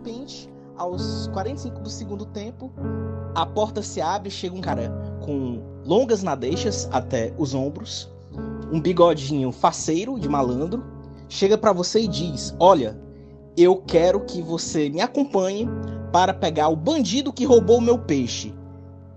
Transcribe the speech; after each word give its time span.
repente, 0.00 0.48
aos 0.76 1.28
45 1.28 1.80
do 1.80 1.90
segundo 1.90 2.24
tempo, 2.24 2.72
a 3.34 3.44
porta 3.44 3.82
se 3.82 4.00
abre, 4.00 4.30
chega 4.30 4.56
um 4.56 4.60
cara 4.60 4.90
com 5.20 5.62
longas 5.84 6.22
nadeixas 6.22 6.88
até 6.90 7.34
os 7.36 7.54
ombros, 7.54 8.10
um 8.72 8.80
bigodinho 8.80 9.52
faceiro 9.52 10.18
de 10.18 10.28
malandro, 10.28 10.82
chega 11.28 11.58
para 11.58 11.72
você 11.72 12.00
e 12.00 12.08
diz: 12.08 12.54
"Olha, 12.58 12.98
eu 13.56 13.76
quero 13.76 14.20
que 14.20 14.40
você 14.40 14.88
me 14.88 15.02
acompanhe 15.02 15.68
para 16.10 16.32
pegar 16.32 16.68
o 16.68 16.76
bandido 16.76 17.32
que 17.32 17.44
roubou 17.44 17.78
o 17.78 17.82
meu 17.82 17.98
peixe". 17.98 18.54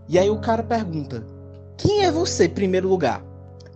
E 0.09 0.19
aí 0.19 0.29
o 0.29 0.41
cara 0.41 0.63
pergunta: 0.63 1.25
"Quem 1.77 2.03
é 2.03 2.11
você, 2.11 2.49
primeiro 2.49 2.89
lugar?" 2.89 3.23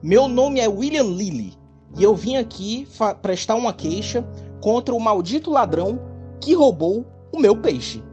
"Meu 0.03 0.27
nome 0.27 0.59
é 0.59 0.67
William 0.67 1.03
Lilly 1.03 1.53
e 1.97 2.03
eu 2.03 2.13
vim 2.13 2.35
aqui 2.35 2.85
prestar 3.21 3.55
uma 3.55 3.71
queixa 3.71 4.27
contra 4.59 4.93
o 4.93 4.99
maldito 4.99 5.49
ladrão 5.49 6.16
que 6.41 6.53
roubou 6.53 7.05
o 7.31 7.39
meu 7.39 7.55
peixe". 7.55 8.03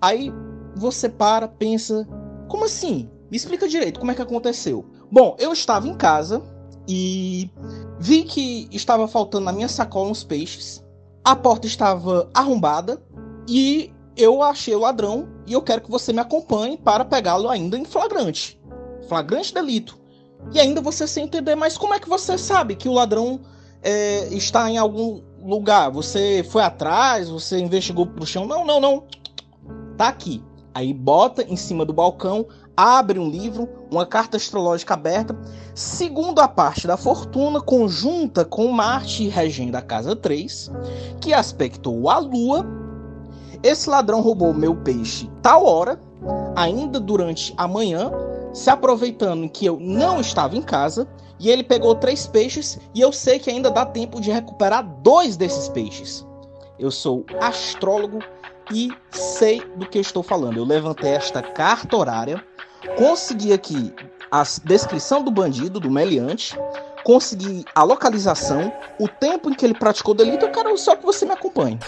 Aí 0.00 0.32
você 0.74 1.08
para, 1.08 1.48
pensa: 1.48 2.06
"Como 2.48 2.64
assim? 2.64 3.10
Me 3.30 3.36
explica 3.36 3.68
direito 3.68 3.98
como 3.98 4.12
é 4.12 4.14
que 4.14 4.22
aconteceu?" 4.22 4.84
Bom, 5.10 5.36
eu 5.38 5.52
estava 5.52 5.86
em 5.86 5.94
casa 5.94 6.42
e 6.88 7.50
vi 7.98 8.24
que 8.24 8.68
estava 8.70 9.08
faltando 9.08 9.44
na 9.44 9.52
minha 9.52 9.68
sacola 9.68 10.10
uns 10.10 10.24
peixes. 10.24 10.84
A 11.24 11.34
porta 11.34 11.66
estava 11.66 12.30
arrombada 12.34 13.02
e 13.48 13.92
eu 14.16 14.42
achei 14.42 14.74
o 14.74 14.80
ladrão 14.80 15.28
e 15.46 15.52
eu 15.52 15.62
quero 15.62 15.82
que 15.82 15.90
você 15.90 16.12
me 16.12 16.20
acompanhe 16.20 16.76
para 16.76 17.04
pegá-lo 17.04 17.48
ainda 17.48 17.76
em 17.76 17.84
flagrante. 17.84 18.60
Flagrante 19.08 19.52
delito. 19.52 19.98
E 20.52 20.60
ainda 20.60 20.80
você 20.80 21.06
sem 21.06 21.24
entender, 21.24 21.54
mas 21.54 21.76
como 21.76 21.94
é 21.94 22.00
que 22.00 22.08
você 22.08 22.38
sabe 22.38 22.76
que 22.76 22.88
o 22.88 22.92
ladrão 22.92 23.40
é, 23.82 24.28
está 24.32 24.70
em 24.70 24.78
algum 24.78 25.22
lugar? 25.46 25.90
Você 25.90 26.44
foi 26.48 26.62
atrás? 26.62 27.28
Você 27.28 27.58
investigou 27.58 28.06
pro 28.06 28.26
chão? 28.26 28.46
Não, 28.46 28.64
não, 28.64 28.80
não. 28.80 29.04
Tá 29.96 30.08
aqui. 30.08 30.42
Aí 30.74 30.92
bota 30.92 31.42
em 31.42 31.56
cima 31.56 31.84
do 31.84 31.92
balcão 31.92 32.46
abre 32.76 33.18
um 33.18 33.28
livro, 33.28 33.68
uma 33.90 34.04
carta 34.04 34.36
astrológica 34.36 34.94
aberta, 34.94 35.34
segundo 35.74 36.40
a 36.40 36.46
parte 36.46 36.86
da 36.86 36.96
fortuna, 36.96 37.60
conjunta 37.60 38.44
com 38.44 38.68
Marte 38.68 39.28
regendo 39.28 39.76
a 39.76 39.82
casa 39.82 40.14
3, 40.14 40.70
que 41.20 41.32
aspectou 41.32 42.10
a 42.10 42.18
lua. 42.18 42.66
Esse 43.62 43.88
ladrão 43.88 44.20
roubou 44.20 44.52
meu 44.52 44.76
peixe 44.76 45.30
tal 45.40 45.64
hora, 45.64 45.98
ainda 46.54 47.00
durante 47.00 47.54
a 47.56 47.66
manhã, 47.66 48.10
se 48.52 48.68
aproveitando 48.68 49.48
que 49.48 49.64
eu 49.64 49.78
não 49.80 50.20
estava 50.20 50.56
em 50.56 50.62
casa, 50.62 51.08
e 51.38 51.50
ele 51.50 51.62
pegou 51.62 51.94
três 51.94 52.26
peixes, 52.26 52.78
e 52.94 53.00
eu 53.00 53.12
sei 53.12 53.38
que 53.38 53.50
ainda 53.50 53.70
dá 53.70 53.84
tempo 53.84 54.20
de 54.20 54.30
recuperar 54.30 54.82
dois 55.02 55.36
desses 55.36 55.68
peixes. 55.68 56.26
Eu 56.78 56.90
sou 56.90 57.24
astrólogo 57.40 58.20
e 58.72 58.90
sei 59.10 59.60
do 59.76 59.86
que 59.86 59.98
estou 59.98 60.22
falando. 60.22 60.58
Eu 60.58 60.64
levantei 60.64 61.10
esta 61.10 61.42
carta 61.42 61.96
horária 61.96 62.44
consegui 62.94 63.52
aqui 63.52 63.92
a 64.30 64.42
descrição 64.64 65.22
do 65.22 65.30
bandido, 65.30 65.80
do 65.80 65.90
meliante, 65.90 66.56
consegui 67.04 67.64
a 67.74 67.82
localização, 67.82 68.72
o 68.98 69.08
tempo 69.08 69.50
em 69.50 69.54
que 69.54 69.64
ele 69.64 69.74
praticou 69.74 70.14
o 70.14 70.16
delito, 70.16 70.44
eu 70.44 70.52
quero 70.52 70.76
só 70.76 70.96
que 70.96 71.04
você 71.04 71.24
me 71.24 71.32
acompanhe. 71.32 71.78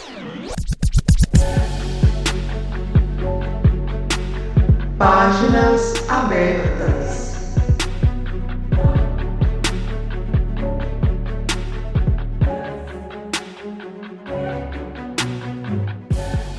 Páginas 4.99 6.09
abertas. 6.09 7.28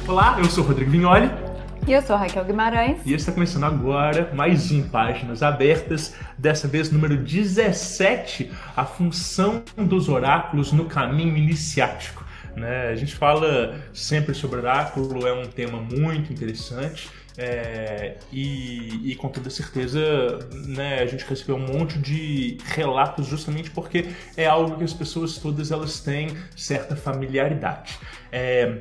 Olá, 0.09 0.40
eu 0.40 0.46
sou 0.46 0.64
Rodrigo 0.64 0.90
Vignoli. 0.90 1.30
E 1.88 1.94
eu 1.94 2.02
sou 2.02 2.16
Raquel 2.16 2.44
Guimarães. 2.44 3.00
E 3.06 3.14
está 3.14 3.31
começando 3.31 3.66
agora 3.66 4.31
mais 4.34 4.72
um 4.72 4.81
Páginas 4.90 5.44
Abertas, 5.44 6.16
dessa 6.36 6.68
vez 6.68 6.92
número 6.92 7.16
17, 7.16 8.52
a 8.75 8.86
função 8.86 9.62
dos 9.78 10.09
oráculos 10.09 10.72
no 10.72 10.86
caminho 10.86 11.38
iniciático. 11.38 12.25
Né? 12.56 12.88
A 12.88 12.96
gente 12.96 13.14
fala 13.16 13.80
sempre 13.94 14.34
sobre 14.34 14.58
oráculo, 14.58 15.28
é 15.28 15.31
um 15.31 15.46
tema 15.46 15.80
muito 15.80 16.34
interessante. 16.34 17.08
É, 17.38 18.18
e, 18.34 19.12
e, 19.12 19.16
com 19.16 19.30
toda 19.30 19.50
certeza 19.50 20.00
né, 20.66 21.00
a 21.02 21.06
gente 21.06 21.24
recebeu 21.24 21.56
um 21.56 21.68
monte 21.68 21.98
de 22.00 22.58
relatos 22.66 23.28
justamente 23.28 23.69
porque 23.72 24.08
é 24.36 24.46
algo 24.46 24.75
que 24.75 24.84
as 24.84 24.92
pessoas 24.92 25.38
todas 25.38 25.72
elas 25.72 26.00
têm 26.02 26.36
certa 26.56 26.96
familiaridade. 26.98 27.98
É, 28.31 28.80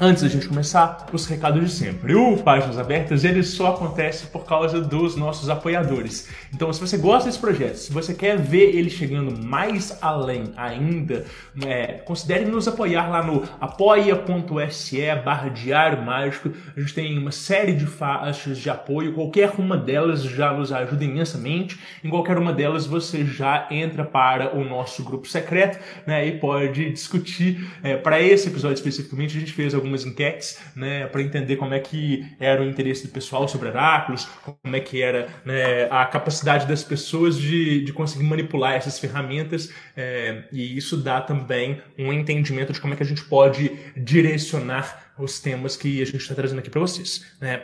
Antes 0.00 0.24
da 0.24 0.28
gente 0.28 0.48
começar, 0.48 1.06
os 1.12 1.24
recados 1.26 1.62
de 1.62 1.70
sempre. 1.70 2.16
O 2.16 2.36
Páginas 2.38 2.80
Abertas 2.80 3.22
ele 3.22 3.44
só 3.44 3.68
acontece 3.68 4.26
por 4.26 4.44
causa 4.44 4.80
dos 4.80 5.14
nossos 5.14 5.48
apoiadores. 5.48 6.28
Então, 6.52 6.72
se 6.72 6.80
você 6.80 6.96
gosta 6.96 7.28
desse 7.28 7.38
projeto, 7.38 7.76
se 7.76 7.92
você 7.92 8.12
quer 8.12 8.36
ver 8.36 8.74
ele 8.74 8.90
chegando 8.90 9.30
mais 9.46 9.96
além 10.02 10.52
ainda, 10.56 11.24
é, 11.64 11.98
considere 12.04 12.44
nos 12.44 12.66
apoiar 12.66 13.08
lá 13.08 13.22
no 13.22 13.44
apoia.se 13.60 15.14
barra 15.24 15.48
Diário 15.48 16.02
Mágico. 16.02 16.50
A 16.76 16.80
gente 16.80 16.92
tem 16.92 17.16
uma 17.16 17.30
série 17.30 17.72
de 17.72 17.86
faixas 17.86 18.58
de 18.58 18.68
apoio, 18.68 19.14
qualquer 19.14 19.52
uma 19.58 19.76
delas 19.76 20.24
já 20.24 20.52
nos 20.52 20.72
ajuda 20.72 21.04
imensamente. 21.04 21.78
Em 22.02 22.10
qualquer 22.10 22.36
uma 22.36 22.52
delas 22.52 22.84
você 22.84 23.24
já 23.24 23.68
entra 23.70 24.04
para 24.04 24.56
o 24.56 24.64
nosso 24.64 25.04
grupo 25.04 25.28
secreto 25.28 25.78
né, 26.04 26.26
e 26.26 26.32
pode 26.32 26.90
discutir. 26.90 27.64
É, 27.80 27.96
para 27.96 28.20
esse 28.20 28.48
episódio 28.48 28.74
especificamente, 28.74 29.36
a 29.36 29.40
gente 29.40 29.52
fez 29.52 29.72
algumas 29.84 30.04
enquetes, 30.04 30.58
né, 30.74 31.06
para 31.06 31.22
entender 31.22 31.56
como 31.56 31.74
é 31.74 31.78
que 31.78 32.26
era 32.40 32.62
o 32.62 32.64
interesse 32.64 33.06
do 33.06 33.12
pessoal 33.12 33.46
sobre 33.46 33.68
oráculos, 33.68 34.26
como 34.42 34.74
é 34.74 34.80
que 34.80 35.02
era 35.02 35.28
né, 35.44 35.84
a 35.90 36.04
capacidade 36.06 36.66
das 36.66 36.82
pessoas 36.82 37.38
de, 37.38 37.84
de 37.84 37.92
conseguir 37.92 38.24
manipular 38.24 38.74
essas 38.74 38.98
ferramentas, 38.98 39.70
é, 39.96 40.44
e 40.50 40.76
isso 40.76 40.96
dá 40.96 41.20
também 41.20 41.80
um 41.98 42.12
entendimento 42.12 42.72
de 42.72 42.80
como 42.80 42.94
é 42.94 42.96
que 42.96 43.02
a 43.02 43.06
gente 43.06 43.24
pode 43.24 43.70
direcionar 43.96 45.12
os 45.18 45.38
temas 45.38 45.76
que 45.76 46.02
a 46.02 46.04
gente 46.04 46.16
está 46.16 46.34
trazendo 46.34 46.58
aqui 46.58 46.70
para 46.70 46.80
vocês. 46.80 47.24
Né? 47.40 47.62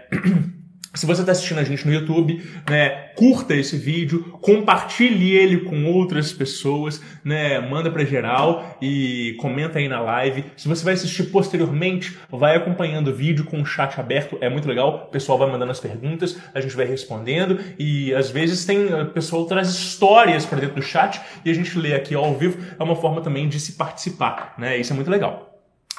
Se 0.92 1.06
você 1.06 1.20
está 1.20 1.30
assistindo 1.30 1.58
a 1.58 1.64
gente 1.64 1.86
no 1.86 1.94
YouTube, 1.94 2.44
né, 2.68 2.90
curta 3.14 3.54
esse 3.54 3.76
vídeo, 3.76 4.36
compartilhe 4.40 5.30
ele 5.36 5.58
com 5.58 5.84
outras 5.84 6.32
pessoas, 6.32 7.00
né, 7.24 7.60
manda 7.60 7.88
para 7.92 8.04
geral 8.04 8.76
e 8.82 9.36
comenta 9.38 9.78
aí 9.78 9.86
na 9.86 10.00
live. 10.00 10.46
Se 10.56 10.66
você 10.66 10.84
vai 10.84 10.94
assistir 10.94 11.24
posteriormente, 11.30 12.18
vai 12.28 12.56
acompanhando 12.56 13.08
o 13.08 13.14
vídeo 13.14 13.44
com 13.44 13.60
o 13.60 13.64
chat 13.64 14.00
aberto, 14.00 14.36
é 14.40 14.48
muito 14.48 14.66
legal. 14.66 15.06
O 15.06 15.10
pessoal 15.12 15.38
vai 15.38 15.48
mandando 15.48 15.70
as 15.70 15.78
perguntas, 15.78 16.36
a 16.52 16.60
gente 16.60 16.74
vai 16.74 16.86
respondendo 16.86 17.60
e 17.78 18.12
às 18.12 18.28
vezes 18.28 18.64
tem 18.64 18.92
o 18.92 19.06
pessoal 19.06 19.46
traz 19.46 19.68
histórias 19.68 20.44
para 20.44 20.58
dentro 20.58 20.74
do 20.74 20.82
chat 20.82 21.20
e 21.44 21.50
a 21.52 21.54
gente 21.54 21.78
lê 21.78 21.94
aqui 21.94 22.16
ao 22.16 22.34
vivo. 22.34 22.58
É 22.76 22.82
uma 22.82 22.96
forma 22.96 23.20
também 23.20 23.48
de 23.48 23.60
se 23.60 23.74
participar, 23.74 24.54
né? 24.58 24.76
Isso 24.76 24.92
é 24.92 24.96
muito 24.96 25.10
legal. 25.10 25.49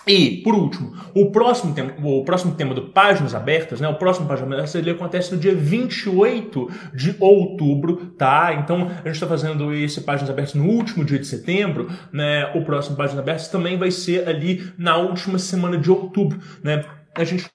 E, 0.08 0.42
por 0.44 0.56
último, 0.56 0.94
o 1.14 1.32
próximo 1.32 1.76
tema, 1.76 1.94
o 2.04 2.24
próximo 2.26 2.56
tema 2.56 2.74
do 2.74 2.90
Páginas 2.90 3.36
Abertas, 3.36 3.80
né? 3.80 3.88
O 3.88 3.96
próximo 3.96 4.28
Páginas 4.28 4.52
Abertas 4.52 4.76
ele 4.76 4.90
acontece 4.90 5.32
no 5.34 5.40
dia 5.40 5.54
28 5.54 6.70
de 6.96 7.16
outubro, 7.20 8.08
tá? 8.18 8.54
Então, 8.54 8.88
a 8.88 9.08
gente 9.08 9.12
está 9.12 9.28
fazendo 9.28 9.74
esse 9.74 10.02
Páginas 10.02 10.32
Abertas 10.32 10.56
no 10.56 10.66
último 10.66 11.06
dia 11.06 11.20
de 11.20 11.28
setembro, 11.28 11.88
né? 12.12 12.52
O 12.56 12.64
próximo 12.66 12.98
Páginas 12.98 13.20
Abertas 13.20 13.48
também 13.48 13.78
vai 13.78 13.92
ser 13.92 14.28
ali 14.28 14.74
na 14.78 14.98
última 14.98 15.38
semana 15.38 15.78
de 15.78 15.92
outubro, 15.92 16.40
né? 16.64 16.84
A 17.16 17.24
gente 17.24 17.46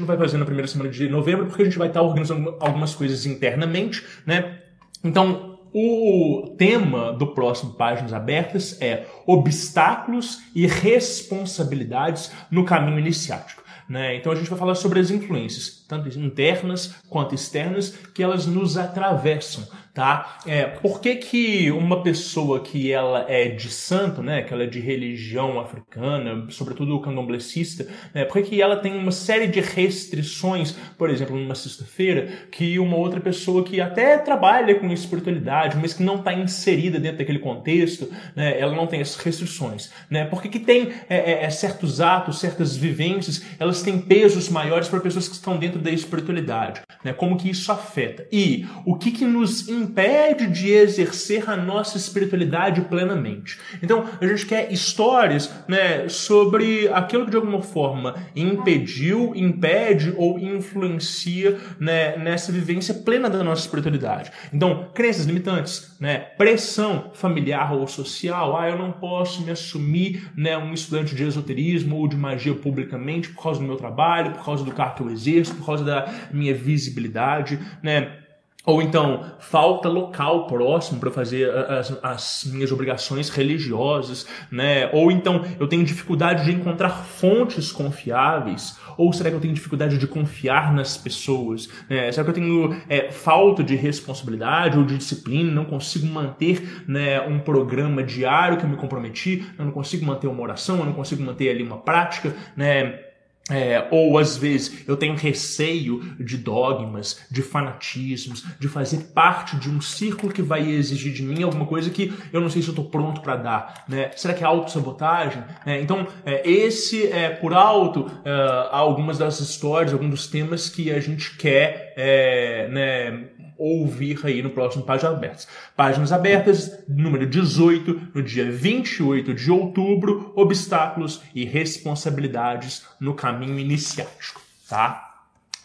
não 0.00 0.06
vai 0.06 0.16
fazer 0.16 0.38
na 0.38 0.44
primeira 0.44 0.68
semana 0.68 0.90
de 0.90 1.08
novembro 1.08 1.46
porque 1.46 1.62
a 1.62 1.64
gente 1.66 1.78
vai 1.78 1.88
estar 1.88 2.02
organizando 2.02 2.56
algumas 2.60 2.94
coisas 2.94 3.26
internamente, 3.26 4.02
né? 4.24 4.60
Então, 5.04 5.55
o 5.78 6.54
tema 6.56 7.12
do 7.12 7.34
próximo 7.34 7.74
Páginas 7.74 8.14
Abertas 8.14 8.80
é 8.80 9.04
obstáculos 9.26 10.40
e 10.54 10.66
responsabilidades 10.66 12.32
no 12.50 12.64
caminho 12.64 12.98
iniciático. 12.98 13.62
Né? 13.86 14.16
Então 14.16 14.32
a 14.32 14.34
gente 14.34 14.48
vai 14.48 14.58
falar 14.58 14.74
sobre 14.74 15.00
as 15.00 15.10
influências, 15.10 15.84
tanto 15.86 16.08
internas 16.18 16.94
quanto 17.10 17.34
externas, 17.34 17.90
que 17.90 18.22
elas 18.22 18.46
nos 18.46 18.78
atravessam 18.78 19.68
tá? 19.96 20.40
É, 20.46 20.64
por 20.66 21.00
que, 21.00 21.16
que 21.16 21.70
uma 21.70 22.02
pessoa 22.02 22.60
que 22.60 22.92
ela 22.92 23.24
é 23.30 23.48
de 23.48 23.70
santo, 23.70 24.22
né, 24.22 24.42
que 24.42 24.52
ela 24.52 24.64
é 24.64 24.66
de 24.66 24.78
religião 24.78 25.58
africana, 25.58 26.46
sobretudo 26.50 27.00
candomblessista, 27.00 27.88
né, 28.12 28.26
por 28.26 28.34
que, 28.34 28.42
que 28.42 28.60
ela 28.60 28.76
tem 28.76 28.94
uma 28.94 29.10
série 29.10 29.46
de 29.46 29.58
restrições, 29.58 30.72
por 30.98 31.08
exemplo, 31.08 31.34
numa 31.34 31.54
sexta-feira, 31.54 32.28
que 32.52 32.78
uma 32.78 32.94
outra 32.94 33.20
pessoa 33.20 33.64
que 33.64 33.80
até 33.80 34.18
trabalha 34.18 34.74
com 34.74 34.92
espiritualidade, 34.92 35.78
mas 35.80 35.94
que 35.94 36.02
não 36.02 36.16
está 36.16 36.34
inserida 36.34 37.00
dentro 37.00 37.16
daquele 37.16 37.38
contexto, 37.38 38.12
né, 38.34 38.60
ela 38.60 38.74
não 38.74 38.86
tem 38.86 39.00
essas 39.00 39.16
restrições, 39.16 39.90
né? 40.10 40.26
Por 40.26 40.42
que, 40.42 40.50
que 40.50 40.60
tem 40.60 40.92
é, 41.08 41.16
é, 41.16 41.44
é 41.44 41.48
certos 41.48 42.02
atos, 42.02 42.38
certas 42.38 42.76
vivências, 42.76 43.42
elas 43.58 43.82
têm 43.82 43.98
pesos 43.98 44.50
maiores 44.50 44.88
para 44.88 45.00
pessoas 45.00 45.26
que 45.26 45.36
estão 45.36 45.56
dentro 45.56 45.80
da 45.80 45.90
espiritualidade, 45.90 46.82
né? 47.02 47.14
Como 47.14 47.38
que 47.38 47.48
isso 47.48 47.72
afeta 47.72 48.26
e 48.30 48.66
o 48.84 48.96
que 48.96 49.10
que 49.10 49.24
nos 49.24 49.70
impede 49.86 50.46
de 50.48 50.70
exercer 50.70 51.48
a 51.48 51.56
nossa 51.56 51.96
espiritualidade 51.96 52.82
plenamente. 52.82 53.58
Então, 53.82 54.04
a 54.20 54.26
gente 54.26 54.46
quer 54.46 54.72
histórias, 54.72 55.50
né, 55.68 56.08
sobre 56.08 56.88
aquilo 56.88 57.24
que 57.24 57.30
de 57.30 57.36
alguma 57.36 57.62
forma 57.62 58.14
impediu, 58.34 59.32
impede 59.34 60.12
ou 60.16 60.38
influencia, 60.38 61.56
né, 61.78 62.16
nessa 62.16 62.50
vivência 62.52 62.94
plena 62.94 63.30
da 63.30 63.42
nossa 63.42 63.62
espiritualidade. 63.62 64.30
Então, 64.52 64.88
crenças 64.92 65.26
limitantes, 65.26 65.96
né, 66.00 66.18
pressão 66.18 67.10
familiar 67.14 67.72
ou 67.72 67.86
social, 67.86 68.58
ah, 68.58 68.68
eu 68.68 68.78
não 68.78 68.92
posso 68.92 69.42
me 69.42 69.50
assumir, 69.50 70.30
né, 70.36 70.56
um 70.58 70.74
estudante 70.74 71.14
de 71.14 71.22
esoterismo 71.22 71.96
ou 71.96 72.08
de 72.08 72.16
magia 72.16 72.54
publicamente 72.54 73.28
por 73.30 73.42
causa 73.42 73.60
do 73.60 73.66
meu 73.66 73.76
trabalho, 73.76 74.32
por 74.32 74.44
causa 74.44 74.64
do 74.64 74.72
cargo 74.72 74.96
que 74.96 75.02
eu 75.02 75.10
exerço, 75.10 75.54
por 75.54 75.66
causa 75.66 75.84
da 75.84 76.12
minha 76.32 76.54
visibilidade, 76.54 77.58
né? 77.82 78.25
Ou 78.66 78.82
então, 78.82 79.24
falta 79.38 79.88
local 79.88 80.48
próximo 80.48 80.98
para 80.98 81.12
fazer 81.12 81.48
as, 81.50 81.96
as, 82.02 82.44
minhas 82.52 82.72
obrigações 82.72 83.28
religiosas, 83.28 84.26
né? 84.50 84.90
Ou 84.92 85.12
então, 85.12 85.44
eu 85.60 85.68
tenho 85.68 85.84
dificuldade 85.84 86.44
de 86.44 86.50
encontrar 86.50 86.90
fontes 86.90 87.70
confiáveis. 87.70 88.76
Ou 88.98 89.12
será 89.12 89.30
que 89.30 89.36
eu 89.36 89.40
tenho 89.40 89.54
dificuldade 89.54 89.98
de 89.98 90.06
confiar 90.08 90.74
nas 90.74 90.96
pessoas? 90.96 91.68
Né? 91.88 92.10
Será 92.10 92.24
que 92.24 92.30
eu 92.30 92.34
tenho 92.34 92.76
é, 92.88 93.12
falta 93.12 93.62
de 93.62 93.76
responsabilidade 93.76 94.76
ou 94.76 94.84
de 94.84 94.98
disciplina? 94.98 95.48
Não 95.52 95.64
consigo 95.64 96.06
manter 96.06 96.84
né, 96.88 97.20
um 97.20 97.38
programa 97.38 98.02
diário 98.02 98.58
que 98.58 98.64
eu 98.64 98.68
me 98.68 98.76
comprometi? 98.76 99.46
Eu 99.56 99.64
não 99.64 99.72
consigo 99.72 100.04
manter 100.04 100.26
uma 100.26 100.42
oração? 100.42 100.78
Eu 100.78 100.86
não 100.86 100.92
consigo 100.92 101.22
manter 101.22 101.50
ali 101.50 101.62
uma 101.62 101.78
prática? 101.78 102.34
Né? 102.56 103.05
É, 103.48 103.86
ou 103.92 104.18
às 104.18 104.36
vezes 104.36 104.84
eu 104.88 104.96
tenho 104.96 105.14
receio 105.14 106.00
de 106.18 106.36
dogmas, 106.36 107.20
de 107.30 107.42
fanatismos, 107.42 108.44
de 108.58 108.68
fazer 108.68 109.12
parte 109.14 109.56
de 109.56 109.70
um 109.70 109.80
círculo 109.80 110.32
que 110.32 110.42
vai 110.42 110.68
exigir 110.68 111.12
de 111.12 111.22
mim 111.22 111.44
alguma 111.44 111.64
coisa 111.64 111.88
que 111.88 112.12
eu 112.32 112.40
não 112.40 112.50
sei 112.50 112.60
se 112.60 112.68
eu 112.68 112.72
estou 112.72 112.86
pronto 112.86 113.20
para 113.20 113.36
dar. 113.36 113.84
Né? 113.88 114.10
Será 114.16 114.34
que 114.34 114.42
é 114.42 114.46
autossabotagem? 114.46 115.44
É, 115.64 115.80
então, 115.80 116.08
é, 116.24 116.48
esse 116.48 117.06
é 117.06 117.30
por 117.30 117.54
alto 117.54 118.10
é, 118.24 118.68
algumas 118.72 119.18
das 119.18 119.38
histórias, 119.38 119.92
alguns 119.92 120.10
dos 120.10 120.26
temas 120.26 120.68
que 120.68 120.90
a 120.90 120.98
gente 120.98 121.36
quer 121.36 121.94
é, 121.96 122.68
né, 122.68 123.28
ouvir 123.58 124.18
aí 124.24 124.42
no 124.42 124.50
próximo 124.50 124.84
Páginas 124.84 125.14
Abertas. 125.14 125.48
Páginas 125.76 126.12
Abertas, 126.12 126.84
número 126.88 127.26
18, 127.26 128.08
no 128.14 128.22
dia 128.22 128.50
28 128.50 129.34
de 129.34 129.50
outubro, 129.50 130.32
obstáculos 130.34 131.20
e 131.34 131.44
responsabilidades 131.44 132.84
no 133.00 133.14
caminho 133.14 133.58
iniciático, 133.58 134.40
tá? 134.68 135.06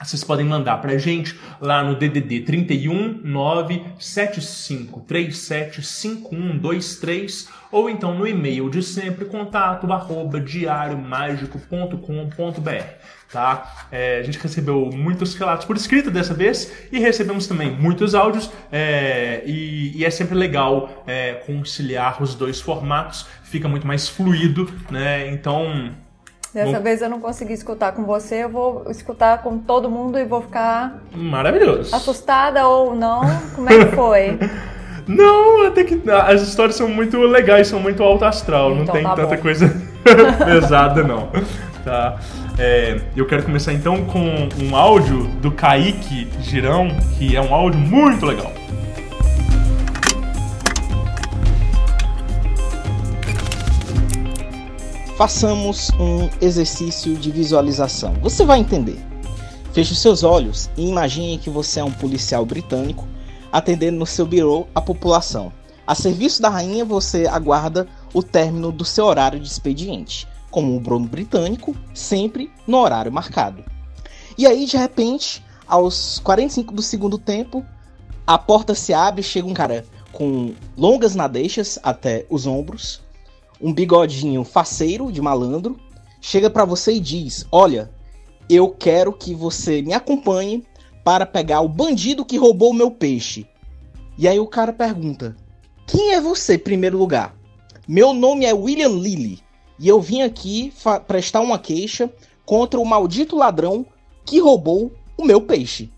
Vocês 0.04 0.24
podem 0.24 0.46
mandar 0.46 0.78
pra 0.78 0.98
gente 0.98 1.40
lá 1.60 1.84
no 1.84 1.96
DDD 1.96 2.40
31 2.42 3.22
97537 3.24 5.84
5123 5.84 7.48
ou 7.72 7.88
então 7.88 8.18
no 8.18 8.26
e-mail 8.26 8.68
de 8.68 8.82
sempre 8.82 9.26
contato 9.26 9.94
arroba 9.94 10.42
tá? 13.32 13.88
É, 13.92 14.20
a 14.20 14.24
gente 14.24 14.38
recebeu 14.38 14.90
muitos 14.94 15.36
relatos 15.36 15.66
por 15.66 15.76
escrito 15.76 16.12
dessa 16.12 16.34
vez 16.34 16.72
e 16.92 17.00
recebemos 17.00 17.48
também 17.48 17.72
muitos 17.72 18.14
áudios 18.14 18.52
é, 18.72 19.42
e, 19.46 19.98
e, 19.98 20.06
é 20.06 20.10
sempre 20.10 20.36
legal 20.36 21.04
é, 21.08 21.34
conciliar 21.46 22.22
os 22.22 22.36
dois 22.36 22.60
formatos, 22.60 23.26
fica 23.44 23.68
muito 23.68 23.88
mais 23.88 24.08
fluido, 24.08 24.72
né? 24.90 25.30
Então 25.32 25.92
Dessa 26.54 26.74
vou... 26.74 26.82
vez 26.82 27.02
eu 27.02 27.10
não 27.10 27.22
consegui 27.22 27.54
escutar 27.54 27.94
com 27.94 28.04
você, 28.04 28.44
eu 28.44 28.50
vou 28.50 28.86
escutar 28.90 29.42
com 29.42 29.58
todo 29.58 29.90
mundo 29.90 30.20
e 30.20 30.26
vou 30.26 30.42
ficar. 30.42 31.02
Maravilhoso. 31.16 31.96
Assustada 31.96 32.68
ou 32.68 32.94
não? 32.94 33.22
Como 33.56 33.70
é 33.70 33.86
que 33.86 33.96
foi? 33.96 34.38
não, 35.08 35.66
até 35.66 35.86
que. 35.86 36.02
As 36.10 36.42
histórias 36.42 36.76
são 36.76 36.90
muito 36.90 37.18
legais, 37.22 37.70
são 37.70 37.80
muito 37.80 38.04
alto 38.04 38.26
astral, 38.26 38.74
então, 38.74 38.86
não 38.86 38.94
tem 38.94 39.04
tá 39.04 39.16
tanta 39.16 39.36
bom. 39.38 39.42
coisa 39.42 39.74
pesada, 40.44 41.04
não. 41.04 41.30
Tá. 41.86 42.20
É, 42.58 43.02
eu 43.16 43.26
quero 43.26 43.44
começar 43.44 43.74
então 43.74 44.06
com 44.06 44.50
um 44.62 44.76
áudio 44.76 45.24
do 45.42 45.52
Kaique 45.52 46.28
Girão, 46.42 46.90
que 47.18 47.36
é 47.36 47.42
um 47.42 47.54
áudio 47.54 47.80
muito 47.80 48.26
legal. 48.26 48.52
façamos 55.22 55.92
um 56.00 56.28
exercício 56.44 57.16
de 57.16 57.30
visualização. 57.30 58.16
Você 58.24 58.44
vai 58.44 58.58
entender. 58.58 59.00
Feche 59.72 59.94
os 59.94 60.02
seus 60.02 60.24
olhos 60.24 60.68
e 60.76 60.90
imagine 60.90 61.38
que 61.38 61.48
você 61.48 61.80
é 61.80 61.84
um 61.84 61.92
policial 61.92 62.44
britânico 62.44 63.08
atendendo 63.52 64.00
no 64.00 64.06
seu 64.08 64.26
birô 64.26 64.66
a 64.74 64.82
população. 64.82 65.54
A 65.86 65.94
serviço 65.94 66.42
da 66.42 66.50
rainha, 66.50 66.84
você 66.84 67.28
aguarda 67.28 67.88
o 68.16 68.24
término 68.24 68.72
do 68.72 68.84
seu 68.84 69.06
horário 69.06 69.40
de 69.40 69.48
expediente, 69.48 70.28
como 70.52 70.76
um 70.76 70.80
Bruno 70.80 71.08
britânico, 71.08 71.76
sempre 71.94 72.52
no 72.68 72.78
horário 72.78 73.12
marcado. 73.12 73.64
E 74.38 74.46
aí, 74.46 74.66
de 74.66 74.78
repente, 74.78 75.44
aos 75.66 76.20
45 76.20 76.74
do 76.74 76.82
segundo 76.82 77.18
tempo, 77.18 77.66
a 78.28 78.38
porta 78.38 78.76
se 78.76 78.94
abre 78.94 79.24
chega 79.24 79.48
um 79.48 79.54
cara 79.54 79.86
com 80.12 80.54
longas 80.78 81.16
nadeixas 81.16 81.80
até 81.82 82.26
os 82.30 82.46
ombros, 82.46 83.02
um 83.60 83.74
bigodinho 83.74 84.44
faceiro 84.44 85.12
de 85.12 85.22
malandro, 85.22 85.80
chega 86.20 86.50
para 86.50 86.66
você 86.66 86.94
e 86.94 87.00
diz: 87.00 87.46
Olha, 87.52 87.90
eu 88.50 88.70
quero 88.70 89.14
que 89.14 89.34
você 89.34 89.82
me 89.82 89.94
acompanhe 89.94 90.64
para 91.04 91.26
pegar 91.26 91.62
o 91.62 91.70
bandido 91.70 92.26
que 92.26 92.38
roubou 92.38 92.72
o 92.72 92.76
meu 92.76 92.92
peixe. 92.92 93.48
E 94.18 94.28
aí 94.28 94.40
o 94.40 94.48
cara 94.48 94.74
pergunta: 94.74 95.36
Quem 95.88 96.14
é 96.14 96.22
você, 96.22 96.58
primeiro 96.58 96.98
lugar? 96.98 97.36
Meu 97.88 98.14
nome 98.14 98.46
é 98.46 98.54
William 98.54 98.90
Lilly 98.90 99.42
e 99.80 99.88
eu 99.88 100.00
vim 100.00 100.22
aqui 100.22 100.74
prestar 101.08 101.42
uma 101.42 101.60
queixa 101.60 102.12
contra 102.46 102.80
o 102.80 102.86
maldito 102.86 103.36
ladrão 103.36 103.86
que 104.26 104.40
roubou 104.40 104.92
o 105.18 105.26
meu 105.26 105.42
peixe. 105.42 105.92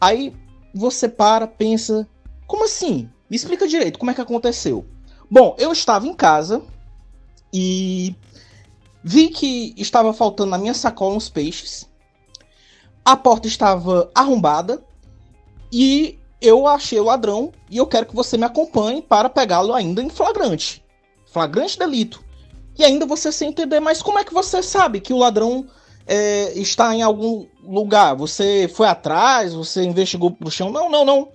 Aí 0.00 0.34
você 0.74 1.08
para, 1.08 1.46
pensa: 1.46 2.08
Como 2.46 2.64
assim? 2.64 3.08
Me 3.28 3.36
explica 3.36 3.66
direito 3.66 3.98
como 3.98 4.10
é 4.10 4.14
que 4.14 4.20
aconteceu. 4.20 4.84
Bom, 5.30 5.56
eu 5.58 5.72
estava 5.72 6.06
em 6.06 6.14
casa 6.14 6.62
e 7.52 8.14
vi 9.02 9.28
que 9.28 9.74
estava 9.76 10.12
faltando 10.12 10.50
na 10.50 10.58
minha 10.58 10.74
sacola 10.74 11.14
uns 11.14 11.28
peixes. 11.28 11.88
A 13.04 13.16
porta 13.16 13.46
estava 13.46 14.10
arrombada 14.14 14.82
e 15.72 16.18
eu 16.40 16.66
achei 16.66 17.00
o 17.00 17.04
ladrão 17.04 17.52
e 17.70 17.78
eu 17.78 17.86
quero 17.86 18.06
que 18.06 18.14
você 18.14 18.36
me 18.36 18.44
acompanhe 18.44 19.00
para 19.00 19.30
pegá-lo 19.30 19.72
ainda 19.72 20.02
em 20.02 20.10
flagrante. 20.10 20.84
Flagrante 21.26 21.78
delito. 21.78 22.22
E 22.78 22.84
ainda 22.84 23.06
você 23.06 23.30
sem 23.30 23.50
entender, 23.50 23.80
mas 23.80 24.02
como 24.02 24.18
é 24.18 24.24
que 24.24 24.34
você 24.34 24.62
sabe 24.62 25.00
que 25.00 25.12
o 25.12 25.18
ladrão 25.18 25.66
é, 26.06 26.52
está 26.58 26.94
em 26.94 27.02
algum 27.02 27.46
lugar? 27.62 28.14
Você 28.16 28.70
foi 28.72 28.88
atrás? 28.88 29.54
Você 29.54 29.84
investigou 29.84 30.30
pro 30.30 30.50
chão? 30.50 30.70
Não, 30.70 30.90
não, 30.90 31.04
não. 31.04 31.28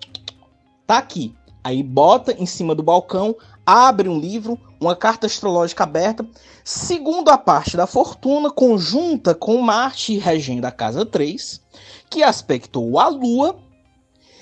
Tá 0.86 0.98
aqui. 0.98 1.34
Aí 1.64 1.84
bota 1.84 2.34
em 2.38 2.46
cima 2.46 2.74
do 2.74 2.84
balcão 2.84 3.36
abre 3.72 4.10
um 4.10 4.20
livro, 4.20 4.60
uma 4.82 4.96
carta 4.96 5.28
astrológica 5.28 5.84
aberta, 5.84 6.26
segundo 6.64 7.30
a 7.30 7.38
parte 7.38 7.78
da 7.78 7.86
fortuna, 7.86 8.50
conjunta 8.50 9.36
com 9.36 9.62
Marte 9.62 10.18
regendo 10.18 10.66
a 10.66 10.72
casa 10.72 11.06
3, 11.06 11.62
que 12.10 12.24
aspectou 12.24 12.98
a 12.98 13.08
lua. 13.10 13.56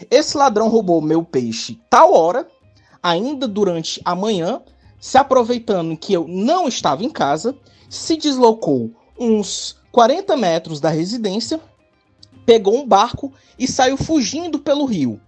Esse 0.10 0.38
ladrão 0.38 0.70
roubou 0.70 1.02
meu 1.02 1.26
peixe 1.26 1.78
tal 1.90 2.14
hora, 2.14 2.48
ainda 3.04 3.50
durante 3.50 4.00
a 4.06 4.16
manhã, 4.16 4.62
se 5.00 5.18
aproveitando 5.18 5.98
que 5.98 6.14
eu 6.14 6.28
não 6.28 6.68
estava 6.68 7.04
em 7.04 7.10
casa, 7.10 7.56
se 7.90 8.18
deslocou 8.18 8.92
uns 9.20 9.78
40 9.92 10.36
metros 10.38 10.80
da 10.80 10.90
residência, 10.90 11.60
pegou 12.46 12.76
um 12.76 12.88
barco 12.88 13.34
e 13.58 13.68
saiu 13.68 13.98
fugindo 13.98 14.60
pelo 14.60 14.86
rio 14.86 15.20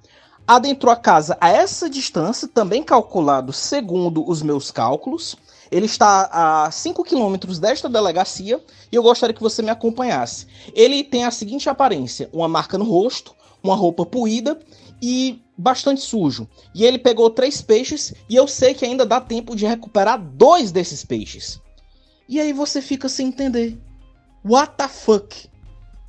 adentrou 0.50 0.92
a 0.92 0.96
casa 0.96 1.38
a 1.40 1.50
essa 1.50 1.88
distância, 1.88 2.48
também 2.48 2.82
calculado 2.82 3.54
segundo 3.54 4.28
os 4.28 4.42
meus 4.42 4.72
cálculos. 4.72 5.36
Ele 5.70 5.86
está 5.86 6.28
a 6.66 6.72
5 6.72 7.04
quilômetros 7.04 7.60
desta 7.60 7.88
delegacia 7.88 8.60
e 8.92 8.96
eu 8.96 9.04
gostaria 9.04 9.36
que 9.36 9.44
você 9.44 9.62
me 9.62 9.70
acompanhasse. 9.70 10.48
Ele 10.74 11.04
tem 11.04 11.24
a 11.24 11.30
seguinte 11.30 11.70
aparência: 11.70 12.28
uma 12.34 12.48
marca 12.48 12.80
no 12.80 12.84
rosto, 12.84 13.36
uma 13.62 13.76
roupa 13.76 14.08
poída 14.08 14.60
e 15.00 15.40
bastante 15.60 16.02
sujo. 16.02 16.48
E 16.74 16.86
ele 16.86 16.98
pegou 16.98 17.30
três 17.30 17.62
peixes 17.62 18.14
e 18.30 18.36
eu 18.36 18.48
sei 18.48 18.74
que 18.74 18.86
ainda 18.86 19.06
dá 19.06 19.20
tempo 19.20 19.56
de 19.56 19.66
recuperar 19.66 20.20
dois 20.20 20.72
desses 20.72 21.04
peixes. 21.04 21.62
E 22.28 22.40
aí 22.40 22.54
você 22.54 22.82
fica 22.82 23.10
sem 23.10 23.28
entender. 23.28 23.78
What 24.44 24.74
the 24.78 24.88
fuck? 24.88 25.50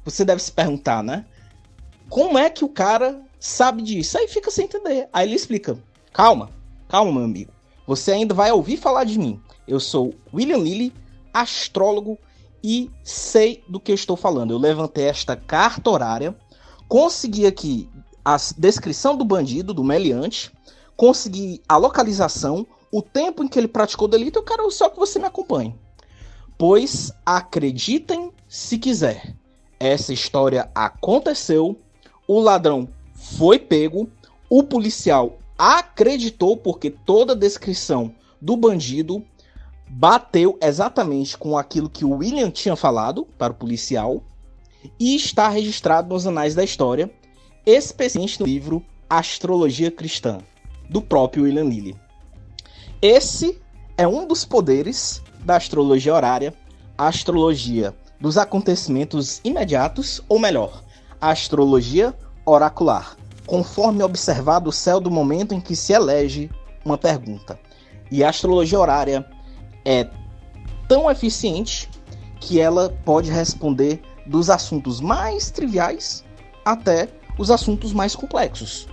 Você 0.05 0.25
deve 0.25 0.41
se 0.41 0.53
perguntar, 0.53 1.03
né? 1.03 1.27
Como 2.09 2.39
é 2.39 2.49
que 2.49 2.65
o 2.65 2.69
cara 2.69 3.23
sabe 3.41 3.83
disso. 3.83 4.19
Aí 4.19 4.29
fica 4.29 4.51
sem 4.51 4.67
entender. 4.67 5.09
Aí 5.13 5.27
ele 5.27 5.35
explica: 5.35 5.77
calma, 6.13 6.51
calma, 6.89 7.11
meu 7.11 7.25
amigo. 7.25 7.53
Você 7.87 8.13
ainda 8.13 8.35
vai 8.35 8.53
ouvir 8.53 8.77
falar 8.77 9.05
de 9.05 9.19
mim. 9.19 9.41
Eu 9.67 9.81
sou 9.81 10.15
William 10.33 10.59
Lilly, 10.59 10.93
astrólogo 11.33 12.19
e 12.63 12.91
sei 13.03 13.65
do 13.67 13.81
que 13.81 13.91
estou 13.93 14.17
falando. 14.17 14.53
Eu 14.53 14.59
levantei 14.59 15.07
esta 15.07 15.35
carta 15.35 15.91
horária, 15.91 16.37
consegui 16.87 17.47
aqui 17.47 17.89
a 18.25 18.37
descrição 18.57 19.17
do 19.17 19.25
bandido, 19.25 19.73
do 19.73 19.85
meliante, 19.85 20.51
consegui 20.97 21.63
a 21.69 21.77
localização, 21.77 22.67
o 22.93 23.01
tempo 23.01 23.43
em 23.43 23.49
que 23.49 23.59
ele 23.59 23.69
praticou 23.69 24.07
o 24.07 24.11
delito, 24.11 24.39
eu 24.39 24.43
quero 24.43 24.71
só 24.71 24.89
que 24.89 24.99
você 24.99 25.19
me 25.19 25.27
acompanhe. 25.27 25.75
Pois 26.59 27.11
acreditem 27.25 28.33
se 28.47 28.77
quiser, 28.79 29.35
essa 29.79 30.13
história 30.13 30.71
aconteceu, 30.75 31.79
o 32.29 32.39
ladrão 32.39 32.89
foi 33.15 33.59
pego, 33.59 34.11
o 34.49 34.63
policial 34.63 35.39
acreditou 35.57 36.57
porque 36.57 36.91
toda 36.91 37.33
a 37.33 37.37
descrição 37.37 38.15
do 38.41 38.57
bandido 38.57 39.25
bateu 39.89 40.59
exatamente 40.63 41.37
com 41.37 41.57
aquilo 41.57 41.91
que 41.91 42.05
o 42.05 42.17
William 42.17 42.51
tinha 42.51 42.77
falado 42.77 43.27
para 43.37 43.53
o 43.53 43.57
policial 43.57 44.23
e 44.99 45.15
está 45.15 45.49
registrado 45.49 46.09
nos 46.09 46.27
anais 46.27 46.55
da 46.55 46.65
história, 46.65 47.11
especialmente 47.67 48.41
no 48.41 48.47
livro 48.47 48.85
Astrologia 49.09 49.91
Cristã, 49.91 50.39
do 50.89 51.03
próprio 51.03 51.45
William 51.45 51.65
Lilly. 51.65 51.97
Esse 53.03 53.61
é 53.97 54.07
um 54.07 54.27
dos 54.27 54.45
poderes 54.45 55.23
da 55.45 55.57
astrologia 55.57 56.15
horária, 56.15 56.55
a 56.97 57.09
astrologia 57.09 57.95
dos 58.21 58.37
acontecimentos 58.37 59.41
imediatos, 59.43 60.23
ou 60.29 60.39
melhor, 60.39 60.83
a 61.21 61.31
astrologia 61.31 62.15
oracular, 62.45 63.17
conforme 63.47 64.03
observado 64.03 64.69
o 64.69 64.73
céu 64.73 65.01
do 65.01 65.11
momento 65.11 65.55
em 65.55 65.61
que 65.61 65.75
se 65.75 65.93
elege 65.93 66.51
uma 66.85 66.99
pergunta. 66.99 67.59
E 68.11 68.23
a 68.23 68.29
astrologia 68.29 68.79
horária 68.79 69.25
é 69.85 70.09
tão 70.89 71.11
eficiente 71.11 71.89
que 72.41 72.61
ela 72.61 72.91
pode 73.05 73.31
responder 73.31 74.03
dos 74.27 74.51
assuntos 74.51 75.01
mais 75.01 75.51
triviais 75.51 76.25
até 76.65 77.09
os 77.41 77.51
assuntos 77.51 77.95
mais 77.95 78.15
complexos, 78.15 78.87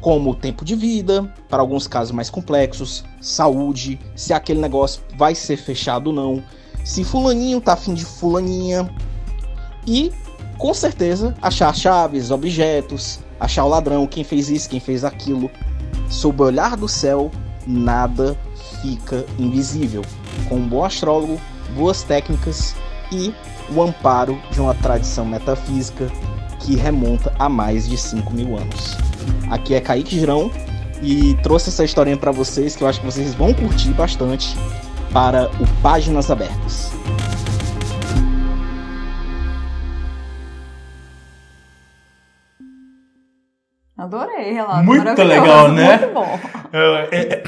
como 0.00 0.34
tempo 0.34 0.64
de 0.64 0.74
vida, 0.74 1.32
para 1.48 1.62
alguns 1.62 1.86
casos 1.86 2.10
mais 2.10 2.28
complexos, 2.28 3.04
saúde, 3.20 4.00
se 4.16 4.32
aquele 4.32 4.60
negócio 4.60 5.00
vai 5.16 5.32
ser 5.32 5.56
fechado 5.56 6.08
ou 6.08 6.12
não, 6.12 6.42
se 6.84 7.04
fulaninho 7.04 7.60
tá 7.60 7.74
afim 7.74 7.94
de 7.94 8.04
fulaninha. 8.04 8.92
E, 9.86 10.10
com 10.58 10.74
certeza, 10.74 11.36
achar 11.40 11.72
chaves, 11.72 12.32
objetos, 12.32 13.20
achar 13.38 13.64
o 13.64 13.68
ladrão, 13.68 14.08
quem 14.08 14.24
fez 14.24 14.50
isso, 14.50 14.68
quem 14.68 14.80
fez 14.80 15.04
aquilo. 15.04 15.48
Sob 16.10 16.42
o 16.42 16.46
olhar 16.46 16.76
do 16.76 16.88
céu, 16.88 17.30
nada 17.64 18.36
fica 18.82 19.24
invisível. 19.38 20.02
Com 20.48 20.56
um 20.56 20.68
bom 20.68 20.84
astrólogo, 20.84 21.40
boas 21.76 22.02
técnicas 22.02 22.74
e 23.12 23.32
o 23.72 23.80
amparo 23.80 24.36
de 24.50 24.60
uma 24.60 24.74
tradição 24.74 25.24
metafísica 25.24 26.10
que 26.64 26.74
remonta 26.76 27.30
a 27.38 27.46
mais 27.46 27.86
de 27.86 27.98
5 27.98 28.32
mil 28.32 28.56
anos. 28.56 28.96
Aqui 29.50 29.74
é 29.74 29.80
Kaique 29.80 30.18
Girão 30.18 30.50
e 31.02 31.36
trouxe 31.42 31.68
essa 31.68 31.84
historinha 31.84 32.16
para 32.16 32.32
vocês 32.32 32.74
que 32.74 32.82
eu 32.82 32.88
acho 32.88 33.00
que 33.00 33.06
vocês 33.06 33.34
vão 33.34 33.52
curtir 33.52 33.90
bastante 33.90 34.56
para 35.12 35.50
o 35.60 35.82
Páginas 35.82 36.30
Abertas. 36.30 36.90
Adorei, 43.96 44.52
relato. 44.52 44.84
Muito 44.84 45.22
legal, 45.22 45.70
né? 45.70 45.98
Muito 45.98 46.14
bom. 46.14 46.40
É, 46.72 47.08
é, 47.10 47.34
é, 47.34 47.44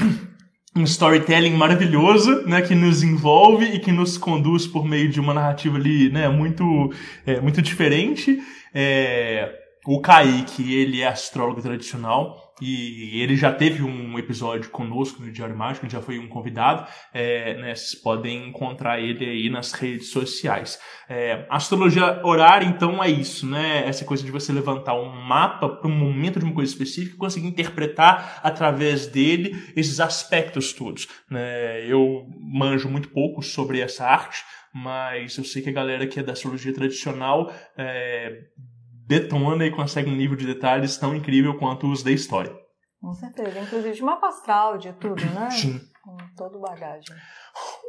um 0.76 0.84
storytelling 0.84 1.56
maravilhoso, 1.56 2.42
né, 2.46 2.60
que 2.60 2.74
nos 2.74 3.02
envolve 3.02 3.64
e 3.64 3.78
que 3.78 3.90
nos 3.90 4.18
conduz 4.18 4.66
por 4.66 4.84
meio 4.84 5.08
de 5.08 5.18
uma 5.18 5.32
narrativa 5.32 5.76
ali, 5.76 6.10
né, 6.10 6.28
muito, 6.28 6.92
é, 7.26 7.40
muito 7.40 7.62
diferente. 7.62 8.40
É, 8.78 9.58
o 9.86 10.02
Kaique, 10.02 10.74
ele 10.74 11.00
é 11.00 11.06
astrólogo 11.06 11.62
tradicional, 11.62 12.52
e 12.60 13.20
ele 13.22 13.36
já 13.36 13.52
teve 13.52 13.82
um 13.82 14.18
episódio 14.18 14.70
conosco 14.70 15.22
no 15.22 15.30
Diário 15.30 15.56
Mágico, 15.56 15.86
ele 15.86 15.92
já 15.92 16.02
foi 16.02 16.18
um 16.18 16.28
convidado. 16.28 16.86
É, 17.12 17.54
né, 17.58 17.74
vocês 17.74 17.94
podem 17.94 18.48
encontrar 18.48 19.00
ele 19.00 19.24
aí 19.24 19.48
nas 19.48 19.72
redes 19.72 20.08
sociais. 20.08 20.78
É, 21.08 21.46
astrologia 21.48 22.20
horária, 22.22 22.66
então, 22.66 23.02
é 23.02 23.08
isso, 23.08 23.46
né? 23.46 23.86
Essa 23.86 24.04
coisa 24.04 24.24
de 24.24 24.30
você 24.30 24.52
levantar 24.52 24.94
um 24.94 25.08
mapa 25.08 25.68
para 25.68 25.88
um 25.88 25.94
momento 25.94 26.38
de 26.38 26.44
uma 26.44 26.54
coisa 26.54 26.70
específica 26.70 27.14
e 27.14 27.18
conseguir 27.18 27.46
interpretar 27.46 28.40
através 28.42 29.06
dele 29.06 29.54
esses 29.76 30.00
aspectos 30.00 30.72
todos. 30.72 31.08
Né? 31.30 31.86
Eu 31.86 32.26
manjo 32.40 32.88
muito 32.88 33.08
pouco 33.10 33.42
sobre 33.42 33.80
essa 33.80 34.06
arte, 34.06 34.44
mas 34.74 35.36
eu 35.38 35.44
sei 35.44 35.62
que 35.62 35.70
a 35.70 35.72
galera 35.72 36.06
que 36.06 36.20
é 36.20 36.22
da 36.22 36.32
astrologia 36.32 36.72
tradicional 36.72 37.50
é, 37.78 38.44
detona 39.06 39.64
e 39.64 39.70
consegue 39.70 40.10
um 40.10 40.16
nível 40.16 40.36
de 40.36 40.46
detalhes 40.46 40.96
tão 40.96 41.14
incrível 41.14 41.56
quanto 41.58 41.90
os 41.90 42.02
da 42.02 42.10
história. 42.10 42.52
Com 43.00 43.12
certeza, 43.14 43.60
inclusive 43.60 43.94
de 43.94 44.02
mapa 44.02 44.28
astral, 44.28 44.78
de 44.78 44.92
tudo, 44.94 45.24
né? 45.26 45.50
Sim. 45.50 45.80
Com 46.02 46.16
todo 46.36 46.58
o 46.58 46.60
bagagem. 46.60 47.14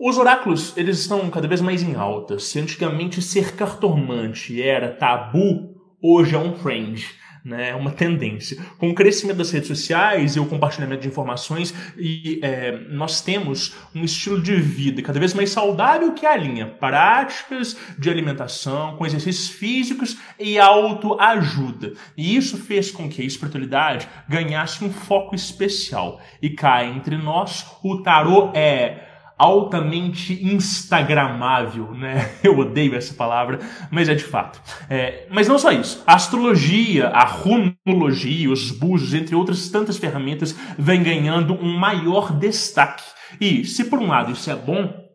Os 0.02 0.18
oráculos, 0.18 0.76
eles 0.78 1.00
estão 1.00 1.30
cada 1.30 1.48
vez 1.48 1.62
mais 1.62 1.82
em 1.82 1.96
alta. 1.96 2.40
Se 2.40 2.60
antigamente 2.60 3.22
ser 3.22 3.56
cartomante 3.56 4.62
era 4.62 4.96
tabu, 4.96 5.76
hoje 6.02 6.36
é 6.36 6.38
um 6.38 6.54
trend 6.54 7.06
né, 7.48 7.74
uma 7.74 7.92
tendência. 7.92 8.62
Com 8.78 8.90
o 8.90 8.94
crescimento 8.94 9.38
das 9.38 9.52
redes 9.52 9.70
sociais 9.70 10.36
e 10.36 10.40
o 10.40 10.46
compartilhamento 10.46 11.04
de 11.04 11.08
informações, 11.08 11.74
e, 11.98 12.40
é, 12.44 12.78
nós 12.90 13.22
temos 13.22 13.74
um 13.96 14.04
estilo 14.04 14.42
de 14.42 14.56
vida 14.58 15.02
cada 15.02 15.18
vez 15.18 15.34
mais 15.34 15.50
saudável 15.50 16.12
que 16.12 16.26
alinha 16.26 16.68
práticas 16.68 17.78
de 17.98 18.10
alimentação 18.10 18.98
com 18.98 19.06
exercícios 19.06 19.50
físicos 19.50 20.18
e 20.38 20.60
autoajuda. 20.60 21.94
E 22.18 22.36
isso 22.36 22.58
fez 22.58 22.92
com 22.92 23.08
que 23.08 23.22
a 23.22 23.26
espiritualidade 23.26 24.10
ganhasse 24.28 24.84
um 24.84 24.92
foco 24.92 25.34
especial. 25.34 26.20
E 26.42 26.50
cá 26.50 26.84
entre 26.84 27.18
nós, 27.18 27.66
o 27.82 28.02
tarô 28.04 28.52
é 28.54 29.07
altamente 29.38 30.34
instagramável, 30.44 31.92
né? 31.94 32.32
Eu 32.44 32.58
odeio 32.58 32.96
essa 32.96 33.14
palavra, 33.14 33.60
mas 33.92 34.10
é 34.10 34.16
de 34.16 34.24
fato. 34.24 34.62
É, 34.90 35.28
mas 35.30 35.48
não 35.48 35.60
só 35.60 35.72
isso. 35.72 36.04
A 36.08 36.16
astrologia, 36.16 37.10
a 37.10 37.26
runologia, 37.26 38.50
os 38.50 38.72
búzios, 38.72 39.14
entre 39.14 39.36
outras 39.36 39.70
tantas 39.70 39.98
ferramentas, 39.98 40.56
vem 40.78 41.04
ganhando 41.04 41.54
um 41.54 41.78
maior 41.78 42.32
destaque. 42.32 43.04
E, 43.40 43.66
se 43.66 43.86
por 43.86 44.00
um 44.00 44.08
lado 44.08 44.32
isso 44.32 44.50
é 44.50 44.56
bom, 44.56 45.08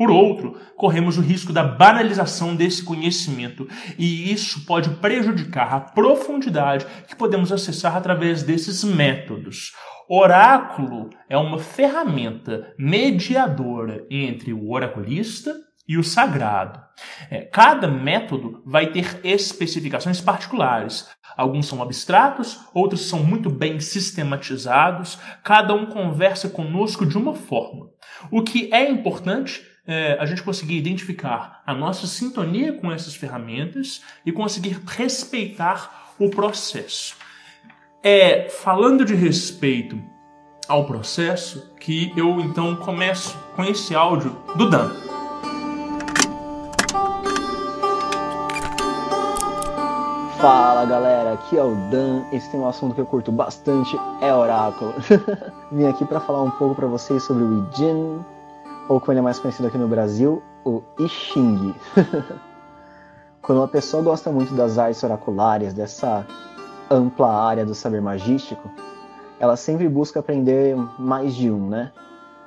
por 0.00 0.10
outro, 0.10 0.56
corremos 0.78 1.18
o 1.18 1.20
risco 1.20 1.52
da 1.52 1.62
banalização 1.62 2.56
desse 2.56 2.82
conhecimento, 2.82 3.68
e 3.98 4.32
isso 4.32 4.64
pode 4.64 4.88
prejudicar 4.96 5.74
a 5.74 5.78
profundidade 5.78 6.86
que 7.06 7.14
podemos 7.14 7.52
acessar 7.52 7.94
através 7.94 8.42
desses 8.42 8.82
métodos. 8.82 9.74
Oráculo 10.12 11.08
é 11.28 11.38
uma 11.38 11.60
ferramenta 11.60 12.74
mediadora 12.76 14.04
entre 14.10 14.52
o 14.52 14.72
oraculista 14.72 15.54
e 15.86 15.96
o 15.96 16.02
sagrado. 16.02 16.80
É, 17.30 17.42
cada 17.42 17.86
método 17.86 18.60
vai 18.66 18.90
ter 18.90 19.20
especificações 19.22 20.20
particulares. 20.20 21.08
Alguns 21.36 21.66
são 21.66 21.80
abstratos, 21.80 22.58
outros 22.74 23.02
são 23.08 23.22
muito 23.22 23.48
bem 23.48 23.78
sistematizados, 23.78 25.16
cada 25.44 25.74
um 25.74 25.86
conversa 25.86 26.48
conosco 26.48 27.06
de 27.06 27.16
uma 27.16 27.36
forma. 27.36 27.86
O 28.32 28.42
que 28.42 28.68
é 28.74 28.90
importante 28.90 29.64
é 29.86 30.16
a 30.18 30.26
gente 30.26 30.42
conseguir 30.42 30.76
identificar 30.76 31.62
a 31.64 31.72
nossa 31.72 32.08
sintonia 32.08 32.72
com 32.72 32.90
essas 32.90 33.14
ferramentas 33.14 34.02
e 34.26 34.32
conseguir 34.32 34.80
respeitar 34.88 36.14
o 36.18 36.28
processo 36.28 37.19
é 38.02 38.48
falando 38.48 39.04
de 39.04 39.14
respeito 39.14 40.00
ao 40.66 40.86
processo 40.86 41.74
que 41.78 42.12
eu 42.16 42.40
então 42.40 42.76
começo 42.76 43.36
com 43.54 43.62
esse 43.64 43.94
áudio 43.94 44.34
do 44.56 44.70
Dan. 44.70 44.90
Fala 50.40 50.86
galera, 50.86 51.34
aqui 51.34 51.58
é 51.58 51.62
o 51.62 51.74
Dan. 51.90 52.24
Esse 52.32 52.50
tem 52.50 52.58
um 52.58 52.66
assunto 52.66 52.94
que 52.94 53.00
eu 53.02 53.06
curto 53.06 53.30
bastante, 53.30 53.98
é 54.22 54.32
oráculo. 54.32 54.94
Vim 55.70 55.86
aqui 55.86 56.04
para 56.06 56.20
falar 56.20 56.42
um 56.42 56.50
pouco 56.52 56.74
para 56.74 56.86
vocês 56.86 57.22
sobre 57.22 57.44
o 57.44 57.58
I 57.58 58.24
ou 58.88 58.98
como 58.98 59.12
ele 59.12 59.18
é 59.18 59.22
mais 59.22 59.38
conhecido 59.38 59.68
aqui 59.68 59.76
no 59.76 59.86
Brasil, 59.86 60.42
o 60.64 60.82
I 60.98 61.06
Ching. 61.06 61.74
Quando 63.42 63.58
uma 63.58 63.68
pessoa 63.68 64.02
gosta 64.02 64.32
muito 64.32 64.54
das 64.54 64.78
artes 64.78 65.02
oraculares, 65.02 65.74
dessa 65.74 66.26
ampla 66.90 67.32
área 67.32 67.64
do 67.64 67.74
saber 67.74 68.02
magístico, 68.02 68.68
ela 69.38 69.56
sempre 69.56 69.88
busca 69.88 70.20
aprender 70.20 70.76
mais 70.98 71.34
de 71.34 71.50
um, 71.50 71.68
né? 71.68 71.92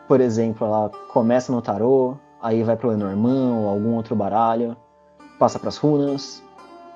Por 0.07 0.19
exemplo, 0.19 0.67
ela 0.67 0.89
começa 1.12 1.51
no 1.51 1.62
tarô, 1.62 2.17
aí 2.41 2.62
vai 2.62 2.75
para 2.75 2.88
o 2.88 2.91
Lenormand 2.91 3.62
ou 3.62 3.69
algum 3.69 3.95
outro 3.95 4.15
baralho, 4.15 4.75
passa 5.39 5.57
para 5.57 5.69
as 5.69 5.77
runas, 5.77 6.43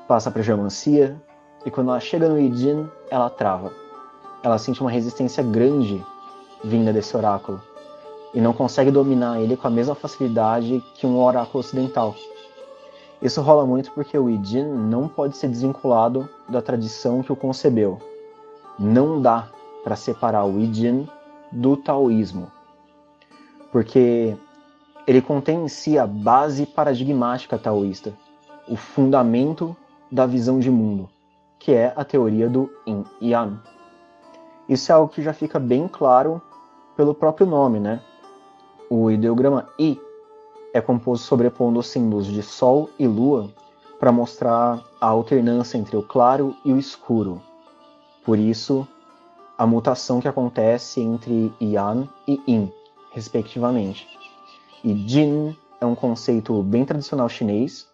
passa 0.08 0.30
para 0.30 0.42
geomancia, 0.42 1.20
e 1.66 1.72
quando 1.72 1.90
ela 1.90 2.00
chega 2.00 2.30
no 2.30 2.40
Ijin, 2.40 2.88
ela 3.10 3.30
trava. 3.30 3.72
Ela 4.44 4.58
sente 4.58 4.82
uma 4.82 4.92
resistência 4.92 5.42
grande 5.42 6.06
vinda 6.64 6.94
desse 6.94 7.16
oráculo 7.16 7.62
e 8.34 8.42
não 8.42 8.54
consegue 8.54 8.92
dominar 8.92 9.42
ele 9.42 9.58
com 9.58 9.68
a 9.68 9.72
mesma 9.72 9.96
facilidade 9.96 10.84
que 10.96 11.08
um 11.08 11.22
oráculo 11.22 11.60
ocidental. 11.60 12.14
Isso 13.22 13.42
rola 13.42 13.66
muito 13.66 13.92
porque 13.92 14.18
o 14.18 14.30
Ijin 14.30 14.66
não 14.66 15.08
pode 15.08 15.36
ser 15.38 15.48
desvinculado 15.48 16.30
da 16.48 16.62
tradição 16.62 17.24
que 17.24 17.32
o 17.32 17.36
concebeu. 17.36 18.00
Não 18.78 19.20
dá 19.22 19.50
para 19.84 19.96
separar 19.96 20.46
o 20.46 20.60
Ijin 20.60 21.08
do 21.52 21.76
taoísmo, 21.78 22.52
porque 23.72 24.38
ele 25.08 25.22
contém 25.22 25.64
em 25.64 25.68
si 25.68 25.98
a 25.98 26.06
base 26.06 26.66
paradigmática 26.66 27.58
taoísta, 27.58 28.14
o 28.68 28.76
fundamento 28.76 29.76
da 30.12 30.26
visão 30.26 30.60
de 30.60 30.70
mundo, 30.70 31.10
que 31.58 31.72
é 31.72 31.94
a 31.96 32.04
teoria 32.04 32.50
do 32.50 32.70
Yin 32.86 33.06
Yang. 33.22 33.60
Isso 34.68 34.92
é 34.92 34.96
algo 34.96 35.12
que 35.12 35.22
já 35.22 35.34
fica 35.34 35.58
bem 35.58 35.88
claro 35.88 36.42
pelo 36.96 37.16
próprio 37.16 37.48
nome, 37.48 37.80
né? 37.80 38.02
O 38.90 39.10
ideograma 39.10 39.68
I 39.80 40.00
é 40.78 40.82
composto 40.82 41.26
sobrepondo 41.26 41.80
os 41.80 41.88
símbolos 41.88 42.28
de 42.28 42.44
Sol 42.44 42.90
e 43.00 43.08
Lua 43.08 43.50
para 44.00 44.12
mostrar 44.12 44.84
a 45.02 45.08
alternância 45.08 45.76
entre 45.76 45.98
o 45.98 46.04
claro 46.04 46.56
e 46.64 46.72
o 46.72 46.78
escuro. 46.78 47.42
Por 48.24 48.38
isso, 48.38 48.88
a 49.58 49.66
mutação 49.66 50.20
que 50.20 50.28
acontece 50.28 51.02
entre 51.02 51.52
Yan 51.60 52.08
e 52.28 52.40
Yin, 52.48 52.72
respectivamente. 53.12 54.08
E 54.84 54.94
Jin 55.08 55.58
é 55.82 55.86
um 55.86 55.96
conceito 55.96 56.62
bem 56.62 56.86
tradicional 56.86 57.28
chinês 57.28 57.88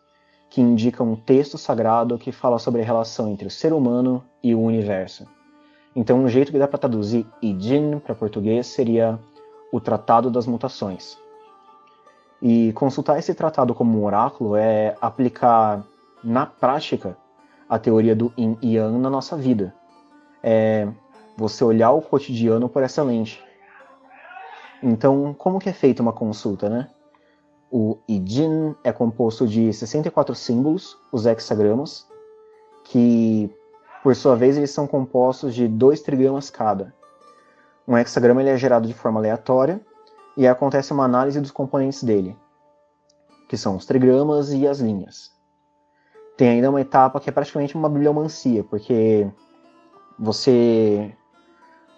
que 0.50 0.60
indica 0.60 1.02
um 1.02 1.16
texto 1.16 1.58
sagrado 1.58 2.18
que 2.18 2.34
fala 2.34 2.60
sobre 2.60 2.82
a 2.82 2.86
relação 2.86 3.30
entre 3.30 3.48
o 3.48 3.52
ser 3.52 3.72
humano 3.72 4.22
e 4.44 4.54
o 4.54 4.62
universo. 4.62 5.26
Então, 5.96 6.22
um 6.22 6.28
jeito 6.28 6.52
que 6.52 6.60
dá 6.60 6.68
para 6.68 6.80
traduzir 6.80 7.26
Jin 7.42 8.00
para 8.00 8.14
português 8.14 8.68
seria 8.68 9.18
o 9.72 9.80
Tratado 9.80 10.30
das 10.30 10.46
Mutações. 10.46 11.23
E 12.46 12.74
consultar 12.74 13.18
esse 13.18 13.34
tratado 13.34 13.74
como 13.74 13.98
um 13.98 14.04
oráculo 14.04 14.58
é 14.58 14.98
aplicar 15.00 15.82
na 16.22 16.46
prática 16.46 17.16
a 17.70 17.80
teoria 17.80 18.14
do 18.14 18.34
Yin 18.38 18.58
e 18.62 18.76
Yang 18.76 18.98
na 18.98 19.10
nossa 19.10 19.38
vida. 19.38 19.74
É 20.44 20.86
você 21.38 21.64
olhar 21.64 21.92
o 21.92 22.02
cotidiano 22.02 22.68
por 22.68 22.84
essa 22.84 23.02
lente. 23.02 23.42
Então, 24.84 25.34
como 25.34 25.58
que 25.58 25.70
é 25.70 25.74
feita 25.74 26.04
uma 26.04 26.12
consulta, 26.12 26.70
né? 26.70 26.90
O 27.72 27.98
Ijin 28.10 28.76
é 28.84 28.92
composto 28.92 29.48
de 29.48 29.72
64 29.72 30.36
símbolos, 30.36 30.98
os 31.14 31.26
hexagramas, 31.26 32.06
que, 32.84 33.50
por 34.04 34.14
sua 34.18 34.36
vez, 34.36 34.58
eles 34.58 34.70
são 34.70 34.86
compostos 34.86 35.56
de 35.56 35.66
dois 35.66 36.02
trigramas 36.02 36.50
cada. 36.50 36.94
Um 37.88 37.98
hexagrama 37.98 38.42
ele 38.42 38.50
é 38.50 38.58
gerado 38.58 38.86
de 38.86 38.94
forma 38.94 39.22
aleatória 39.22 39.80
e 40.36 40.48
acontece 40.48 40.92
uma 40.92 41.06
análise 41.06 41.40
dos 41.40 41.52
componentes 41.52 42.04
dele, 42.04 42.36
que 43.48 43.58
são 43.58 43.76
os 43.76 43.86
trigramas 43.86 44.52
e 44.52 44.68
as 44.68 44.80
linhas. 44.80 45.32
Tem 46.36 46.50
ainda 46.50 46.70
uma 46.70 46.82
etapa 46.82 47.20
que 47.20 47.30
é 47.30 47.34
praticamente 47.34 47.76
uma 47.76 47.90
bibliomancia, 47.90 48.64
porque 48.64 49.30
você 50.18 51.16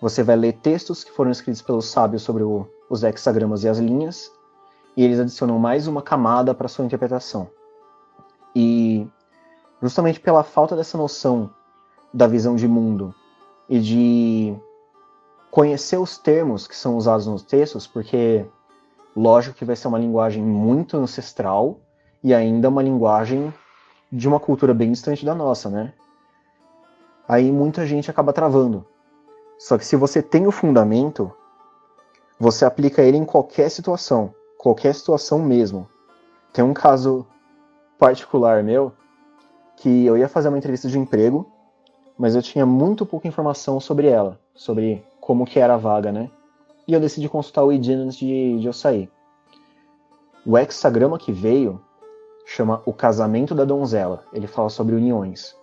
você 0.02 0.22
vai 0.22 0.36
ler 0.36 0.54
textos 0.54 1.04
que 1.04 1.12
foram 1.12 1.32
escritos 1.32 1.62
pelos 1.62 1.86
sábios 1.86 2.22
sobre 2.22 2.44
o, 2.44 2.68
os 2.90 3.04
hexagramas 3.04 3.64
e 3.64 3.70
as 3.70 3.80
linhas, 3.80 4.32
e 4.96 5.04
eles 5.04 5.20
adicionam 5.20 5.58
mais 5.58 5.88
uma 5.88 6.02
camada 6.02 6.54
para 6.54 6.68
sua 6.68 6.86
interpretação. 6.86 7.50
E 8.56 9.08
justamente 9.82 10.20
pela 10.20 10.44
falta 10.44 10.76
dessa 10.76 10.98
noção 10.98 11.50
da 12.14 12.28
visão 12.28 12.56
de 12.56 12.68
mundo 12.68 13.14
e 13.68 13.80
de 13.80 14.56
conhecer 15.56 15.96
os 15.96 16.18
termos 16.18 16.68
que 16.68 16.76
são 16.76 16.98
usados 16.98 17.26
nos 17.28 17.42
textos, 17.42 17.88
porque 17.88 18.46
lógico 19.16 19.56
que 19.56 19.64
vai 19.64 19.78
ser 19.78 19.88
uma 19.88 19.98
linguagem 19.98 20.44
muito 20.44 20.98
ancestral 20.98 21.80
e 22.22 22.34
ainda 22.34 22.68
uma 22.68 22.84
linguagem 22.84 23.54
de 24.12 24.28
uma 24.28 24.38
cultura 24.38 24.74
bem 24.74 24.92
distante 24.92 25.26
da 25.26 25.34
nossa, 25.34 25.70
né? 25.70 25.94
Aí 27.26 27.50
muita 27.54 27.86
gente 27.86 28.12
acaba 28.12 28.34
travando. 28.34 28.86
Só 29.58 29.78
que 29.78 29.86
se 29.86 29.96
você 29.96 30.22
tem 30.22 30.46
o 30.46 30.52
fundamento, 30.52 31.32
você 32.38 32.66
aplica 32.66 33.02
ele 33.02 33.16
em 33.16 33.24
qualquer 33.24 33.70
situação 33.70 34.34
qualquer 34.66 34.96
situação 34.96 35.40
mesmo. 35.40 35.88
Tem 36.52 36.66
um 36.66 36.74
caso 36.74 37.24
particular 38.00 38.62
meu 38.62 38.92
que 39.78 40.06
eu 40.06 40.18
ia 40.18 40.28
fazer 40.28 40.50
uma 40.50 40.58
entrevista 40.58 40.90
de 40.90 40.98
emprego, 40.98 41.48
mas 42.18 42.36
eu 42.36 42.42
tinha 42.42 42.66
muito 42.66 43.06
pouca 43.06 43.28
informação 43.28 43.80
sobre 43.80 44.08
ela, 44.08 44.40
sobre 44.56 45.06
como 45.26 45.46
que 45.46 45.60
era 45.60 45.74
a 45.74 45.78
vaga, 45.78 46.12
né? 46.12 46.30
E 46.88 46.94
eu 46.94 47.00
decidi 47.00 47.28
consultar 47.28 47.64
o 47.64 47.74
IDIN 47.74 48.04
antes 48.04 48.18
de, 48.18 48.60
de 48.60 48.68
eu 48.68 48.74
sair. 48.74 49.12
O 50.46 50.56
hexagrama 50.56 51.18
que 51.18 51.32
veio 51.32 51.82
chama 52.46 52.84
O 52.86 52.94
Casamento 52.94 53.56
da 53.56 53.66
Donzela. 53.66 54.24
Ele 54.32 54.46
fala 54.46 54.70
sobre 54.70 54.94
uniões. 54.94 55.56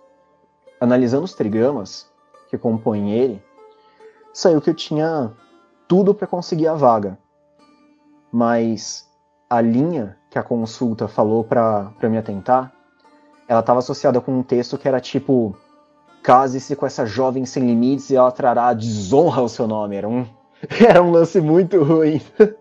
Analisando 0.81 1.23
os 1.23 1.33
trigramas 1.33 2.11
que 2.49 2.57
compõem 2.57 3.13
ele, 3.13 3.41
saiu 4.33 4.59
que 4.59 4.69
eu 4.69 4.75
tinha 4.75 5.31
tudo 5.87 6.13
para 6.13 6.27
conseguir 6.27 6.67
a 6.67 6.73
vaga 6.73 7.17
mas 8.33 9.07
a 9.47 9.61
linha 9.61 10.17
que 10.31 10.39
a 10.39 10.43
consulta 10.43 11.07
falou 11.07 11.43
para 11.43 11.93
me 12.01 12.17
atentar, 12.17 12.73
ela 13.47 13.59
estava 13.59 13.77
associada 13.77 14.19
com 14.19 14.39
um 14.39 14.41
texto 14.41 14.75
que 14.75 14.87
era 14.87 14.99
tipo 14.99 15.55
case-se 16.23 16.75
com 16.75 16.85
essa 16.85 17.05
jovem 17.05 17.45
sem 17.45 17.67
limites 17.67 18.09
e 18.09 18.15
ela 18.15 18.31
trará 18.31 18.73
desonra 18.73 19.41
ao 19.41 19.49
seu 19.49 19.67
nome. 19.67 19.97
Era 19.97 20.07
um, 20.07 20.25
era 20.79 21.03
um 21.03 21.11
lance 21.11 21.41
muito 21.41 21.83
ruim. 21.83 22.21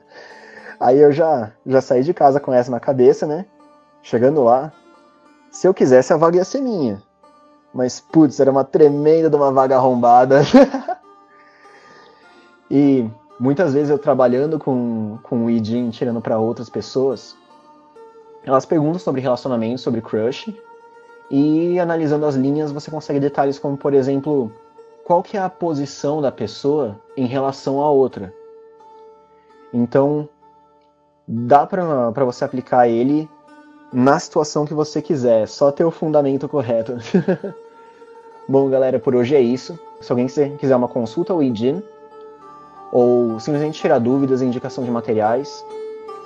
Aí 0.81 0.99
eu 0.99 1.13
já, 1.13 1.53
já 1.65 1.81
saí 1.81 2.03
de 2.03 2.13
casa 2.13 2.41
com 2.41 2.53
essa 2.53 2.71
na 2.71 2.81
cabeça, 2.81 3.25
né? 3.25 3.47
Chegando 4.03 4.43
lá, 4.43 4.73
se 5.49 5.69
eu 5.69 5.73
quisesse 5.73 6.13
a 6.13 6.17
vaga 6.17 6.39
ia 6.39 6.45
ser 6.45 6.61
minha. 6.61 7.01
Mas, 7.73 8.01
putz, 8.01 8.41
era 8.41 8.51
uma 8.51 8.65
tremenda 8.65 9.31
de 9.31 9.37
uma 9.37 9.53
vaga 9.53 9.77
arrombada. 9.77 10.41
e 12.69 13.09
muitas 13.39 13.73
vezes 13.73 13.91
eu 13.91 13.99
trabalhando 13.99 14.59
com, 14.59 15.19
com 15.23 15.45
o 15.45 15.51
Ijin, 15.51 15.91
tirando 15.91 16.21
para 16.21 16.39
outras 16.39 16.69
pessoas, 16.69 17.37
elas 18.45 18.67
perguntam 18.67 18.99
sobre 18.99 19.21
relacionamento, 19.21 19.81
sobre 19.81 20.01
crush, 20.01 20.53
e 21.33 21.81
analisando 21.81 22.27
as 22.27 22.35
linhas 22.35 22.71
você 22.71 22.91
consegue 22.91 23.19
detalhes 23.19 23.59
como, 23.59 23.75
por 23.75 23.95
exemplo, 23.95 24.53
qual 25.03 25.23
que 25.23 25.39
é 25.39 25.41
a 25.41 25.49
posição 25.49 26.21
da 26.21 26.31
pessoa 26.31 27.01
em 27.17 27.25
relação 27.25 27.81
à 27.81 27.91
outra. 27.91 28.33
Então, 29.73 30.29
dá 31.27 31.67
para 31.67 32.25
você 32.25 32.45
aplicar 32.45 32.87
ele 32.87 33.27
na 33.91 34.19
situação 34.19 34.67
que 34.67 34.75
você 34.75 35.01
quiser, 35.01 35.49
só 35.49 35.73
ter 35.73 35.85
o 35.85 35.91
fundamento 35.91 36.47
correto. 36.47 36.97
Bom, 38.47 38.69
galera, 38.69 38.99
por 38.99 39.15
hoje 39.15 39.35
é 39.35 39.41
isso. 39.41 39.79
Se 40.03 40.13
alguém 40.13 40.27
quiser 40.27 40.77
uma 40.77 40.89
consulta 40.89 41.33
ao 41.33 41.43
Ijin, 41.43 41.83
ou 42.93 43.41
simplesmente 43.41 43.81
tirar 43.81 43.99
dúvidas 43.99 44.43
e 44.43 44.45
indicação 44.45 44.85
de 44.85 44.91
materiais. 44.91 45.65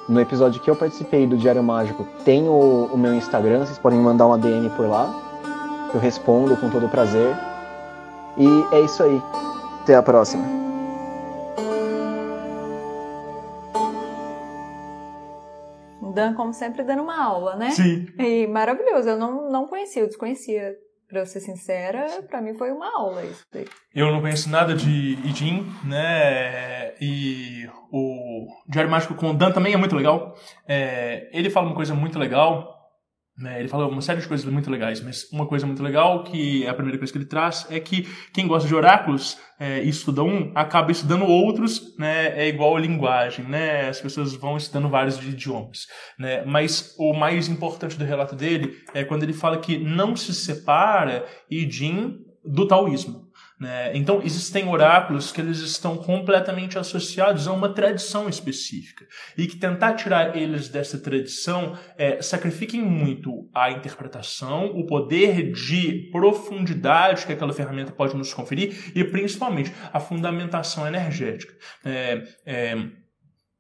No 0.09 0.21
episódio 0.21 0.61
que 0.61 0.71
eu 0.71 0.77
participei 0.77 1.27
do 1.27 1.37
Diário 1.37 1.63
Mágico 1.65 2.07
tem 2.25 2.49
o, 2.49 2.89
o 2.93 2.97
meu 2.97 3.13
Instagram, 3.13 3.67
vocês 3.67 3.79
podem 3.79 3.99
mandar 3.99 4.27
uma 4.27 4.39
DM 4.39 4.71
por 4.71 4.87
lá, 4.89 5.13
eu 5.93 5.99
respondo 5.99 6.57
com 6.57 6.71
todo 6.71 6.89
prazer. 6.89 7.35
E 8.37 8.75
é 8.75 8.81
isso 8.83 9.03
aí. 9.03 9.21
Até 9.83 9.97
a 9.97 10.03
próxima. 10.03 10.45
Dan, 16.13 16.35
como 16.35 16.53
sempre, 16.53 16.83
dando 16.83 17.03
uma 17.03 17.23
aula, 17.23 17.57
né? 17.57 17.71
Sim. 17.71 18.07
E 18.19 18.47
maravilhoso. 18.47 19.09
Eu 19.09 19.19
não, 19.19 19.51
não 19.51 19.67
conhecia, 19.67 20.03
eu 20.03 20.07
desconhecia 20.07 20.77
Pra 21.09 21.25
ser 21.25 21.41
sincera, 21.41 22.23
para 22.29 22.43
mim 22.43 22.55
foi 22.55 22.71
uma 22.73 22.93
aula 22.93 23.23
isso 23.25 23.45
daí. 23.53 23.67
Eu 23.95 24.11
não 24.11 24.21
conheço 24.21 24.51
nada 24.51 24.75
de 24.75 25.17
Ijin, 25.25 25.65
né? 25.85 26.95
E 27.01 27.69
o 27.93 28.47
Diário 28.69 28.91
Mágico 28.91 29.15
com 29.15 29.31
o 29.31 29.35
Dan 29.35 29.53
também 29.53 29.73
é 29.73 29.77
muito 29.77 29.95
legal. 29.95 30.35
É, 30.67 31.29
ele 31.33 31.49
fala 31.49 31.67
uma 31.67 31.77
coisa 31.77 31.95
muito 31.95 32.19
legal 32.19 32.76
né, 33.39 33.59
ele 33.61 33.69
fala 33.69 33.87
uma 33.87 34.01
série 34.01 34.21
de 34.21 34.29
coisas 34.29 34.51
muito 34.51 34.71
legais, 34.71 35.01
mas 35.03 35.31
uma 35.31 35.47
coisa 35.47 35.67
muito 35.67 35.83
legal, 35.83 36.25
que 36.25 36.65
é 36.65 36.69
a 36.71 36.75
primeira 36.75 36.97
coisa 36.97 37.13
que 37.13 37.19
ele 37.19 37.27
traz, 37.27 37.67
é 37.71 37.79
que 37.79 38.09
quem 38.33 38.47
gosta 38.47 38.67
de 38.67 38.75
oráculos 38.75 39.39
é, 39.61 39.85
e 39.85 39.89
estuda 39.89 40.23
um, 40.23 40.53
acaba 40.55 40.91
estudando 40.91 41.25
outros, 41.25 41.95
né, 41.99 42.29
é 42.29 42.49
igual 42.49 42.77
a 42.77 42.81
linguagem, 42.81 43.45
né, 43.47 43.89
as 43.89 44.01
pessoas 44.01 44.35
vão 44.35 44.57
estudando 44.57 44.89
vários 44.89 45.19
idiomas. 45.19 45.87
Né, 46.19 46.45
mas 46.47 46.95
o 46.99 47.13
mais 47.13 47.49
importante 47.49 47.99
do 47.99 48.05
relato 48.05 48.35
dele 48.35 48.79
é 48.95 49.05
quando 49.05 49.23
ele 49.23 49.35
fala 49.35 49.59
que 49.59 49.77
não 49.77 50.17
se 50.17 50.35
separa 50.35 51.27
Idin 51.51 52.19
do 52.43 52.67
taoísmo. 52.67 53.26
Né? 53.59 53.97
Então, 53.97 54.21
existem 54.23 54.69
oráculos 54.69 55.33
que 55.33 55.41
eles 55.41 55.61
estão 55.61 55.97
completamente 55.97 56.79
associados 56.79 57.49
a 57.49 57.53
uma 57.53 57.71
tradição 57.71 58.29
específica 58.29 59.07
e 59.37 59.47
que 59.47 59.57
tentar 59.57 59.95
tirar 59.95 60.37
eles 60.37 60.69
dessa 60.69 60.99
tradição 60.99 61.77
é, 61.97 62.21
sacrifiquem 62.21 62.83
muito 62.83 63.49
a 63.55 63.71
interpretação, 63.71 64.67
o 64.67 64.85
poder 64.85 65.53
de 65.53 66.11
profundidade 66.13 67.25
que 67.25 67.33
aquela 67.33 67.53
ferramenta 67.53 67.93
pode 67.93 68.15
nos 68.15 68.35
conferir 68.35 68.93
e 68.95 69.03
principalmente 69.03 69.73
a 69.91 70.01
fundamentação 70.01 70.87
energética. 70.87 71.55
É, 71.83 72.25
é, 72.45 72.77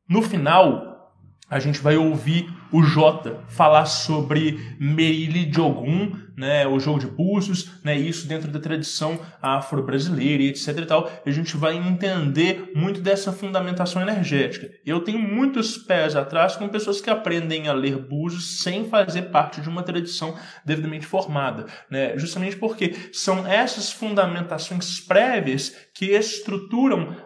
no 0.07 0.21
final, 0.21 1.15
a 1.49 1.59
gente 1.59 1.81
vai 1.81 1.97
ouvir 1.97 2.53
o 2.71 2.83
Jota 2.83 3.41
falar 3.49 3.87
sobre 3.87 4.77
Meili 4.79 5.47
de 5.47 5.61
Ogum, 5.61 6.26
né, 6.37 6.67
o 6.67 6.79
jogo 6.79 6.99
de 6.99 7.07
búzios, 7.07 7.71
né, 7.83 7.97
isso 7.97 8.29
dentro 8.29 8.51
da 8.51 8.61
tradição 8.61 9.19
afro-brasileira 9.41 10.43
e 10.43 10.49
etc 10.49 10.69
e 10.79 10.87
tal. 10.87 11.11
A 11.25 11.31
gente 11.31 11.57
vai 11.57 11.77
entender 11.77 12.73
muito 12.75 13.01
dessa 13.01 13.33
fundamentação 13.33 14.03
energética. 14.03 14.71
Eu 14.85 15.01
tenho 15.01 15.19
muitos 15.19 15.79
pés 15.79 16.15
atrás 16.15 16.57
com 16.57 16.69
pessoas 16.69 17.01
que 17.01 17.11
aprendem 17.11 17.69
a 17.69 17.73
ler 17.73 17.97
búzios 17.97 18.63
sem 18.63 18.89
fazer 18.89 19.23
parte 19.23 19.61
de 19.61 19.69
uma 19.69 19.83
tradição 19.83 20.37
devidamente 20.65 21.07
formada, 21.07 21.67
né, 21.91 22.17
justamente 22.19 22.57
porque 22.57 22.95
são 23.13 23.47
essas 23.47 23.91
fundamentações 23.91 25.01
prévias 25.01 25.75
que 25.95 26.07
estruturam 26.07 27.17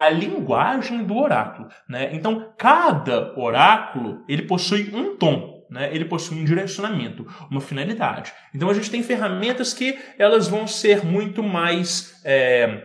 a 0.00 0.08
linguagem 0.08 1.04
do 1.04 1.16
oráculo. 1.16 1.68
Né? 1.86 2.14
Então, 2.14 2.52
cada 2.56 3.38
oráculo 3.38 4.24
ele 4.26 4.42
possui 4.42 4.90
um 4.94 5.16
tom. 5.16 5.59
Né? 5.70 5.94
Ele 5.94 6.04
possui 6.04 6.38
um 6.38 6.44
direcionamento, 6.44 7.26
uma 7.50 7.60
finalidade. 7.60 8.32
Então 8.54 8.68
a 8.68 8.74
gente 8.74 8.90
tem 8.90 9.02
ferramentas 9.02 9.72
que 9.72 9.98
elas 10.18 10.48
vão 10.48 10.66
ser 10.66 11.04
muito 11.04 11.42
mais 11.42 12.20
é, 12.24 12.82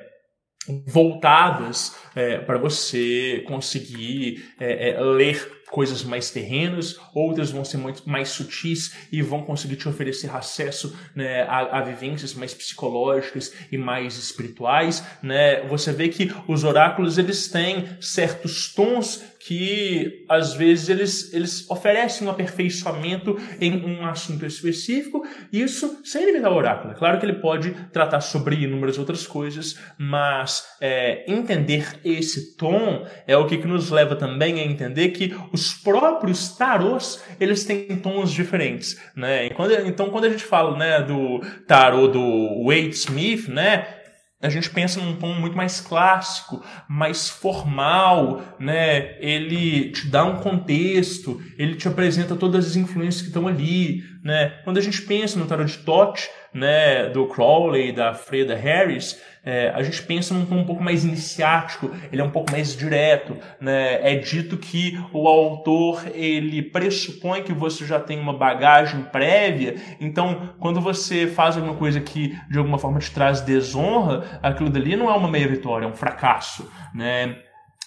voltadas 0.86 1.95
é, 2.15 2.38
para 2.38 2.58
você 2.58 3.43
conseguir 3.48 4.54
é, 4.60 4.89
é 4.89 5.02
ler 5.02 5.56
coisas 5.69 6.04
mais 6.04 6.30
terrenas, 6.30 6.98
outras 7.13 7.52
vão 7.52 7.65
ser 7.65 7.78
muito 7.78 8.08
mais 8.10 8.30
sutis 8.30 8.95
e 9.12 9.21
vão 9.21 9.41
conseguir 9.41 9.76
te 9.76 9.89
oferecer 9.89 10.34
acesso 10.34 10.98
né, 11.13 11.41
a, 11.43 11.80
a, 11.80 11.82
vivências 11.82 12.34
mais 12.34 12.54
psicológicas 12.54 13.54
e 13.71 13.78
mais 13.78 14.15
espirituais. 14.17 15.04
Né? 15.21 15.67
Você 15.67 15.91
vê 15.91 16.10
que 16.10 16.32
os 16.48 16.63
oráculos 16.63 17.17
eles 17.17 17.50
têm 17.50 17.89
certos 18.00 18.74
tons 18.74 19.21
que 19.45 20.25
às 20.27 20.55
vezes 20.55 20.89
eles, 20.89 21.34
eles 21.34 21.69
oferecem 21.69 22.27
um 22.27 22.31
aperfeiçoamento 22.31 23.38
em 23.62 23.86
um 23.86 24.03
assunto 24.03 24.43
específico, 24.43 25.23
isso 25.53 26.01
sem 26.03 26.25
limitar 26.25 26.51
o 26.51 26.55
oráculo. 26.55 26.93
É 26.93 26.95
claro 26.95 27.19
que 27.19 27.25
ele 27.27 27.36
pode 27.36 27.69
tratar 27.93 28.21
sobre 28.21 28.55
inúmeras 28.55 28.97
outras 28.97 29.27
coisas, 29.27 29.79
mas 29.99 30.65
é, 30.81 31.31
entender 31.31 31.99
esse 32.03 32.58
tom 32.58 33.05
é 33.27 33.38
o 33.38 33.45
que, 33.45 33.58
que 33.60 33.67
nos 33.67 33.91
leva 33.91 34.15
também 34.15 34.60
a 34.60 34.65
entender 34.65 35.10
que 35.10 35.36
os 35.53 35.75
próprios 35.75 36.58
tarôs 36.58 37.23
eles 37.39 37.63
têm 37.65 37.86
tons 37.97 38.31
diferentes. 38.31 38.99
Né? 39.15 39.51
Quando, 39.51 39.73
então, 39.86 40.10
quando 40.10 40.25
a 40.25 40.29
gente 40.29 40.43
fala 40.43 40.75
né, 40.75 41.03
do 41.03 41.39
tarô 41.67 42.08
do 42.08 42.65
Wade 42.65 42.95
Smith, 42.95 43.47
né, 43.47 44.04
a 44.45 44.49
gente 44.49 44.69
pensa 44.69 45.01
num 45.01 45.15
tom 45.15 45.34
muito 45.34 45.58
mais 45.58 45.81
clássico, 45.81 46.63
mais 46.88 47.29
formal, 47.29 48.43
né? 48.60 49.17
Ele 49.19 49.89
te 49.89 50.08
dá 50.08 50.23
um 50.23 50.38
contexto, 50.38 51.41
ele 51.58 51.75
te 51.75 51.88
apresenta 51.88 52.36
todas 52.36 52.67
as 52.67 52.75
influências 52.75 53.21
que 53.21 53.29
estão 53.29 53.47
ali, 53.47 54.03
né? 54.23 54.60
Quando 54.63 54.77
a 54.77 54.81
gente 54.81 55.01
pensa 55.01 55.39
no 55.39 55.45
tarot 55.45 55.71
de 55.71 55.79
Tote, 55.79 56.29
né, 56.53 57.10
do 57.10 57.27
Crowley, 57.27 57.91
da 57.91 58.13
Freda 58.13 58.55
Harris, 58.55 59.21
é, 59.45 59.69
a 59.75 59.84
gente 59.84 60.01
pensa 60.03 60.34
num 60.34 60.45
tom 60.45 60.58
um 60.58 60.65
pouco 60.65 60.84
mais 60.84 61.05
iniciático, 61.05 61.91
ele 62.12 62.21
é 62.21 62.25
um 62.25 62.31
pouco 62.31 62.51
mais 62.51 62.75
direto, 62.75 63.38
né? 63.62 63.99
É 64.01 64.15
dito 64.15 64.58
que 64.58 64.99
o 65.13 65.27
autor 65.27 66.03
ele 66.13 66.62
pressupõe 66.63 67.43
que 67.43 67.53
você 67.53 67.86
já 67.86 67.99
tem 67.99 68.19
uma 68.19 68.34
bagagem 68.34 69.03
prévia, 69.03 69.75
então 70.01 70.55
quando 70.60 70.81
você 70.81 71.27
faz 71.27 71.55
alguma 71.55 71.75
coisa 71.75 71.99
que 72.01 72.36
de 72.49 72.58
alguma 72.58 72.79
forma 72.79 72.99
te 72.99 73.12
traz 73.12 73.41
desonra, 73.41 74.39
aquilo 74.41 74.69
dali 74.69 74.95
não 74.95 75.10
é 75.10 75.13
uma 75.13 75.29
meia 75.29 75.47
vitória, 75.47 75.86
é 75.86 75.88
um 75.88 75.95
fracasso, 75.95 76.69
né? 76.93 77.36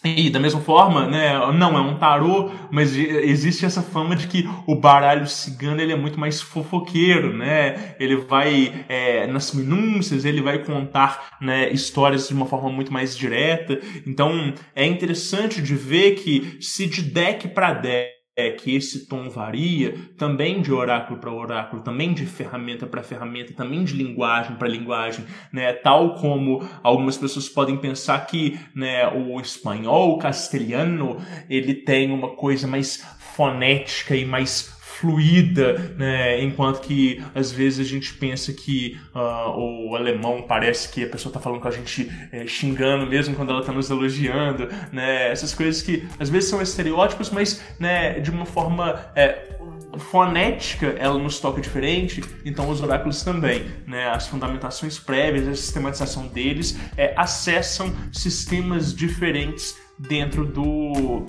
E 0.05 0.31
da 0.31 0.39
mesma 0.39 0.61
forma, 0.61 1.09
né, 1.09 1.33
não 1.53 1.77
é 1.77 1.81
um 1.81 1.99
tarô, 1.99 2.51
mas 2.71 2.97
existe 2.97 3.65
essa 3.65 3.83
fama 3.83 4.15
de 4.15 4.29
que 4.29 4.49
o 4.65 4.77
baralho 4.77 5.27
cigano 5.27 5.81
ele 5.81 5.93
é 5.93 5.97
muito 5.97 6.21
mais 6.21 6.41
fofoqueiro, 6.41 7.37
né? 7.37 7.97
Ele 7.99 8.15
vai 8.15 8.85
é, 8.89 9.27
nas 9.27 9.53
minúcias, 9.53 10.25
ele 10.25 10.41
vai 10.41 10.61
contar 10.61 11.37
né, 11.41 11.69
histórias 11.73 12.29
de 12.29 12.35
uma 12.35 12.47
forma 12.47 12.71
muito 12.71 12.93
mais 12.93 13.17
direta. 13.17 13.81
Então 14.07 14.55
é 14.75 14.87
interessante 14.87 15.61
de 15.61 15.75
ver 15.75 16.13
que 16.13 16.59
se 16.61 16.87
de 16.87 17.03
deck 17.03 17.49
para 17.49 17.73
deck 17.73 18.18
é 18.39 18.51
que 18.53 18.77
esse 18.77 19.07
tom 19.07 19.29
varia 19.29 19.97
também 20.17 20.63
de 20.63 20.73
oráculo 20.73 21.19
para 21.19 21.33
oráculo, 21.33 21.83
também 21.83 22.15
de 22.15 22.25
ferramenta 22.25 22.87
para 22.87 23.03
ferramenta, 23.03 23.53
também 23.53 23.83
de 23.83 23.95
linguagem 23.95 24.55
para 24.55 24.69
linguagem, 24.69 25.25
né? 25.53 25.73
Tal 25.73 26.15
como 26.15 26.65
algumas 26.81 27.19
pessoas 27.19 27.49
podem 27.49 27.77
pensar 27.77 28.25
que, 28.27 28.57
né, 28.73 29.09
o 29.09 29.41
espanhol, 29.41 30.13
o 30.13 30.19
castelhano, 30.19 31.17
ele 31.51 31.75
tem 31.75 32.13
uma 32.13 32.37
coisa 32.37 32.69
mais 32.69 33.05
fonética 33.35 34.15
e 34.15 34.25
mais 34.25 34.78
fluida, 35.01 35.95
né? 35.97 36.43
enquanto 36.43 36.81
que 36.81 37.23
às 37.35 37.53
vezes 37.53 37.87
a 37.87 37.89
gente 37.89 38.15
pensa 38.15 38.53
que 38.53 38.99
uh, 39.15 39.89
o 39.91 39.95
alemão 39.95 40.43
parece 40.43 40.89
que 40.89 41.05
a 41.05 41.09
pessoa 41.09 41.31
está 41.31 41.41
falando 41.41 41.61
com 41.61 41.69
a 41.69 41.71
gente 41.71 42.11
é, 42.33 42.47
xingando 42.47 43.07
mesmo 43.07 43.35
quando 43.35 43.51
ela 43.51 43.61
está 43.61 43.73
nos 43.73 43.91
elogiando, 43.91 44.69
né? 44.93 45.31
essas 45.31 45.55
coisas 45.55 45.83
que 45.83 46.07
às 46.19 46.29
vezes 46.29 46.51
são 46.51 46.61
estereótipos, 46.61 47.31
mas 47.31 47.63
né, 47.79 48.19
de 48.19 48.31
uma 48.31 48.45
forma 48.45 49.07
é, 49.15 49.57
fonética 49.99 50.95
ela 50.99 51.19
nos 51.19 51.41
toca 51.41 51.61
diferente, 51.61 52.23
então 52.45 52.69
os 52.69 52.83
oráculos 52.83 53.23
também, 53.23 53.67
né? 53.87 54.09
As 54.09 54.27
fundamentações 54.27 54.99
prévias, 54.99 55.49
a 55.49 55.55
sistematização 55.55 56.27
deles 56.29 56.79
é, 56.97 57.15
acessam 57.17 57.93
sistemas 58.13 58.95
diferentes 58.95 59.77
dentro 59.99 60.45
do 60.45 61.27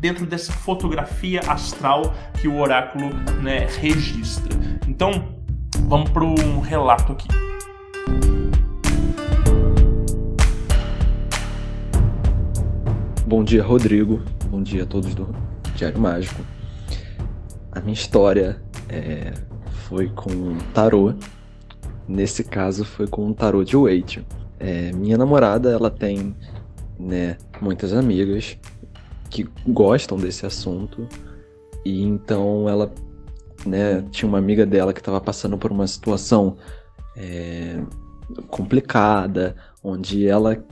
dentro 0.00 0.24
dessa 0.24 0.52
fotografia 0.52 1.40
astral 1.46 2.14
que 2.40 2.48
o 2.48 2.58
oráculo 2.58 3.10
né, 3.42 3.66
registra. 3.80 4.54
Então, 4.86 5.36
vamos 5.86 6.10
para 6.10 6.24
um 6.24 6.60
relato 6.60 7.12
aqui. 7.12 7.28
Bom 13.26 13.44
dia, 13.44 13.62
Rodrigo. 13.62 14.22
Bom 14.48 14.62
dia 14.62 14.84
a 14.84 14.86
todos 14.86 15.14
do 15.14 15.34
Diário 15.74 16.00
Mágico. 16.00 16.40
A 17.72 17.80
minha 17.80 17.92
história 17.92 18.60
é, 18.88 19.34
foi 19.86 20.08
com 20.08 20.30
um 20.30 20.58
tarô. 20.72 21.12
Nesse 22.06 22.42
caso, 22.42 22.84
foi 22.86 23.06
com 23.06 23.26
um 23.26 23.34
tarô 23.34 23.62
de 23.64 23.76
Waite. 23.76 24.26
É, 24.58 24.92
minha 24.92 25.18
namorada, 25.18 25.70
ela 25.70 25.90
tem 25.90 26.34
né, 26.98 27.36
muitas 27.60 27.92
amigas 27.92 28.56
que 29.28 29.48
gostam 29.66 30.18
desse 30.18 30.46
assunto. 30.46 31.06
E 31.84 32.02
então 32.02 32.68
ela 32.68 32.92
né, 33.66 34.04
tinha 34.10 34.28
uma 34.28 34.38
amiga 34.38 34.64
dela 34.66 34.92
que 34.92 35.00
estava 35.00 35.20
passando 35.20 35.56
por 35.56 35.70
uma 35.70 35.86
situação 35.86 36.56
é, 37.16 37.80
complicada, 38.48 39.56
onde 39.82 40.26
ela 40.26 40.62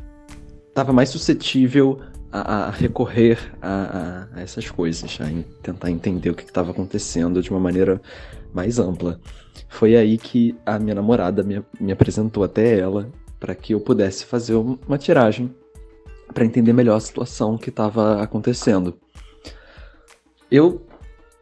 estava 0.69 0.93
mais 0.93 1.09
suscetível 1.09 2.01
a, 2.31 2.67
a 2.67 2.71
recorrer 2.71 3.39
a, 3.63 4.29
a, 4.35 4.41
essas 4.41 4.71
coisas, 4.71 5.19
a 5.21 5.27
tentar 5.63 5.91
entender 5.91 6.31
o 6.31 6.35
que 6.35 6.45
estava 6.45 6.71
acontecendo 6.71 7.43
de 7.43 7.51
uma 7.51 7.61
maneira 7.61 8.01
mais 8.53 8.79
ampla. 8.79 9.21
Foi 9.69 9.97
aí 9.97 10.19
que 10.19 10.55
a 10.65 10.79
minha 10.79 10.95
namorada 10.95 11.43
me, 11.43 11.63
me 11.81 11.93
apresentou 11.93 12.45
até 12.45 12.79
ela 12.79 13.11
para 13.41 13.55
que 13.55 13.75
eu 13.75 13.81
pudesse 13.81 14.25
fazer 14.25 14.55
uma 14.55 14.99
tiragem 14.99 15.55
para 16.33 16.45
entender 16.45 16.73
melhor 16.73 16.97
a 16.97 17.01
situação 17.01 17.57
que 17.57 17.71
estava 17.71 18.23
acontecendo. 18.23 18.99
Eu, 20.51 20.87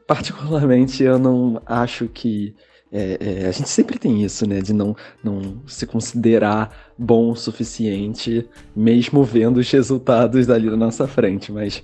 particularmente, 0.06 1.02
eu 1.02 1.18
não 1.18 1.60
acho 1.66 2.08
que 2.08 2.54
é, 2.96 3.18
é, 3.20 3.48
a 3.48 3.50
gente 3.50 3.68
sempre 3.68 3.98
tem 3.98 4.22
isso, 4.22 4.48
né? 4.48 4.60
De 4.60 4.72
não, 4.72 4.94
não 5.22 5.60
se 5.66 5.84
considerar 5.84 6.92
bom 6.96 7.32
o 7.32 7.36
suficiente, 7.36 8.48
mesmo 8.74 9.24
vendo 9.24 9.56
os 9.56 9.68
resultados 9.68 10.46
dali 10.46 10.70
na 10.70 10.76
nossa 10.76 11.08
frente. 11.08 11.50
Mas 11.50 11.82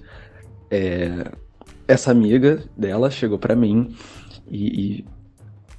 é, 0.71 1.33
essa 1.89 2.13
amiga 2.13 2.63
dela 2.77 3.11
chegou 3.11 3.41
para 3.41 3.57
mim 3.57 3.93
e, 4.49 5.01
e, 5.01 5.05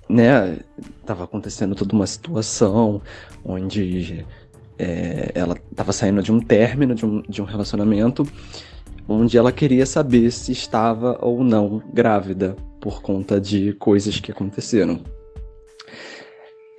né? 0.10 0.60
Tava 1.06 1.24
acontecendo 1.24 1.76
toda 1.76 1.96
uma 1.96 2.08
situação 2.08 3.02
onde 3.42 4.26
é, 4.82 5.32
ela 5.36 5.56
estava 5.70 5.94
saindo 5.94 6.24
de 6.24 6.32
um 6.32 6.39
término 6.39 6.96
de 6.96 7.06
um, 7.06 7.22
de 7.22 7.39
um 7.39 7.46
relacionamento 7.46 8.28
onde 9.08 9.38
ela 9.38 9.52
queria 9.52 9.86
saber 9.86 10.32
se 10.32 10.52
estava 10.52 11.20
ou 11.22 11.44
não 11.44 11.84
grávida 11.94 12.56
por 12.80 13.02
conta 13.02 13.39
de 13.39 13.74
coisas 13.74 14.20
que 14.20 14.32
aconteceram. 14.32 15.02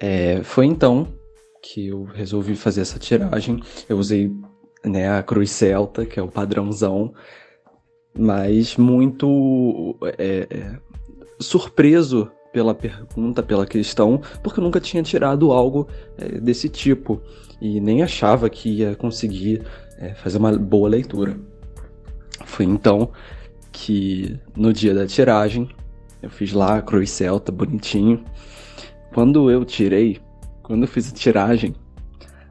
É, 0.01 0.43
foi 0.43 0.67
então 0.67 1.07
que 1.63 1.89
eu 1.89 2.03
resolvi 2.03 2.57
fazer 2.57 2.81
essa 2.81 2.99
tiragem. 2.99 3.63
Eu 3.89 3.99
usei 3.99 4.33
né, 4.85 5.17
a 5.17 5.23
cruz 5.23 5.53
celta, 5.53 6.05
que 6.05 6.19
é 6.19 6.23
o 6.23 6.29
padrãozão, 6.29 7.15
mas 8.19 8.77
muito 8.77 9.97
é, 10.19 10.49
é, 10.51 10.77
surpreso 11.39 12.29
pela 12.53 12.75
pergunta, 12.75 13.43
pela 13.43 13.67
questão, 13.67 14.21
porque 14.43 14.61
eu 14.61 14.65
nunca 14.65 14.81
tinha 14.81 15.03
tirado 15.03 15.53
algo 15.53 15.89
é, 16.19 16.39
desse 16.39 16.69
tipo 16.69 17.21
e 17.61 17.81
nem 17.81 18.03
achava 18.03 18.51
que 18.51 18.69
ia 18.69 18.95
conseguir 18.95 19.63
é, 19.99 20.15
fazer 20.15 20.39
uma 20.39 20.53
boa 20.57 20.89
leitura. 20.89 21.37
Foi 22.45 22.67
então 22.67 23.11
que 23.71 24.39
no 24.55 24.73
dia 24.73 24.95
da 24.95 25.07
tiragem, 25.07 25.69
eu 26.21 26.29
fiz 26.29 26.53
lá 26.53 26.77
a 26.77 26.83
cruz 26.83 27.11
celta 27.11 27.51
bonitinho. 27.51 28.25
Quando 29.15 29.51
eu 29.51 29.65
tirei, 29.65 30.21
quando 30.63 30.83
eu 30.83 30.89
fiz 30.89 31.11
a 31.11 31.15
tiragem, 31.15 31.75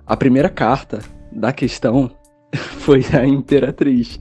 a 0.06 0.18
primeira 0.18 0.50
carta 0.50 1.00
da 1.32 1.54
questão 1.54 2.12
foi 2.80 3.04
a 3.14 3.26
Imperatriz. 3.26 4.20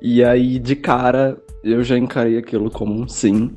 E 0.00 0.22
aí, 0.22 0.58
de 0.58 0.76
cara, 0.76 1.40
eu 1.62 1.82
já 1.82 1.96
encarei 1.96 2.36
aquilo 2.36 2.70
como 2.70 3.00
um 3.00 3.08
sim. 3.08 3.56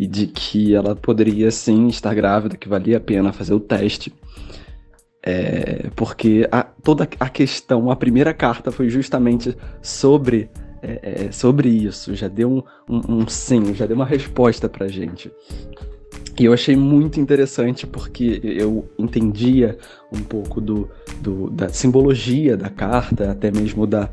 E 0.00 0.06
de 0.06 0.28
que 0.28 0.76
ela 0.76 0.94
poderia 0.94 1.50
sim 1.50 1.88
estar 1.88 2.14
grávida, 2.14 2.56
que 2.56 2.68
valia 2.68 2.98
a 2.98 3.00
pena 3.00 3.32
fazer 3.32 3.52
o 3.52 3.58
teste. 3.58 4.14
É, 5.20 5.90
porque 5.96 6.48
a, 6.52 6.62
toda 6.62 7.08
a 7.18 7.28
questão, 7.28 7.90
a 7.90 7.96
primeira 7.96 8.32
carta 8.32 8.70
foi 8.70 8.88
justamente 8.88 9.56
sobre, 9.82 10.48
é, 10.80 11.24
é, 11.26 11.32
sobre 11.32 11.68
isso. 11.68 12.14
Já 12.14 12.28
deu 12.28 12.48
um, 12.48 12.62
um, 12.88 13.14
um 13.22 13.28
sim, 13.28 13.74
já 13.74 13.86
deu 13.86 13.96
uma 13.96 14.06
resposta 14.06 14.68
pra 14.68 14.86
gente. 14.86 15.32
E 16.38 16.44
eu 16.44 16.52
achei 16.52 16.76
muito 16.76 17.18
interessante 17.18 17.84
porque 17.84 18.40
eu 18.44 18.88
entendia 18.96 19.76
um 20.12 20.20
pouco 20.20 20.60
do, 20.60 20.88
do 21.20 21.50
da 21.50 21.70
simbologia 21.70 22.56
da 22.56 22.70
carta, 22.70 23.32
até 23.32 23.50
mesmo 23.50 23.84
da, 23.84 24.08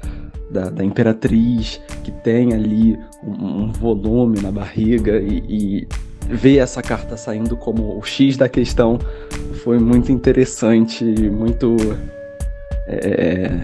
da, 0.55 0.69
da 0.69 0.83
imperatriz, 0.83 1.81
que 2.03 2.11
tem 2.11 2.53
ali 2.53 2.97
um, 3.21 3.63
um 3.63 3.71
volume 3.73 4.39
na 4.41 4.51
barriga, 4.51 5.19
e, 5.19 5.43
e, 5.47 5.87
ver 6.27 6.57
essa 6.57 6.81
carta 6.81 7.15
saindo 7.15 7.55
como 7.55 7.99
o 7.99 8.03
X 8.03 8.35
da 8.35 8.49
questão 8.49 8.97
foi 9.63 9.77
muito 9.77 10.11
interessante, 10.11 11.03
muito 11.03 11.75
é, 12.87 13.61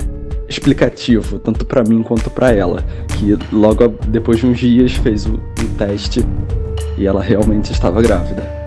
explicativo, 0.47 1.39
tanto 1.39 1.65
para 1.65 1.83
mim 1.83 2.03
quanto 2.03 2.29
para 2.29 2.51
ela, 2.51 2.83
que 3.17 3.35
logo 3.55 3.87
depois 4.07 4.39
de 4.39 4.45
uns 4.45 4.59
dias 4.59 4.91
fez 4.93 5.25
o, 5.25 5.35
o 5.35 5.77
teste 5.77 6.23
e 6.97 7.07
ela 7.07 7.21
realmente 7.21 7.71
estava 7.71 7.99
grávida. 7.99 8.60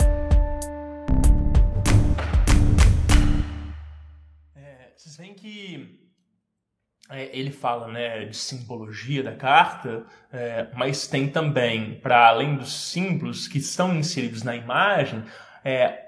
Ele 7.39 7.51
fala 7.51 7.87
né, 7.87 8.25
de 8.25 8.35
simbologia 8.35 9.21
da 9.21 9.33
carta, 9.33 10.03
é, 10.31 10.67
mas 10.73 11.07
tem 11.07 11.27
também, 11.27 11.95
para 11.95 12.27
além 12.27 12.55
dos 12.55 12.91
símbolos 12.91 13.47
que 13.47 13.57
estão 13.57 13.95
inseridos 13.95 14.43
na 14.43 14.55
imagem, 14.55 15.23
é, 15.63 16.04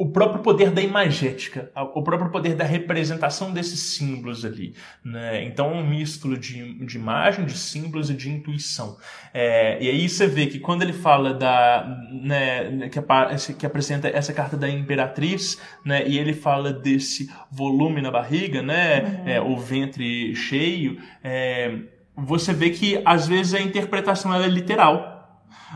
o 0.00 0.06
próprio 0.06 0.42
poder 0.42 0.70
da 0.70 0.80
imagética, 0.80 1.70
o 1.94 2.02
próprio 2.02 2.30
poder 2.30 2.54
da 2.54 2.64
representação 2.64 3.52
desses 3.52 3.78
símbolos 3.80 4.46
ali. 4.46 4.74
Né? 5.04 5.44
Então, 5.44 5.74
um 5.74 5.86
misto 5.86 6.38
de, 6.38 6.86
de 6.86 6.96
imagem, 6.96 7.44
de 7.44 7.52
símbolos 7.52 8.08
e 8.08 8.14
de 8.14 8.30
intuição. 8.30 8.96
É, 9.34 9.76
e 9.78 9.90
aí 9.90 10.08
você 10.08 10.26
vê 10.26 10.46
que 10.46 10.58
quando 10.58 10.80
ele 10.80 10.94
fala 10.94 11.34
da. 11.34 11.86
Né, 12.10 12.88
que, 12.88 13.52
que, 13.52 13.66
apresenta 13.66 14.08
essa 14.08 14.32
carta 14.32 14.56
da 14.56 14.70
imperatriz, 14.70 15.60
né, 15.84 16.08
e 16.08 16.18
ele 16.18 16.32
fala 16.32 16.72
desse 16.72 17.30
volume 17.52 18.00
na 18.00 18.10
barriga, 18.10 18.62
né, 18.62 19.02
uhum. 19.02 19.28
é, 19.28 19.40
o 19.42 19.58
ventre 19.58 20.34
cheio, 20.34 20.98
é, 21.22 21.78
você 22.16 22.54
vê 22.54 22.70
que 22.70 23.02
às 23.04 23.28
vezes 23.28 23.52
a 23.52 23.60
interpretação 23.60 24.34
é 24.34 24.48
literal. 24.48 25.09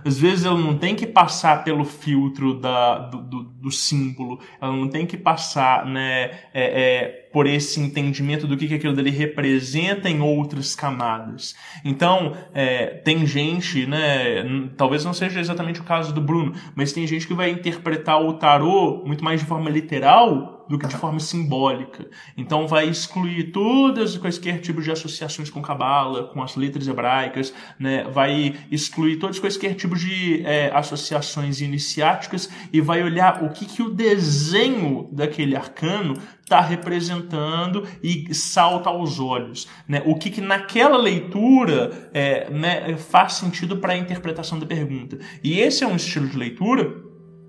Às 0.05 0.19
vezes 0.19 0.45
ela 0.45 0.59
não 0.59 0.77
tem 0.77 0.95
que 0.95 1.07
passar 1.07 1.65
pelo 1.65 1.85
filtro 1.85 2.59
da, 2.59 2.99
do, 2.99 3.23
do, 3.23 3.43
do 3.43 3.71
símbolo, 3.71 4.41
ela 4.61 4.73
não 4.73 4.89
tem 4.89 5.07
que 5.07 5.17
passar 5.17 5.87
né, 5.87 6.31
é, 6.53 6.53
é, 6.55 7.09
por 7.33 7.47
esse 7.47 7.81
entendimento 7.81 8.47
do 8.47 8.57
que, 8.57 8.69
que 8.69 8.75
aquilo 8.75 8.95
dali 8.95 9.11
representa 9.11 10.09
em 10.09 10.21
outras 10.21 10.75
camadas. 10.75 11.55
Então, 11.85 12.37
é, 12.53 12.87
tem 12.87 13.27
gente, 13.27 13.87
né, 13.87 14.45
talvez 14.77 15.05
não 15.05 15.13
seja 15.13 15.41
exatamente 15.41 15.81
o 15.81 15.85
caso 15.85 16.13
do 16.13 16.21
Bruno, 16.21 16.55
mas 16.75 16.93
tem 16.93 17.07
gente 17.07 17.27
que 17.27 17.35
vai 17.35 17.51
interpretar 17.51 18.21
o 18.21 18.35
tarô 18.35 19.03
muito 19.05 19.25
mais 19.25 19.41
de 19.41 19.47
forma 19.47 19.71
literal 19.71 20.54
do 20.68 20.79
que 20.79 20.87
de 20.87 20.96
forma 20.96 21.20
simbólica. 21.20 22.07
Então 22.37 22.66
vai 22.66 22.88
excluir 22.88 23.53
todas 23.53 24.16
quaisquer 24.16 24.61
tipos 24.61 24.85
de 24.85 24.90
associações 24.90 25.50
com 25.50 25.61
cabala, 25.61 26.24
com 26.24 26.42
as 26.42 26.57
letras 26.57 26.88
hebraicas, 26.88 27.53
né? 27.79 28.05
vai 28.05 28.55
excluir 28.70 29.16
todos 29.16 29.38
quaisquer 29.38 29.74
tipos 29.74 30.00
de 30.00 30.42
é, 30.44 30.70
associações 30.74 31.61
iniciáticas 31.61 32.48
e 32.72 32.81
vai 32.81 33.03
olhar 33.03 33.44
o 33.44 33.50
que, 33.50 33.66
que 33.66 33.83
o 33.83 33.90
desenho 33.90 35.09
daquele 35.12 35.57
arcano 35.57 36.14
está 36.42 36.61
representando 36.61 37.87
e 38.03 38.35
salta 38.35 38.90
aos 38.90 39.18
olhos. 39.18 39.66
Né? 39.88 40.03
O 40.05 40.14
que, 40.16 40.31
que 40.31 40.40
naquela 40.40 40.98
leitura 40.98 42.11
é, 42.12 42.50
né, 42.50 42.96
faz 42.96 43.35
sentido 43.35 43.79
para 43.79 43.94
a 43.94 43.96
interpretação 43.96 44.59
da 44.59 44.66
pergunta. 44.66 45.18
E 45.42 45.59
esse 45.61 45.85
é 45.85 45.87
um 45.87 45.96
estilo 45.96 46.29
de 46.29 46.37
leitura 46.37 47.04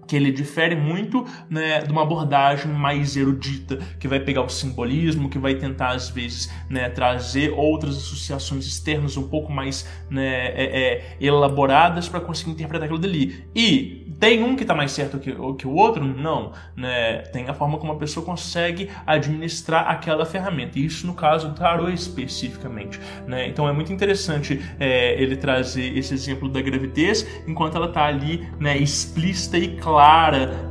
que 0.08 0.16
ele 0.16 0.32
difere 0.32 0.76
muito 0.76 1.26
né, 1.50 1.82
de 1.82 1.92
uma 1.92 2.04
abordagem 2.04 2.72
mais 2.72 3.16
erudita, 3.16 3.78
que 4.00 4.08
vai 4.08 4.20
pegar 4.20 4.42
o 4.42 4.50
simbolismo, 4.50 5.30
que 5.30 5.40
vai 5.40 5.56
tentar 5.56 5.90
às 5.90 6.10
vezes 6.10 6.52
né, 6.70 6.90
trazer 6.90 7.52
outras 7.52 7.98
associações 7.98 8.66
externas 8.66 9.18
um 9.18 9.28
pouco 9.28 9.52
mais 9.52 9.88
né, 10.10 10.48
é, 10.48 10.64
é, 10.64 11.18
elaboradas 11.20 12.08
para 12.08 12.20
conseguir 12.20 12.52
interpretar 12.52 12.86
aquilo 12.86 13.00
dali. 13.00 13.46
E 13.56 14.06
tem 14.20 14.44
um 14.44 14.56
que 14.56 14.64
está 14.64 14.74
mais 14.74 14.92
certo 14.92 15.20
que, 15.20 15.36
que 15.58 15.68
o 15.68 15.74
outro? 15.74 16.04
Não. 16.06 16.54
Né? 16.76 17.20
Tem 17.34 17.48
a 17.50 17.54
forma 17.54 17.78
como 17.78 17.92
a 17.92 17.98
pessoa 17.98 18.26
consegue 18.26 18.90
administrar 19.06 19.90
aquela 19.90 20.26
ferramenta. 20.26 20.80
Isso 20.80 21.06
no 21.06 21.14
caso 21.14 21.50
do 21.50 21.56
tarô 21.56 21.90
especificamente. 21.90 23.00
Né? 23.28 23.48
Então 23.48 23.68
é 23.68 23.74
muito 23.74 23.92
interessante 23.92 24.62
é, 24.80 25.22
ele 25.22 25.36
trazer 25.36 25.98
esse 25.98 26.14
exemplo 26.14 26.48
da 26.48 26.62
gravidez 26.62 27.26
enquanto 27.48 27.76
ela 27.76 27.88
está 27.88 28.06
ali 28.06 28.48
né, 28.60 28.78
explícita 28.78 29.58
e 29.58 29.76
clara 29.76 29.95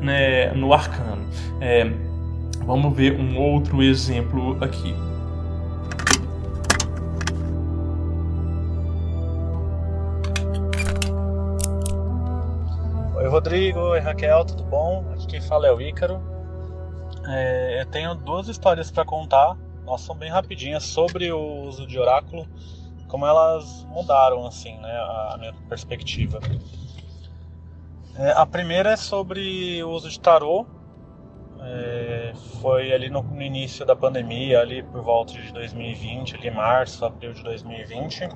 né, 0.01 0.53
no 0.53 0.73
arcano. 0.73 1.27
É, 1.61 1.85
vamos 2.65 2.95
ver 2.95 3.19
um 3.19 3.39
outro 3.39 3.83
exemplo 3.83 4.57
aqui. 4.63 4.95
Rodrigo, 13.35 13.81
oi 13.81 13.99
Raquel, 13.99 14.45
tudo 14.45 14.63
bom? 14.63 15.05
Aqui 15.13 15.27
quem 15.27 15.41
fala 15.41 15.67
é 15.67 15.73
o 15.73 15.81
Ícaro. 15.81 16.23
É, 17.27 17.81
eu 17.81 17.87
tenho 17.87 18.15
duas 18.15 18.47
histórias 18.47 18.93
para 18.93 19.05
contar, 19.05 19.57
elas 19.85 20.03
são 20.03 20.15
bem 20.15 20.31
rapidinhas, 20.31 20.85
sobre 20.85 21.33
o 21.33 21.65
uso 21.65 21.85
de 21.85 21.99
oráculo, 21.99 22.47
como 23.09 23.27
elas 23.27 23.85
mudaram 23.91 24.47
assim, 24.47 24.79
né, 24.79 24.93
a 25.33 25.37
minha 25.37 25.53
perspectiva. 25.69 26.39
É, 28.17 28.31
a 28.33 28.47
primeira 28.47 28.91
é 28.91 28.97
sobre 28.97 29.83
o 29.83 29.91
uso 29.91 30.09
de 30.09 30.21
tarô. 30.21 30.67
É, 31.61 32.33
foi 32.61 32.93
ali 32.93 33.11
no, 33.11 33.23
no, 33.23 33.43
início 33.43 33.85
da 33.85 33.97
pandemia, 33.97 34.61
ali 34.61 34.83
por 34.83 35.03
volta 35.03 35.33
de 35.33 35.53
2020, 35.53 36.37
ali 36.37 36.51
março, 36.51 37.05
abril 37.05 37.33
de 37.33 37.43
2020. 37.43 38.29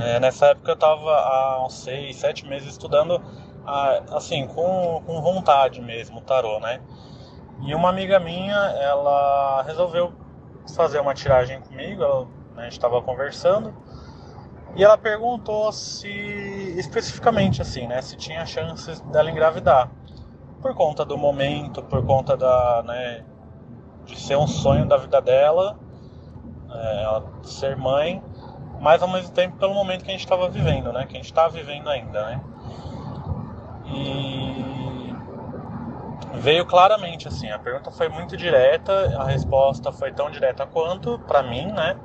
É, 0.00 0.18
nessa 0.18 0.46
época 0.46 0.70
eu 0.70 0.74
estava 0.74 1.10
há 1.10 1.64
uns 1.64 1.74
seis, 1.74 2.16
sete 2.16 2.46
meses 2.46 2.68
estudando 2.68 3.22
assim, 4.10 4.46
com, 4.46 5.02
com 5.06 5.20
vontade 5.22 5.80
mesmo, 5.80 6.20
tarô, 6.20 6.58
né? 6.58 6.80
E 7.60 7.74
uma 7.74 7.88
amiga 7.88 8.18
minha, 8.18 8.54
ela 8.54 9.62
resolveu 9.62 10.12
fazer 10.74 10.98
uma 11.00 11.14
tiragem 11.14 11.60
comigo, 11.60 12.02
ela, 12.02 12.24
né, 12.24 12.30
a 12.56 12.62
gente 12.64 12.72
estava 12.72 13.00
conversando, 13.00 13.72
e 14.74 14.82
ela 14.82 14.98
perguntou 14.98 15.70
se, 15.70 16.08
especificamente 16.78 17.62
assim, 17.62 17.86
né, 17.86 18.00
se 18.02 18.16
tinha 18.16 18.44
chances 18.46 19.00
dela 19.00 19.30
engravidar. 19.30 19.90
Por 20.60 20.74
conta 20.74 21.04
do 21.04 21.18
momento, 21.18 21.82
por 21.82 22.04
conta 22.04 22.36
da, 22.36 22.82
né, 22.86 23.24
de 24.04 24.18
ser 24.18 24.36
um 24.36 24.46
sonho 24.46 24.86
da 24.86 24.96
vida 24.96 25.20
dela, 25.20 25.78
é, 26.70 27.02
ela 27.02 27.24
ser 27.42 27.76
mãe, 27.76 28.22
mas 28.80 29.02
ao 29.02 29.08
mesmo 29.08 29.32
tempo 29.32 29.56
pelo 29.56 29.74
momento 29.74 30.04
que 30.04 30.10
a 30.10 30.12
gente 30.12 30.24
estava 30.24 30.48
vivendo, 30.48 30.92
né, 30.92 31.06
que 31.06 31.12
a 31.12 31.16
gente 31.16 31.26
está 31.26 31.48
vivendo 31.48 31.88
ainda, 31.88 32.26
né. 32.26 32.40
E 33.86 35.14
veio 36.34 36.64
claramente 36.66 37.28
assim, 37.28 37.50
a 37.50 37.58
pergunta 37.58 37.90
foi 37.90 38.08
muito 38.08 38.36
direta, 38.36 39.16
a 39.18 39.24
resposta 39.24 39.92
foi 39.92 40.12
tão 40.12 40.30
direta 40.30 40.66
quanto 40.66 41.18
para 41.20 41.42
mim, 41.42 41.66
né? 41.66 41.96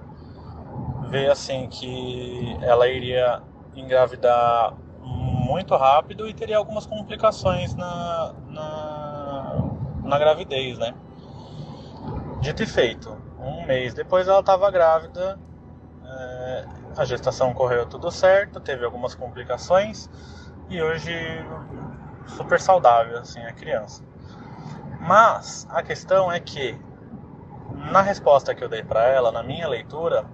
Veio 1.09 1.31
assim 1.31 1.67
que 1.69 2.57
ela 2.61 2.87
iria 2.87 3.41
engravidar 3.79 4.73
muito 5.01 5.75
rápido 5.75 6.27
e 6.27 6.33
teria 6.33 6.57
algumas 6.57 6.85
complicações 6.85 7.73
na, 7.75 8.33
na, 8.47 9.55
na 10.03 10.19
gravidez, 10.19 10.77
né? 10.77 10.93
Dito 12.41 12.63
e 12.63 12.65
feito, 12.65 13.17
um 13.39 13.65
mês 13.65 13.93
depois 13.93 14.27
ela 14.27 14.39
estava 14.39 14.69
grávida, 14.69 15.39
é, 16.05 16.65
a 16.97 17.05
gestação 17.05 17.53
correu 17.53 17.85
tudo 17.85 18.11
certo, 18.11 18.59
teve 18.59 18.85
algumas 18.85 19.15
complicações 19.15 20.09
e 20.69 20.81
hoje 20.81 21.13
super 22.27 22.59
saudável 22.59 23.17
assim 23.19 23.39
a 23.41 23.53
criança. 23.53 24.03
Mas 24.99 25.67
a 25.69 25.81
questão 25.81 26.31
é 26.31 26.39
que 26.39 26.79
na 27.91 28.01
resposta 28.01 28.53
que 28.53 28.63
eu 28.63 28.69
dei 28.69 28.83
para 28.83 29.03
ela, 29.05 29.31
na 29.31 29.41
minha 29.41 29.67
leitura, 29.67 30.25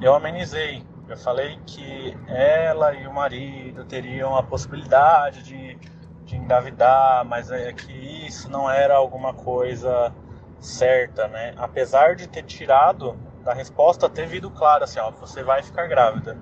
eu 0.00 0.14
amenizei 0.14 0.84
Eu 1.08 1.16
falei 1.16 1.58
que 1.66 2.16
ela 2.28 2.92
e 2.92 3.06
o 3.06 3.12
marido 3.12 3.84
teriam 3.84 4.36
a 4.36 4.42
possibilidade 4.42 5.42
de, 5.42 5.78
de 6.24 6.36
engravidar, 6.36 7.24
mas 7.24 7.50
é 7.50 7.72
que 7.72 8.26
isso 8.26 8.50
não 8.50 8.70
era 8.70 8.94
alguma 8.94 9.32
coisa 9.32 10.12
certa, 10.60 11.26
né? 11.28 11.54
Apesar 11.56 12.14
de 12.14 12.26
ter 12.26 12.42
tirado 12.42 13.16
da 13.42 13.54
resposta, 13.54 14.08
ter 14.08 14.26
vindo 14.26 14.50
claro 14.50 14.84
assim, 14.84 15.00
ó, 15.00 15.10
você 15.10 15.42
vai 15.42 15.62
ficar 15.62 15.86
grávida, 15.86 16.36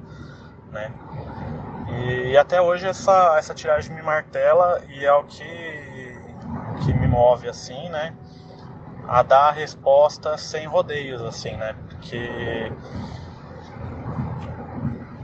né? 0.73 0.93
E 1.89 2.37
até 2.37 2.61
hoje 2.61 2.89
essa, 2.89 3.37
essa 3.39 3.55
tiragem 3.55 3.95
me 3.95 4.03
martela 4.03 4.83
e 4.89 5.05
é 5.05 5.13
o 5.13 5.23
que, 5.23 6.19
que 6.85 6.93
me 6.93 7.07
move 7.07 7.49
assim, 7.49 7.89
né? 7.89 8.13
A 9.07 9.23
dar 9.23 9.49
a 9.49 9.53
resposta 9.53 10.37
sem 10.37 10.67
rodeios, 10.67 11.23
assim, 11.23 11.57
né? 11.57 11.77
Porque 11.89 12.73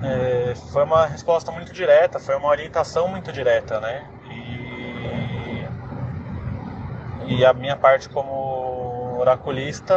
é, 0.05 0.55
foi 0.73 0.85
uma 0.85 1.07
resposta 1.07 1.53
muito 1.53 1.73
direta, 1.73 2.19
foi 2.19 2.37
uma 2.37 2.49
orientação 2.49 3.09
muito 3.09 3.33
direta, 3.33 3.81
né? 3.81 4.07
E, 7.27 7.37
e 7.37 7.45
a 7.47 7.53
minha 7.53 7.77
parte 7.77 8.09
como 8.09 9.19
oraculista 9.19 9.95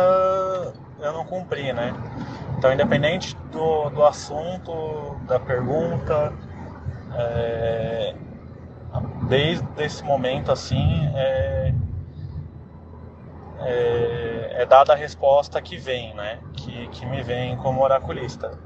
eu 0.99 1.13
não 1.13 1.25
cumpri, 1.25 1.73
né? 1.73 1.93
Então, 2.57 2.71
independente 2.71 3.35
do, 3.51 3.89
do 3.89 4.03
assunto, 4.03 5.19
da 5.27 5.39
pergunta, 5.39 6.33
é, 7.13 8.15
desde 9.27 9.65
esse 9.83 10.03
momento, 10.03 10.51
assim, 10.51 11.09
é, 11.15 11.73
é, 13.59 14.61
é, 14.61 14.65
dada 14.65 14.93
a 14.93 14.95
resposta 14.95 15.61
que 15.61 15.77
vem, 15.77 16.13
né? 16.13 16.39
Que, 16.53 16.87
que 16.89 17.05
me 17.05 17.21
vem 17.23 17.57
como 17.57 17.81
oraculista. 17.81 18.57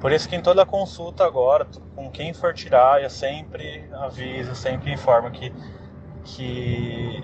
Por 0.00 0.12
isso 0.12 0.28
que 0.28 0.34
em 0.34 0.40
toda 0.40 0.64
consulta 0.64 1.24
agora, 1.26 1.66
com 1.94 2.10
quem 2.10 2.32
for 2.32 2.54
tirar, 2.54 3.02
eu 3.02 3.10
sempre 3.10 3.86
aviso, 3.92 4.54
sempre 4.54 4.90
informo 4.90 5.30
que, 5.30 5.52
que 6.24 7.22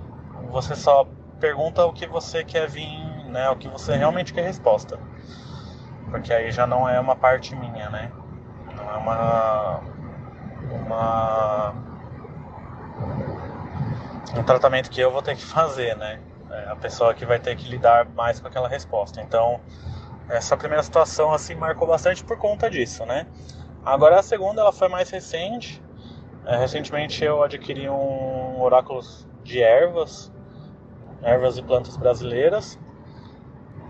você 0.51 0.77
só 0.77 1.09
pergunta 1.41 1.85
o 1.87 1.93
que 1.93 2.07
você 2.07 2.45
quer 2.45 2.69
vir, 2.69 2.89
né? 3.31 3.49
O 3.49 3.57
que 3.57 3.67
você 3.67 3.97
realmente 3.97 4.35
quer 4.35 4.43
resposta. 4.43 5.01
Porque 6.11 6.33
aí 6.33 6.51
já 6.53 6.67
não 6.67 6.87
é 6.87 7.01
uma 7.01 7.17
parte 7.17 7.57
minha, 7.57 7.89
né? 7.89 8.13
Não 8.77 8.91
é 8.93 8.97
uma. 8.99 9.81
uma 10.85 11.75
um 14.37 14.43
tratamento 14.43 14.91
que 14.91 15.01
eu 15.01 15.11
vou 15.11 15.23
ter 15.23 15.35
que 15.35 15.43
fazer, 15.45 15.97
né? 15.97 16.21
É 16.51 16.69
a 16.69 16.77
pessoa 16.77 17.15
que 17.15 17.25
vai 17.25 17.39
ter 17.39 17.57
que 17.57 17.69
lidar 17.69 18.07
mais 18.11 18.39
com 18.39 18.49
aquela 18.49 18.69
resposta. 18.69 19.21
Então, 19.21 19.61
essa 20.29 20.57
primeira 20.57 20.83
situação 20.83 21.33
assim 21.33 21.55
marcou 21.55 21.87
bastante 21.87 22.25
por 22.25 22.37
conta 22.37 22.71
disso, 22.71 23.05
né? 23.07 23.27
Agora 23.85 24.19
a 24.19 24.23
segunda 24.23 24.61
ela 24.61 24.73
foi 24.73 24.89
mais 24.89 25.11
recente. 25.11 25.83
É, 26.45 26.57
recentemente 26.57 27.25
eu 27.25 27.43
adquiri 27.43 27.89
um 27.89 28.61
oráculo 28.61 29.01
de 29.43 29.63
ervas, 29.63 30.33
ervas 31.23 31.57
e 31.59 31.63
plantas 31.63 31.97
brasileiras. 31.97 32.79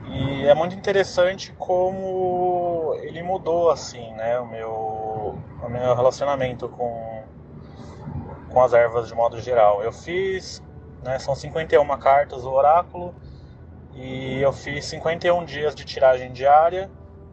E 0.08 0.46
é 0.46 0.54
muito 0.54 0.76
interessante 0.76 1.52
como 1.58 2.94
ele 3.02 3.22
mudou 3.22 3.70
assim, 3.70 4.12
né, 4.12 4.38
o 4.38 4.46
meu 4.46 5.38
o 5.62 5.68
meu 5.68 5.94
relacionamento 5.94 6.68
com 6.68 7.24
com 8.50 8.62
as 8.62 8.72
ervas 8.72 9.08
de 9.08 9.14
modo 9.14 9.40
geral. 9.40 9.82
Eu 9.82 9.92
fiz, 9.92 10.62
né, 11.02 11.18
são 11.18 11.34
51 11.34 11.98
cartas 11.98 12.42
do 12.42 12.52
oráculo 12.52 13.14
e 13.96 14.42
eu 14.42 14.52
fiz 14.52 14.84
51 14.84 15.44
dias 15.44 15.74
de 15.74 15.84
tiragem 15.84 16.30
diária 16.32 16.90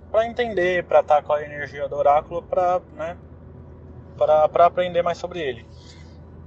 para 0.10 0.26
entender, 0.26 0.86
para 0.86 1.02
estar 1.02 1.21
com 1.21 1.34
a 1.34 1.41
energia 1.41 1.89
do 1.89 1.95
oráculo, 1.95 2.41
para 2.41 2.82
né, 2.95 3.17
aprender 4.60 5.02
mais 5.02 5.17
sobre 5.17 5.39
ele. 5.41 5.67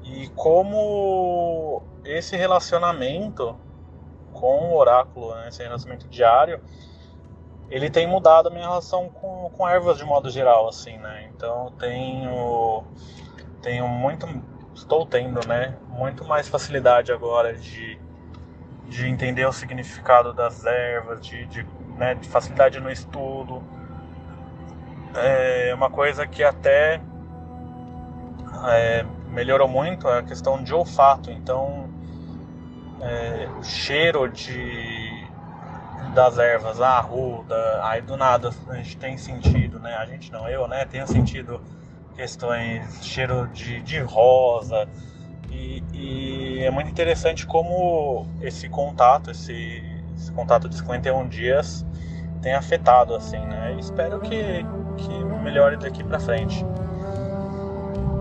E 0.05 0.29
como 0.29 1.83
esse 2.05 2.37
relacionamento 2.37 3.59
com 4.33 4.71
o 4.71 4.77
oráculo, 4.77 5.35
né, 5.35 5.49
esse 5.49 5.63
relacionamento 5.63 6.09
diário, 6.09 6.61
ele 7.69 7.91
tem 7.91 8.07
mudado 8.07 8.49
a 8.49 8.51
minha 8.51 8.67
relação 8.67 9.09
com, 9.09 9.51
com 9.51 9.69
ervas 9.69 9.99
de 9.99 10.05
modo 10.05 10.31
geral, 10.31 10.69
assim, 10.69 10.97
né? 10.99 11.29
Então 11.35 11.73
tenho 11.79 12.85
tenho 13.61 13.89
muito 13.89 14.27
estou 14.75 15.05
tendo, 15.05 15.47
né, 15.49 15.77
muito 15.89 16.25
mais 16.25 16.49
facilidade 16.49 17.11
agora 17.11 17.55
de 17.55 17.99
de 18.89 19.07
entender 19.07 19.47
o 19.47 19.53
significado 19.53 20.33
das 20.33 20.65
ervas, 20.65 21.21
de, 21.21 21.47
de, 21.47 21.67
né, 21.97 22.15
de 22.15 22.29
facilidade 22.29 22.81
no 22.81 22.91
estudo. 22.91 23.63
É 25.15 25.73
uma 25.75 25.91
coisa 25.91 26.27
que 26.27 26.45
até 26.45 27.01
é, 28.69 29.05
melhorou 29.31 29.69
muito 29.69 30.09
é 30.09 30.19
a 30.19 30.23
questão 30.23 30.63
de 30.63 30.73
olfato. 30.75 31.31
Então, 31.31 31.89
é, 33.01 33.49
cheiro 33.63 34.29
de 34.29 35.27
das 36.15 36.39
ervas, 36.39 36.81
a 36.81 36.93
arruda, 36.93 37.81
aí 37.83 38.01
do 38.01 38.17
nada 38.17 38.51
a 38.69 38.77
gente 38.77 38.97
tem 38.97 39.19
sentido, 39.19 39.79
né? 39.79 39.95
A 39.97 40.07
gente 40.07 40.33
não, 40.33 40.49
eu, 40.49 40.67
né? 40.67 40.87
Tenho 40.87 41.07
sentido 41.07 41.61
questões, 42.15 43.05
cheiro 43.05 43.47
de, 43.49 43.83
de 43.83 44.01
rosa, 44.01 44.89
e, 45.57 45.83
e, 45.93 46.65
é 46.65 46.71
muito 46.71 46.91
interessante 46.91 47.47
como 47.47 48.27
esse 48.43 48.69
contato, 48.69 49.31
esse, 49.31 49.83
esse, 50.17 50.31
contato 50.33 50.69
de 50.69 50.77
51 50.77 51.29
dias 51.29 51.85
tem 52.43 52.55
afetado, 52.55 53.15
assim, 53.15 53.39
né? 53.39 53.75
E 53.77 53.81
espero 53.81 54.21
que, 54.21 54.65
que 54.99 55.25
melhore 55.43 55.77
daqui 55.77 56.05
para 56.05 56.21
frente. 56.21 56.65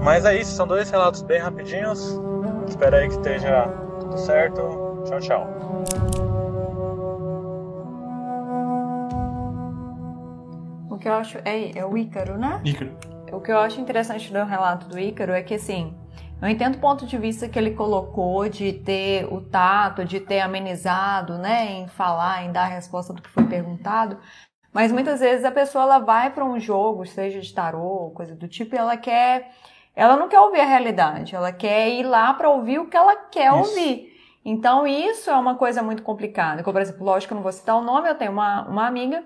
Mas 0.01 0.25
é 0.25 0.35
isso, 0.39 0.51
são 0.51 0.65
dois 0.65 0.89
relatos 0.89 1.21
bem 1.21 1.39
rapidinhos. 1.39 2.19
Espero 2.67 2.95
aí 2.95 3.07
que 3.07 3.15
esteja 3.15 3.67
tudo 3.99 4.17
certo. 4.17 5.03
Tchau, 5.05 5.19
tchau. 5.19 5.47
O 10.89 10.97
que 10.97 11.09
eu 11.09 11.13
acho 11.13 11.37
é, 11.43 11.77
é 11.77 11.85
o 11.85 11.97
Ícaro, 11.97 12.37
né? 12.37 12.61
Ícaro. 12.63 12.91
O 13.31 13.41
que 13.41 13.51
eu 13.51 13.57
acho 13.59 13.81
interessante 13.81 14.31
do 14.31 14.43
relato 14.45 14.87
do 14.87 14.97
Ícaro 14.97 15.33
é 15.33 15.43
que 15.43 15.55
assim, 15.55 15.93
eu 16.41 16.49
entendo 16.49 16.75
o 16.75 16.79
ponto 16.79 17.05
de 17.05 17.17
vista 17.17 17.47
que 17.47 17.57
ele 17.57 17.71
colocou 17.71 18.47
de 18.49 18.73
ter 18.73 19.25
o 19.31 19.41
tato, 19.41 20.03
de 20.03 20.19
ter 20.19 20.41
amenizado, 20.41 21.37
né, 21.37 21.71
em 21.71 21.87
falar, 21.87 22.43
em 22.43 22.51
dar 22.51 22.63
a 22.63 22.67
resposta 22.67 23.13
do 23.13 23.21
que 23.21 23.29
foi 23.29 23.45
perguntado. 23.45 24.17
Mas 24.73 24.91
muitas 24.91 25.21
vezes 25.21 25.45
a 25.45 25.51
pessoa 25.51 25.85
ela 25.85 25.99
vai 25.99 26.29
para 26.29 26.43
um 26.43 26.59
jogo, 26.59 27.05
seja 27.05 27.39
de 27.39 27.53
tarô, 27.53 28.11
coisa 28.13 28.35
do 28.35 28.47
tipo, 28.47 28.75
e 28.75 28.77
ela 28.77 28.97
quer, 28.97 29.51
ela 29.95 30.17
não 30.17 30.27
quer 30.27 30.39
ouvir 30.39 30.59
a 30.59 30.65
realidade, 30.65 31.33
ela 31.33 31.51
quer 31.53 31.89
ir 31.89 32.03
lá 32.03 32.33
para 32.33 32.49
ouvir 32.49 32.79
o 32.79 32.87
que 32.87 32.97
ela 32.97 33.15
quer 33.15 33.47
isso. 33.57 33.69
ouvir. 33.69 34.13
Então 34.43 34.85
isso 34.85 35.29
é 35.29 35.35
uma 35.35 35.55
coisa 35.55 35.81
muito 35.81 36.03
complicada. 36.03 36.61
Como, 36.61 36.73
por 36.73 36.81
exemplo, 36.81 37.05
lógico 37.05 37.29
que 37.29 37.33
eu 37.33 37.37
não 37.37 37.43
vou 37.43 37.53
citar 37.53 37.77
o 37.77 37.81
nome, 37.81 38.09
eu 38.09 38.15
tenho 38.15 38.33
uma, 38.33 38.67
uma 38.67 38.85
amiga 38.85 39.23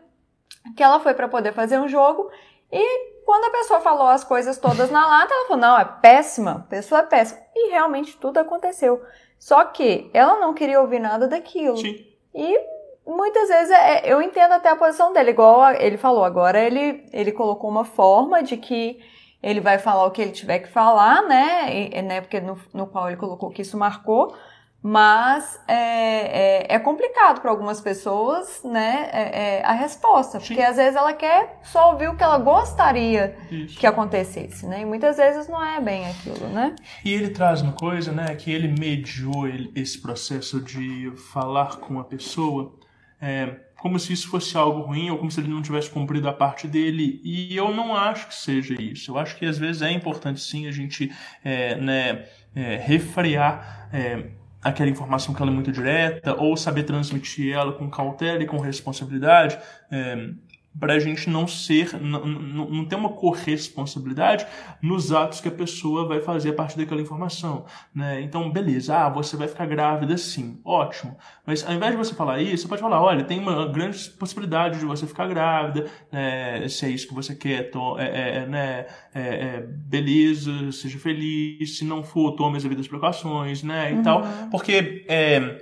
que 0.77 0.83
ela 0.83 0.99
foi 0.99 1.13
para 1.15 1.27
poder 1.27 1.51
fazer 1.51 1.79
um 1.79 1.87
jogo 1.87 2.29
e 2.71 3.08
quando 3.29 3.45
a 3.45 3.51
pessoa 3.51 3.79
falou 3.79 4.07
as 4.07 4.23
coisas 4.23 4.57
todas 4.57 4.89
na 4.89 5.05
lata, 5.05 5.31
ela 5.31 5.47
falou: 5.47 5.61
não, 5.61 5.79
é 5.79 5.85
péssima, 5.85 6.51
a 6.51 6.67
pessoa 6.67 7.01
é 7.01 7.03
péssima. 7.03 7.39
E 7.55 7.69
realmente 7.69 8.17
tudo 8.17 8.39
aconteceu. 8.39 9.03
Só 9.37 9.65
que 9.65 10.09
ela 10.15 10.39
não 10.39 10.51
queria 10.51 10.81
ouvir 10.81 10.97
nada 10.97 11.27
daquilo. 11.27 11.77
Sim. 11.77 12.03
E 12.33 12.59
muitas 13.05 13.47
vezes 13.47 13.69
é, 13.69 14.01
eu 14.11 14.19
entendo 14.19 14.53
até 14.53 14.69
a 14.69 14.75
posição 14.75 15.13
dele, 15.13 15.29
igual 15.29 15.73
ele 15.73 15.95
falou. 15.95 16.23
Agora 16.23 16.59
ele, 16.59 17.05
ele 17.13 17.31
colocou 17.31 17.69
uma 17.69 17.85
forma 17.85 18.41
de 18.41 18.57
que 18.57 18.99
ele 19.43 19.61
vai 19.61 19.77
falar 19.77 20.07
o 20.07 20.11
que 20.11 20.23
ele 20.23 20.31
tiver 20.31 20.57
que 20.57 20.69
falar, 20.69 21.21
né? 21.27 21.71
E, 21.71 22.01
né 22.01 22.21
porque 22.21 22.39
no, 22.39 22.59
no 22.73 22.87
qual 22.87 23.09
ele 23.09 23.17
colocou 23.17 23.51
que 23.51 23.61
isso 23.61 23.77
marcou 23.77 24.35
mas 24.81 25.59
é, 25.67 25.73
é, 25.73 26.75
é 26.75 26.79
complicado 26.79 27.41
para 27.41 27.51
algumas 27.51 27.81
pessoas, 27.81 28.61
né, 28.63 29.09
é, 29.11 29.57
é 29.57 29.65
a 29.65 29.73
resposta, 29.73 30.39
porque 30.39 30.55
Sim. 30.55 30.61
às 30.61 30.77
vezes 30.77 30.95
ela 30.95 31.13
quer 31.13 31.59
só 31.63 31.91
ouvir 31.91 32.07
o 32.07 32.15
que 32.15 32.23
ela 32.23 32.37
gostaria 32.37 33.35
Isso. 33.51 33.77
que 33.77 33.85
acontecesse, 33.85 34.65
né, 34.65 34.81
e 34.81 34.85
muitas 34.85 35.17
vezes 35.17 35.49
não 35.49 35.63
é 35.63 35.81
bem 35.81 36.07
aquilo, 36.07 36.47
né. 36.47 36.75
E 37.03 37.13
ele 37.13 37.29
traz 37.29 37.61
uma 37.61 37.73
coisa, 37.73 38.11
né, 38.13 38.33
que 38.35 38.51
ele 38.51 38.69
mediou 38.69 39.47
esse 39.75 40.01
processo 40.01 40.61
de 40.61 41.11
falar 41.31 41.77
com 41.77 41.99
a 41.99 42.03
pessoa, 42.05 42.73
é, 43.21 43.53
como 43.81 43.99
se 43.99 44.13
isso 44.13 44.29
fosse 44.29 44.57
algo 44.57 44.81
ruim 44.81 45.09
ou 45.09 45.17
como 45.17 45.31
se 45.31 45.39
ele 45.39 45.49
não 45.49 45.61
tivesse 45.61 45.89
cumprido 45.89 46.27
a 46.27 46.33
parte 46.33 46.67
dele. 46.67 47.21
E 47.23 47.55
eu 47.55 47.73
não 47.73 47.95
acho 47.95 48.27
que 48.27 48.35
seja 48.35 48.75
isso. 48.79 49.11
Eu 49.11 49.17
acho 49.17 49.37
que 49.37 49.45
às 49.45 49.57
vezes 49.57 49.81
é 49.81 49.91
importante 49.91 50.41
sim 50.41 50.67
a 50.67 50.71
gente 50.71 51.11
é, 51.43 51.75
né, 51.75 52.25
é, 52.53 52.75
refrear 52.75 53.89
é, 53.93 54.31
aquela 54.61 54.89
informação 54.89 55.33
que 55.33 55.41
ela 55.41 55.51
é 55.51 55.53
muito 55.53 55.71
direta, 55.71 56.35
ou 56.35 56.55
saber 56.57 56.83
transmitir 56.83 57.53
ela 57.53 57.73
com 57.73 57.89
cautela 57.89 58.43
e 58.43 58.45
com 58.45 58.57
responsabilidade. 58.57 59.57
É, 59.91 60.29
para 60.77 60.93
a 60.93 60.99
gente 60.99 61.29
não 61.29 61.47
ser, 61.47 61.99
não, 61.99 62.25
não, 62.25 62.69
não 62.69 62.85
ter 62.85 62.95
uma 62.95 63.09
corresponsabilidade 63.09 64.45
nos 64.81 65.11
atos 65.11 65.41
que 65.41 65.47
a 65.47 65.51
pessoa 65.51 66.07
vai 66.07 66.19
fazer 66.19 66.49
a 66.49 66.53
partir 66.53 66.77
daquela 66.77 67.01
informação, 67.01 67.65
né? 67.93 68.21
Então, 68.21 68.49
beleza, 68.51 68.95
ah, 68.95 69.09
você 69.09 69.35
vai 69.35 69.47
ficar 69.47 69.65
grávida 69.65 70.17
sim, 70.17 70.59
ótimo. 70.63 71.17
Mas 71.45 71.65
ao 71.65 71.73
invés 71.73 71.91
de 71.91 71.97
você 71.97 72.13
falar 72.13 72.39
isso, 72.41 72.63
você 72.63 72.67
pode 72.67 72.81
falar, 72.81 73.01
olha, 73.01 73.23
tem 73.23 73.39
uma 73.39 73.67
grande 73.67 74.09
possibilidade 74.11 74.79
de 74.79 74.85
você 74.85 75.07
ficar 75.07 75.27
grávida, 75.27 75.87
né? 76.11 76.67
Se 76.67 76.85
é 76.85 76.89
isso 76.89 77.07
que 77.07 77.13
você 77.13 77.35
quer, 77.35 77.71
to 77.71 77.97
é, 77.97 78.05
é, 78.05 78.35
é 78.37 78.45
né? 78.45 78.85
É, 79.13 79.21
é, 79.21 79.65
beleza, 79.67 80.71
seja 80.71 80.99
feliz, 80.99 81.77
se 81.77 81.83
não 81.83 82.03
for, 82.03 82.33
tome 82.33 82.57
as 82.57 82.63
devidas 82.63 82.87
precauções, 82.87 83.63
né? 83.63 83.91
E 83.91 83.95
uhum. 83.95 84.03
tal, 84.03 84.23
porque 84.51 85.05
é, 85.07 85.57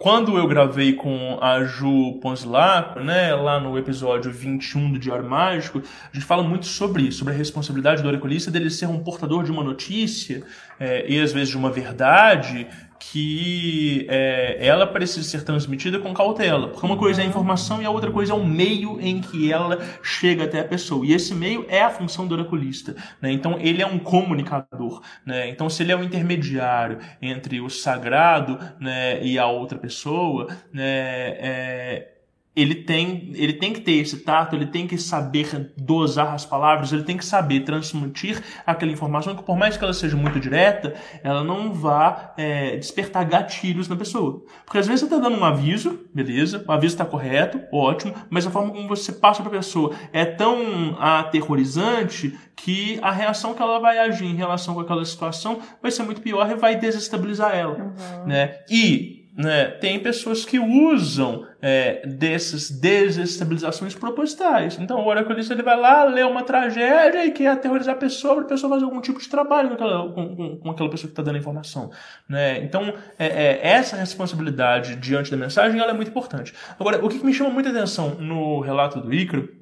quando 0.00 0.38
eu 0.38 0.46
gravei 0.46 0.92
com 0.92 1.38
a 1.40 1.64
Ju 1.64 2.20
Ponzilaco, 2.20 3.00
né, 3.00 3.34
lá 3.34 3.58
no 3.58 3.79
episódio 3.80 4.30
21 4.30 4.92
do 4.92 4.98
Diário 4.98 5.28
Mágico, 5.28 5.78
a 5.80 6.14
gente 6.14 6.24
fala 6.24 6.42
muito 6.42 6.66
sobre 6.66 7.02
isso, 7.02 7.18
sobre 7.18 7.34
a 7.34 7.36
responsabilidade 7.36 8.02
do 8.02 8.08
oraculista 8.08 8.50
dele 8.50 8.70
ser 8.70 8.86
um 8.86 9.00
portador 9.00 9.44
de 9.44 9.50
uma 9.50 9.64
notícia 9.64 10.42
é, 10.78 11.10
e 11.10 11.20
às 11.20 11.32
vezes 11.32 11.48
de 11.48 11.56
uma 11.56 11.70
verdade 11.70 12.66
que 13.00 14.06
é, 14.10 14.58
ela 14.64 14.86
precisa 14.86 15.26
ser 15.26 15.42
transmitida 15.42 15.98
com 15.98 16.12
cautela, 16.12 16.68
porque 16.68 16.84
uma 16.84 16.98
coisa 16.98 17.22
é 17.22 17.24
a 17.24 17.26
informação 17.26 17.80
e 17.80 17.86
a 17.86 17.90
outra 17.90 18.12
coisa 18.12 18.34
é 18.34 18.36
o 18.36 18.44
meio 18.44 19.00
em 19.00 19.22
que 19.22 19.50
ela 19.50 19.78
chega 20.02 20.44
até 20.44 20.60
a 20.60 20.64
pessoa. 20.64 21.04
E 21.06 21.14
esse 21.14 21.34
meio 21.34 21.64
é 21.68 21.80
a 21.82 21.88
função 21.88 22.26
do 22.26 22.34
oraculista. 22.34 22.94
Né? 23.20 23.32
Então 23.32 23.56
ele 23.58 23.80
é 23.80 23.86
um 23.86 23.98
comunicador. 23.98 25.02
Né? 25.24 25.48
Então 25.48 25.70
se 25.70 25.82
ele 25.82 25.92
é 25.92 25.96
um 25.96 26.04
intermediário 26.04 26.98
entre 27.22 27.60
o 27.60 27.70
sagrado 27.70 28.58
né, 28.78 29.24
e 29.24 29.38
a 29.38 29.46
outra 29.46 29.78
pessoa, 29.78 30.48
né, 30.70 30.84
é, 30.84 32.09
ele 32.54 32.74
tem, 32.74 33.30
ele 33.34 33.52
tem 33.52 33.72
que 33.72 33.80
ter 33.80 33.92
esse 33.92 34.18
tato, 34.18 34.56
ele 34.56 34.66
tem 34.66 34.86
que 34.86 34.98
saber 34.98 35.72
dosar 35.76 36.34
as 36.34 36.44
palavras, 36.44 36.92
ele 36.92 37.04
tem 37.04 37.16
que 37.16 37.24
saber 37.24 37.60
transmitir 37.60 38.42
aquela 38.66 38.90
informação 38.90 39.36
que, 39.36 39.42
por 39.42 39.56
mais 39.56 39.76
que 39.76 39.84
ela 39.84 39.92
seja 39.92 40.16
muito 40.16 40.40
direta, 40.40 40.94
ela 41.22 41.44
não 41.44 41.72
vá 41.72 42.34
é, 42.36 42.76
despertar 42.76 43.24
gatilhos 43.24 43.88
na 43.88 43.94
pessoa. 43.94 44.42
Porque 44.64 44.78
às 44.78 44.86
vezes 44.86 45.00
você 45.00 45.06
está 45.06 45.18
dando 45.18 45.40
um 45.40 45.44
aviso, 45.44 46.00
beleza, 46.12 46.64
o 46.66 46.72
aviso 46.72 46.94
está 46.94 47.04
correto, 47.04 47.60
ótimo, 47.72 48.14
mas 48.28 48.44
a 48.46 48.50
forma 48.50 48.72
como 48.72 48.88
você 48.88 49.12
passa 49.12 49.42
para 49.42 49.52
a 49.52 49.56
pessoa 49.56 49.94
é 50.12 50.24
tão 50.24 50.96
aterrorizante 50.98 52.36
que 52.56 52.98
a 53.00 53.12
reação 53.12 53.54
que 53.54 53.62
ela 53.62 53.78
vai 53.78 53.98
agir 53.98 54.26
em 54.26 54.34
relação 54.34 54.74
com 54.74 54.80
aquela 54.80 55.04
situação 55.04 55.60
vai 55.80 55.90
ser 55.90 56.02
muito 56.02 56.20
pior 56.20 56.50
e 56.50 56.56
vai 56.56 56.76
desestabilizar 56.76 57.54
ela. 57.54 57.76
Uhum. 57.76 58.26
Né? 58.26 58.58
E 58.68 59.19
né, 59.40 59.66
tem 59.66 59.98
pessoas 59.98 60.44
que 60.44 60.58
usam 60.58 61.46
é, 61.62 62.06
dessas 62.06 62.70
desestabilizações 62.70 63.94
propositais. 63.94 64.78
Então, 64.78 65.00
o 65.00 65.06
oraculista 65.06 65.54
ele 65.54 65.62
vai 65.62 65.78
lá, 65.78 66.04
lê 66.04 66.22
uma 66.22 66.42
tragédia 66.42 67.24
e 67.24 67.30
quer 67.30 67.48
aterrorizar 67.48 67.94
a 67.94 67.98
pessoa 67.98 68.34
para 68.34 68.44
a 68.44 68.48
pessoa 68.48 68.70
fazer 68.74 68.84
algum 68.84 69.00
tipo 69.00 69.18
de 69.18 69.28
trabalho 69.28 69.68
com 69.68 69.74
aquela, 69.74 70.12
com, 70.12 70.36
com, 70.36 70.56
com 70.58 70.70
aquela 70.70 70.90
pessoa 70.90 71.08
que 71.08 71.12
está 71.12 71.22
dando 71.22 71.36
a 71.36 71.38
informação. 71.38 71.90
Né? 72.28 72.62
Então, 72.62 72.92
é, 73.18 73.26
é, 73.26 73.60
essa 73.62 73.96
responsabilidade 73.96 74.96
diante 74.96 75.30
da 75.30 75.36
mensagem 75.38 75.80
ela 75.80 75.90
é 75.90 75.94
muito 75.94 76.08
importante. 76.08 76.52
Agora, 76.78 77.04
o 77.04 77.08
que 77.08 77.24
me 77.24 77.32
chama 77.32 77.50
muita 77.50 77.70
atenção 77.70 78.16
no 78.16 78.60
relato 78.60 79.00
do 79.00 79.12
Ícaro 79.12 79.59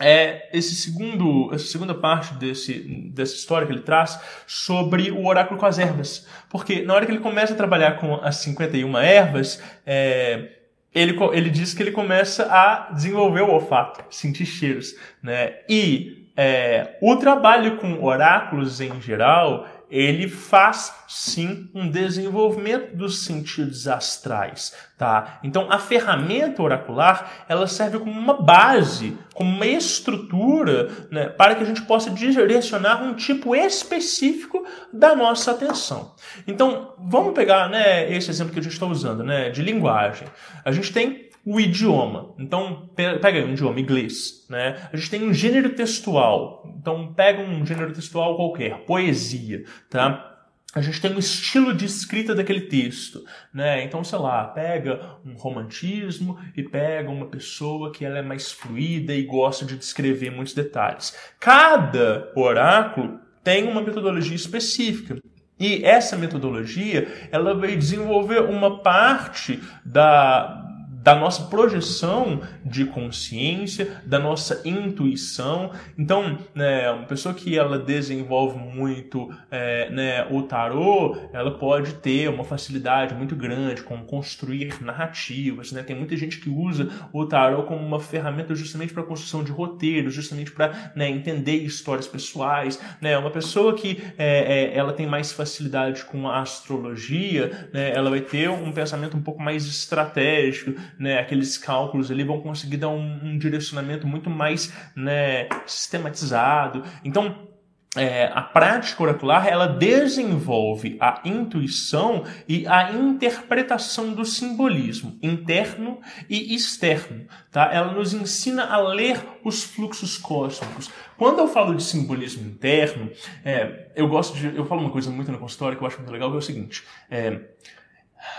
é 0.00 0.48
esse 0.52 0.74
segundo, 0.74 1.50
essa 1.52 1.66
segunda 1.66 1.94
parte 1.94 2.32
desse, 2.34 2.72
dessa 3.14 3.34
história 3.34 3.66
que 3.66 3.72
ele 3.72 3.82
traz 3.82 4.18
sobre 4.46 5.10
o 5.10 5.26
oráculo 5.26 5.60
com 5.60 5.66
as 5.66 5.78
ervas. 5.78 6.26
Porque 6.48 6.82
na 6.82 6.94
hora 6.94 7.04
que 7.04 7.12
ele 7.12 7.20
começa 7.20 7.52
a 7.52 7.56
trabalhar 7.56 7.98
com 7.98 8.14
as 8.16 8.36
51 8.36 8.98
ervas, 8.98 9.62
é, 9.84 10.52
ele, 10.94 11.16
ele 11.32 11.50
diz 11.50 11.74
que 11.74 11.82
ele 11.82 11.92
começa 11.92 12.44
a 12.50 12.92
desenvolver 12.92 13.42
o 13.42 13.50
olfato, 13.50 14.02
sentir 14.10 14.46
cheiros. 14.46 14.94
Né? 15.22 15.56
E 15.68 16.30
é, 16.36 16.96
o 17.02 17.16
trabalho 17.16 17.76
com 17.76 18.02
oráculos 18.02 18.80
em 18.80 19.00
geral 19.00 19.66
ele 19.90 20.28
faz 20.28 20.94
sim 21.08 21.68
um 21.74 21.90
desenvolvimento 21.90 22.96
dos 22.96 23.24
sentidos 23.24 23.88
astrais, 23.88 24.72
tá? 24.96 25.40
Então 25.42 25.66
a 25.70 25.78
ferramenta 25.78 26.62
oracular 26.62 27.44
ela 27.48 27.66
serve 27.66 27.98
como 27.98 28.12
uma 28.12 28.40
base, 28.40 29.18
como 29.34 29.50
uma 29.50 29.66
estrutura, 29.66 31.08
né, 31.10 31.28
para 31.28 31.56
que 31.56 31.64
a 31.64 31.66
gente 31.66 31.82
possa 31.82 32.10
direcionar 32.10 33.02
um 33.02 33.14
tipo 33.14 33.56
específico 33.56 34.64
da 34.92 35.16
nossa 35.16 35.50
atenção. 35.50 36.14
Então 36.46 36.94
vamos 36.98 37.34
pegar, 37.34 37.68
né, 37.68 38.12
esse 38.14 38.30
exemplo 38.30 38.52
que 38.52 38.60
a 38.60 38.62
gente 38.62 38.72
está 38.72 38.86
usando, 38.86 39.24
né, 39.24 39.50
de 39.50 39.62
linguagem. 39.62 40.28
A 40.64 40.70
gente 40.70 40.92
tem 40.92 41.29
o 41.44 41.60
idioma. 41.60 42.34
Então, 42.38 42.90
pega 42.94 43.44
um 43.44 43.52
idioma 43.52 43.80
inglês, 43.80 44.46
né? 44.48 44.88
A 44.92 44.96
gente 44.96 45.10
tem 45.10 45.22
um 45.22 45.32
gênero 45.32 45.70
textual. 45.70 46.64
Então, 46.78 47.12
pega 47.14 47.42
um 47.42 47.64
gênero 47.64 47.92
textual 47.92 48.36
qualquer, 48.36 48.84
poesia, 48.84 49.64
tá? 49.88 50.26
A 50.72 50.80
gente 50.80 51.00
tem 51.00 51.12
um 51.12 51.18
estilo 51.18 51.74
de 51.74 51.84
escrita 51.84 52.32
daquele 52.32 52.60
texto, 52.60 53.24
né? 53.52 53.82
Então, 53.82 54.04
sei 54.04 54.18
lá, 54.20 54.44
pega 54.44 55.16
um 55.26 55.34
romantismo 55.34 56.38
e 56.56 56.62
pega 56.62 57.10
uma 57.10 57.26
pessoa 57.26 57.90
que 57.90 58.04
ela 58.04 58.18
é 58.18 58.22
mais 58.22 58.52
fluida 58.52 59.12
e 59.12 59.24
gosta 59.24 59.64
de 59.64 59.76
descrever 59.76 60.30
muitos 60.30 60.54
detalhes. 60.54 61.16
Cada 61.40 62.30
oráculo 62.36 63.18
tem 63.42 63.66
uma 63.66 63.82
metodologia 63.82 64.36
específica. 64.36 65.18
E 65.58 65.84
essa 65.84 66.16
metodologia, 66.16 67.28
ela 67.32 67.52
vai 67.52 67.76
desenvolver 67.76 68.40
uma 68.40 68.80
parte 68.80 69.60
da, 69.84 70.59
da 71.02 71.14
nossa 71.14 71.44
projeção 71.44 72.42
de 72.64 72.84
consciência, 72.84 74.00
da 74.04 74.18
nossa 74.18 74.60
intuição. 74.64 75.70
Então, 75.98 76.38
né, 76.54 76.90
uma 76.90 77.06
pessoa 77.06 77.34
que 77.34 77.58
ela 77.58 77.78
desenvolve 77.78 78.58
muito 78.58 79.30
é, 79.50 79.88
né, 79.90 80.26
o 80.30 80.42
tarô, 80.42 81.16
ela 81.32 81.52
pode 81.52 81.94
ter 81.94 82.28
uma 82.28 82.44
facilidade 82.44 83.14
muito 83.14 83.34
grande 83.34 83.82
com 83.82 84.04
construir 84.04 84.82
narrativas. 84.82 85.72
Né? 85.72 85.82
Tem 85.82 85.96
muita 85.96 86.16
gente 86.16 86.38
que 86.38 86.50
usa 86.50 86.88
o 87.12 87.24
tarô 87.24 87.62
como 87.62 87.84
uma 87.84 88.00
ferramenta 88.00 88.54
justamente 88.54 88.92
para 88.92 89.02
construção 89.02 89.42
de 89.42 89.52
roteiros, 89.52 90.12
justamente 90.12 90.50
para 90.52 90.92
né, 90.94 91.08
entender 91.08 91.56
histórias 91.56 92.06
pessoais. 92.06 92.78
Né? 93.00 93.16
Uma 93.16 93.30
pessoa 93.30 93.74
que 93.74 94.02
é, 94.18 94.72
é, 94.72 94.76
ela 94.76 94.92
tem 94.92 95.06
mais 95.06 95.32
facilidade 95.32 96.04
com 96.04 96.28
a 96.28 96.40
astrologia, 96.40 97.68
né, 97.72 97.92
ela 97.94 98.10
vai 98.10 98.20
ter 98.20 98.50
um 98.50 98.70
pensamento 98.70 99.16
um 99.16 99.22
pouco 99.22 99.42
mais 99.42 99.66
estratégico, 99.66 100.74
né, 100.98 101.18
aqueles 101.18 101.56
cálculos 101.58 102.10
ali 102.10 102.24
vão 102.24 102.40
conseguir 102.40 102.78
dar 102.78 102.88
um, 102.88 103.20
um 103.22 103.38
direcionamento 103.38 104.06
muito 104.06 104.30
mais 104.30 104.72
né, 104.94 105.48
sistematizado. 105.66 106.82
Então, 107.04 107.50
é, 107.96 108.26
a 108.32 108.40
prática 108.40 109.02
oracular 109.02 109.48
ela 109.48 109.66
desenvolve 109.66 110.96
a 111.00 111.20
intuição 111.24 112.24
e 112.48 112.64
a 112.68 112.92
interpretação 112.92 114.12
do 114.12 114.24
simbolismo 114.24 115.18
interno 115.20 115.98
e 116.28 116.54
externo. 116.54 117.26
Tá? 117.50 117.68
Ela 117.72 117.92
nos 117.92 118.14
ensina 118.14 118.64
a 118.66 118.78
ler 118.78 119.20
os 119.44 119.64
fluxos 119.64 120.16
cósmicos. 120.16 120.88
Quando 121.18 121.40
eu 121.40 121.48
falo 121.48 121.74
de 121.74 121.82
simbolismo 121.82 122.46
interno, 122.46 123.10
é, 123.44 123.90
eu 123.96 124.06
gosto 124.06 124.36
de 124.36 124.56
eu 124.56 124.64
falo 124.66 124.82
uma 124.82 124.90
coisa 124.90 125.10
muito 125.10 125.32
na 125.32 125.38
consultório 125.38 125.76
que 125.76 125.82
eu 125.82 125.88
acho 125.88 125.98
muito 125.98 126.12
legal 126.12 126.30
que 126.30 126.36
é 126.36 126.38
o 126.38 126.42
seguinte. 126.42 126.84
É, 127.10 127.40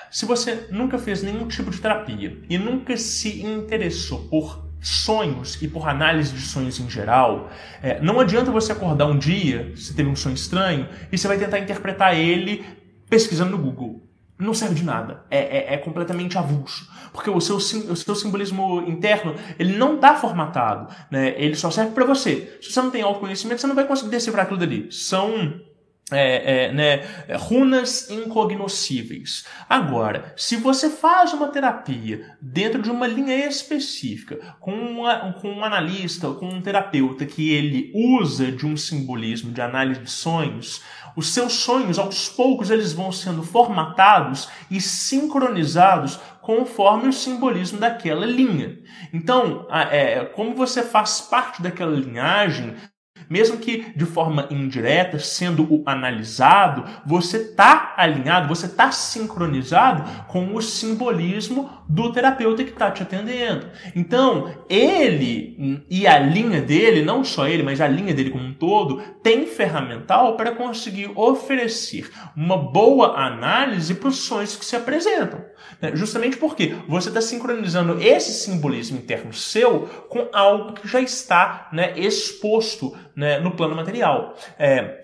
se 0.10 0.26
você 0.26 0.68
nunca 0.70 0.98
fez 0.98 1.24
nenhum 1.24 1.48
tipo 1.48 1.72
de 1.72 1.80
terapia 1.80 2.38
e 2.50 2.58
nunca 2.58 2.96
se 2.98 3.42
interessou 3.42 4.28
por 4.30 4.72
sonhos 4.82 5.62
e 5.62 5.68
por 5.68 5.88
análise 5.88 6.34
de 6.34 6.42
sonhos 6.42 6.80
em 6.80 6.90
geral, 6.90 7.50
é, 7.82 8.02
não 8.02 8.20
adianta 8.20 8.52
você 8.52 8.72
acordar 8.72 9.06
um 9.06 9.18
dia, 9.18 9.72
se 9.76 9.94
teve 9.94 10.10
um 10.10 10.16
sonho 10.16 10.36
estranho, 10.36 10.90
e 11.12 11.18
você 11.18 11.28
vai 11.28 11.38
tentar 11.38 11.60
interpretar 11.60 12.18
ele 12.18 12.66
pesquisando 13.10 13.52
no 13.52 13.58
Google. 13.58 14.08
Não 14.40 14.56
serve 14.56 14.74
de 14.74 14.84
nada. 14.84 15.24
É, 15.30 15.38
é, 15.38 15.74
é 15.76 15.78
completamente 15.78 16.36
avulso. 16.36 16.90
Porque 17.14 17.30
o 17.30 17.40
seu, 17.40 17.58
o 17.58 17.96
seu 17.96 18.16
simbolismo 18.16 18.84
interno, 18.88 19.36
ele 19.60 19.78
não 19.78 19.96
está 19.96 20.16
formatado. 20.16 20.92
Né? 21.12 21.36
Ele 21.38 21.54
só 21.54 21.70
serve 21.70 21.92
para 21.92 22.06
você. 22.06 22.58
Se 22.60 22.72
você 22.72 22.82
não 22.82 22.90
tem 22.90 23.04
autoconhecimento, 23.04 23.62
você 23.62 23.68
não 23.68 23.76
vai 23.76 23.86
conseguir 23.86 24.10
decifrar 24.10 24.46
aquilo 24.46 24.60
dali. 24.60 24.92
São 24.92 25.62
é, 26.12 26.66
é, 26.66 26.72
né, 26.74 27.02
runas 27.38 28.10
incognoscíveis. 28.10 29.46
Agora, 29.70 30.34
se 30.36 30.58
você 30.58 30.90
faz 30.90 31.34
uma 31.34 31.48
terapia 31.48 32.36
dentro 32.42 32.82
de 32.82 32.90
uma 32.90 33.08
linha 33.08 33.48
específica, 33.48 34.56
com, 34.60 34.74
uma, 34.74 35.34
com 35.34 35.50
um 35.50 35.64
analista, 35.64 36.30
com 36.32 36.48
um 36.48 36.62
terapeuta 36.62 37.26
que 37.26 37.52
ele 37.52 37.92
usa 37.94 38.52
de 38.52 38.66
um 38.66 38.76
simbolismo 38.76 39.52
de 39.52 39.62
análise 39.62 40.02
de 40.02 40.12
sonhos, 40.12 40.82
os 41.16 41.34
seus 41.34 41.54
sonhos, 41.54 42.00
aos 42.00 42.30
poucos, 42.30 42.70
eles 42.70 42.94
vão 42.94 43.12
sendo 43.12 43.44
formatados 43.44 44.48
e 44.70 44.80
sincronizados 44.80 46.20
conforme 46.42 47.10
o 47.10 47.14
simbolismo 47.14 47.80
daquela 47.80 48.26
linha. 48.26 48.80
Então, 49.14 49.68
é, 49.70 50.26
como 50.26 50.56
você 50.56 50.82
faz 50.82 51.22
parte 51.22 51.62
daquela 51.62 51.96
linhagem, 51.96 52.76
mesmo 53.32 53.60
que 53.60 53.94
de 53.96 54.06
forma 54.06 54.46
indireta, 54.52 55.18
sendo 55.18 55.64
o 55.64 55.82
analisado, 55.86 56.84
você 57.06 57.38
está 57.38 57.94
alinhado, 57.96 58.50
você 58.50 58.66
está 58.66 58.92
sincronizado 58.92 60.04
com 60.28 60.54
o 60.54 60.62
simbolismo 60.62 61.70
do 61.88 62.12
terapeuta 62.12 62.66
que 62.66 62.72
está 62.72 62.92
te 62.92 63.04
atendendo. 63.04 63.68
Então, 63.96 64.54
ele 64.70 65.82
e 65.90 66.06
a 66.06 66.20
linha 66.20 66.62
dele, 66.62 67.06
não 67.06 67.24
só 67.24 67.48
ele, 67.48 67.64
mas 67.64 67.80
a 67.80 67.88
linha 67.88 68.14
dele 68.14 68.32
como 68.32 68.44
um 68.44 68.54
todo, 68.54 69.02
tem 69.24 69.46
ferramental 69.48 70.36
para 70.36 70.52
conseguir 70.52 71.10
oferecer 71.16 72.12
uma 72.36 72.58
boa 72.58 73.18
análise 73.18 73.96
para 73.96 74.10
os 74.10 74.18
sonhos 74.18 74.58
que 74.58 74.66
se 74.66 74.76
apresentam. 74.76 75.40
Né? 75.82 75.92
Justamente 75.96 76.38
porque 76.38 76.76
você 76.88 77.10
está 77.10 77.22
sincronizando 77.22 78.02
esse 78.02 78.34
simbolismo 78.34 78.98
interno 78.98 79.34
seu 79.34 79.82
com 80.10 80.28
algo 80.34 80.74
que 80.74 80.88
já 80.88 81.00
está 81.00 81.70
né, 81.72 81.94
exposto 81.98 82.96
né, 83.22 83.40
no 83.40 83.52
plano 83.52 83.76
material. 83.76 84.36
É, 84.58 85.02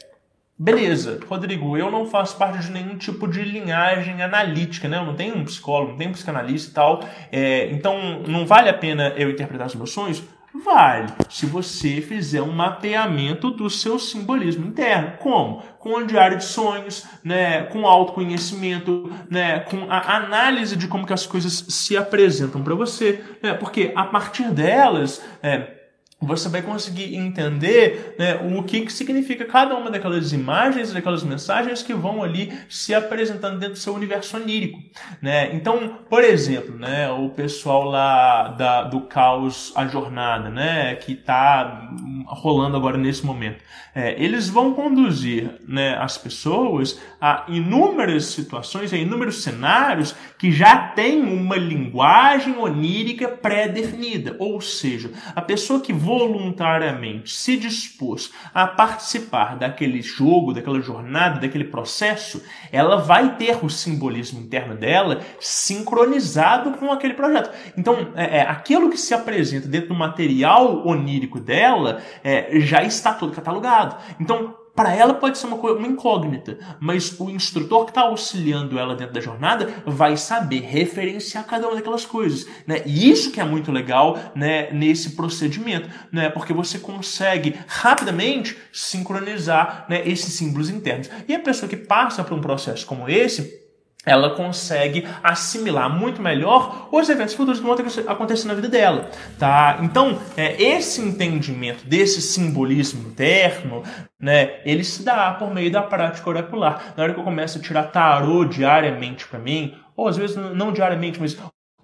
Beleza, 0.60 1.20
Rodrigo, 1.30 1.78
eu 1.78 1.92
não 1.92 2.08
faço 2.08 2.36
parte 2.36 2.58
de 2.58 2.72
nenhum 2.72 2.98
tipo 2.98 3.28
de 3.28 3.44
linhagem 3.44 4.24
analítica, 4.24 4.88
né? 4.88 4.98
Eu 4.98 5.06
não 5.06 5.14
tenho 5.14 5.36
um 5.36 5.46
psicólogo, 5.46 5.92
não 5.92 5.98
tenho 6.00 6.10
um 6.10 6.14
psicanalista 6.14 6.72
e 6.72 6.74
tal. 6.74 7.04
É, 7.32 7.70
então, 7.72 8.24
não 8.28 8.44
vale 8.44 8.68
a 8.68 8.74
pena 8.74 9.14
eu 9.16 9.30
interpretar 9.30 9.68
os 9.68 9.76
meus 9.76 9.92
sonhos? 9.92 10.24
Vale, 10.64 11.14
se 11.30 11.46
você 11.46 12.02
fizer 12.02 12.42
um 12.42 12.52
mapeamento 12.52 13.52
do 13.52 13.70
seu 13.70 14.00
simbolismo 14.00 14.66
interno. 14.66 15.14
Como? 15.20 15.62
Com 15.78 15.96
um 15.96 16.08
diário 16.08 16.38
de 16.38 16.46
sonhos, 16.46 17.06
né? 17.24 17.66
com 17.66 17.86
autoconhecimento, 17.86 19.12
né? 19.30 19.60
com 19.60 19.86
a 19.92 20.16
análise 20.16 20.76
de 20.76 20.88
como 20.88 21.06
que 21.06 21.14
as 21.14 21.28
coisas 21.28 21.66
se 21.70 21.96
apresentam 21.96 22.64
para 22.64 22.74
você. 22.74 23.24
Né? 23.44 23.54
Porque 23.54 23.92
a 23.96 24.06
partir 24.06 24.50
delas, 24.50 25.24
é, 25.44 25.77
você 26.20 26.50
vai 26.50 26.64
conseguir 26.64 27.16
entender 27.16 28.16
né, 28.18 28.36
o 28.36 28.64
que, 28.64 28.82
que 28.82 28.92
significa 28.92 29.46
cada 29.46 29.76
uma 29.76 29.92
daquelas 29.92 30.34
imagens, 30.34 30.92
daquelas 30.92 31.24
mensagens 31.24 31.84
que 31.84 31.94
vão 31.94 32.24
ali 32.24 32.52
se 32.68 32.94
apresentando 32.94 33.60
dentro 33.60 33.76
do 33.76 33.80
seu 33.80 33.94
universo 33.94 34.36
onírico. 34.36 34.80
Né? 35.22 35.54
Então, 35.54 36.00
por 36.10 36.24
exemplo, 36.24 36.76
né, 36.76 37.10
o 37.12 37.30
pessoal 37.30 37.84
lá 37.84 38.48
da, 38.50 38.84
do 38.84 39.02
caos 39.02 39.72
A 39.76 39.86
Jornada, 39.86 40.50
né, 40.50 40.96
que 40.96 41.12
está 41.12 41.88
rolando 42.26 42.76
agora 42.76 42.98
nesse 42.98 43.24
momento, 43.24 43.64
é, 43.94 44.16
eles 44.22 44.50
vão 44.50 44.74
conduzir 44.74 45.52
né, 45.68 45.98
as 46.00 46.18
pessoas 46.18 47.00
a 47.22 47.46
inúmeras 47.48 48.26
situações, 48.26 48.92
a 48.92 48.98
inúmeros 48.98 49.44
cenários 49.44 50.16
que 50.38 50.52
já 50.52 50.78
têm 50.90 51.22
uma 51.22 51.56
linguagem 51.56 52.58
onírica 52.58 53.28
pré-definida. 53.28 54.36
Ou 54.40 54.62
seja, 54.62 55.12
a 55.36 55.42
pessoa 55.42 55.80
que 55.80 55.94
voluntariamente 56.08 57.34
se 57.34 57.58
dispôs 57.58 58.32
a 58.54 58.66
participar 58.66 59.58
daquele 59.58 60.02
jogo, 60.02 60.54
daquela 60.54 60.80
jornada, 60.80 61.42
daquele 61.42 61.66
processo, 61.66 62.42
ela 62.72 62.96
vai 62.96 63.36
ter 63.36 63.58
o 63.62 63.70
simbolismo 63.70 64.40
interno 64.40 64.74
dela 64.74 65.20
sincronizado 65.38 66.72
com 66.78 66.94
aquele 66.94 67.14
projeto. 67.14 67.52
Então, 67.78 68.14
é, 68.16 68.38
é 68.38 68.42
aquilo 68.42 68.90
que 68.90 68.98
se 68.98 69.14
apresenta 69.14 69.68
dentro 69.68 69.90
do 69.90 69.96
material 69.96 70.88
onírico 70.88 71.42
dela 71.42 72.02
é, 72.24 72.58
já 72.62 72.82
está 72.84 73.14
todo 73.14 73.34
catalogado. 73.34 73.98
Então, 74.18 74.56
para 74.78 74.94
ela 74.94 75.16
pode 75.16 75.40
ser 75.40 75.48
uma, 75.48 75.56
uma 75.56 75.88
incógnita, 75.88 76.60
mas 76.80 77.20
o 77.20 77.32
instrutor 77.32 77.86
que 77.86 77.90
está 77.90 78.02
auxiliando 78.02 78.78
ela 78.78 78.96
dentro 78.96 79.16
da 79.16 79.20
jornada 79.20 79.74
vai 79.88 80.16
saber 80.16 80.60
referenciar 80.60 81.48
cada 81.48 81.66
uma 81.66 81.76
daquelas 81.76 82.06
coisas, 82.06 82.48
né? 82.68 82.84
E 82.86 83.10
isso 83.10 83.32
que 83.32 83.42
é 83.42 83.44
muito 83.44 83.72
legal, 83.72 84.20
né, 84.36 84.72
nesse 84.72 85.16
procedimento, 85.16 85.90
né? 86.12 86.30
Porque 86.30 86.54
você 86.54 86.78
consegue 86.78 87.56
rapidamente 87.66 88.56
sincronizar, 88.72 89.88
né, 89.90 90.08
esses 90.08 90.36
símbolos 90.36 90.70
internos. 90.70 91.10
E 91.28 91.34
a 91.34 91.40
pessoa 91.40 91.68
que 91.68 91.76
passa 91.76 92.24
por 92.24 92.38
um 92.38 92.42
processo 92.42 92.86
como 92.86 93.10
esse, 93.10 93.67
ela 94.08 94.30
consegue 94.30 95.06
assimilar 95.22 95.90
muito 95.90 96.22
melhor 96.22 96.88
os 96.92 97.10
eventos 97.10 97.34
futuros 97.36 97.60
que 97.60 97.66
vão 97.66 97.76
acontecer 98.08 98.48
na 98.48 98.54
vida 98.54 98.70
dela, 98.70 99.12
tá? 99.38 99.80
Então, 99.82 100.18
é, 100.38 100.60
esse 100.62 101.02
entendimento 101.02 101.86
desse 101.86 102.22
simbolismo 102.22 103.10
interno, 103.10 103.84
né, 104.20 104.62
ele 104.66 104.84
se 104.84 105.04
dá 105.04 105.32
por 105.34 105.54
meio 105.54 105.70
da 105.70 105.82
prática 105.82 106.30
oracular. 106.30 106.94
Na 106.96 107.04
hora 107.04 107.14
que 107.14 107.20
eu 107.20 107.24
começo 107.24 107.58
a 107.58 107.62
tirar 107.62 107.84
tarô 107.84 108.46
diariamente 108.46 109.28
para 109.28 109.40
mim, 109.40 109.76
ou 109.96 110.08
às 110.08 110.16
vezes 110.16 110.38
não 110.38 110.72
diariamente, 110.72 111.20
mas 111.20 111.38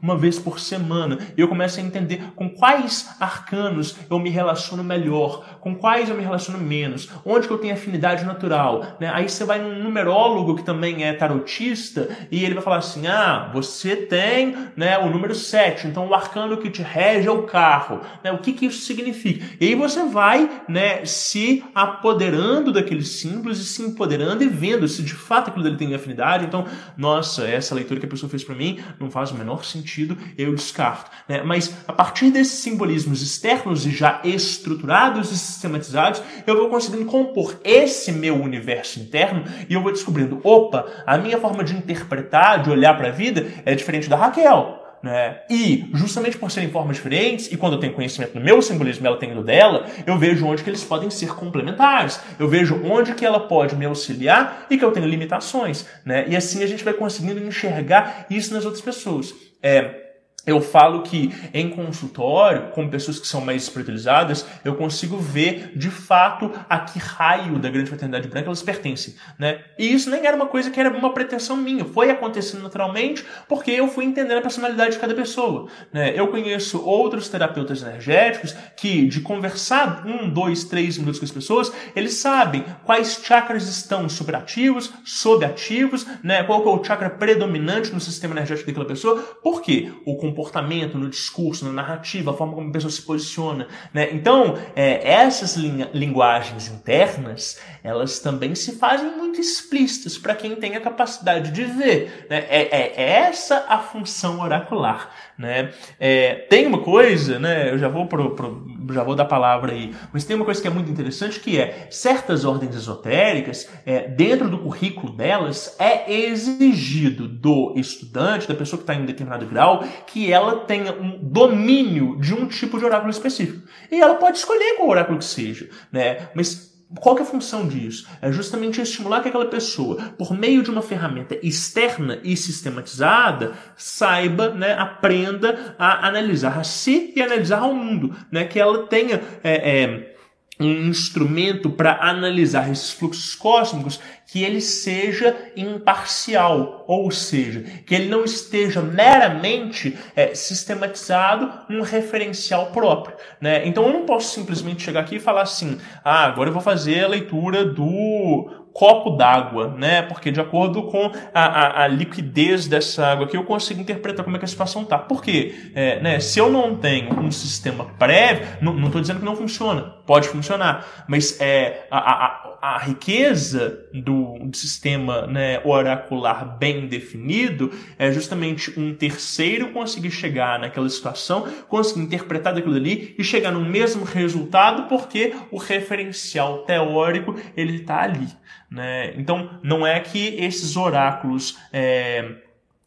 uma 0.03 0.17
vez 0.17 0.37
por 0.37 0.59
semana. 0.59 1.17
E 1.37 1.39
eu 1.39 1.47
começo 1.47 1.79
a 1.79 1.83
entender 1.83 2.21
com 2.35 2.49
quais 2.49 3.15
arcanos 3.21 3.95
eu 4.09 4.19
me 4.19 4.29
relaciono 4.29 4.83
melhor, 4.83 5.57
com 5.61 5.73
quais 5.73 6.09
eu 6.09 6.15
me 6.15 6.21
relaciono 6.21 6.59
menos, 6.59 7.09
onde 7.25 7.47
que 7.47 7.53
eu 7.53 7.57
tenho 7.57 7.73
afinidade 7.73 8.25
natural. 8.25 8.97
Né? 8.99 9.09
Aí 9.13 9.29
você 9.29 9.45
vai 9.45 9.59
num 9.59 9.81
numerólogo 9.81 10.57
que 10.57 10.63
também 10.63 11.05
é 11.05 11.13
tarotista 11.13 12.09
e 12.29 12.43
ele 12.43 12.53
vai 12.53 12.63
falar 12.63 12.77
assim: 12.77 13.07
ah, 13.07 13.49
você 13.53 13.95
tem 13.95 14.57
né, 14.75 14.97
o 14.97 15.09
número 15.09 15.33
7, 15.33 15.87
então 15.87 16.09
o 16.09 16.13
arcano 16.13 16.57
que 16.57 16.69
te 16.69 16.81
rege 16.81 17.29
é 17.29 17.31
o 17.31 17.43
carro. 17.43 18.01
Né? 18.21 18.31
O 18.33 18.39
que, 18.39 18.51
que 18.51 18.65
isso 18.65 18.85
significa? 18.85 19.45
E 19.57 19.67
aí 19.67 19.75
você 19.75 20.03
vai 20.03 20.63
né, 20.67 21.05
se 21.05 21.63
apoderando 21.73 22.73
daqueles 22.73 23.07
símbolos 23.07 23.57
e 23.59 23.63
se 23.63 23.81
empoderando 23.81 24.43
e 24.43 24.49
vendo 24.49 24.85
se 24.85 25.01
de 25.01 25.13
fato 25.13 25.47
aquilo 25.49 25.63
dele 25.63 25.77
tem 25.77 25.95
afinidade. 25.95 26.45
Então, 26.45 26.65
nossa, 26.97 27.47
essa 27.47 27.73
leitura 27.73 28.01
que 28.01 28.05
a 28.05 28.09
pessoa 28.09 28.29
fez 28.29 28.43
para 28.43 28.55
mim 28.55 28.79
não 28.99 29.09
faz 29.09 29.31
o 29.31 29.35
menor 29.35 29.63
sentido 29.63 29.92
sentido, 29.93 30.17
eu 30.37 30.53
descarto. 30.55 31.11
Né? 31.27 31.43
Mas 31.43 31.75
a 31.87 31.93
partir 31.93 32.31
desses 32.31 32.59
simbolismos 32.59 33.21
externos 33.21 33.85
e 33.85 33.91
já 33.91 34.19
estruturados 34.23 35.31
e 35.31 35.37
sistematizados, 35.37 36.21
eu 36.45 36.57
vou 36.57 36.69
conseguindo 36.69 37.05
compor 37.05 37.59
esse 37.63 38.11
meu 38.11 38.35
universo 38.35 38.99
interno 38.99 39.43
e 39.69 39.73
eu 39.73 39.81
vou 39.81 39.91
descobrindo, 39.91 40.41
opa, 40.43 40.87
a 41.05 41.17
minha 41.17 41.37
forma 41.37 41.63
de 41.63 41.75
interpretar, 41.75 42.63
de 42.63 42.69
olhar 42.69 42.97
para 42.97 43.09
a 43.09 43.11
vida 43.11 43.47
é 43.65 43.75
diferente 43.75 44.09
da 44.09 44.15
Raquel. 44.15 44.81
Né? 45.03 45.41
E, 45.49 45.89
justamente 45.93 46.37
por 46.37 46.49
serem 46.49 46.69
formas 46.69 46.95
diferentes, 46.95 47.51
e 47.51 47.57
quando 47.57 47.73
eu 47.73 47.79
tenho 47.79 47.91
conhecimento 47.91 48.35
do 48.35 48.39
meu 48.39 48.61
simbolismo 48.61 49.05
e 49.05 49.07
ela 49.07 49.17
tem 49.17 49.33
do 49.33 49.43
dela, 49.43 49.85
eu 50.07 50.17
vejo 50.17 50.45
onde 50.45 50.63
que 50.63 50.69
eles 50.69 50.81
podem 50.81 51.09
ser 51.09 51.35
complementares. 51.35 52.21
Eu 52.39 52.47
vejo 52.47 52.81
onde 52.85 53.13
que 53.13 53.25
ela 53.25 53.41
pode 53.41 53.75
me 53.75 53.85
auxiliar 53.85 54.65
e 54.69 54.77
que 54.77 54.85
eu 54.85 54.91
tenho 54.93 55.05
limitações. 55.05 55.85
Né? 56.05 56.25
E 56.29 56.37
assim 56.37 56.63
a 56.63 56.67
gente 56.67 56.85
vai 56.85 56.93
conseguindo 56.93 57.45
enxergar 57.45 58.27
isso 58.29 58.53
nas 58.53 58.63
outras 58.63 58.81
pessoas. 58.81 59.33
É, 59.63 60.02
eu 60.45 60.59
falo 60.59 61.03
que 61.03 61.33
em 61.53 61.69
consultório, 61.69 62.69
com 62.71 62.89
pessoas 62.89 63.19
que 63.19 63.27
são 63.27 63.41
mais 63.41 63.63
espiritualizadas, 63.63 64.45
eu 64.63 64.75
consigo 64.75 65.17
ver 65.17 65.71
de 65.75 65.89
fato 65.89 66.51
a 66.69 66.79
que 66.79 66.99
raio 66.99 67.57
da 67.59 67.69
grande 67.69 67.89
fraternidade 67.89 68.27
branca 68.27 68.47
elas 68.47 68.61
pertencem, 68.61 69.15
né? 69.39 69.61
E 69.79 69.93
isso 69.93 70.09
nem 70.09 70.25
era 70.25 70.35
uma 70.35 70.47
coisa 70.47 70.69
que 70.69 70.79
era 70.79 70.89
uma 70.89 71.13
pretensão 71.13 71.55
minha, 71.55 71.85
foi 71.85 72.09
acontecendo 72.09 72.61
naturalmente 72.63 73.25
porque 73.47 73.71
eu 73.71 73.87
fui 73.87 74.03
entendendo 74.05 74.39
a 74.39 74.41
personalidade 74.41 74.93
de 74.93 74.99
cada 74.99 75.13
pessoa, 75.13 75.67
né? 75.91 76.13
Eu 76.13 76.27
conheço 76.27 76.83
outros 76.83 77.29
terapeutas 77.29 77.81
energéticos 77.81 78.53
que, 78.75 79.07
de 79.07 79.21
conversar 79.21 80.05
um, 80.05 80.29
dois, 80.29 80.65
três 80.65 80.97
minutos 80.97 81.19
com 81.19 81.25
as 81.25 81.31
pessoas, 81.31 81.71
eles 81.95 82.15
sabem 82.15 82.65
quais 82.83 83.21
chakras 83.23 83.67
estão 83.67 84.09
superativos, 84.09 84.91
subativos, 85.05 86.05
né? 86.21 86.43
Qual 86.43 86.61
é 86.63 86.69
o 86.69 86.83
chakra 86.83 87.09
predominante 87.09 87.93
no 87.93 87.99
sistema 88.01 88.33
energético 88.33 88.67
daquela 88.67 88.85
pessoa, 88.85 89.21
por 89.41 89.61
quê? 89.61 89.91
O 90.05 90.15
comportamento, 90.33 90.97
no 90.97 91.07
discurso, 91.07 91.63
na 91.65 91.71
narrativa, 91.71 92.31
a 92.31 92.33
forma 92.33 92.53
como 92.53 92.69
a 92.69 92.71
pessoa 92.71 92.91
se 92.91 93.01
posiciona. 93.01 93.67
Né? 93.93 94.09
Então, 94.11 94.57
é, 94.75 95.07
essas 95.07 95.55
linguagens 95.55 96.67
internas, 96.67 97.61
elas 97.83 98.19
também 98.19 98.55
se 98.55 98.73
fazem 98.73 99.15
muito 99.15 99.39
explícitas 99.39 100.17
para 100.17 100.33
quem 100.33 100.55
tem 100.55 100.75
a 100.75 100.81
capacidade 100.81 101.51
de 101.51 101.63
ver. 101.63 102.27
Né? 102.29 102.45
É, 102.49 102.61
é, 102.61 102.93
é 102.97 103.09
essa 103.27 103.65
a 103.69 103.77
função 103.77 104.41
oracular. 104.41 105.09
Né? 105.37 105.71
É, 105.99 106.35
tem 106.49 106.65
uma 106.65 106.79
coisa, 106.79 107.37
né? 107.37 107.71
eu 107.71 107.77
já 107.77 107.87
vou, 107.87 108.07
pro, 108.07 108.35
pro, 108.35 108.65
já 108.91 109.03
vou 109.03 109.15
dar 109.15 109.23
a 109.23 109.27
palavra 109.27 109.71
aí, 109.71 109.93
mas 110.11 110.23
tem 110.25 110.35
uma 110.35 110.45
coisa 110.45 110.61
que 110.61 110.67
é 110.67 110.71
muito 110.71 110.89
interessante 110.89 111.39
que 111.39 111.59
é 111.59 111.87
certas 111.89 112.45
ordens 112.45 112.75
esotéricas, 112.75 113.69
é, 113.85 114.07
dentro 114.07 114.49
do 114.49 114.59
currículo 114.59 115.13
delas, 115.13 115.75
é 115.79 116.11
exigido 116.11 117.27
do 117.27 117.73
estudante, 117.75 118.47
da 118.47 118.55
pessoa 118.55 118.77
que 118.77 118.83
está 118.83 118.95
em 118.95 119.03
um 119.03 119.05
determinado 119.05 119.45
grau, 119.45 119.83
que 120.07 120.31
ela 120.31 120.61
tenha 120.61 120.93
um 120.93 121.19
domínio 121.21 122.17
de 122.19 122.33
um 122.33 122.47
tipo 122.47 122.77
de 122.77 122.85
oráculo 122.85 123.11
específico. 123.11 123.67
E 123.91 124.01
ela 124.01 124.15
pode 124.15 124.37
escolher 124.37 124.75
qual 124.77 124.89
oráculo 124.89 125.19
que 125.19 125.25
seja, 125.25 125.69
né? 125.91 126.29
Mas 126.35 126.72
qual 126.99 127.17
é 127.17 127.21
a 127.21 127.25
função 127.25 127.67
disso? 127.67 128.07
É 128.21 128.31
justamente 128.31 128.81
estimular 128.81 129.21
que 129.21 129.29
aquela 129.29 129.45
pessoa, 129.45 129.95
por 130.17 130.33
meio 130.33 130.61
de 130.61 130.69
uma 130.69 130.81
ferramenta 130.81 131.37
externa 131.41 132.19
e 132.23 132.35
sistematizada, 132.37 133.53
saiba, 133.75 134.49
né, 134.49 134.73
aprenda 134.73 135.75
a 135.77 136.07
analisar 136.07 136.57
a 136.57 136.63
si 136.63 137.13
e 137.15 137.21
analisar 137.21 137.59
ao 137.59 137.73
mundo, 137.73 138.15
né, 138.31 138.45
que 138.45 138.59
ela 138.59 138.87
tenha 138.87 139.21
é, 139.43 139.83
é, 139.83 140.15
um 140.59 140.87
instrumento 140.87 141.69
para 141.69 141.97
analisar 142.01 142.71
esses 142.71 142.91
fluxos 142.91 143.35
cósmicos 143.35 143.99
que 144.33 144.43
ele 144.43 144.61
seja 144.61 145.35
imparcial, 145.55 146.83
ou 146.87 147.11
seja, 147.11 147.61
que 147.85 147.93
ele 147.93 148.09
não 148.09 148.23
esteja 148.23 148.81
meramente 148.81 149.95
é, 150.15 150.33
sistematizado 150.33 151.51
num 151.69 151.83
referencial 151.83 152.71
próprio. 152.71 153.15
Né? 153.39 153.67
Então 153.67 153.85
eu 153.85 153.93
não 153.93 154.07
posso 154.07 154.33
simplesmente 154.33 154.81
chegar 154.81 155.01
aqui 155.01 155.17
e 155.17 155.19
falar 155.19 155.43
assim, 155.43 155.77
ah, 156.03 156.25
agora 156.25 156.49
eu 156.49 156.53
vou 156.53 156.63
fazer 156.63 157.03
a 157.03 157.09
leitura 157.09 157.63
do 157.63 158.62
copo 158.73 159.11
d'água, 159.11 159.75
né? 159.77 160.01
Porque 160.01 160.31
de 160.31 160.41
acordo 160.41 160.83
com 160.83 161.11
a, 161.33 161.43
a, 161.43 161.83
a, 161.83 161.87
liquidez 161.87 162.67
dessa 162.67 163.05
água 163.05 163.25
aqui, 163.25 163.37
eu 163.37 163.43
consigo 163.43 163.79
interpretar 163.79 164.25
como 164.25 164.35
é 164.35 164.39
que 164.39 164.45
a 164.45 164.47
situação 164.47 164.83
tá. 164.83 164.97
Por 164.97 165.21
quê? 165.21 165.53
É, 165.75 166.01
né, 166.01 166.19
se 166.19 166.39
eu 166.39 166.51
não 166.51 166.75
tenho 166.75 167.19
um 167.19 167.31
sistema 167.31 167.85
prévio, 167.99 168.47
não 168.61 168.85
estou 168.87 168.99
dizendo 168.99 169.19
que 169.19 169.25
não 169.25 169.35
funciona, 169.35 169.81
pode 170.05 170.27
funcionar, 170.27 171.05
mas 171.07 171.39
é, 171.39 171.87
a, 171.91 171.97
a, 171.97 172.53
a 172.63 172.77
riqueza 172.79 173.85
do, 173.93 174.39
do 174.39 174.57
sistema 174.57 175.27
né, 175.27 175.61
oracular 175.63 176.57
bem 176.57 176.87
definido 176.87 177.71
é 177.99 178.11
justamente 178.11 178.77
um 178.79 178.95
terceiro 178.95 179.71
conseguir 179.71 180.11
chegar 180.11 180.59
naquela 180.59 180.89
situação, 180.89 181.47
conseguir 181.67 182.01
interpretar 182.01 182.53
daquilo 182.53 182.75
ali 182.75 183.13
e 183.19 183.23
chegar 183.23 183.51
no 183.51 183.61
mesmo 183.61 184.03
resultado 184.03 184.87
porque 184.87 185.35
o 185.51 185.57
referencial 185.57 186.59
teórico 186.59 187.35
ele 187.55 187.81
está 187.81 188.01
ali. 188.01 188.27
Né? 188.73 189.13
Então, 189.17 189.51
não 189.61 189.85
é 189.85 189.99
que 189.99 190.35
esses 190.35 190.75
oráculos, 190.75 191.59
é, 191.71 192.37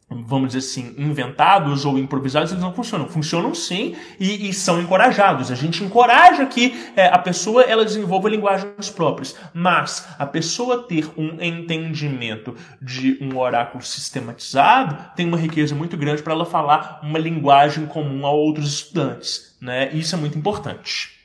vamos 0.09 0.49
dizer 0.49 0.59
assim, 0.59 0.93
inventados 0.97 1.85
ou 1.85 1.97
improvisados, 1.97 2.51
eles 2.51 2.61
não 2.61 2.73
funcionam. 2.73 3.07
Funcionam 3.07 3.55
sim 3.55 3.95
e, 4.19 4.49
e 4.49 4.53
são 4.53 4.81
encorajados. 4.81 5.49
A 5.49 5.55
gente 5.55 5.81
encoraja 5.81 6.45
que 6.45 6.91
é, 6.93 7.07
a 7.07 7.17
pessoa 7.17 7.63
ela 7.63 7.85
desenvolva 7.85 8.27
linguagens 8.27 8.89
próprias. 8.89 9.33
Mas 9.53 10.05
a 10.19 10.25
pessoa 10.25 10.83
ter 10.83 11.09
um 11.15 11.41
entendimento 11.41 12.53
de 12.81 13.17
um 13.21 13.37
oráculo 13.37 13.81
sistematizado 13.81 15.15
tem 15.15 15.25
uma 15.25 15.37
riqueza 15.37 15.73
muito 15.73 15.95
grande 15.95 16.21
para 16.21 16.33
ela 16.33 16.45
falar 16.45 16.99
uma 17.01 17.17
linguagem 17.17 17.85
comum 17.85 18.25
a 18.25 18.29
outros 18.29 18.73
estudantes. 18.73 19.55
Né? 19.61 19.89
Isso 19.93 20.13
é 20.13 20.17
muito 20.19 20.37
importante. 20.37 21.16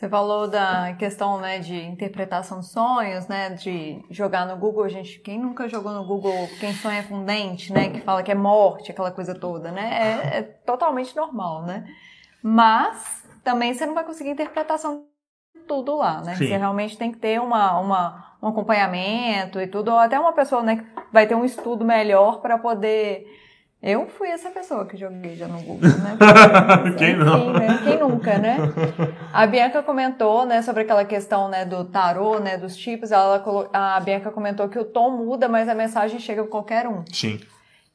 Você 0.00 0.08
falou 0.08 0.48
da 0.48 0.94
questão 0.94 1.38
né, 1.42 1.58
de 1.58 1.76
interpretação 1.76 2.60
de 2.60 2.68
sonhos, 2.68 3.28
né? 3.28 3.50
De 3.50 4.02
jogar 4.08 4.46
no 4.46 4.56
Google, 4.56 4.88
gente, 4.88 5.18
quem 5.18 5.38
nunca 5.38 5.68
jogou 5.68 5.92
no 5.92 6.02
Google 6.06 6.48
quem 6.58 6.72
sonha 6.72 7.02
com 7.02 7.22
dente, 7.22 7.70
né? 7.70 7.90
Que 7.90 8.00
fala 8.00 8.22
que 8.22 8.32
é 8.32 8.34
morte, 8.34 8.90
aquela 8.90 9.10
coisa 9.10 9.34
toda, 9.34 9.70
né? 9.70 9.90
É, 9.92 10.38
é 10.38 10.42
totalmente 10.42 11.14
normal, 11.14 11.66
né? 11.66 11.84
Mas 12.42 13.28
também 13.44 13.74
você 13.74 13.84
não 13.84 13.92
vai 13.92 14.02
conseguir 14.02 14.30
interpretação 14.30 15.04
de 15.54 15.60
tudo 15.64 15.94
lá, 15.96 16.22
né? 16.22 16.34
Sim. 16.34 16.46
Você 16.46 16.56
realmente 16.56 16.96
tem 16.96 17.12
que 17.12 17.18
ter 17.18 17.38
uma, 17.38 17.78
uma, 17.78 18.36
um 18.42 18.48
acompanhamento 18.48 19.60
e 19.60 19.66
tudo, 19.66 19.90
ou 19.90 19.98
até 19.98 20.18
uma 20.18 20.32
pessoa 20.32 20.62
né, 20.62 20.76
que 20.76 20.86
vai 21.12 21.26
ter 21.26 21.34
um 21.34 21.44
estudo 21.44 21.84
melhor 21.84 22.40
para 22.40 22.56
poder 22.56 23.26
eu 23.82 24.06
fui 24.08 24.28
essa 24.28 24.50
pessoa 24.50 24.84
que 24.84 24.96
joguei 24.96 25.36
já 25.36 25.48
no 25.48 25.58
Google, 25.62 25.88
né? 25.88 26.16
Quem 26.98 27.16
não? 27.16 27.52
né? 27.54 27.80
Quem 27.82 27.98
nunca, 27.98 28.36
né? 28.36 28.58
A 29.32 29.46
Bianca 29.46 29.82
comentou, 29.82 30.44
né, 30.44 30.60
sobre 30.60 30.82
aquela 30.82 31.04
questão, 31.04 31.48
né, 31.48 31.64
do 31.64 31.84
tarô, 31.86 32.38
né, 32.38 32.58
dos 32.58 32.76
tipos. 32.76 33.10
Ela, 33.10 33.42
a 33.72 33.98
Bianca 34.00 34.30
comentou 34.30 34.68
que 34.68 34.78
o 34.78 34.84
tom 34.84 35.10
muda, 35.10 35.48
mas 35.48 35.66
a 35.66 35.74
mensagem 35.74 36.18
chega 36.18 36.42
para 36.42 36.50
qualquer 36.50 36.86
um. 36.86 37.04
Sim. 37.10 37.40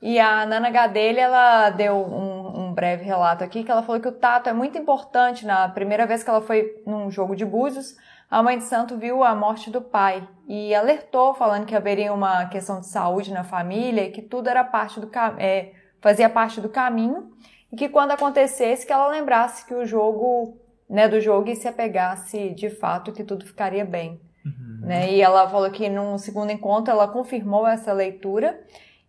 E 0.02 0.20
a 0.20 0.46
Nana 0.46 0.70
Gadelha, 0.70 1.22
ela 1.22 1.70
deu 1.70 1.96
um, 1.96 2.66
um, 2.66 2.74
breve 2.74 3.04
relato 3.04 3.44
aqui, 3.44 3.64
que 3.64 3.72
ela 3.72 3.82
falou 3.82 4.02
que 4.02 4.08
o 4.08 4.12
tato 4.12 4.50
é 4.50 4.54
muito 4.54 4.78
importante. 4.78 5.46
Na 5.46 5.70
primeira 5.70 6.06
vez 6.06 6.24
que 6.24 6.30
ela 6.30 6.42
foi 6.42 6.82
num 6.86 7.10
jogo 7.10 7.36
de 7.36 7.46
búzios, 7.46 7.96
a 8.36 8.44
mãe 8.44 8.58
de 8.58 8.66
santo 8.66 8.98
viu 8.98 9.24
a 9.24 9.34
morte 9.34 9.72
do 9.72 9.80
pai 9.80 10.28
e 10.46 10.76
alertou, 10.76 11.34
falando 11.36 11.66
que 11.66 11.74
haveria 11.74 12.14
uma 12.14 12.48
questão 12.48 12.82
de 12.82 12.88
saúde 12.88 13.32
na 13.32 13.46
família 13.46 14.04
e 14.04 14.12
que 14.12 14.22
tudo 14.22 14.50
era 14.50 14.62
parte 14.62 15.00
do 15.00 15.10
é, 15.38 15.72
fazia 16.02 16.30
parte 16.30 16.60
do 16.60 16.68
caminho 16.68 17.32
e 17.72 17.78
que 17.78 17.88
quando 17.88 18.12
acontecesse 18.12 18.86
que 18.86 18.92
ela 18.92 19.08
lembrasse 19.08 19.66
que 19.66 19.74
o 19.74 19.86
jogo, 19.86 20.60
né, 20.90 21.08
do 21.08 21.22
jogo 21.22 21.50
e 21.50 21.56
se 21.56 21.66
apegasse 21.66 22.50
de 22.50 22.70
fato 22.70 23.14
que 23.14 23.24
tudo 23.24 23.46
ficaria 23.46 23.86
bem. 23.86 24.20
Uhum. 24.46 24.86
Né? 24.86 25.14
E 25.14 25.22
ela 25.22 25.48
falou 25.48 25.72
que 25.72 25.88
num 25.88 26.18
segundo 26.18 26.52
encontro 26.52 26.92
ela 26.94 27.08
confirmou 27.08 27.66
essa 27.66 27.94
leitura 27.94 28.60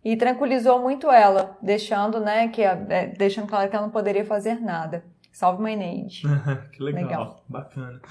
e 0.05 0.15
tranquilizou 0.15 0.79
muito 0.81 1.11
ela, 1.11 1.57
deixando, 1.61 2.21
né, 2.21 2.47
que 2.47 2.61
é, 2.61 3.07
deixando 3.07 3.49
claro 3.49 3.69
que 3.69 3.75
ela 3.75 3.87
não 3.87 3.91
poderia 3.91 4.23
fazer 4.23 4.61
nada. 4.61 5.03
Salve 5.37 5.61
mãe 5.61 5.77
Neide. 5.77 6.23
que 6.73 6.81
legal, 6.81 7.03
legal, 7.03 7.45
bacana. 7.47 8.01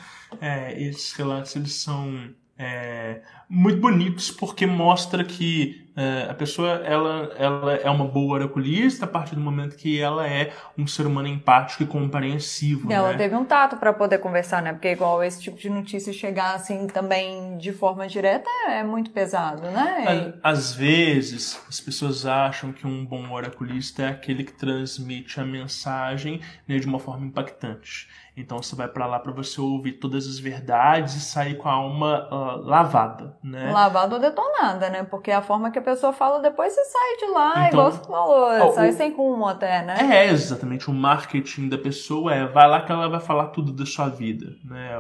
É, 0.41 0.81
esses 0.81 1.13
relatos 1.13 1.57
eles 1.57 1.73
são 1.73 2.33
é, 2.59 3.21
muito 3.49 3.81
bonitos 3.81 4.31
porque 4.31 4.67
mostra 4.67 5.23
que 5.23 5.87
é, 5.97 6.27
a 6.31 6.35
pessoa 6.35 6.83
ela, 6.85 7.33
ela 7.39 7.75
é 7.75 7.89
uma 7.89 8.07
boa 8.07 8.35
oraculista 8.35 9.07
a 9.07 9.09
partir 9.09 9.35
do 9.35 9.41
momento 9.41 9.77
que 9.77 9.99
ela 9.99 10.27
é 10.27 10.53
um 10.77 10.87
ser 10.87 11.07
humano 11.07 11.29
empático 11.29 11.83
e 11.83 11.87
compreensivo. 11.87 12.93
Ela 12.93 13.13
né? 13.13 13.19
teve 13.19 13.35
um 13.35 13.45
tato 13.45 13.77
para 13.77 13.93
poder 13.93 14.19
conversar, 14.19 14.63
né? 14.63 14.73
Porque 14.73 14.89
igual 14.89 15.23
esse 15.25 15.41
tipo 15.41 15.59
de 15.59 15.71
notícia 15.71 16.13
chegar 16.13 16.55
assim 16.55 16.87
também 16.87 17.57
de 17.57 17.73
forma 17.73 18.07
direta 18.07 18.49
é 18.69 18.83
muito 18.83 19.11
pesado, 19.11 19.63
né? 19.71 20.35
Às 20.43 20.75
vezes 20.75 21.59
as 21.69 21.81
pessoas 21.81 22.27
acham 22.27 22.73
que 22.73 22.87
um 22.87 23.05
bom 23.05 23.31
oraculista 23.31 24.03
é 24.03 24.09
aquele 24.09 24.45
que 24.45 24.53
transmite 24.53 25.41
a 25.41 25.45
mensagem 25.45 26.41
né, 26.69 26.79
de 26.79 26.87
uma 26.87 26.99
forma 26.99 27.27
impactante. 27.27 28.07
Então 28.37 28.63
você 28.63 28.77
vai 28.77 28.87
para 28.87 29.07
lá 29.07 29.19
para 29.19 29.33
você 29.33 29.59
ouvir 29.59 29.93
todas 29.93 30.27
as 30.27 30.39
verdades 30.39 31.15
e 31.15 31.21
sair 31.21 31.57
com 31.57 31.69
a 31.69 31.73
alma 31.73 32.29
uh, 32.31 32.69
lavada, 32.69 33.35
né? 33.43 33.73
Lavada 33.73 34.17
ou 34.17 34.21
detonada, 34.21 34.91
né? 34.91 35.03
Porque 35.05 35.31
a 35.31 35.41
forma 35.41 35.71
que 35.71 35.79
a 35.79 35.83
pessoa 35.83 36.13
fala 36.13 36.41
depois 36.41 36.73
você 36.75 36.85
sai 36.85 37.17
de 37.17 37.33
lá, 37.33 37.51
então, 37.67 37.69
igual 37.69 37.93
você 37.93 38.05
falou, 38.05 38.73
sai 38.75 38.91
o, 38.91 38.93
sem 38.93 39.15
rumo 39.15 39.47
até, 39.47 39.83
né? 39.83 39.97
É, 40.01 40.27
exatamente. 40.31 40.91
O 40.91 40.93
marketing 40.93 41.71
da 41.71 41.79
pessoa 41.79 42.35
é 42.35 42.47
vai 42.47 42.69
lá 42.69 42.83
que 42.83 42.93
ela 42.93 43.09
vai 43.09 43.21
falar 43.21 43.47
tudo 43.47 43.73
da 43.73 43.87
sua 43.87 44.09
vida, 44.09 44.55
né? 44.63 44.91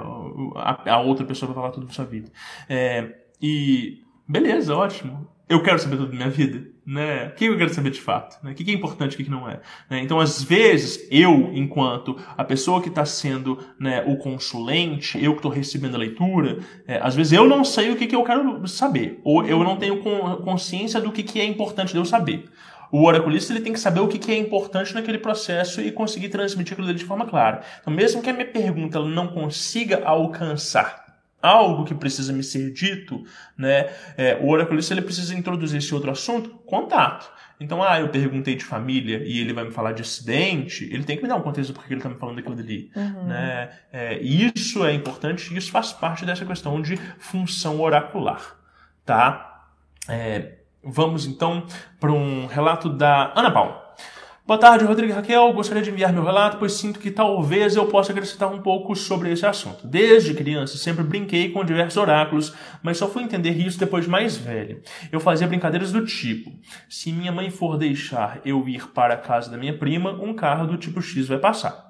A, 0.57 0.93
a 0.93 1.01
outra 1.01 1.26
pessoa 1.26 1.53
vai 1.53 1.62
falar 1.62 1.72
tudo 1.72 1.87
da 1.87 1.93
sua 1.93 2.07
vida. 2.07 2.30
É, 2.68 3.16
e 3.41 4.03
beleza, 4.26 4.74
ótimo. 4.74 5.28
Eu 5.47 5.62
quero 5.62 5.78
saber 5.78 5.99
tudo 5.99 6.11
da 6.11 6.16
minha 6.16 6.30
vida 6.30 6.76
né? 6.87 7.26
O 7.26 7.30
que 7.34 7.47
eu 7.47 7.59
quero 7.59 7.74
saber 7.74 7.91
de 7.91 8.01
fato? 8.01 8.39
Né? 8.45 8.53
O 8.53 8.55
que 8.55 8.70
é 8.70 8.74
importante, 8.74 9.14
o 9.14 9.24
que 9.24 9.28
não 9.28 9.49
é? 9.49 9.61
Né? 9.91 10.01
Então, 10.01 10.20
às 10.20 10.43
vezes, 10.43 11.07
eu, 11.11 11.51
enquanto 11.53 12.16
a 12.37 12.45
pessoa 12.45 12.80
que 12.80 12.89
está 12.89 13.05
sendo 13.05 13.59
né, 13.78 14.05
o 14.07 14.16
consulente, 14.16 15.22
eu 15.22 15.32
que 15.32 15.39
estou 15.39 15.51
recebendo 15.51 15.97
a 15.97 15.99
leitura, 15.99 16.61
é, 16.87 16.99
às 17.03 17.16
vezes 17.16 17.32
eu 17.32 17.49
não 17.49 17.64
sei 17.64 17.91
o 17.91 17.97
que, 17.97 18.07
que 18.07 18.14
eu 18.14 18.22
quero 18.22 18.66
saber, 18.68 19.20
ou 19.24 19.45
eu 19.45 19.64
não 19.64 19.76
tenho 19.76 20.01
consciência 20.45 21.01
do 21.01 21.11
que, 21.11 21.24
que 21.24 21.41
é 21.41 21.45
importante 21.45 21.93
de 21.93 21.99
eu 21.99 22.05
saber. 22.05 22.45
O 22.93 23.05
oraculista 23.05 23.53
ele 23.53 23.62
tem 23.62 23.72
que 23.72 23.80
saber 23.80 23.99
o 23.99 24.07
que, 24.07 24.18
que 24.18 24.30
é 24.30 24.39
importante 24.39 24.95
naquele 24.95 25.18
processo 25.18 25.80
e 25.80 25.91
conseguir 25.91 26.28
transmitir 26.28 26.74
aquilo 26.74 26.95
de 26.95 27.05
forma 27.05 27.26
clara. 27.26 27.62
Então, 27.80 27.93
mesmo 27.93 28.22
que 28.22 28.30
a 28.30 28.32
minha 28.32 28.47
pergunta 28.47 28.99
ela 28.99 29.09
não 29.09 29.26
consiga 29.26 30.05
alcançar 30.05 31.05
algo 31.41 31.84
que 31.84 31.95
precisa 31.95 32.32
me 32.32 32.43
ser 32.43 32.72
dito, 32.72 33.22
né? 33.57 33.91
É, 34.16 34.39
o 34.41 34.49
oraculista 34.49 34.95
ele 34.95 35.03
precisa 35.03 35.34
introduzir 35.34 35.78
esse 35.78 35.95
outro 35.95 36.11
assunto, 36.11 36.51
contato. 36.66 37.30
Então, 37.59 37.82
ah, 37.82 37.99
eu 37.99 38.09
perguntei 38.09 38.55
de 38.55 38.64
família 38.64 39.22
e 39.24 39.41
ele 39.41 39.53
vai 39.53 39.64
me 39.64 39.70
falar 39.70 39.93
de 39.93 40.03
acidente, 40.03 40.84
ele 40.93 41.05
tem 41.05 41.16
que 41.16 41.22
me 41.22 41.28
dar 41.28 41.37
um 41.37 41.43
contexto 41.43 41.72
porque 41.72 41.93
ele 41.93 42.01
está 42.01 42.11
me 42.11 42.18
falando 42.18 42.37
daquilo 42.37 42.55
dali. 42.55 42.91
Uhum. 42.95 43.24
Né? 43.24 43.70
É, 43.93 44.18
isso 44.18 44.84
é 44.84 44.93
importante 44.93 45.57
isso 45.57 45.70
faz 45.70 45.93
parte 45.93 46.26
dessa 46.26 46.45
questão 46.45 46.82
de 46.82 46.97
função 47.18 47.80
oracular. 47.80 48.57
Tá? 49.05 49.64
É, 50.09 50.59
vamos 50.84 51.26
então 51.26 51.66
para 51.99 52.12
um 52.12 52.47
relato 52.47 52.91
da 52.91 53.32
Ana 53.34 53.51
Paula. 53.51 53.86
Boa 54.47 54.61
tarde, 54.61 54.84
Rodrigo 54.84 55.12
e 55.12 55.16
Raquel. 55.16 55.53
Gostaria 55.53 55.82
de 55.82 55.90
enviar 55.90 56.12
meu 56.12 56.22
relato, 56.22 56.59
pois 56.59 56.74
sinto 56.74 57.01
que 57.01 57.11
talvez 57.11 57.74
eu 57.74 57.86
possa 57.86 58.12
acrescentar 58.12 58.49
um 58.49 58.62
pouco 58.62 58.94
sobre 58.94 59.32
esse 59.32 59.44
assunto. 59.44 59.84
Desde 59.84 60.34
criança, 60.34 60.78
sempre 60.78 61.03
brinquei 61.03 61.51
com 61.51 61.64
diversos 61.64 61.97
oráculos, 61.97 62.55
mas 62.80 62.97
só 62.97 63.09
fui 63.09 63.24
entender 63.24 63.51
isso 63.51 63.76
depois 63.76 64.05
de 64.05 64.11
mais 64.11 64.36
velho. 64.36 64.80
Eu 65.11 65.18
fazia 65.18 65.49
brincadeiras 65.49 65.90
do 65.90 66.07
tipo: 66.07 66.53
se 66.88 67.11
minha 67.11 67.32
mãe 67.32 67.51
for 67.51 67.76
deixar 67.76 68.40
eu 68.44 68.68
ir 68.68 68.86
para 68.90 69.14
a 69.14 69.16
casa 69.16 69.51
da 69.51 69.57
minha 69.57 69.76
prima, 69.76 70.12
um 70.12 70.32
carro 70.32 70.68
do 70.68 70.76
tipo 70.76 71.03
X 71.03 71.26
vai 71.26 71.38
passar. 71.38 71.84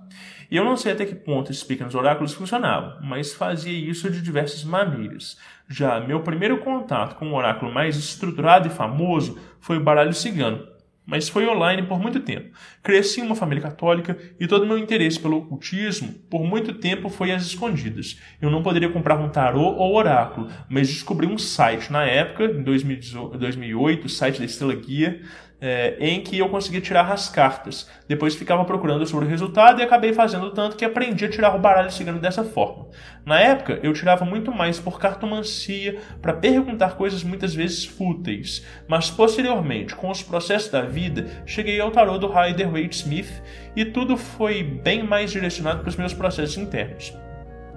Eu 0.51 0.65
não 0.65 0.79
sei 0.79 0.93
até 0.93 1.05
que 1.05 1.15
ponto 1.15 1.51
esses 1.51 1.63
pequenos 1.63 1.95
oráculos 1.95 2.33
funcionavam, 2.33 2.97
mas 3.03 3.35
fazia 3.35 3.71
isso 3.71 4.11
de 4.11 4.23
diversas 4.23 4.65
maneiras. 4.65 5.37
Já 5.69 6.01
meu 6.01 6.21
primeiro 6.21 6.57
contato 6.61 7.17
com 7.17 7.27
um 7.27 7.35
oráculo 7.35 7.71
mais 7.71 7.99
estruturado 7.99 8.67
e 8.67 8.71
famoso 8.71 9.39
foi 9.61 9.77
o 9.77 9.85
baralho 9.85 10.15
cigano 10.15 10.75
mas 11.07 11.29
foi 11.29 11.47
online 11.47 11.85
por 11.85 12.01
muito 12.01 12.21
tempo. 12.21 12.51
Cresci 12.83 13.21
em 13.21 13.25
uma 13.25 13.37
família 13.37 13.63
católica 13.63 14.19
e 14.39 14.47
todo 14.47 14.65
o 14.65 14.67
meu 14.67 14.77
interesse 14.77 15.21
pelo 15.21 15.39
ocultismo 15.39 16.13
por 16.29 16.45
muito 16.45 16.75
tempo 16.75 17.09
foi 17.09 17.31
às 17.31 17.47
escondidas. 17.47 18.21
Eu 18.43 18.51
não 18.51 18.63
poderia 18.63 18.89
comprar 18.89 19.17
um 19.17 19.29
tarô 19.29 19.63
ou 19.63 19.95
oráculo, 19.95 20.49
mas 20.69 20.89
descobri 20.89 21.27
um 21.27 21.39
site 21.39 21.93
na 21.93 22.05
época, 22.05 22.45
em 22.45 22.63
2008, 22.63 24.05
o 24.05 24.09
site 24.09 24.41
da 24.41 24.45
Estrela 24.45 24.75
Guia, 24.75 25.23
é, 25.67 25.97
em 26.01 26.21
que 26.21 26.39
eu 26.39 26.49
conseguia 26.49 26.81
tirar 26.81 27.11
as 27.11 27.29
cartas. 27.29 27.89
Depois 28.09 28.35
ficava 28.35 28.65
procurando 28.65 29.07
sobre 29.07 29.27
o 29.27 29.29
resultado 29.29 29.81
e 29.81 29.85
acabei 29.85 30.13
fazendo 30.13 30.51
tanto 30.51 30.77
que 30.77 30.85
aprendi 30.85 31.25
a 31.25 31.31
tirar 31.31 31.55
o 31.55 31.59
baralho 31.59 31.91
cigano 31.91 32.19
dessa 32.19 32.45
forma. 32.45 32.87
Na 33.25 33.41
época, 33.41 33.81
eu 33.83 33.93
tirava 33.93 34.25
muito 34.25 34.53
mais 34.53 34.79
por 34.79 35.01
cartomancia 35.01 35.99
para 36.23 36.33
perguntar 36.33 36.97
coisas 36.97 37.25
muitas 37.25 37.55
vezes 37.55 37.85
fúteis, 37.85 38.65
mas 38.87 39.11
posteriormente, 39.11 39.95
com 39.95 40.11
os 40.11 40.23
processos 40.23 40.71
da 40.71 40.83
vida, 40.83 41.27
cheguei 41.45 41.81
ao 41.81 41.91
tarô 41.91 42.19
do 42.19 42.31
Rider 42.33 42.71
Waite 42.71 42.97
Smith 42.97 43.43
e 43.75 43.85
tudo 43.85 44.17
foi 44.17 44.63
bem 44.63 45.03
mais 45.03 45.31
direcionado 45.33 45.81
para 45.81 45.89
os 45.89 45.97
meus 45.97 46.15
processos 46.15 46.57
internos. 46.57 47.26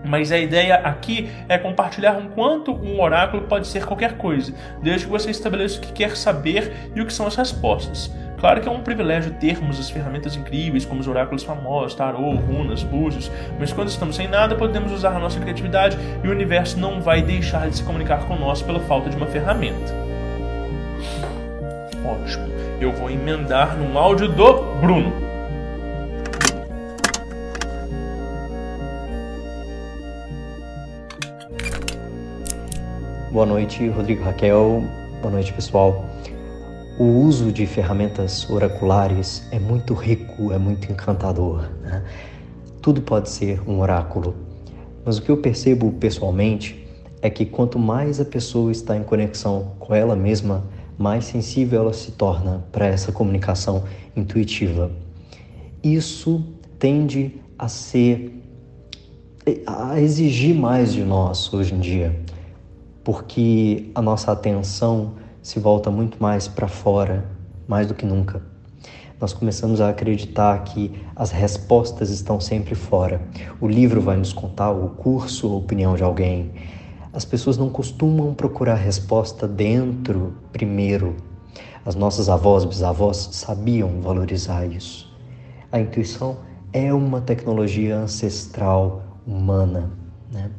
Mas 0.03 0.31
a 0.31 0.37
ideia 0.37 0.75
aqui 0.75 1.29
é 1.47 1.57
compartilhar 1.57 2.13
um 2.13 2.29
quanto 2.29 2.71
um 2.71 3.01
oráculo 3.01 3.43
pode 3.43 3.67
ser 3.67 3.85
qualquer 3.85 4.17
coisa, 4.17 4.53
desde 4.81 5.05
que 5.05 5.11
você 5.11 5.29
estabeleça 5.29 5.77
o 5.77 5.81
que 5.81 5.91
quer 5.91 6.15
saber 6.15 6.91
e 6.95 7.01
o 7.01 7.05
que 7.05 7.13
são 7.13 7.27
as 7.27 7.35
respostas. 7.35 8.11
Claro 8.39 8.61
que 8.61 8.69
é 8.69 8.71
um 8.71 8.79
privilégio 8.79 9.33
termos 9.33 9.77
as 9.77 9.89
ferramentas 9.89 10.37
incríveis, 10.37 10.85
como 10.85 11.01
os 11.01 11.07
oráculos 11.07 11.43
famosos, 11.43 11.93
tarô, 11.93 12.31
runas, 12.35 12.83
búzios, 12.83 13.29
mas 13.59 13.73
quando 13.73 13.89
estamos 13.89 14.15
sem 14.15 14.29
nada, 14.29 14.55
podemos 14.55 14.93
usar 14.93 15.15
a 15.15 15.19
nossa 15.19 15.39
criatividade 15.39 15.97
e 16.23 16.27
o 16.27 16.31
universo 16.31 16.79
não 16.79 17.01
vai 17.01 17.21
deixar 17.21 17.69
de 17.69 17.75
se 17.75 17.83
comunicar 17.83 18.25
conosco 18.27 18.65
pela 18.65 18.79
falta 18.79 19.09
de 19.09 19.17
uma 19.17 19.27
ferramenta. 19.27 19.93
Ótimo. 22.05 22.47
Eu 22.79 22.93
vou 22.93 23.11
emendar 23.11 23.75
no 23.75 23.99
áudio 23.99 24.29
do 24.29 24.53
Bruno. 24.79 25.28
Boa 33.32 33.45
noite, 33.45 33.88
Rodrigo 33.89 34.23
Raquel. 34.23 34.84
Boa 35.21 35.32
noite, 35.32 35.53
pessoal. 35.53 36.03
O 36.97 37.03
uso 37.03 37.51
de 37.51 37.67
ferramentas 37.67 38.49
oraculares 38.49 39.47
é 39.51 39.59
muito 39.59 39.93
rico, 39.93 40.51
é 40.51 40.57
muito 40.57 40.91
encantador. 40.91 41.69
Né? 41.84 42.03
Tudo 42.82 43.03
pode 43.03 43.30
ser 43.30 43.61
um 43.69 43.82
oráculo. 43.82 44.34
Mas 45.05 45.19
o 45.19 45.21
que 45.21 45.30
eu 45.30 45.38
percebo 45.38 45.91
pessoalmente 45.91 46.84
é 47.21 47.30
que 47.30 47.45
quanto 47.45 47.77
mais 47.77 48.19
a 48.19 48.25
pessoa 48.25 48.71
está 48.71 48.97
em 48.97 49.03
conexão 49.03 49.73
com 49.77 49.93
ela 49.93 50.15
mesma, 50.15 50.63
mais 50.97 51.25
sensível 51.25 51.82
ela 51.82 51.93
se 51.93 52.13
torna 52.13 52.65
para 52.71 52.88
essa 52.88 53.11
comunicação 53.11 53.84
intuitiva. 54.15 54.89
Isso 55.84 56.43
tende 56.80 57.36
a 57.59 57.67
ser 57.67 58.41
a 59.67 60.01
exigir 60.01 60.55
mais 60.55 60.91
de 60.91 61.03
nós 61.03 61.53
hoje 61.53 61.75
em 61.75 61.80
dia 61.80 62.38
porque 63.10 63.89
a 63.95 64.03
nossa 64.03 64.32
atenção 64.32 65.14
se 65.41 65.60
volta 65.60 65.89
muito 65.89 66.22
mais 66.22 66.47
para 66.47 66.68
fora, 66.68 67.26
mais 67.68 67.88
do 67.88 67.95
que 67.95 68.05
nunca. 68.05 68.39
Nós 69.20 69.34
começamos 69.34 69.82
a 69.82 69.89
acreditar 69.89 70.64
que 70.64 70.91
as 71.16 71.32
respostas 71.32 72.12
estão 72.12 72.39
sempre 72.39 72.76
fora. 72.76 73.20
O 73.60 73.68
livro 73.68 73.99
vai 73.99 74.16
nos 74.16 74.32
contar, 74.32 74.70
o 74.70 74.89
curso, 74.89 75.51
a 75.51 75.55
opinião 75.55 75.95
de 75.95 76.03
alguém. 76.03 76.51
As 77.12 77.26
pessoas 77.26 77.57
não 77.57 77.72
costumam 77.72 78.32
procurar 78.36 78.76
resposta 78.76 79.47
dentro 79.47 80.36
primeiro. 80.51 81.16
As 81.84 81.95
nossas 81.95 82.30
avós, 82.30 82.64
bisavós 82.64 83.30
sabiam 83.32 84.01
valorizar 84.01 84.68
isso. 84.68 85.12
A 85.72 85.80
intuição 85.80 86.38
é 86.72 86.93
uma 86.93 87.22
tecnologia 87.22 87.97
ancestral 87.97 89.01
humana, 89.26 89.89
né? 90.32 90.51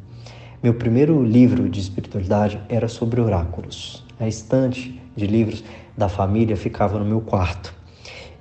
Meu 0.63 0.75
primeiro 0.75 1.23
livro 1.23 1.67
de 1.67 1.79
espiritualidade 1.79 2.61
era 2.69 2.87
sobre 2.87 3.19
oráculos. 3.19 4.05
A 4.19 4.27
estante 4.27 5.01
de 5.15 5.25
livros 5.25 5.63
da 5.97 6.07
família 6.07 6.55
ficava 6.55 6.99
no 6.99 7.05
meu 7.05 7.19
quarto. 7.19 7.73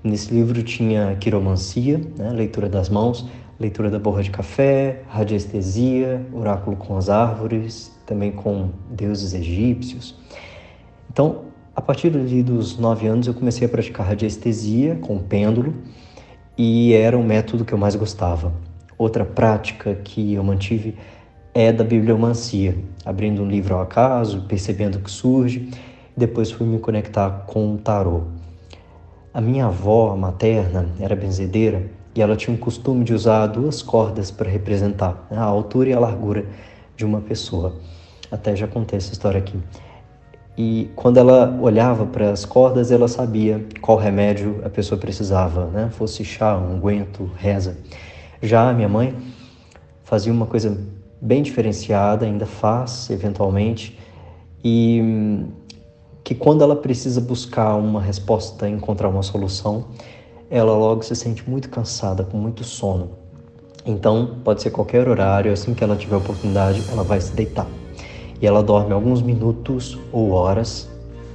Nesse 0.05 0.31
livro 0.31 0.63
tinha 0.63 1.17
quiromancia, 1.17 1.99
né, 2.19 2.29
leitura 2.29 2.69
das 2.69 2.91
mãos, 2.91 3.27
leitura 3.59 3.89
da 3.89 3.99
borra 3.99 4.23
de 4.23 4.31
café, 4.31 5.01
radiestesia, 5.09 6.27
oráculo 6.31 6.77
com 6.77 6.95
as 6.95 7.09
árvores, 7.09 7.91
também 8.05 8.31
com 8.31 8.69
deuses 8.91 9.33
egípcios. 9.33 10.15
Então, 11.11 11.45
a 11.75 11.81
partir 11.81 12.11
dos 12.11 12.77
nove 12.77 13.07
anos, 13.07 13.29
eu 13.29 13.33
comecei 13.33 13.67
a 13.67 13.71
praticar 13.71 14.07
radiestesia 14.07 14.97
com 14.97 15.19
pêndulo 15.19 15.73
e 16.59 16.93
era 16.93 17.17
o 17.17 17.25
método 17.25 17.65
que 17.65 17.73
eu 17.73 17.79
mais 17.79 17.97
gostava. 17.97 18.53
Outra 18.99 19.25
prática 19.25 19.95
que 19.95 20.35
eu 20.35 20.45
mantive 20.45 20.99
é 21.55 21.73
da 21.73 21.85
bibliomancia, 21.85 22.77
abrindo 23.05 23.43
um 23.43 23.49
livro 23.49 23.75
ao 23.75 23.83
acaso, 23.83 24.43
percebendo 24.43 24.97
o 24.97 25.01
que 25.01 25.11
surge, 25.11 25.71
depois 26.17 26.51
fui 26.51 26.67
me 26.67 26.79
conectar 26.79 27.45
com 27.47 27.75
o 27.75 27.79
tarô. 27.79 28.23
A 29.33 29.41
minha 29.41 29.67
avó 29.67 30.17
materna 30.17 30.89
era 30.99 31.15
benzedeira 31.15 31.91
e 32.15 32.21
ela 32.21 32.37
tinha 32.37 32.55
o 32.55 32.59
costume 32.59 33.05
de 33.05 33.15
usar 33.15 33.47
duas 33.47 33.83
cordas 33.83 34.31
para 34.31 34.51
representar 34.51 35.27
a 35.31 35.43
altura 35.43 35.91
e 35.91 35.93
a 35.93 36.01
largura 36.01 36.45
de 36.97 37.05
uma 37.05 37.21
pessoa. 37.21 37.77
Até 38.31 38.55
já 38.55 38.67
contei 38.67 38.97
essa 38.97 39.13
história 39.13 39.39
aqui. 39.39 39.59
E 40.59 40.91
quando 40.95 41.17
ela 41.17 41.57
olhava 41.61 42.05
para 42.05 42.31
as 42.31 42.45
cordas, 42.45 42.91
ela 42.91 43.09
sabia 43.09 43.65
qual 43.81 43.97
remédio 43.97 44.61
a 44.65 44.69
pessoa 44.69 45.01
precisava, 45.01 45.67
né? 45.67 45.89
Fosse 45.93 46.25
chá, 46.25 46.57
unguento, 46.59 47.31
reza. 47.37 47.79
Já 48.43 48.69
a 48.69 48.73
minha 48.73 48.89
mãe 48.89 49.17
fazia 50.05 50.33
uma 50.33 50.47
coisa 50.47 50.77
bem 51.21 51.43
diferenciada, 51.43 52.25
ainda 52.25 52.47
faz 52.47 53.11
eventualmente, 53.11 53.99
e 54.65 55.45
que 56.23 56.35
quando 56.35 56.63
ela 56.63 56.77
precisa 56.77 57.21
buscar 57.21 57.75
uma 57.77 58.01
resposta, 58.01 58.69
encontrar 58.69 59.09
uma 59.09 59.23
solução, 59.23 59.87
ela 60.51 60.77
logo 60.77 61.03
se 61.03 61.15
sente 61.15 61.49
muito 61.49 61.69
cansada, 61.69 62.25
com 62.25 62.37
muito 62.37 62.65
sono. 62.65 63.11
Então, 63.85 64.39
pode 64.45 64.63
ser 64.63 64.71
qualquer 64.71 65.09
horário, 65.09 65.53
assim 65.53 65.75
que 65.75 65.83
ela 65.83 65.97
tiver 65.97 66.17
oportunidade, 66.17 66.83
ela 66.91 67.03
vai 67.03 67.21
se 67.21 67.33
deitar. 67.33 67.67
E 68.41 68.47
ela 68.47 68.63
dorme 68.63 68.93
alguns 68.93 69.23
minutos 69.23 69.99
ou 70.13 70.31
horas, 70.31 70.89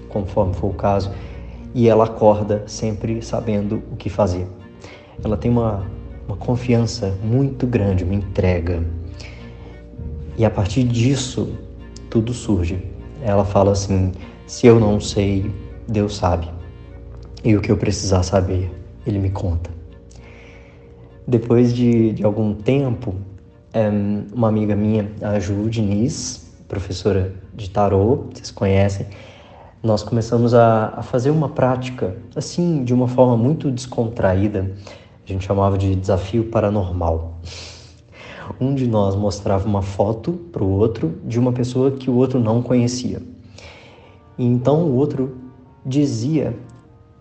conforme 0.09 0.53
for 0.53 0.71
o 0.71 0.73
caso, 0.73 1.11
e 1.73 1.89
ela 1.89 2.05
acorda 2.05 2.63
sempre 2.67 3.21
sabendo 3.21 3.81
o 3.91 3.95
que 3.95 4.09
fazer. 4.09 4.47
Ela 5.23 5.35
tem 5.35 5.49
uma, 5.49 5.83
uma 6.27 6.37
confiança 6.37 7.17
muito 7.23 7.65
grande, 7.65 8.03
uma 8.03 8.13
entrega 8.13 8.83
e 10.37 10.45
a 10.45 10.49
partir 10.49 10.83
disso, 10.83 11.53
tudo 12.09 12.33
surge. 12.33 12.83
Ela 13.21 13.45
fala 13.45 13.71
assim: 13.71 14.11
se 14.45 14.67
eu 14.67 14.79
não 14.79 14.99
sei, 14.99 15.51
Deus 15.87 16.15
sabe. 16.15 16.49
E 17.43 17.55
o 17.55 17.61
que 17.61 17.71
eu 17.71 17.77
precisar 17.77 18.23
saber, 18.23 18.71
Ele 19.05 19.19
me 19.19 19.29
conta. 19.29 19.69
Depois 21.27 21.73
de, 21.73 22.11
de 22.13 22.23
algum 22.23 22.53
tempo, 22.53 23.15
uma 24.33 24.47
amiga 24.47 24.75
minha, 24.75 25.11
a 25.21 25.39
Ju 25.39 25.69
Diniz, 25.69 26.51
professora 26.67 27.33
de 27.53 27.69
tarô, 27.69 28.27
vocês 28.33 28.51
conhecem, 28.51 29.07
nós 29.81 30.01
começamos 30.01 30.53
a, 30.53 30.93
a 30.97 31.03
fazer 31.03 31.29
uma 31.29 31.49
prática, 31.49 32.15
assim, 32.35 32.83
de 32.83 32.93
uma 32.93 33.07
forma 33.07 33.37
muito 33.37 33.71
descontraída. 33.71 34.71
A 35.27 35.31
gente 35.31 35.45
chamava 35.45 35.77
de 35.77 35.95
desafio 35.95 36.45
paranormal 36.45 37.39
um 38.59 38.75
de 38.75 38.87
nós 38.87 39.15
mostrava 39.15 39.67
uma 39.67 39.81
foto 39.81 40.33
para 40.51 40.63
o 40.63 40.69
outro 40.69 41.15
de 41.23 41.39
uma 41.39 41.51
pessoa 41.51 41.91
que 41.91 42.09
o 42.09 42.15
outro 42.15 42.39
não 42.39 42.61
conhecia. 42.61 43.21
E 44.37 44.45
então 44.45 44.83
o 44.83 44.95
outro 44.95 45.37
dizia 45.85 46.55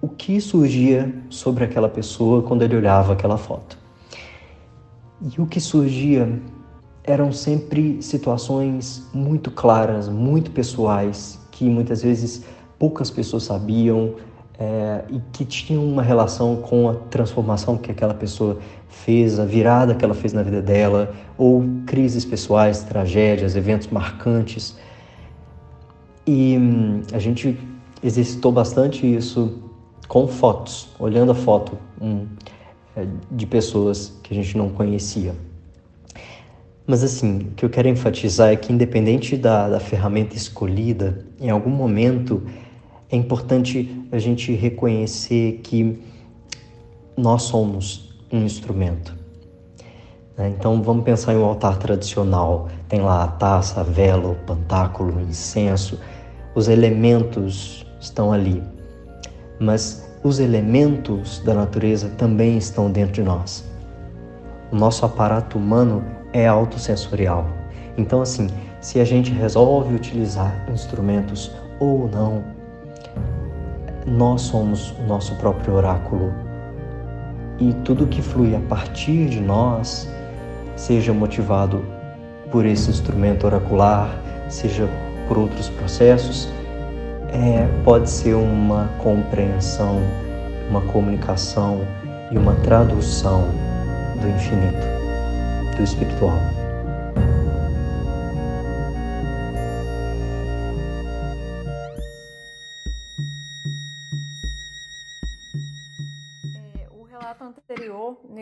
o 0.01 0.09
que 0.09 0.41
surgia 0.41 1.15
sobre 1.31 1.65
aquela 1.65 1.89
pessoa 1.89 2.43
quando 2.43 2.63
ele 2.63 2.77
olhava 2.77 3.13
aquela 3.13 3.39
foto. 3.39 3.79
E 5.21 5.41
o 5.41 5.47
que 5.47 5.61
surgia 5.61 6.41
eram 7.03 7.33
sempre 7.33 8.03
situações 8.03 9.07
muito 9.13 9.51
claras, 9.51 10.09
muito 10.09 10.51
pessoais, 10.51 11.39
que 11.51 11.65
muitas 11.65 12.03
vezes 12.03 12.45
poucas 12.79 13.11
pessoas 13.11 13.45
sabiam, 13.45 14.15
é, 14.59 15.05
e 15.11 15.21
que 15.33 15.45
tinham 15.45 15.85
uma 15.85 16.03
relação 16.03 16.57
com 16.57 16.89
a 16.89 16.95
transformação 16.95 17.77
que 17.77 17.91
aquela 17.91 18.15
pessoa 18.15 18.59
fez, 18.89 19.39
a 19.41 19.45
virada 19.45 19.95
que 19.95 20.05
ela 20.05 20.15
fez 20.15 20.33
na 20.33 20.43
vida 20.43 20.63
dela, 20.63 21.15
ou 21.37 21.65
crises 21.87 22.25
pessoais, 22.25 22.83
tragédias, 22.85 23.57
eventos 23.57 23.89
marcantes. 23.89 24.77
E 26.27 26.57
hum, 26.57 27.03
a 27.13 27.19
gente 27.19 27.59
exercitou 28.03 28.53
bastante 28.53 29.07
isso 29.07 29.61
com 30.07 30.29
fotos, 30.29 30.89
olhando 30.99 31.33
a 31.33 31.35
foto 31.35 31.77
hum, 32.01 32.27
é, 32.97 33.07
de 33.31 33.47
pessoas 33.47 34.19
que 34.23 34.33
a 34.33 34.37
gente 34.37 34.57
não 34.57 34.69
conhecia. 34.69 35.35
Mas 36.87 37.03
assim, 37.03 37.39
o 37.39 37.51
que 37.53 37.65
eu 37.65 37.71
quero 37.71 37.89
enfatizar 37.89 38.51
é 38.51 38.57
que 38.57 38.71
independente 38.71 39.37
da, 39.39 39.71
da 39.71 39.81
ferramenta 39.81 40.37
escolhida, 40.37 41.25
em 41.41 41.49
algum 41.49 41.71
momento 41.71 42.43
é 43.15 43.17
importante 43.17 44.05
a 44.11 44.19
gente 44.19 44.53
reconhecer 44.53 45.61
que 45.63 46.03
nós 47.17 47.43
somos 47.43 48.13
um 48.33 48.45
instrumento. 48.45 49.15
Né? 50.37 50.49
Então 50.49 50.83
vamos 50.83 51.05
pensar 51.05 51.33
em 51.33 51.37
um 51.37 51.45
altar 51.45 51.79
tradicional. 51.79 52.69
Tem 52.89 53.01
lá 53.01 53.23
a 53.23 53.29
taça, 53.29 53.81
a 53.81 53.85
vela, 53.85 54.33
o 54.33 54.35
pantáculo, 54.35 55.17
o 55.17 55.21
incenso. 55.21 56.01
Os 56.57 56.67
elementos 56.67 57.87
estão 58.01 58.33
ali. 58.33 58.61
Mas 59.61 60.13
os 60.25 60.41
elementos 60.41 61.39
da 61.39 61.55
natureza 61.55 62.09
também 62.19 62.59
estão 62.59 62.91
dentro 62.91 63.13
de 63.13 63.23
nós. 63.23 63.65
O 64.73 64.77
nosso 64.77 65.07
aparato 65.07 65.57
humano 65.57 66.05
é 66.33 66.49
autossensorial. 66.49 67.47
Então, 67.97 68.21
assim, 68.21 68.49
se 68.81 68.99
a 68.99 69.05
gente 69.05 69.31
resolve 69.31 69.95
utilizar 69.95 70.67
instrumentos 70.69 71.53
ou 71.79 72.09
não, 72.09 72.54
nós 74.07 74.43
somos 74.43 74.91
o 74.99 75.03
nosso 75.05 75.35
próprio 75.37 75.75
oráculo. 75.75 76.33
E 77.59 77.73
tudo 77.85 78.07
que 78.07 78.21
flui 78.21 78.55
a 78.55 78.61
partir 78.61 79.29
de 79.29 79.41
nós, 79.41 80.09
seja 80.77 81.13
motivado 81.13 81.85
por 82.51 82.67
esse 82.67 82.91
instrumento 82.91 83.47
oracular, 83.47 84.09
seja 84.49 84.89
por 85.29 85.39
outros 85.39 85.69
processos, 85.71 86.49
é, 87.33 87.67
pode 87.85 88.11
ser 88.11 88.35
uma 88.35 88.89
compreensão, 89.03 90.01
uma 90.69 90.81
comunicação 90.83 91.81
e 92.31 92.39
uma 92.39 92.55
tradução 92.57 93.45
do 94.21 94.29
infinito, 94.29 94.87
do 95.77 95.83
espiritual. 95.83 96.54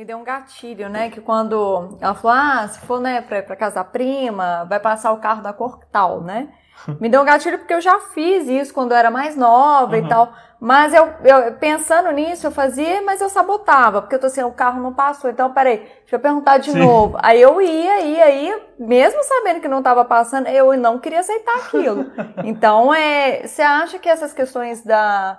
Me 0.03 0.07
deu 0.07 0.19
um 0.19 0.25
gatilho, 0.25 0.89
né? 0.89 1.11
Que 1.11 1.21
quando 1.21 1.97
ela 2.01 2.15
falou, 2.15 2.37
ah, 2.37 2.67
se 2.67 2.81
for 2.81 3.01
né, 3.01 3.21
pra, 3.23 3.41
pra 3.41 3.55
casa 3.55 3.85
prima, 3.85 4.65
vai 4.65 4.81
passar 4.81 5.13
o 5.13 5.19
carro 5.19 5.43
da 5.43 5.53
cor 5.53 5.79
tal, 5.93 6.21
né? 6.21 6.49
Me 6.99 7.09
deu 7.09 7.23
um 7.23 7.25
gatilho 7.25 7.59
porque 7.59 7.73
eu 7.75 7.81
já 7.81 8.01
fiz 8.13 8.49
isso 8.49 8.75
quando 8.75 8.91
eu 8.91 8.97
era 8.97 9.13
mais 9.13 9.37
nova 9.37 9.97
Uhum. 9.97 10.05
e 10.05 10.09
tal. 10.09 10.33
Mas 10.59 10.93
eu, 10.93 11.09
eu, 11.23 11.53
pensando 11.55 12.11
nisso, 12.11 12.47
eu 12.47 12.51
fazia, 12.51 13.01
mas 13.03 13.21
eu 13.21 13.29
sabotava, 13.29 14.01
porque 14.01 14.17
eu 14.17 14.19
tô 14.21 14.27
assim, 14.27 14.43
o 14.43 14.51
carro 14.51 14.81
não 14.81 14.93
passou, 14.93 15.31
então 15.31 15.53
peraí, 15.53 15.79
deixa 15.79 16.17
eu 16.17 16.21
perguntar 16.21 16.59
de 16.59 16.73
Sim. 16.73 16.79
novo. 16.79 17.17
Aí 17.21 17.41
eu 17.41 17.61
ia, 17.61 18.01
ia, 18.01 18.31
ia, 18.31 18.61
mesmo 18.79 19.23
sabendo 19.23 19.61
que 19.61 19.69
não 19.69 19.83
tava 19.83 20.05
passando, 20.05 20.49
eu 20.49 20.77
não 20.77 20.99
queria 20.99 21.21
aceitar 21.21 21.55
aquilo. 21.57 22.07
então, 22.43 22.93
é, 22.93 23.47
você 23.47 23.63
acha 23.63 23.99
que 24.01 24.09
essas 24.09 24.33
questões 24.33 24.83
da, 24.85 25.39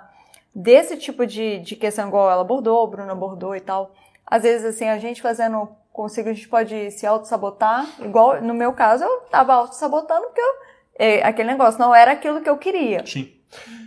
desse 0.54 0.96
tipo 0.96 1.26
de, 1.26 1.58
de 1.58 1.76
questão, 1.76 2.08
igual 2.08 2.30
ela 2.30 2.42
abordou, 2.42 2.82
o 2.84 2.86
Bruno 2.86 3.10
abordou 3.12 3.56
e 3.56 3.60
tal, 3.60 3.92
às 4.26 4.42
vezes 4.42 4.66
assim, 4.66 4.86
a 4.86 4.98
gente 4.98 5.22
fazendo 5.22 5.68
consigo, 5.92 6.28
a 6.28 6.32
gente 6.32 6.48
pode 6.48 6.90
se 6.90 7.06
auto-sabotar, 7.06 7.86
igual 8.00 8.42
no 8.42 8.52
meu 8.52 8.72
caso, 8.72 9.04
eu 9.04 9.20
tava 9.30 9.54
auto-sabotando 9.54 10.26
porque 10.26 10.40
eu, 10.40 10.54
é, 10.98 11.22
aquele 11.22 11.48
negócio 11.48 11.78
não 11.78 11.94
era 11.94 12.12
aquilo 12.12 12.40
que 12.40 12.48
eu 12.50 12.58
queria, 12.58 13.04
Sim. 13.06 13.32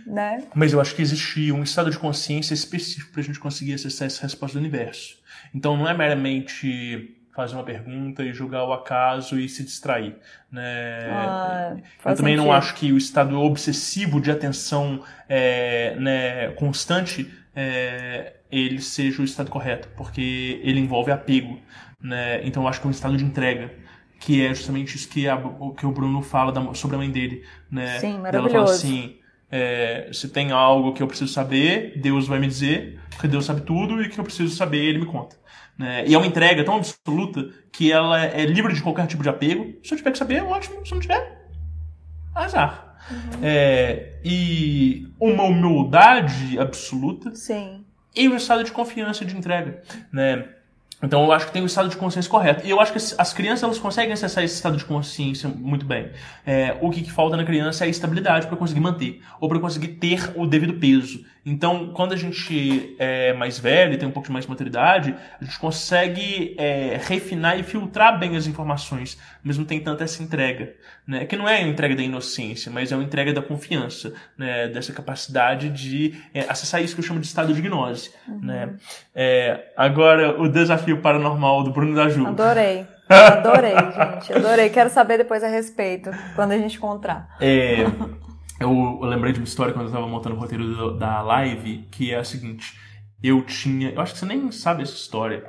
né? 0.06 0.44
Mas 0.54 0.72
eu 0.72 0.80
acho 0.80 0.94
que 0.94 1.02
existe 1.02 1.52
um 1.52 1.62
estado 1.62 1.90
de 1.90 1.98
consciência 1.98 2.54
específico 2.54 3.12
para 3.12 3.20
a 3.20 3.24
gente 3.24 3.38
conseguir 3.38 3.74
acessar 3.74 4.06
essa 4.06 4.22
resposta 4.22 4.58
do 4.58 4.60
universo. 4.60 5.18
Então 5.54 5.76
não 5.76 5.88
é 5.88 5.94
meramente 5.94 7.14
fazer 7.38 7.54
uma 7.54 7.62
pergunta 7.62 8.24
e 8.24 8.32
julgar 8.32 8.64
o 8.64 8.72
acaso 8.72 9.38
e 9.38 9.48
se 9.48 9.62
distrair. 9.62 10.16
Né? 10.50 11.08
Ah, 11.08 11.76
eu 12.04 12.16
também 12.16 12.36
não 12.36 12.46
sentido. 12.46 12.58
acho 12.58 12.74
que 12.74 12.92
o 12.92 12.98
estado 12.98 13.40
obsessivo 13.40 14.20
de 14.20 14.28
atenção 14.28 15.04
é, 15.28 15.94
né, 16.00 16.48
constante 16.54 17.32
é, 17.60 18.34
ele 18.52 18.80
seja 18.80 19.20
o 19.20 19.24
estado 19.24 19.50
correto, 19.50 19.88
porque 19.96 20.60
ele 20.62 20.78
envolve 20.78 21.10
apego. 21.10 21.58
Né? 22.00 22.40
Então 22.46 22.62
eu 22.62 22.68
acho 22.68 22.80
que 22.80 22.86
é 22.86 22.88
um 22.88 22.92
estado 22.92 23.16
de 23.16 23.24
entrega. 23.24 23.72
Que 24.20 24.44
é 24.44 24.52
justamente 24.54 24.94
isso 24.96 25.08
que, 25.08 25.28
a- 25.28 25.36
o 25.36 25.72
que 25.74 25.86
o 25.86 25.92
Bruno 25.92 26.22
fala 26.22 26.50
da- 26.52 26.74
sobre 26.74 26.96
a 26.96 26.98
mãe 26.98 27.10
dele. 27.10 27.44
Né? 27.70 27.98
Sim, 28.00 28.14
Ela 28.18 28.30
fala 28.30 28.32
maravilhoso. 28.42 28.72
assim: 28.72 29.16
é, 29.50 30.08
se 30.12 30.28
tem 30.28 30.50
algo 30.50 30.92
que 30.92 31.00
eu 31.02 31.06
preciso 31.06 31.32
saber, 31.32 31.98
Deus 32.00 32.26
vai 32.26 32.38
me 32.40 32.46
dizer, 32.48 33.00
porque 33.10 33.28
Deus 33.28 33.44
sabe 33.44 33.60
tudo 33.62 34.02
e 34.02 34.08
que 34.08 34.18
eu 34.18 34.24
preciso 34.24 34.54
saber, 34.56 34.78
Ele 34.84 34.98
me 34.98 35.06
conta. 35.06 35.36
Né? 35.78 36.04
E 36.06 36.14
é 36.14 36.18
uma 36.18 36.26
entrega 36.26 36.64
tão 36.64 36.76
absoluta 36.76 37.48
que 37.72 37.92
ela 37.92 38.20
é 38.24 38.44
livre 38.44 38.74
de 38.74 38.82
qualquer 38.82 39.06
tipo 39.06 39.22
de 39.22 39.28
apego. 39.28 39.74
Se 39.84 39.94
eu 39.94 39.98
tiver 39.98 40.10
que 40.10 40.18
saber, 40.18 40.42
ótimo. 40.42 40.84
Se 40.84 40.92
não 40.92 41.00
tiver, 41.00 41.46
azar. 42.34 42.87
É, 43.42 44.14
e 44.24 45.08
uma 45.18 45.44
humildade 45.44 46.58
absoluta 46.58 47.34
Sim. 47.34 47.84
e 48.14 48.28
um 48.28 48.36
estado 48.36 48.64
de 48.64 48.72
confiança 48.72 49.24
e 49.24 49.26
de 49.26 49.36
entrega, 49.36 49.82
né? 50.12 50.44
Então 51.02 51.24
eu 51.24 51.32
acho 51.32 51.46
que 51.46 51.52
tem 51.52 51.62
o 51.62 51.66
estado 51.66 51.88
de 51.88 51.96
consciência 51.96 52.28
correto. 52.28 52.66
E 52.66 52.70
eu 52.70 52.80
acho 52.80 52.92
que 52.92 52.98
as 52.98 53.32
crianças 53.32 53.62
elas 53.62 53.78
conseguem 53.78 54.12
acessar 54.12 54.42
esse 54.42 54.56
estado 54.56 54.76
de 54.76 54.84
consciência 54.84 55.48
muito 55.48 55.86
bem. 55.86 56.10
É, 56.44 56.76
o 56.80 56.90
que, 56.90 57.02
que 57.02 57.12
falta 57.12 57.36
na 57.36 57.44
criança 57.44 57.84
é 57.84 57.86
a 57.86 57.90
estabilidade 57.90 58.48
para 58.48 58.56
conseguir 58.56 58.80
manter, 58.80 59.22
ou 59.40 59.48
para 59.48 59.60
conseguir 59.60 59.88
ter 59.88 60.32
o 60.34 60.46
devido 60.46 60.74
peso. 60.74 61.24
Então, 61.44 61.92
quando 61.94 62.12
a 62.12 62.16
gente 62.16 62.94
é 62.98 63.32
mais 63.32 63.58
velho 63.58 63.94
e 63.94 63.96
tem 63.96 64.08
um 64.08 64.12
pouco 64.12 64.28
de 64.28 64.32
mais 64.32 64.46
maturidade, 64.46 65.14
a 65.40 65.44
gente 65.44 65.58
consegue 65.58 66.54
é, 66.58 67.00
refinar 67.02 67.58
e 67.58 67.62
filtrar 67.62 68.18
bem 68.18 68.36
as 68.36 68.46
informações, 68.46 69.18
mas 69.42 69.56
não 69.56 69.64
tem 69.64 69.80
tanta 69.80 70.04
essa 70.04 70.22
entrega. 70.22 70.74
Né? 71.06 71.24
Que 71.24 71.36
não 71.36 71.48
é 71.48 71.56
a 71.56 71.62
entrega 71.62 71.96
da 71.96 72.02
inocência, 72.02 72.70
mas 72.70 72.92
é 72.92 72.94
a 72.94 72.98
entrega 72.98 73.32
da 73.32 73.40
confiança, 73.40 74.12
né? 74.36 74.68
dessa 74.68 74.92
capacidade 74.92 75.70
de 75.70 76.14
é, 76.34 76.40
acessar 76.48 76.82
isso 76.82 76.94
que 76.94 77.00
eu 77.00 77.04
chamo 77.04 77.20
de 77.20 77.26
estado 77.26 77.52
de 77.54 77.62
gnose. 77.62 78.10
Né? 78.42 78.74
É, 79.14 79.72
agora, 79.76 80.40
o 80.40 80.48
desafio 80.48 81.00
paranormal 81.00 81.62
do 81.62 81.70
Bruno 81.70 81.94
da 81.94 82.08
Ju. 82.08 82.26
Adorei. 82.26 82.86
Adorei, 83.08 83.74
gente. 83.74 84.32
Adorei. 84.34 84.68
Quero 84.68 84.90
saber 84.90 85.16
depois 85.16 85.42
a 85.42 85.48
respeito, 85.48 86.10
quando 86.36 86.52
a 86.52 86.58
gente 86.58 86.76
encontrar. 86.76 87.36
É, 87.40 87.86
eu, 88.60 88.98
eu 89.02 89.08
lembrei 89.08 89.32
de 89.32 89.38
uma 89.38 89.44
história 89.44 89.72
quando 89.72 89.86
eu 89.86 89.92
tava 89.92 90.06
montando 90.08 90.36
o 90.36 90.38
roteiro 90.38 90.64
do- 90.74 90.96
da 90.98 91.20
live, 91.22 91.86
que 91.90 92.10
é 92.12 92.16
a 92.18 92.24
seguinte. 92.24 92.74
Eu 93.22 93.42
tinha. 93.42 93.90
Eu 93.90 94.00
acho 94.00 94.12
que 94.14 94.18
você 94.20 94.26
nem 94.26 94.50
sabe 94.52 94.82
essa 94.82 94.94
história. 94.94 95.44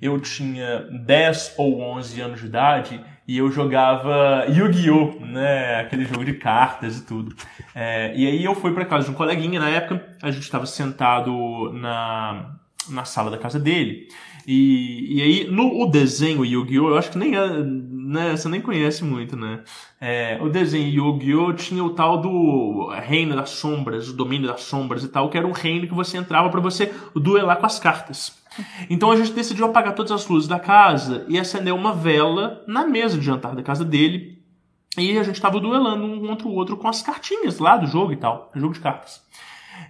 Eu 0.00 0.18
tinha 0.20 0.80
10 1.06 1.54
ou 1.56 1.80
11 1.80 2.20
anos 2.20 2.40
de 2.40 2.46
idade 2.46 3.00
e 3.28 3.38
eu 3.38 3.50
jogava 3.52 4.44
Yu-Gi-Oh! 4.48 5.20
né? 5.26 5.80
Aquele 5.80 6.04
jogo 6.04 6.24
de 6.24 6.34
cartas 6.34 6.98
e 6.98 7.06
tudo. 7.06 7.34
É, 7.74 8.12
e 8.16 8.26
aí 8.26 8.42
eu 8.44 8.54
fui 8.56 8.72
pra 8.72 8.84
casa 8.84 9.04
de 9.06 9.12
um 9.12 9.14
coleguinha, 9.14 9.60
na 9.60 9.68
época 9.68 10.04
a 10.20 10.30
gente 10.32 10.42
estava 10.42 10.66
sentado 10.66 11.72
na, 11.72 12.56
na 12.90 13.04
sala 13.04 13.30
da 13.30 13.38
casa 13.38 13.60
dele. 13.60 14.08
E, 14.44 15.18
e 15.18 15.22
aí, 15.22 15.48
no 15.48 15.82
o 15.82 15.86
desenho 15.88 16.44
Yu-Gi-Oh! 16.44 16.88
eu 16.88 16.98
acho 16.98 17.12
que 17.12 17.18
nem 17.18 17.36
é, 17.36 17.46
né, 18.12 18.36
você 18.36 18.48
nem 18.48 18.60
conhece 18.60 19.02
muito, 19.02 19.36
né? 19.36 19.60
É, 20.00 20.38
o 20.40 20.48
desenho 20.48 20.88
Yu-Gi-Oh! 20.88 21.52
tinha 21.54 21.82
o 21.82 21.90
tal 21.90 22.20
do 22.20 22.90
Reino 22.94 23.34
das 23.34 23.50
Sombras, 23.50 24.08
o 24.08 24.12
Domínio 24.12 24.48
das 24.48 24.62
Sombras 24.62 25.02
e 25.02 25.08
tal, 25.08 25.30
que 25.30 25.38
era 25.38 25.46
um 25.46 25.52
reino 25.52 25.86
que 25.86 25.94
você 25.94 26.18
entrava 26.18 26.50
pra 26.50 26.60
você 26.60 26.92
duelar 27.14 27.56
com 27.56 27.66
as 27.66 27.78
cartas. 27.78 28.40
Então 28.90 29.10
a 29.10 29.16
gente 29.16 29.32
decidiu 29.32 29.64
apagar 29.64 29.94
todas 29.94 30.12
as 30.12 30.26
luzes 30.28 30.48
da 30.48 30.60
casa 30.60 31.24
e 31.28 31.38
acender 31.38 31.72
uma 31.72 31.94
vela 31.94 32.62
na 32.68 32.86
mesa 32.86 33.16
de 33.16 33.24
jantar 33.24 33.54
da 33.54 33.62
casa 33.62 33.84
dele. 33.84 34.42
E 34.98 35.18
a 35.18 35.22
gente 35.22 35.40
tava 35.40 35.58
duelando 35.58 36.04
um 36.04 36.20
contra 36.20 36.46
o 36.46 36.52
outro 36.52 36.76
com 36.76 36.86
as 36.86 37.00
cartinhas 37.00 37.58
lá 37.58 37.78
do 37.78 37.86
jogo 37.86 38.12
e 38.12 38.16
tal, 38.16 38.50
jogo 38.54 38.74
de 38.74 38.80
cartas. 38.80 39.22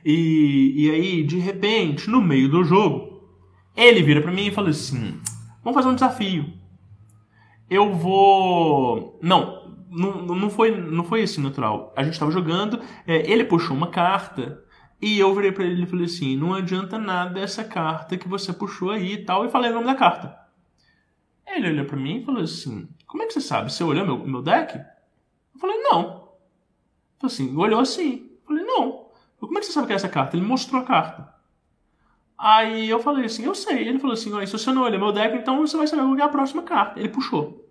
E, 0.04 0.74
e 0.76 0.90
aí, 0.90 1.22
de 1.24 1.38
repente, 1.38 2.08
no 2.08 2.22
meio 2.22 2.48
do 2.48 2.62
jogo, 2.62 3.20
ele 3.76 4.02
vira 4.02 4.20
pra 4.20 4.30
mim 4.30 4.46
e 4.46 4.52
fala 4.52 4.70
assim: 4.70 5.20
Vamos 5.64 5.74
fazer 5.74 5.88
um 5.88 5.94
desafio. 5.94 6.61
Eu 7.72 7.94
vou. 7.94 9.18
Não, 9.22 9.74
não, 9.90 10.26
não 10.26 10.50
foi, 10.50 10.78
não 10.78 11.02
foi 11.04 11.22
assim 11.22 11.40
natural. 11.40 11.90
A 11.96 12.04
gente 12.04 12.18
tava 12.18 12.30
jogando, 12.30 12.78
é, 13.06 13.30
ele 13.30 13.44
puxou 13.44 13.74
uma 13.74 13.90
carta 13.90 14.62
e 15.00 15.18
eu 15.18 15.34
virei 15.34 15.52
pra 15.52 15.64
ele 15.64 15.84
e 15.84 15.86
falei 15.86 16.04
assim: 16.04 16.36
Não 16.36 16.52
adianta 16.52 16.98
nada 16.98 17.40
essa 17.40 17.64
carta 17.64 18.18
que 18.18 18.28
você 18.28 18.52
puxou 18.52 18.90
aí 18.90 19.14
e 19.14 19.24
tal. 19.24 19.46
E 19.46 19.48
falei 19.48 19.70
o 19.70 19.74
nome 19.74 19.86
da 19.86 19.94
carta. 19.94 20.38
Ele 21.46 21.70
olhou 21.70 21.86
pra 21.86 21.96
mim 21.96 22.18
e 22.18 22.24
falou 22.24 22.42
assim: 22.42 22.86
Como 23.06 23.22
é 23.22 23.26
que 23.26 23.32
você 23.32 23.40
sabe? 23.40 23.72
Você 23.72 23.82
olhou 23.82 24.04
meu, 24.04 24.18
meu 24.18 24.42
deck? 24.42 24.76
Eu 25.54 25.58
falei: 25.58 25.78
Não. 25.78 26.00
Ele 26.00 26.10
falou 27.20 27.32
assim: 27.32 27.56
Olhou 27.56 27.80
assim. 27.80 28.30
Eu 28.42 28.46
falei: 28.48 28.64
Não. 28.64 28.84
Eu, 29.40 29.46
Como 29.48 29.56
é 29.56 29.60
que 29.60 29.66
você 29.66 29.72
sabe 29.72 29.86
que 29.86 29.94
é 29.94 29.96
essa 29.96 30.10
carta? 30.10 30.36
Ele 30.36 30.44
mostrou 30.44 30.82
a 30.82 30.84
carta. 30.84 31.32
Aí 32.36 32.90
eu 32.90 32.98
falei 32.98 33.26
assim, 33.26 33.44
eu 33.44 33.54
sei. 33.54 33.86
Ele 33.86 34.00
falou 34.00 34.14
assim, 34.14 34.32
olha, 34.32 34.44
se 34.44 34.52
você 34.52 34.72
não 34.72 34.82
olhar 34.82 34.98
meu 34.98 35.12
deck, 35.12 35.36
então 35.36 35.60
você 35.60 35.76
vai 35.76 35.86
saber 35.86 36.02
qual 36.02 36.18
é 36.18 36.22
a 36.22 36.28
próxima 36.28 36.64
carta. 36.64 36.98
Ele 36.98 37.08
puxou. 37.08 37.61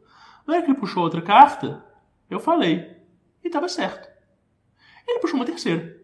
Na 0.45 0.53
hora 0.53 0.63
que 0.63 0.71
ele 0.71 0.79
puxou 0.79 1.03
outra 1.03 1.21
carta, 1.21 1.83
eu 2.29 2.39
falei. 2.39 2.97
E 3.43 3.49
tava 3.49 3.67
certo. 3.67 4.09
Ele 5.07 5.19
puxou 5.19 5.37
uma 5.37 5.45
terceira. 5.45 5.97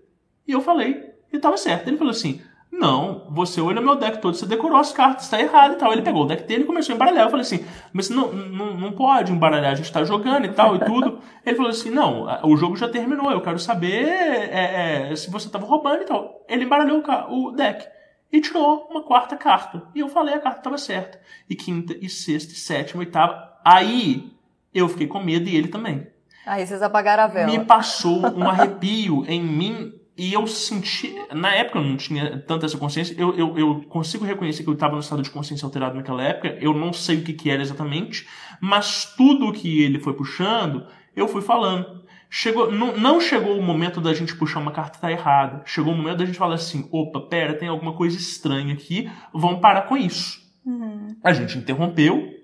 E 0.48 0.52
eu 0.52 0.62
falei. 0.62 1.14
E 1.32 1.40
tava 1.40 1.58
certo. 1.58 1.88
Ele 1.88 1.98
falou 1.98 2.12
assim, 2.12 2.42
não, 2.72 3.28
você 3.32 3.60
olha 3.62 3.82
meu 3.82 3.96
deck 3.96 4.22
todo, 4.22 4.36
você 4.36 4.46
decorou 4.46 4.78
as 4.78 4.92
cartas, 4.92 5.30
tá 5.30 5.40
errado 5.40 5.74
e 5.74 5.76
tal. 5.78 5.92
Ele 5.92 6.02
pegou 6.02 6.24
o 6.24 6.26
deck 6.28 6.44
dele 6.44 6.64
e 6.64 6.66
começou 6.66 6.94
a 6.94 6.96
embaralhar. 6.96 7.26
Eu 7.26 7.30
falei 7.30 7.42
assim, 7.42 7.66
mas 7.94 8.10
não, 8.10 8.32
não, 8.32 8.78
não 8.78 8.92
pode 8.92 9.32
embaralhar, 9.32 9.72
a 9.72 9.76
gente 9.76 9.92
tá 9.92 10.04
jogando 10.04 10.46
e 10.46 10.50
tal 10.50 10.76
e 10.76 10.80
tudo. 10.80 11.20
Ele 11.46 11.56
falou 11.56 11.72
assim, 11.72 11.90
não, 11.90 12.28
o 12.44 12.58
jogo 12.58 12.76
já 12.76 12.90
terminou, 12.90 13.32
eu 13.32 13.42
quero 13.42 13.58
saber 13.58 14.06
é, 14.06 15.12
é, 15.12 15.16
se 15.16 15.32
você 15.32 15.50
tava 15.50 15.66
roubando 15.66 16.02
e 16.02 16.06
tal. 16.06 16.46
Ele 16.48 16.66
embaralhou 16.66 17.04
o 17.30 17.52
deck 17.52 17.88
e 18.32 18.42
tirou 18.42 18.88
uma 18.92 19.02
quarta 19.02 19.36
carta. 19.38 19.82
E 19.96 20.00
eu 20.00 20.10
falei, 20.10 20.36
a 20.36 20.40
carta 20.40 20.60
estava 20.60 20.78
certa. 20.78 21.20
E 21.50 21.56
quinta, 21.56 21.96
e 22.00 22.10
sexta, 22.10 22.54
e 22.54 22.58
sétima, 22.58 23.02
e 23.02 23.06
oitava. 23.06 23.47
Aí 23.68 24.32
eu 24.74 24.88
fiquei 24.88 25.08
com 25.08 25.22
medo 25.22 25.50
e 25.50 25.56
ele 25.58 25.68
também. 25.68 26.08
Aí 26.46 26.66
vocês 26.66 26.82
apagaram 26.82 27.24
a 27.24 27.28
vela. 27.28 27.52
Me 27.52 27.66
passou 27.66 28.26
um 28.34 28.48
arrepio 28.48 29.26
em 29.28 29.44
mim 29.44 29.94
e 30.18 30.34
eu 30.34 30.48
senti, 30.48 31.14
na 31.34 31.54
época 31.54 31.78
eu 31.78 31.84
não 31.84 31.98
tinha 31.98 32.40
tanta 32.40 32.66
essa 32.66 32.78
consciência, 32.78 33.14
eu, 33.20 33.36
eu, 33.38 33.58
eu 33.58 33.82
consigo 33.90 34.24
reconhecer 34.24 34.64
que 34.64 34.70
eu 34.70 34.74
estava 34.74 34.94
no 34.94 35.02
estado 35.02 35.22
de 35.22 35.30
consciência 35.30 35.66
alterado 35.66 35.96
naquela 35.96 36.24
época, 36.24 36.58
eu 36.62 36.74
não 36.74 36.94
sei 36.94 37.18
o 37.18 37.24
que, 37.24 37.34
que 37.34 37.50
era 37.50 37.62
exatamente, 37.62 38.26
mas 38.62 39.14
tudo 39.18 39.52
que 39.52 39.84
ele 39.84 40.00
foi 40.00 40.14
puxando, 40.14 40.88
eu 41.14 41.28
fui 41.28 41.42
falando. 41.42 42.04
Chegou, 42.30 42.72
não, 42.72 42.96
não 42.96 43.20
chegou 43.20 43.60
o 43.60 43.62
momento 43.62 44.00
da 44.00 44.14
gente 44.14 44.34
puxar 44.36 44.60
uma 44.60 44.72
carta 44.72 45.00
tá 45.00 45.12
errada. 45.12 45.62
Chegou 45.66 45.94
o 45.94 45.96
momento 45.96 46.18
da 46.18 46.26
gente 46.26 46.38
falar 46.38 46.56
assim: 46.56 46.88
opa, 46.92 47.22
pera, 47.22 47.54
tem 47.54 47.70
alguma 47.70 47.94
coisa 47.94 48.18
estranha 48.18 48.74
aqui, 48.74 49.10
vamos 49.34 49.62
parar 49.62 49.84
com 49.84 49.96
isso. 49.96 50.40
Uhum. 50.66 51.16
A 51.24 51.32
gente 51.32 51.58
interrompeu, 51.58 52.37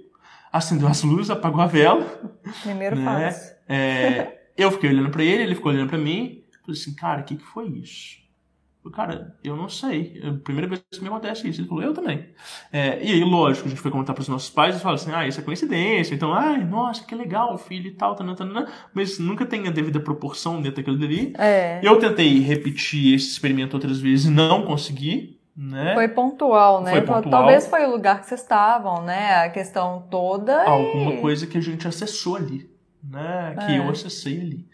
acendeu 0.54 0.88
as 0.88 1.02
luzes, 1.02 1.32
apagou 1.32 1.62
a 1.62 1.66
vela. 1.66 2.06
Primeiro 2.62 2.96
né? 2.96 3.04
fase. 3.04 3.56
É, 3.68 4.38
eu 4.56 4.70
fiquei 4.70 4.92
olhando 4.92 5.10
pra 5.10 5.24
ele, 5.24 5.42
ele 5.44 5.56
ficou 5.56 5.72
olhando 5.72 5.90
pra 5.90 5.98
mim. 5.98 6.44
Falei 6.64 6.80
assim, 6.80 6.94
cara, 6.94 7.22
o 7.22 7.24
que, 7.26 7.36
que 7.36 7.44
foi 7.44 7.68
isso? 7.70 8.22
Eu 8.86 8.92
falei, 8.92 8.96
cara, 8.96 9.36
eu 9.44 9.58
não 9.58 9.68
sei. 9.68 10.22
É 10.24 10.30
a 10.30 10.34
primeira 10.34 10.68
vez 10.68 10.84
que 10.92 11.02
me 11.02 11.08
acontece 11.08 11.48
isso. 11.50 11.60
Ele 11.60 11.68
falou, 11.68 11.84
eu 11.84 11.94
também. 11.94 12.30
É, 12.72 13.04
e 13.04 13.14
aí, 13.14 13.24
lógico, 13.24 13.66
a 13.66 13.70
gente 13.70 13.82
foi 13.82 13.90
contar 13.90 14.14
pros 14.14 14.28
nossos 14.28 14.50
pais 14.50 14.76
e 14.76 14.80
fala 14.80 14.96
assim, 14.96 15.12
ah, 15.12 15.28
isso 15.28 15.40
é 15.40 15.44
coincidência. 15.44 16.14
Então, 16.14 16.32
ai, 16.32 16.64
nossa, 16.64 17.04
que 17.04 17.16
legal, 17.16 17.58
filho 17.58 17.88
e 17.88 17.96
tal, 17.96 18.16
tanana, 18.16 18.36
tanana. 18.38 18.72
mas 18.94 19.18
nunca 19.18 19.46
tem 19.46 19.68
a 19.68 19.72
devida 19.72 20.00
proporção 20.00 20.62
dentro 20.62 20.78
daquilo 20.78 21.00
dali. 21.00 21.34
É. 21.38 21.80
Eu 21.82 21.98
tentei 21.98 22.40
repetir 22.40 23.16
esse 23.16 23.32
experimento 23.32 23.76
outras 23.76 24.00
vezes 24.00 24.28
e 24.28 24.30
não 24.30 24.64
consegui. 24.64 25.40
Né? 25.56 25.94
Foi 25.94 26.08
pontual, 26.08 26.82
né? 26.82 26.92
Foi 26.92 27.02
Tal- 27.02 27.16
pontual. 27.22 27.42
Talvez 27.44 27.68
foi 27.68 27.86
o 27.86 27.92
lugar 27.92 28.20
que 28.22 28.26
vocês 28.28 28.42
estavam, 28.42 29.04
né? 29.04 29.36
A 29.46 29.50
questão 29.50 30.08
toda. 30.10 30.64
Alguma 30.64 31.14
e... 31.14 31.22
coisa 31.22 31.46
que 31.46 31.58
a 31.58 31.62
gente 31.62 31.88
acessou 31.88 32.36
ali. 32.38 32.70
Né? 33.04 33.56
Que 33.66 33.74
É. 33.74 33.78
eu 33.80 33.90
acessei 33.90 34.40
ali. 34.42 34.66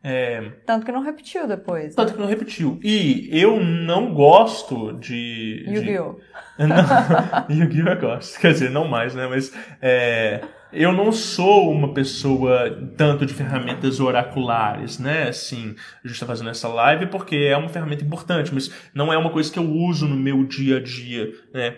É, 0.00 0.52
Tanto 0.64 0.86
que 0.86 0.92
não 0.92 1.02
repetiu 1.02 1.48
depois. 1.48 1.92
Tanto 1.96 2.12
que 2.14 2.20
não 2.20 2.28
repetiu. 2.28 2.78
E 2.84 3.28
eu 3.32 3.58
não 3.58 4.14
gosto 4.14 4.92
de. 4.92 5.64
de- 5.64 5.74
Yu-Gi-Oh! 5.74 6.16
Não, 6.58 7.46
Yu-Gi-Oh! 7.56 7.88
eu 7.88 8.00
gosto. 8.00 8.38
Quer 8.40 8.52
dizer, 8.52 8.70
não 8.70 8.86
mais, 8.86 9.14
né? 9.14 9.26
Mas 9.28 9.52
é, 9.82 10.40
eu 10.72 10.92
não 10.92 11.10
sou 11.12 11.70
uma 11.70 11.92
pessoa 11.94 12.70
tanto 12.96 13.24
de 13.26 13.32
ferramentas 13.34 14.00
oraculares, 14.00 14.98
né? 14.98 15.28
Assim, 15.28 15.74
a 16.04 16.06
gente 16.06 16.14
está 16.14 16.26
fazendo 16.26 16.50
essa 16.50 16.68
live 16.68 17.06
porque 17.06 17.36
é 17.36 17.56
uma 17.56 17.68
ferramenta 17.68 18.04
importante, 18.04 18.52
mas 18.52 18.70
não 18.94 19.12
é 19.12 19.16
uma 19.18 19.30
coisa 19.30 19.50
que 19.52 19.58
eu 19.58 19.68
uso 19.70 20.06
no 20.06 20.16
meu 20.16 20.44
dia 20.44 20.76
a 20.76 20.80
dia, 20.80 21.30
né? 21.52 21.76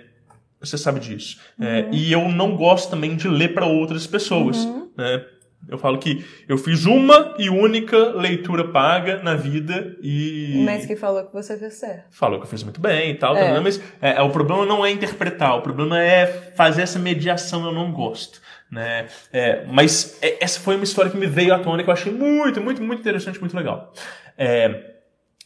Você 0.60 0.76
sabe 0.76 1.00
disso. 1.00 1.38
É, 1.58 1.88
e 1.90 2.12
eu 2.12 2.28
não 2.28 2.54
gosto 2.54 2.90
também 2.90 3.16
de 3.16 3.26
ler 3.28 3.54
para 3.54 3.64
outras 3.66 4.06
pessoas, 4.06 4.58
Uhum. 4.64 4.90
né? 4.96 5.24
Eu 5.68 5.76
falo 5.76 5.98
que 5.98 6.24
eu 6.48 6.56
fiz 6.56 6.86
uma 6.86 7.34
e 7.38 7.50
única 7.50 7.96
leitura 8.16 8.68
paga 8.68 9.22
na 9.22 9.34
vida 9.34 9.94
e 10.02 10.62
Mas 10.64 10.86
que 10.86 10.96
falou 10.96 11.22
que 11.26 11.32
você 11.34 11.56
fez 11.58 11.74
certo. 11.74 12.04
falou 12.10 12.38
que 12.40 12.46
eu 12.46 12.50
fiz 12.50 12.62
muito 12.62 12.80
bem 12.80 13.10
e 13.10 13.14
tal, 13.14 13.36
É. 13.36 13.52
tá, 13.54 13.60
mas 13.60 13.78
é, 14.00 14.12
é, 14.12 14.22
o 14.22 14.30
problema 14.30 14.64
não 14.64 14.84
é 14.84 14.90
interpretar, 14.90 15.54
o 15.58 15.60
problema 15.60 16.02
é 16.02 16.26
fazer 16.56 16.80
essa 16.82 16.98
mediação, 16.98 17.66
eu 17.66 17.72
não 17.72 17.92
gosto. 17.92 18.40
Né? 18.70 19.08
É, 19.32 19.64
mas 19.66 20.18
é, 20.22 20.42
essa 20.42 20.60
foi 20.60 20.76
uma 20.76 20.84
história 20.84 21.10
que 21.10 21.16
me 21.16 21.26
veio 21.26 21.52
à 21.52 21.58
tona 21.58 21.82
que 21.82 21.90
eu 21.90 21.94
achei 21.94 22.12
muito, 22.12 22.60
muito, 22.60 22.82
muito 22.82 23.00
interessante, 23.00 23.40
muito 23.40 23.56
legal. 23.56 23.92
É, 24.38 24.90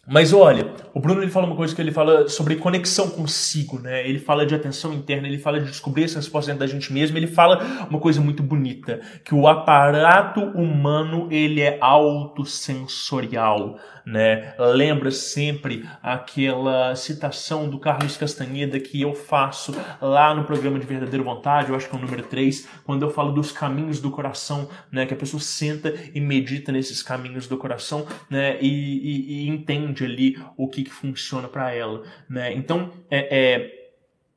mas 0.06 0.34
olha, 0.34 0.70
o 0.92 1.00
Bruno 1.00 1.22
ele 1.22 1.30
fala 1.30 1.46
uma 1.46 1.56
coisa 1.56 1.74
que 1.74 1.80
ele 1.80 1.90
fala 1.90 2.28
sobre 2.28 2.56
conexão 2.56 3.08
consigo, 3.08 3.78
né? 3.78 4.06
Ele 4.06 4.18
fala 4.18 4.44
de 4.44 4.54
atenção 4.54 4.92
interna, 4.92 5.26
ele 5.26 5.38
fala 5.38 5.58
de 5.58 5.66
descobrir 5.66 6.04
essa 6.04 6.18
resposta 6.18 6.50
dentro 6.52 6.66
da 6.66 6.70
gente 6.70 6.92
mesmo, 6.92 7.16
ele 7.16 7.26
fala 7.26 7.86
uma 7.88 7.98
coisa 7.98 8.20
muito 8.20 8.42
bonita, 8.42 9.00
que 9.24 9.34
o 9.34 9.48
aparato 9.48 10.40
humano 10.40 11.28
ele 11.30 11.62
é 11.62 11.78
autossensorial, 11.80 13.78
né? 14.04 14.54
Lembra 14.58 15.10
sempre 15.10 15.88
aquela 16.02 16.94
citação 16.96 17.68
do 17.68 17.78
Carlos 17.78 18.16
Castaneda 18.16 18.78
que 18.80 19.00
eu 19.00 19.14
faço 19.14 19.74
lá 20.00 20.34
no 20.34 20.44
programa 20.44 20.78
de 20.78 20.86
Verdadeira 20.86 21.22
Vontade, 21.24 21.70
eu 21.70 21.76
acho 21.76 21.88
que 21.88 21.94
é 21.94 21.98
o 21.98 22.02
número 22.02 22.22
3, 22.22 22.68
quando 22.84 23.02
eu 23.02 23.10
falo 23.10 23.32
dos 23.32 23.52
caminhos 23.52 24.00
do 24.00 24.10
coração, 24.10 24.68
né? 24.90 25.06
Que 25.06 25.14
a 25.14 25.16
pessoa 25.16 25.40
senta 25.40 25.94
e 26.14 26.20
medita 26.20 26.70
nesses 26.72 27.02
caminhos 27.02 27.46
do 27.46 27.56
coração, 27.56 28.06
né? 28.28 28.58
E, 28.60 28.68
e- 28.68 29.44
e 29.44 29.48
entende 29.48 30.04
ali 30.04 30.38
o 30.56 30.68
que, 30.68 30.84
que 30.84 30.90
funciona 30.90 31.48
para 31.48 31.72
ela, 31.72 32.02
né? 32.28 32.52
Então, 32.52 32.90
é- 33.10 33.28
é 33.60 33.83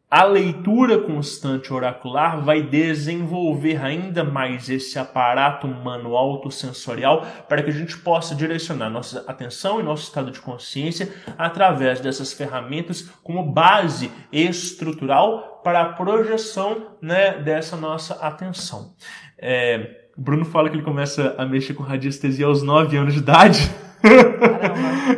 a 0.09 0.23
leitura 0.23 0.99
constante 0.99 1.73
oracular 1.73 2.41
vai 2.41 2.61
desenvolver 2.61 3.83
ainda 3.83 4.23
mais 4.23 4.69
esse 4.69 4.97
aparato 4.97 5.67
humano 5.67 6.15
autossensorial 6.15 7.27
para 7.49 7.61
que 7.61 7.69
a 7.69 7.73
gente 7.73 7.97
possa 7.97 8.33
direcionar 8.33 8.89
nossa 8.89 9.25
atenção 9.27 9.81
e 9.81 9.83
nosso 9.83 10.03
estado 10.03 10.31
de 10.31 10.39
consciência 10.39 11.13
através 11.37 11.99
dessas 11.99 12.31
ferramentas 12.31 13.09
como 13.21 13.51
base 13.51 14.09
estrutural 14.31 15.61
para 15.61 15.81
a 15.81 15.89
projeção 15.93 16.95
né, 17.01 17.39
dessa 17.39 17.75
nossa 17.75 18.13
atenção. 18.15 18.93
É, 19.37 20.05
Bruno 20.17 20.45
fala 20.45 20.69
que 20.69 20.77
ele 20.77 20.83
começa 20.83 21.35
a 21.37 21.45
mexer 21.45 21.73
com 21.73 21.83
radiestesia 21.83 22.45
aos 22.45 22.63
9 22.63 22.95
anos 22.95 23.13
de 23.13 23.19
idade. 23.19 23.69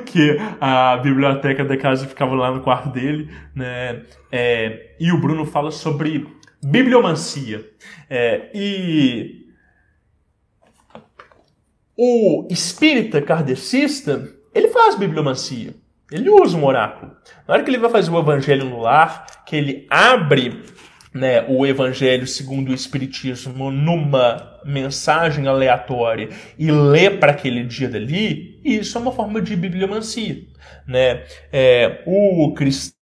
Que 0.05 0.37
a 0.59 0.97
biblioteca 0.97 1.63
da 1.65 1.77
casa 1.77 2.07
ficava 2.07 2.33
lá 2.35 2.51
no 2.51 2.61
quarto 2.61 2.89
dele, 2.89 3.29
né? 3.53 4.03
É, 4.31 4.95
e 4.99 5.11
o 5.11 5.19
Bruno 5.19 5.45
fala 5.45 5.71
sobre 5.71 6.27
bibliomancia. 6.63 7.65
É, 8.09 8.49
e 8.53 9.45
o 11.97 12.47
espírita 12.49 13.21
kardecista, 13.21 14.29
ele 14.53 14.69
faz 14.69 14.95
bibliomancia. 14.95 15.73
Ele 16.11 16.29
usa 16.29 16.57
um 16.57 16.65
oráculo. 16.65 17.11
Na 17.47 17.53
hora 17.53 17.63
que 17.63 17.69
ele 17.69 17.77
vai 17.77 17.89
fazer 17.89 18.09
o 18.09 18.19
evangelho 18.19 18.65
no 18.65 18.79
lar, 18.79 19.25
que 19.45 19.55
ele 19.55 19.85
abre 19.89 20.63
né, 21.13 21.45
o 21.47 21.65
evangelho 21.65 22.25
segundo 22.25 22.69
o 22.69 22.73
espiritismo 22.73 23.69
numa 23.71 24.59
mensagem 24.65 25.47
aleatória 25.47 26.29
e 26.57 26.71
lê 26.71 27.09
para 27.09 27.31
aquele 27.31 27.63
dia 27.63 27.89
dali, 27.89 28.48
isso 28.63 28.97
é 28.97 29.01
uma 29.01 29.11
forma 29.11 29.41
de 29.41 29.55
bibliomancia, 29.55 30.37
né? 30.87 31.23
É, 31.51 32.03
o 32.05 32.53
cristão 32.53 32.99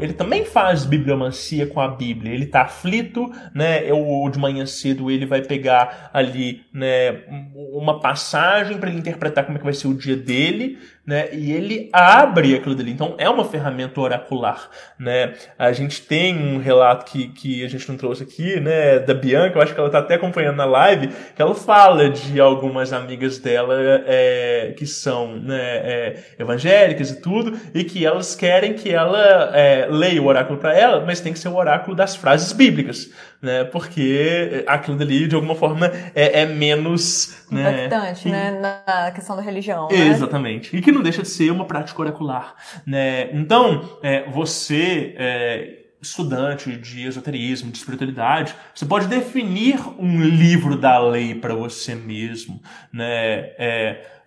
ele 0.00 0.14
também 0.14 0.44
faz 0.44 0.84
bibliomancia 0.84 1.66
com 1.66 1.80
a 1.80 1.88
Bíblia. 1.88 2.32
Ele 2.32 2.44
está 2.44 2.62
aflito, 2.62 3.30
né? 3.54 3.92
Ou 3.92 4.28
de 4.30 4.38
manhã 4.38 4.64
cedo 4.64 5.10
ele 5.10 5.26
vai 5.26 5.42
pegar 5.42 6.10
ali, 6.14 6.62
né, 6.72 7.24
uma 7.72 8.00
passagem 8.00 8.78
para 8.78 8.88
ele 8.88 8.98
interpretar 8.98 9.44
como 9.44 9.56
é 9.56 9.58
que 9.58 9.64
vai 9.64 9.74
ser 9.74 9.88
o 9.88 9.94
dia 9.94 10.16
dele, 10.16 10.78
né? 11.10 11.28
E 11.32 11.50
ele 11.50 11.90
abre 11.92 12.54
aquilo 12.54 12.72
dali. 12.72 12.92
Então 12.92 13.16
é 13.18 13.28
uma 13.28 13.44
ferramenta 13.44 14.00
oracular, 14.00 14.70
né? 14.96 15.34
A 15.58 15.72
gente 15.72 16.02
tem 16.02 16.38
um 16.38 16.58
relato 16.58 17.04
que, 17.04 17.26
que 17.28 17.64
a 17.64 17.68
gente 17.68 17.88
não 17.88 17.96
trouxe 17.96 18.22
aqui, 18.22 18.60
né? 18.60 19.00
Da 19.00 19.12
Bianca, 19.12 19.58
eu 19.58 19.62
acho 19.62 19.74
que 19.74 19.80
ela 19.80 19.88
está 19.88 19.98
até 19.98 20.14
acompanhando 20.14 20.54
na 20.54 20.64
live, 20.64 21.08
que 21.34 21.42
ela 21.42 21.52
fala 21.52 22.08
de 22.08 22.40
algumas 22.40 22.92
amigas 22.92 23.38
dela 23.38 23.74
é, 24.06 24.72
que 24.78 24.86
são 24.86 25.34
né, 25.36 25.58
é, 25.60 26.22
evangélicas 26.38 27.10
e 27.10 27.20
tudo, 27.20 27.58
e 27.74 27.82
que 27.82 28.06
elas 28.06 28.36
querem 28.36 28.74
que 28.74 28.90
ela 28.90 29.50
é, 29.52 29.88
leia 29.90 30.22
o 30.22 30.26
oráculo 30.26 30.60
para 30.60 30.78
ela, 30.78 31.04
mas 31.04 31.20
tem 31.20 31.32
que 31.32 31.40
ser 31.40 31.48
o 31.48 31.56
oráculo 31.56 31.96
das 31.96 32.14
frases 32.14 32.52
bíblicas, 32.52 33.10
né? 33.40 33.64
Porque 33.64 34.64
aquilo 34.66 34.96
dali 34.96 35.26
de 35.26 35.34
alguma 35.34 35.54
forma 35.54 35.86
é, 36.14 36.42
é 36.42 36.46
menos 36.46 37.44
né, 37.50 37.86
Impactante, 37.86 38.28
né? 38.28 38.60
Na 38.60 39.10
questão 39.12 39.36
da 39.36 39.42
religião. 39.42 39.88
né? 39.88 40.08
Exatamente. 40.08 40.76
E 40.76 40.80
que 40.82 40.92
não 40.92 41.02
deixa 41.02 41.22
de 41.22 41.28
ser 41.28 41.50
uma 41.50 41.64
prática 41.64 42.00
oracular. 42.00 42.54
Né? 42.86 43.30
Então, 43.32 43.98
é, 44.02 44.28
você, 44.30 45.14
é, 45.16 45.78
estudante 46.00 46.76
de 46.76 47.06
esoterismo, 47.06 47.70
de 47.70 47.78
espiritualidade, 47.78 48.54
você 48.74 48.86
pode 48.86 49.06
definir 49.06 49.78
um 49.98 50.22
livro 50.22 50.76
da 50.76 50.98
lei 50.98 51.34
para 51.34 51.54
você 51.54 51.94
mesmo. 51.94 52.60
Né? 52.92 53.52
É, 53.58 54.19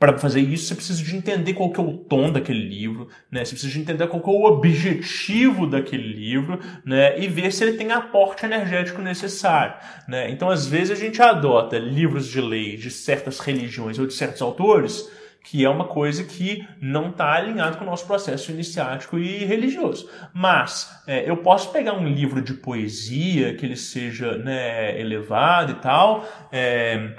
para 0.00 0.16
fazer 0.16 0.40
isso, 0.40 0.64
você 0.64 0.74
precisa 0.74 1.04
de 1.04 1.14
entender 1.14 1.52
qual 1.52 1.70
que 1.70 1.78
é 1.78 1.82
o 1.82 1.92
tom 1.92 2.32
daquele 2.32 2.66
livro, 2.66 3.08
né? 3.30 3.44
Você 3.44 3.50
precisa 3.50 3.70
de 3.70 3.80
entender 3.80 4.06
qual 4.06 4.22
que 4.22 4.30
é 4.30 4.32
o 4.32 4.44
objetivo 4.44 5.66
daquele 5.66 6.14
livro, 6.14 6.58
né? 6.86 7.20
E 7.20 7.28
ver 7.28 7.52
se 7.52 7.62
ele 7.62 7.76
tem 7.76 7.92
aporte 7.92 8.46
energético 8.46 9.02
necessário, 9.02 9.74
né? 10.08 10.30
Então, 10.30 10.48
às 10.48 10.66
vezes 10.66 10.90
a 10.90 10.94
gente 10.94 11.20
adota 11.20 11.78
livros 11.78 12.26
de 12.26 12.40
lei 12.40 12.78
de 12.78 12.90
certas 12.90 13.40
religiões 13.40 13.98
ou 13.98 14.06
de 14.06 14.14
certos 14.14 14.40
autores 14.40 15.06
que 15.42 15.64
é 15.64 15.68
uma 15.68 15.86
coisa 15.86 16.22
que 16.22 16.66
não 16.80 17.08
está 17.08 17.32
alinhado 17.32 17.78
com 17.78 17.84
o 17.84 17.86
nosso 17.86 18.06
processo 18.06 18.50
iniciático 18.50 19.18
e 19.18 19.44
religioso. 19.44 20.08
Mas 20.34 21.02
é, 21.06 21.28
eu 21.28 21.38
posso 21.38 21.72
pegar 21.72 21.94
um 21.94 22.06
livro 22.06 22.42
de 22.42 22.54
poesia 22.54 23.54
que 23.54 23.64
ele 23.64 23.76
seja 23.76 24.36
né, 24.36 25.00
elevado 25.00 25.72
e 25.72 25.74
tal, 25.76 26.28
é, 26.52 27.14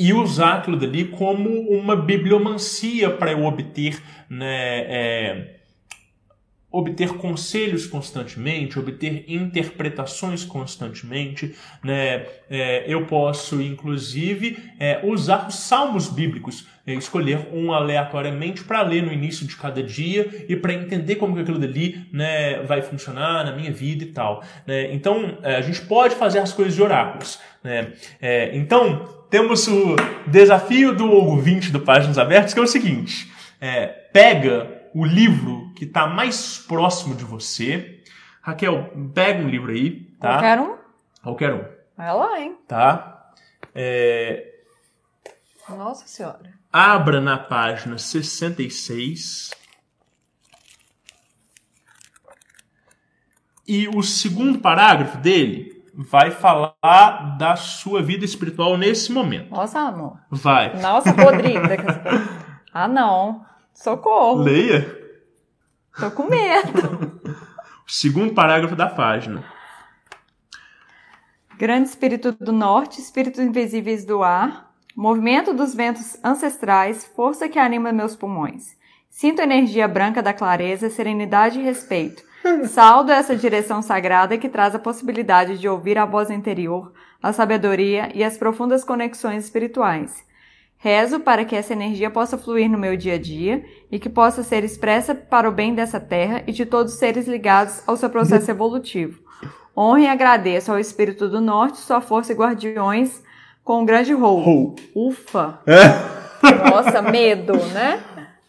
e 0.00 0.14
usar 0.14 0.54
aquilo 0.54 0.78
dali 0.78 1.04
como 1.04 1.50
uma 1.68 1.94
bibliomancia 1.94 3.10
para 3.10 3.32
eu 3.32 3.44
obter 3.44 4.02
né, 4.30 4.78
é, 4.88 5.59
obter 6.72 7.14
conselhos 7.14 7.86
constantemente, 7.86 8.78
obter 8.78 9.24
interpretações 9.26 10.44
constantemente. 10.44 11.54
Né? 11.82 12.26
É, 12.48 12.84
eu 12.86 13.06
posso, 13.06 13.60
inclusive, 13.60 14.56
é, 14.78 15.00
usar 15.02 15.48
os 15.48 15.56
salmos 15.56 16.08
bíblicos, 16.08 16.66
é, 16.86 16.94
escolher 16.94 17.48
um 17.52 17.72
aleatoriamente 17.72 18.62
para 18.62 18.82
ler 18.82 19.02
no 19.02 19.12
início 19.12 19.46
de 19.46 19.56
cada 19.56 19.82
dia 19.82 20.46
e 20.48 20.54
para 20.54 20.72
entender 20.72 21.16
como 21.16 21.34
que 21.34 21.40
aquilo 21.40 21.58
dali 21.58 22.06
né, 22.12 22.62
vai 22.62 22.82
funcionar 22.82 23.44
na 23.44 23.52
minha 23.52 23.72
vida 23.72 24.04
e 24.04 24.08
tal. 24.08 24.42
Né? 24.66 24.92
Então, 24.94 25.38
é, 25.42 25.56
a 25.56 25.60
gente 25.60 25.80
pode 25.82 26.14
fazer 26.14 26.38
as 26.38 26.52
coisas 26.52 26.74
de 26.74 26.82
oráculos. 26.82 27.40
Né? 27.64 27.92
É, 28.20 28.56
então, 28.56 29.04
temos 29.28 29.66
o 29.66 29.96
desafio 30.26 30.94
do 30.94 31.10
ouvinte 31.10 31.72
do 31.72 31.80
Páginas 31.80 32.16
Abertas, 32.16 32.54
que 32.54 32.60
é 32.60 32.62
o 32.62 32.66
seguinte: 32.66 33.28
é, 33.60 33.86
pega 33.86 34.79
o 34.94 35.04
livro 35.04 35.72
que 35.74 35.84
está 35.84 36.06
mais 36.06 36.58
próximo 36.58 37.14
de 37.14 37.24
você. 37.24 38.02
Raquel, 38.42 38.92
pega 39.14 39.42
um 39.42 39.48
livro 39.48 39.72
aí, 39.72 40.06
tá? 40.18 40.32
Qualquer 40.32 40.60
um? 40.60 40.76
Qualquer 41.22 41.54
um. 41.54 41.64
Vai 41.96 42.14
lá, 42.14 42.40
hein? 42.40 42.56
Tá? 42.66 43.32
É... 43.74 44.54
Nossa 45.68 46.06
Senhora. 46.06 46.52
Abra 46.72 47.20
na 47.20 47.38
página 47.38 47.98
66. 47.98 49.50
E 53.66 53.88
o 53.88 54.02
segundo 54.02 54.58
parágrafo 54.58 55.18
dele 55.18 55.84
vai 55.94 56.30
falar 56.30 57.36
da 57.38 57.56
sua 57.56 58.02
vida 58.02 58.24
espiritual 58.24 58.76
nesse 58.76 59.12
momento. 59.12 59.50
Nossa, 59.50 59.80
amor. 59.80 60.18
Vai. 60.30 60.80
Nossa, 60.80 61.10
Rodrigo. 61.12 61.60
ah, 62.72 62.88
não. 62.88 63.44
Socorro. 63.80 64.42
Leia. 64.42 64.94
Tô 65.98 66.10
com 66.10 66.24
medo. 66.24 67.18
Segundo 67.88 68.34
parágrafo 68.34 68.76
da 68.76 68.90
página. 68.90 69.42
Grande 71.56 71.88
espírito 71.88 72.30
do 72.32 72.52
norte, 72.52 73.00
espíritos 73.00 73.40
invisíveis 73.40 74.04
do 74.04 74.22
ar, 74.22 74.70
movimento 74.94 75.54
dos 75.54 75.74
ventos 75.74 76.18
ancestrais, 76.22 77.06
força 77.16 77.48
que 77.48 77.58
anima 77.58 77.90
meus 77.90 78.14
pulmões. 78.14 78.76
Sinto 79.08 79.40
a 79.40 79.44
energia 79.44 79.88
branca 79.88 80.22
da 80.22 80.34
clareza, 80.34 80.90
serenidade 80.90 81.58
e 81.58 81.62
respeito. 81.62 82.22
Saldo 82.68 83.10
essa 83.10 83.34
direção 83.34 83.80
sagrada 83.80 84.36
que 84.36 84.50
traz 84.50 84.74
a 84.74 84.78
possibilidade 84.78 85.56
de 85.56 85.66
ouvir 85.66 85.96
a 85.96 86.04
voz 86.04 86.28
interior, 86.28 86.92
a 87.22 87.32
sabedoria 87.32 88.10
e 88.14 88.22
as 88.22 88.36
profundas 88.36 88.84
conexões 88.84 89.44
espirituais. 89.44 90.28
Rezo 90.82 91.20
para 91.20 91.44
que 91.44 91.54
essa 91.54 91.74
energia 91.74 92.10
possa 92.10 92.38
fluir 92.38 92.70
no 92.70 92.78
meu 92.78 92.96
dia 92.96 93.16
a 93.16 93.18
dia 93.18 93.62
e 93.92 93.98
que 93.98 94.08
possa 94.08 94.42
ser 94.42 94.64
expressa 94.64 95.14
para 95.14 95.46
o 95.46 95.52
bem 95.52 95.74
dessa 95.74 96.00
terra 96.00 96.42
e 96.46 96.52
de 96.52 96.64
todos 96.64 96.94
os 96.94 96.98
seres 96.98 97.28
ligados 97.28 97.82
ao 97.86 97.98
seu 97.98 98.08
processo 98.08 98.50
evolutivo. 98.50 99.20
Honre 99.76 100.04
e 100.04 100.08
agradeço 100.08 100.72
ao 100.72 100.78
Espírito 100.78 101.28
do 101.28 101.38
Norte, 101.38 101.76
sua 101.76 102.00
força 102.00 102.32
e 102.32 102.34
guardiões 102.34 103.22
com 103.62 103.82
um 103.82 103.84
grande 103.84 104.14
rol. 104.14 104.74
Ufa! 104.94 105.60
É. 105.66 106.70
Nossa, 106.70 107.02
medo, 107.02 107.52
né? 107.74 108.00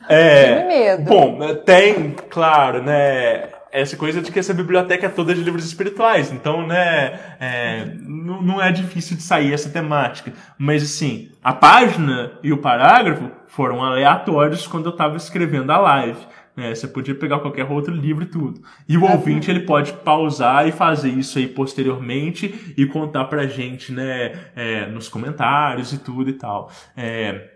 É. 0.08 0.56
Que 0.56 0.68
medo. 0.68 1.04
Bom, 1.04 1.38
tem, 1.66 2.16
claro, 2.30 2.82
né? 2.82 3.50
Essa 3.72 3.96
coisa 3.96 4.22
de 4.22 4.32
que 4.32 4.40
essa 4.40 4.54
biblioteca 4.54 5.06
é 5.06 5.10
toda 5.10 5.34
de 5.34 5.42
livros 5.42 5.66
espirituais. 5.66 6.32
Então, 6.32 6.68
né, 6.68 7.20
é, 7.40 7.86
não, 8.02 8.42
não 8.42 8.62
é 8.62 8.72
difícil 8.72 9.16
de 9.16 9.24
sair 9.24 9.54
essa 9.54 9.70
temática. 9.70 10.34
Mas, 10.58 10.84
assim, 10.84 11.32
a 11.44 11.54
página 11.54 12.34
e 12.44 12.52
o 12.52 12.58
parágrafo 12.58 13.32
foram 13.48 13.84
aleatórios 13.84 14.68
quando 14.68 14.88
eu 14.88 14.92
estava 14.92 15.16
escrevendo 15.16 15.72
a 15.72 15.78
live. 15.78 16.20
Né? 16.56 16.76
Você 16.76 16.88
podia 16.88 17.16
pegar 17.16 17.40
qualquer 17.40 17.66
outro 17.66 17.94
livro 17.94 18.24
e 18.24 18.28
tudo. 18.28 18.62
E 18.88 18.98
o 18.98 19.10
ouvinte 19.10 19.50
ele 19.50 19.62
pode 19.62 19.94
pausar 19.94 20.68
e 20.68 20.72
fazer 20.72 21.10
isso 21.10 21.38
aí 21.38 21.48
posteriormente 21.48 22.74
e 22.78 22.86
contar 22.86 23.26
pra 23.26 23.48
gente, 23.48 23.92
né, 23.92 24.34
é, 24.56 24.86
nos 24.88 25.08
comentários 25.08 25.94
e 25.94 25.98
tudo 25.98 26.30
e 26.30 26.34
tal. 26.34 26.70
É, 26.96 27.51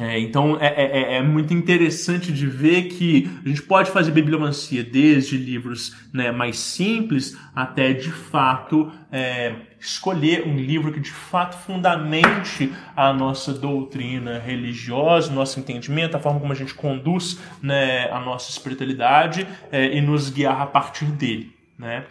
é, 0.00 0.18
então 0.18 0.56
é, 0.58 0.68
é, 0.68 0.84
é, 0.84 1.14
é, 1.16 1.22
muito 1.22 1.52
interessante 1.52 2.32
de 2.32 2.46
ver 2.46 2.84
que 2.84 3.30
a 3.44 3.48
gente 3.48 3.62
pode 3.62 3.90
fazer 3.90 4.10
bibliomancia 4.10 4.82
desde 4.82 5.36
livros 5.36 5.94
né, 6.14 6.32
mais 6.32 6.58
simples 6.58 7.36
até 7.54 7.92
de 7.92 8.10
fato 8.10 8.90
é, 9.10 9.54
escolher 9.78 10.46
um 10.46 10.56
livro 10.56 10.92
que 10.92 11.00
de 11.00 11.10
fato 11.10 11.58
fundamente 11.58 12.72
a 12.96 13.12
nossa 13.12 13.52
doutrina 13.52 14.38
religiosa, 14.38 15.30
nosso 15.30 15.60
entendimento, 15.60 16.16
a 16.16 16.20
forma 16.20 16.40
como 16.40 16.52
a 16.52 16.56
gente 16.56 16.72
conduz 16.72 17.38
né, 17.62 18.10
a 18.10 18.18
nossa 18.18 18.50
espiritualidade 18.50 19.46
é, 19.70 19.94
e 19.94 20.00
nos 20.00 20.30
guiar 20.30 20.62
a 20.62 20.66
partir 20.66 21.04
dele. 21.04 21.54
Né? 21.78 22.06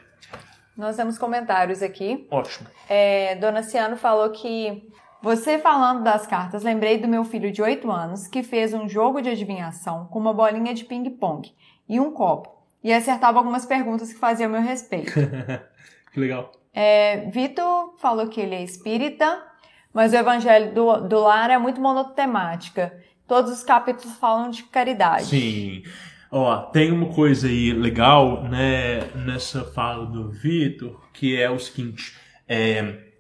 Nós 0.78 0.96
temos 0.96 1.18
comentários 1.18 1.82
aqui. 1.82 2.28
Ótimo. 2.30 2.68
É, 2.88 3.36
Dona 3.38 3.64
Ciano 3.64 3.98
falou 3.98 4.30
que 4.30 4.84
você 5.22 5.60
falando 5.60 6.04
das 6.04 6.26
cartas, 6.26 6.64
lembrei 6.64 6.98
do 6.98 7.08
meu 7.08 7.24
filho 7.24 7.52
de 7.52 7.62
8 7.62 7.90
anos 7.92 8.28
que 8.28 8.42
fez 8.42 8.74
um 8.74 8.90
jogo 8.90 9.22
de 9.22 9.30
adivinhação 9.30 10.06
com 10.08 10.20
uma 10.20 10.34
bolinha 10.34 10.74
de 10.74 10.84
ping-pong 10.84 11.52
e 11.88 12.00
um 12.00 12.12
copo 12.12 12.50
e 12.84 12.92
acertava 12.92 13.38
algumas 13.38 13.66
perguntas 13.66 14.12
que 14.12 14.20
faziam 14.20 14.50
a 14.50 14.52
meu 14.52 14.62
respeito. 14.62 15.12
que 16.12 16.20
legal. 16.20 16.52
É, 16.74 17.30
Vitor 17.30 17.96
falou 17.98 18.28
que 18.28 18.42
ele 18.42 18.56
é 18.56 18.64
espírita, 18.64 19.44
mas 19.94 20.14
o 20.14 20.16
evangelho 20.16 20.74
do, 20.74 21.02
do 21.02 21.20
lar 21.20 21.50
é 21.50 21.58
muito 21.58 21.80
monotemática. 21.80 22.98
Todos 23.28 23.52
os 23.52 23.64
capítulos 23.64 24.16
falam 24.18 24.50
de 24.50 24.64
caridade. 24.64 25.26
Sim. 25.26 25.84
Ó, 26.32 26.58
tem 26.64 26.92
uma 26.92 27.14
coisa 27.14 27.48
aí 27.48 27.74
legal, 27.74 28.44
né, 28.44 29.02
nessa 29.16 29.66
fala 29.66 30.06
do 30.06 30.32
Vitor, 30.32 30.98
que 31.12 31.40
é 31.40 31.50
o 31.50 31.60
seguinte, 31.60 32.18
é, 32.48 33.11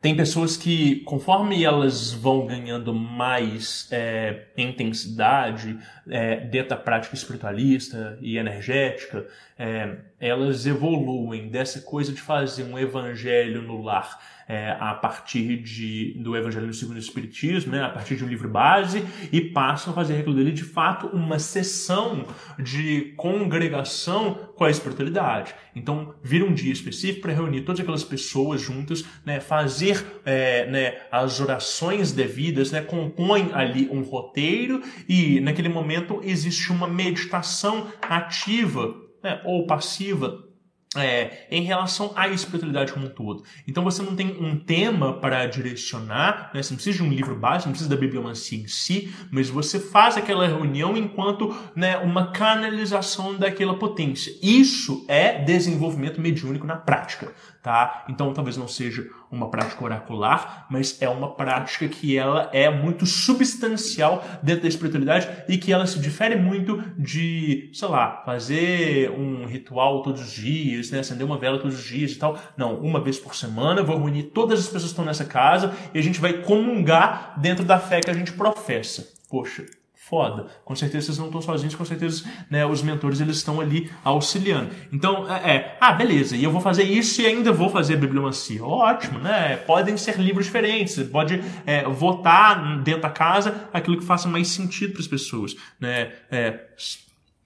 tem 0.00 0.14
pessoas 0.14 0.56
que, 0.56 1.00
conforme 1.00 1.64
elas 1.64 2.12
vão 2.12 2.46
ganhando 2.46 2.94
mais 2.94 3.88
é, 3.90 4.44
intensidade 4.56 5.78
é, 6.08 6.36
dentro 6.36 6.70
da 6.70 6.76
prática 6.76 7.14
espiritualista 7.14 8.18
e 8.20 8.36
energética, 8.36 9.26
é, 9.58 9.96
elas 10.20 10.66
evoluem 10.66 11.48
dessa 11.48 11.80
coisa 11.80 12.12
de 12.12 12.20
fazer 12.20 12.64
um 12.64 12.78
evangelho 12.78 13.62
no 13.62 13.82
lar 13.82 14.18
é, 14.48 14.76
a 14.78 14.94
partir 14.94 15.56
de, 15.56 16.14
do 16.20 16.36
Evangelho 16.36 16.72
segundo 16.72 16.96
o 16.96 17.00
Espiritismo, 17.00 17.72
né, 17.72 17.82
a 17.82 17.88
partir 17.88 18.16
de 18.16 18.24
um 18.24 18.28
livro 18.28 18.48
base, 18.48 19.04
e 19.32 19.40
passam 19.40 19.92
a 19.92 19.96
fazer 19.96 20.18
aquilo 20.18 20.36
dele 20.36 20.52
de 20.52 20.62
fato 20.62 21.08
uma 21.08 21.38
sessão 21.38 22.26
de 22.58 23.12
congregação 23.16 24.34
com 24.54 24.64
a 24.64 24.70
espiritualidade. 24.70 25.54
Então, 25.74 26.14
vira 26.22 26.44
um 26.44 26.54
dia 26.54 26.72
específico 26.72 27.22
para 27.22 27.32
reunir 27.32 27.62
todas 27.62 27.80
aquelas 27.80 28.04
pessoas 28.04 28.60
juntas, 28.60 29.04
né, 29.24 29.40
fazer 29.40 30.04
é, 30.24 30.70
né, 30.70 30.94
as 31.10 31.40
orações 31.40 32.12
devidas, 32.12 32.70
né, 32.70 32.82
compõem 32.82 33.50
ali 33.52 33.88
um 33.90 34.02
roteiro 34.02 34.80
e 35.08 35.40
naquele 35.40 35.68
momento 35.68 36.20
existe 36.22 36.70
uma 36.70 36.86
meditação 36.86 37.88
ativa 38.02 38.94
né, 39.22 39.40
ou 39.44 39.66
passiva 39.66 40.45
é, 40.96 41.46
em 41.50 41.62
relação 41.62 42.12
à 42.14 42.28
espiritualidade 42.28 42.92
como 42.92 43.06
um 43.06 43.10
todo. 43.10 43.44
Então 43.66 43.84
você 43.84 44.02
não 44.02 44.16
tem 44.16 44.36
um 44.40 44.58
tema 44.58 45.14
para 45.14 45.46
direcionar, 45.46 46.50
né? 46.54 46.62
você 46.62 46.70
não 46.70 46.76
precisa 46.76 46.96
de 46.96 47.02
um 47.02 47.10
livro 47.10 47.34
básico, 47.34 47.68
não 47.68 47.72
precisa 47.72 47.90
da 47.90 47.96
bibliomancia 47.96 48.58
em 48.58 48.66
si, 48.66 49.14
mas 49.30 49.48
você 49.48 49.78
faz 49.78 50.16
aquela 50.16 50.46
reunião 50.46 50.96
enquanto 50.96 51.54
né, 51.74 51.96
uma 51.98 52.32
canalização 52.32 53.34
daquela 53.34 53.78
potência. 53.78 54.32
Isso 54.42 55.04
é 55.08 55.42
desenvolvimento 55.42 56.20
mediúnico 56.20 56.66
na 56.66 56.76
prática 56.76 57.32
tá? 57.66 58.04
Então 58.08 58.32
talvez 58.32 58.56
não 58.56 58.68
seja 58.68 59.10
uma 59.28 59.50
prática 59.50 59.82
oracular, 59.82 60.68
mas 60.70 61.02
é 61.02 61.08
uma 61.08 61.34
prática 61.34 61.88
que 61.88 62.16
ela 62.16 62.48
é 62.52 62.70
muito 62.70 63.04
substancial 63.04 64.24
dentro 64.40 64.62
da 64.62 64.68
espiritualidade 64.68 65.28
e 65.48 65.58
que 65.58 65.72
ela 65.72 65.84
se 65.84 65.98
difere 65.98 66.36
muito 66.36 66.80
de, 66.96 67.68
sei 67.74 67.88
lá, 67.88 68.22
fazer 68.24 69.10
um 69.10 69.46
ritual 69.46 70.00
todos 70.02 70.20
os 70.20 70.30
dias, 70.30 70.92
né? 70.92 71.00
acender 71.00 71.26
uma 71.26 71.38
vela 71.38 71.58
todos 71.58 71.76
os 71.76 71.84
dias 71.84 72.12
e 72.12 72.18
tal. 72.20 72.38
Não, 72.56 72.78
uma 72.78 73.00
vez 73.00 73.18
por 73.18 73.34
semana, 73.34 73.82
vou 73.82 73.96
reunir 73.96 74.30
todas 74.32 74.60
as 74.60 74.66
pessoas 74.66 74.84
que 74.84 74.88
estão 74.90 75.04
nessa 75.04 75.24
casa 75.24 75.74
e 75.92 75.98
a 75.98 76.02
gente 76.02 76.20
vai 76.20 76.34
comungar 76.34 77.34
dentro 77.36 77.64
da 77.64 77.80
fé 77.80 78.00
que 78.00 78.10
a 78.10 78.14
gente 78.14 78.30
professa. 78.30 79.08
Poxa, 79.28 79.66
foda. 80.08 80.46
Com 80.64 80.76
certeza 80.76 81.06
vocês 81.06 81.18
não 81.18 81.26
estão 81.26 81.42
sozinhos, 81.42 81.74
com 81.74 81.84
certeza 81.84 82.24
né, 82.48 82.64
os 82.64 82.80
mentores 82.80 83.20
eles 83.20 83.38
estão 83.38 83.60
ali 83.60 83.90
auxiliando. 84.04 84.70
Então, 84.92 85.26
é, 85.28 85.56
é, 85.56 85.78
ah, 85.80 85.92
beleza, 85.92 86.36
e 86.36 86.44
eu 86.44 86.52
vou 86.52 86.60
fazer 86.60 86.84
isso 86.84 87.20
e 87.20 87.26
ainda 87.26 87.52
vou 87.52 87.68
fazer 87.68 87.96
bibliomancia. 87.96 88.64
Ótimo, 88.64 89.18
né? 89.18 89.56
Podem 89.56 89.96
ser 89.96 90.18
livros 90.20 90.46
diferentes, 90.46 90.94
você 90.94 91.04
pode 91.04 91.42
é, 91.66 91.82
votar 91.88 92.80
dentro 92.82 93.02
da 93.02 93.10
casa 93.10 93.68
aquilo 93.72 93.98
que 93.98 94.04
faça 94.04 94.28
mais 94.28 94.48
sentido 94.48 94.92
para 94.92 95.02
as 95.02 95.08
pessoas, 95.08 95.56
né? 95.80 96.12
É, 96.30 96.60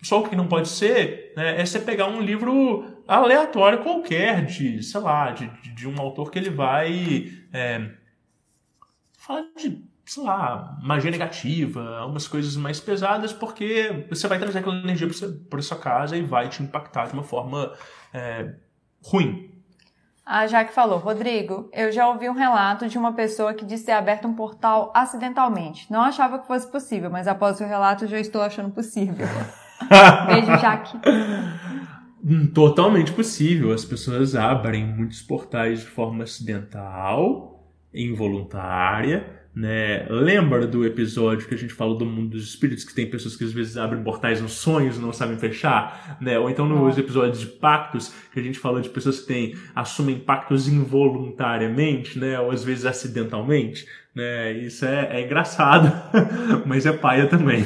só 0.03 0.21
o 0.21 0.29
que 0.29 0.37
não 0.37 0.47
pode 0.47 0.69
ser 0.69 1.33
né, 1.37 1.61
é 1.61 1.65
você 1.65 1.79
pegar 1.79 2.09
um 2.09 2.21
livro 2.21 3.03
aleatório 3.09 3.83
qualquer, 3.83 4.45
de, 4.45 4.83
sei 4.83 5.01
lá, 5.01 5.31
de, 5.31 5.47
de 5.75 5.89
um 5.89 5.99
autor 5.99 6.31
que 6.31 6.39
ele 6.39 6.51
vai 6.51 7.33
é, 7.53 7.91
falar 9.19 9.47
de 9.57 9.90
sei 10.11 10.25
lá, 10.25 10.77
magia 10.83 11.09
negativa, 11.09 12.05
umas 12.05 12.27
coisas 12.27 12.57
mais 12.57 12.81
pesadas, 12.81 13.33
porque 13.33 14.07
você 14.11 14.27
vai 14.27 14.41
trazer 14.41 14.59
aquela 14.59 14.75
energia 14.75 15.09
para 15.49 15.63
sua 15.63 15.79
casa 15.79 16.17
e 16.17 16.23
vai 16.23 16.49
te 16.49 16.65
impactar 16.65 17.07
de 17.07 17.13
uma 17.13 17.23
forma 17.23 17.73
é, 18.13 18.55
ruim. 19.05 19.55
A 20.27 20.49
Jaque 20.49 20.73
falou, 20.75 20.99
Rodrigo, 20.99 21.71
eu 21.73 21.93
já 21.93 22.09
ouvi 22.09 22.29
um 22.29 22.33
relato 22.33 22.89
de 22.89 22.99
uma 22.99 23.13
pessoa 23.13 23.55
que 23.55 23.65
disse 23.65 23.87
ter 23.87 23.93
aberto 23.93 24.27
um 24.27 24.35
portal 24.35 24.93
acidentalmente. 24.97 25.87
Não 25.89 26.01
achava 26.01 26.41
que 26.41 26.47
fosse 26.49 26.69
possível, 26.69 27.09
mas 27.09 27.29
após 27.29 27.61
o 27.61 27.65
relato 27.65 28.09
já 28.09 28.19
estou 28.19 28.43
achando 28.43 28.71
possível. 28.71 29.29
Beijo, 30.27 30.59
Jaque. 30.59 30.99
Hum, 32.25 32.51
totalmente 32.53 33.13
possível. 33.13 33.73
As 33.73 33.85
pessoas 33.85 34.35
abrem 34.35 34.85
muitos 34.85 35.23
portais 35.23 35.81
de 35.81 35.87
forma 35.87 36.25
acidental, 36.25 37.65
involuntária, 37.95 39.40
né? 39.55 40.07
Lembra 40.09 40.67
do 40.67 40.85
episódio 40.85 41.49
que 41.49 41.55
a 41.55 41.59
gente 41.59 41.75
falou 41.75 41.97
do 41.97 42.07
mundo 42.07 42.31
dos 42.31 42.45
espíritos, 42.45 42.85
que 42.85 42.95
tem 42.95 43.11
pessoas 43.11 43.37
que 43.37 43.45
às 43.45 43.53
vezes 43.53 43.77
abrem 43.77 44.03
portais 44.03 44.41
nos 44.41 44.53
sonhos 44.53 44.97
e 44.97 45.01
não 45.01 45.13
sabem 45.13 45.37
fechar, 45.37 46.19
né? 46.21 46.39
Ou 46.39 46.49
então 46.49 46.67
nos 46.67 46.97
episódios 46.97 47.41
de 47.41 47.47
pactos, 47.47 48.15
que 48.33 48.39
a 48.39 48.43
gente 48.43 48.59
falou 48.59 48.81
de 48.81 48.89
pessoas 48.89 49.21
que 49.21 49.27
têm, 49.27 49.55
assumem 49.75 50.19
pactos 50.19 50.69
involuntariamente, 50.69 52.19
né? 52.19 52.39
Ou 52.39 52.51
às 52.51 52.63
vezes 52.63 52.87
acidentalmente, 52.87 53.87
né? 54.15 54.53
Isso 54.53 54.85
é, 54.85 55.21
é 55.21 55.25
engraçado, 55.25 55.91
mas 56.65 56.87
é 56.87 56.93
paia 56.93 57.27
também. 57.27 57.65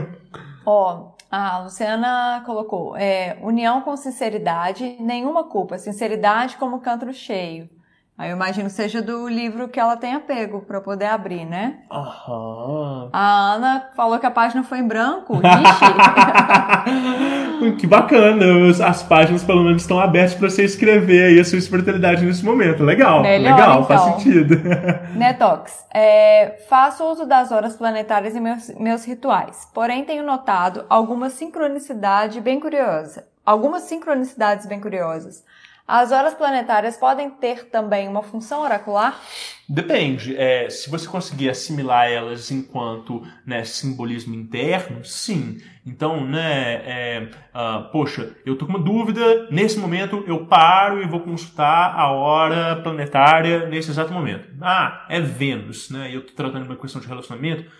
Ó, 0.66 1.10
oh, 1.10 1.14
a 1.30 1.60
Luciana 1.60 2.42
colocou, 2.44 2.96
é, 2.96 3.38
união 3.42 3.80
com 3.80 3.96
sinceridade, 3.96 4.96
nenhuma 5.00 5.44
culpa, 5.44 5.78
sinceridade 5.78 6.56
como 6.56 6.80
canto 6.80 7.12
cheio. 7.12 7.68
Aí 8.16 8.30
eu 8.30 8.36
imagino 8.36 8.68
que 8.68 8.74
seja 8.74 9.02
do 9.02 9.28
livro 9.28 9.66
que 9.66 9.80
ela 9.80 9.96
tenha 9.96 10.20
pego 10.20 10.60
para 10.60 10.80
poder 10.80 11.06
abrir, 11.06 11.44
né? 11.44 11.80
Aham. 11.90 13.10
A 13.12 13.54
Ana 13.54 13.88
falou 13.96 14.20
que 14.20 14.26
a 14.26 14.30
página 14.30 14.62
foi 14.62 14.78
em 14.78 14.86
branco. 14.86 15.40
que 17.76 17.88
bacana. 17.88 18.46
As 18.86 19.02
páginas 19.02 19.42
pelo 19.42 19.64
menos 19.64 19.82
estão 19.82 19.98
abertas 19.98 20.34
para 20.34 20.48
você 20.48 20.64
escrever 20.64 21.24
aí 21.24 21.40
a 21.40 21.44
sua 21.44 21.58
espiritualidade 21.58 22.24
nesse 22.24 22.44
momento. 22.44 22.84
Legal. 22.84 23.20
Melhor, 23.20 23.56
legal, 23.56 23.82
então. 23.82 23.84
faz 23.84 24.02
sentido. 24.02 24.60
Netox, 25.18 25.84
é, 25.92 26.62
faço 26.68 27.02
uso 27.10 27.26
das 27.26 27.50
horas 27.50 27.74
planetárias 27.74 28.36
em 28.36 28.40
meus, 28.40 28.68
meus 28.78 29.04
rituais. 29.04 29.68
Porém, 29.74 30.04
tenho 30.04 30.24
notado 30.24 30.84
alguma 30.88 31.30
sincronicidade 31.30 32.40
bem 32.40 32.60
curiosa. 32.60 33.26
Algumas 33.44 33.82
sincronicidades 33.82 34.66
bem 34.66 34.80
curiosas. 34.80 35.42
As 35.86 36.12
horas 36.12 36.32
planetárias 36.32 36.96
podem 36.96 37.28
ter 37.28 37.66
também 37.68 38.08
uma 38.08 38.22
função 38.22 38.62
oracular? 38.62 39.20
Depende. 39.68 40.34
É, 40.34 40.70
se 40.70 40.88
você 40.88 41.06
conseguir 41.06 41.50
assimilar 41.50 42.08
elas 42.08 42.50
enquanto 42.50 43.22
né, 43.46 43.64
simbolismo 43.64 44.34
interno, 44.34 45.04
sim. 45.04 45.58
Então, 45.86 46.24
né, 46.24 46.74
é, 46.86 47.28
uh, 47.54 47.90
poxa, 47.92 48.34
eu 48.46 48.56
tô 48.56 48.64
com 48.64 48.72
uma 48.72 48.82
dúvida, 48.82 49.46
nesse 49.50 49.78
momento 49.78 50.24
eu 50.26 50.46
paro 50.46 51.02
e 51.02 51.06
vou 51.06 51.20
consultar 51.20 51.94
a 51.94 52.10
hora 52.10 52.76
planetária 52.76 53.66
nesse 53.68 53.90
exato 53.90 54.10
momento. 54.10 54.48
Ah, 54.62 55.04
é 55.10 55.20
Vênus, 55.20 55.90
né? 55.90 56.10
Eu 56.10 56.24
tô 56.24 56.32
tratando 56.32 56.64
uma 56.64 56.76
questão 56.76 57.00
de 57.00 57.06
relacionamento 57.06 57.70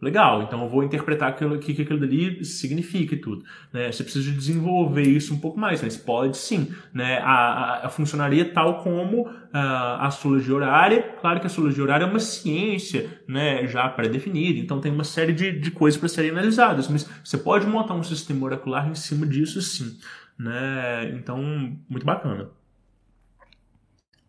Legal, 0.00 0.42
então 0.42 0.62
eu 0.62 0.68
vou 0.68 0.84
interpretar 0.84 1.30
aquilo 1.30 1.58
que, 1.58 1.72
que 1.72 1.80
aquilo 1.80 1.98
dali 1.98 2.44
significa 2.44 3.14
e 3.14 3.18
tudo. 3.18 3.42
Né? 3.72 3.90
Você 3.90 4.02
precisa 4.02 4.30
desenvolver 4.30 5.04
isso 5.04 5.32
um 5.32 5.38
pouco 5.38 5.58
mais, 5.58 5.82
mas 5.82 5.96
pode 5.96 6.36
sim. 6.36 6.70
Né? 6.92 7.18
A, 7.18 7.32
a, 7.32 7.86
a 7.86 7.88
funcionaria 7.88 8.52
tal 8.52 8.82
como 8.82 9.26
a, 9.50 9.60
a 10.04 10.06
astrologia 10.06 10.54
horária. 10.54 11.02
Claro 11.18 11.40
que 11.40 11.46
a 11.46 11.48
astrologia 11.48 11.82
horária 11.82 12.04
é 12.04 12.08
uma 12.08 12.18
ciência 12.18 13.22
né, 13.26 13.66
já 13.66 13.88
pré-definida, 13.88 14.58
então 14.58 14.80
tem 14.80 14.92
uma 14.92 15.04
série 15.04 15.32
de, 15.32 15.58
de 15.58 15.70
coisas 15.70 15.98
para 15.98 16.10
serem 16.10 16.30
analisadas, 16.30 16.88
mas 16.88 17.08
você 17.24 17.38
pode 17.38 17.66
montar 17.66 17.94
um 17.94 18.02
sistema 18.02 18.44
oracular 18.44 18.86
em 18.90 18.94
cima 18.94 19.26
disso 19.26 19.62
sim. 19.62 19.98
Né? 20.38 21.10
Então, 21.14 21.40
muito 21.88 22.04
bacana. 22.04 22.50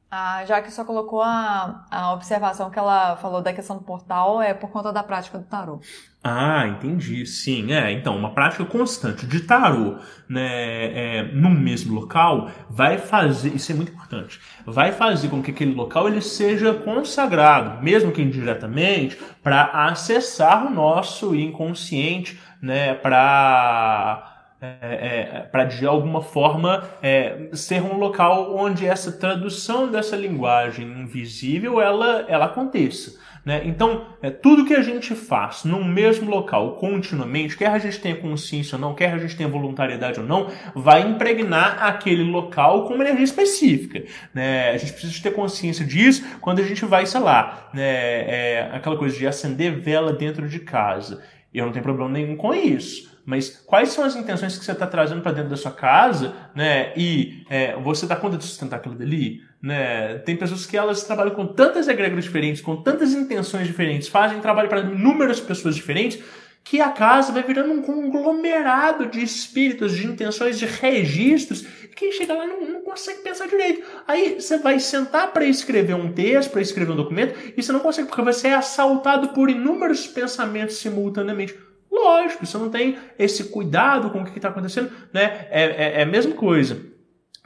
Ah, 0.10 0.46
já 0.46 0.62
que 0.62 0.72
só 0.72 0.86
colocou 0.86 1.22
a, 1.22 1.86
a 1.92 2.14
observação 2.14 2.70
que 2.70 2.80
ela 2.80 3.18
falou 3.18 3.42
da 3.42 3.52
questão 3.52 3.78
do 3.78 3.84
portal 3.84 4.42
é 4.42 4.54
por 4.54 4.70
conta 4.72 4.94
da 4.94 5.04
prática 5.04 5.38
do 5.38 5.44
tarô. 5.44 5.82
Ah, 6.24 6.66
entendi. 6.68 7.26
Sim, 7.26 7.74
é. 7.74 7.92
Então, 7.92 8.16
uma 8.18 8.34
prática 8.34 8.64
constante 8.66 9.26
de 9.26 9.42
tarô 9.42 9.98
né, 10.28 11.20
é, 11.20 11.24
no 11.34 11.50
mesmo 11.50 11.94
local 11.94 12.50
vai 12.70 12.98
fazer, 12.98 13.54
isso 13.54 13.72
é 13.72 13.76
muito 13.76 13.92
importante, 13.92 14.40
vai 14.66 14.92
fazer 14.92 15.30
com 15.30 15.42
que 15.42 15.52
aquele 15.52 15.74
local 15.74 16.08
ele 16.08 16.22
seja 16.22 16.74
consagrado, 16.74 17.82
mesmo 17.84 18.12
que 18.12 18.22
indiretamente, 18.22 19.18
para 19.44 19.88
acessar 19.88 20.66
o 20.66 20.70
nosso 20.70 21.36
inconsciente, 21.36 22.40
né, 22.62 22.94
para 22.94 24.37
é, 24.60 24.78
é, 24.82 25.40
para 25.52 25.66
de 25.66 25.86
alguma 25.86 26.22
forma 26.22 26.90
é, 27.02 27.50
ser 27.54 27.82
um 27.82 27.98
local 27.98 28.56
onde 28.56 28.88
essa 28.88 29.12
tradução 29.12 29.92
dessa 29.92 30.16
linguagem 30.16 30.88
invisível 30.88 31.80
ela, 31.80 32.26
ela 32.28 32.46
aconteça. 32.46 33.20
Né? 33.46 33.62
Então, 33.64 34.08
é, 34.22 34.30
tudo 34.30 34.66
que 34.66 34.74
a 34.74 34.82
gente 34.82 35.16
faz 35.16 35.64
no 35.64 35.82
mesmo 35.82 36.30
local 36.30 36.76
continuamente, 36.76 37.56
quer 37.56 37.68
a 37.68 37.80
gente 37.80 38.00
tenha 38.02 38.16
consciência 38.16 38.76
ou 38.76 38.82
não, 38.82 38.94
quer 38.94 39.14
a 39.14 39.18
gente 39.18 39.38
tenha 39.38 39.48
voluntariedade 39.48 40.20
ou 40.20 40.26
não, 40.26 40.48
vai 40.76 41.08
impregnar 41.08 41.82
aquele 41.82 42.24
local 42.24 42.86
com 42.86 42.96
uma 42.96 43.06
energia 43.06 43.24
específica. 43.24 44.04
Né? 44.34 44.72
A 44.72 44.78
gente 44.78 44.92
precisa 44.92 45.24
ter 45.24 45.32
consciência 45.32 45.86
disso 45.86 46.26
quando 46.42 46.60
a 46.60 46.64
gente 46.64 46.84
vai, 46.84 47.06
sei 47.06 47.22
lá, 47.22 47.70
né, 47.74 47.84
é, 47.84 48.70
aquela 48.74 48.98
coisa 48.98 49.16
de 49.16 49.26
acender 49.26 49.80
vela 49.80 50.12
dentro 50.12 50.50
de 50.50 50.60
casa. 50.60 51.24
Eu 51.54 51.66
não 51.66 51.72
tenho 51.72 51.84
problema 51.84 52.10
nenhum 52.10 52.36
com 52.36 52.54
isso 52.54 53.17
mas 53.28 53.50
quais 53.66 53.90
são 53.90 54.06
as 54.06 54.16
intenções 54.16 54.58
que 54.58 54.64
você 54.64 54.72
está 54.72 54.88
trazendo 54.88 55.22
para 55.22 55.34
dentro 55.34 55.50
da 55.50 55.58
sua 55.58 55.72
casa, 55.72 56.34
né? 56.56 56.94
E 56.96 57.44
é, 57.50 57.76
você 57.76 58.06
dá 58.06 58.16
conta 58.16 58.38
de 58.38 58.46
sustentar 58.46 58.78
aquilo 58.78 58.96
dali, 58.96 59.42
né? 59.62 60.20
Tem 60.20 60.38
pessoas 60.38 60.66
que 60.66 60.78
elas 60.78 61.04
trabalham 61.04 61.36
com 61.36 61.46
tantas 61.46 61.90
egregras 61.90 62.24
diferentes, 62.24 62.62
com 62.62 62.82
tantas 62.82 63.12
intenções 63.12 63.68
diferentes, 63.68 64.08
fazem 64.08 64.40
trabalho 64.40 64.70
para 64.70 64.80
inúmeras 64.80 65.42
pessoas 65.42 65.76
diferentes, 65.76 66.24
que 66.64 66.80
a 66.80 66.90
casa 66.90 67.34
vai 67.34 67.44
virando 67.44 67.74
um 67.74 67.82
conglomerado 67.82 69.08
de 69.08 69.22
espíritos, 69.22 69.92
de 69.92 70.08
intenções, 70.08 70.58
de 70.58 70.66
registros, 70.66 71.66
e 71.84 71.88
quem 71.90 72.14
chega 72.14 72.34
lá 72.34 72.48
não, 72.48 72.66
não 72.66 72.82
consegue 72.82 73.20
pensar 73.24 73.48
direito. 73.50 73.86
Aí 74.08 74.36
você 74.40 74.58
vai 74.58 74.80
sentar 74.80 75.34
para 75.34 75.44
escrever 75.44 75.96
um 75.96 76.14
texto, 76.14 76.52
para 76.52 76.62
escrever 76.62 76.94
um 76.94 76.98
documento, 76.98 77.36
e 77.58 77.62
você 77.62 77.74
não 77.74 77.82
consegue, 77.82 78.08
porque 78.08 78.22
você 78.22 78.48
é 78.48 78.54
assaltado 78.54 79.30
por 79.30 79.50
inúmeros 79.50 80.08
pensamentos 80.08 80.78
simultaneamente. 80.78 81.67
Lógico, 81.92 82.46
você 82.46 82.58
não 82.58 82.70
tem 82.70 82.98
esse 83.18 83.46
cuidado 83.46 84.10
com 84.10 84.22
o 84.22 84.26
que 84.26 84.38
está 84.38 84.50
acontecendo, 84.50 84.92
né? 85.14 85.48
É, 85.50 85.64
é, 85.64 86.00
é 86.00 86.04
a 86.04 86.06
mesma 86.06 86.36
coisa. 86.36 86.80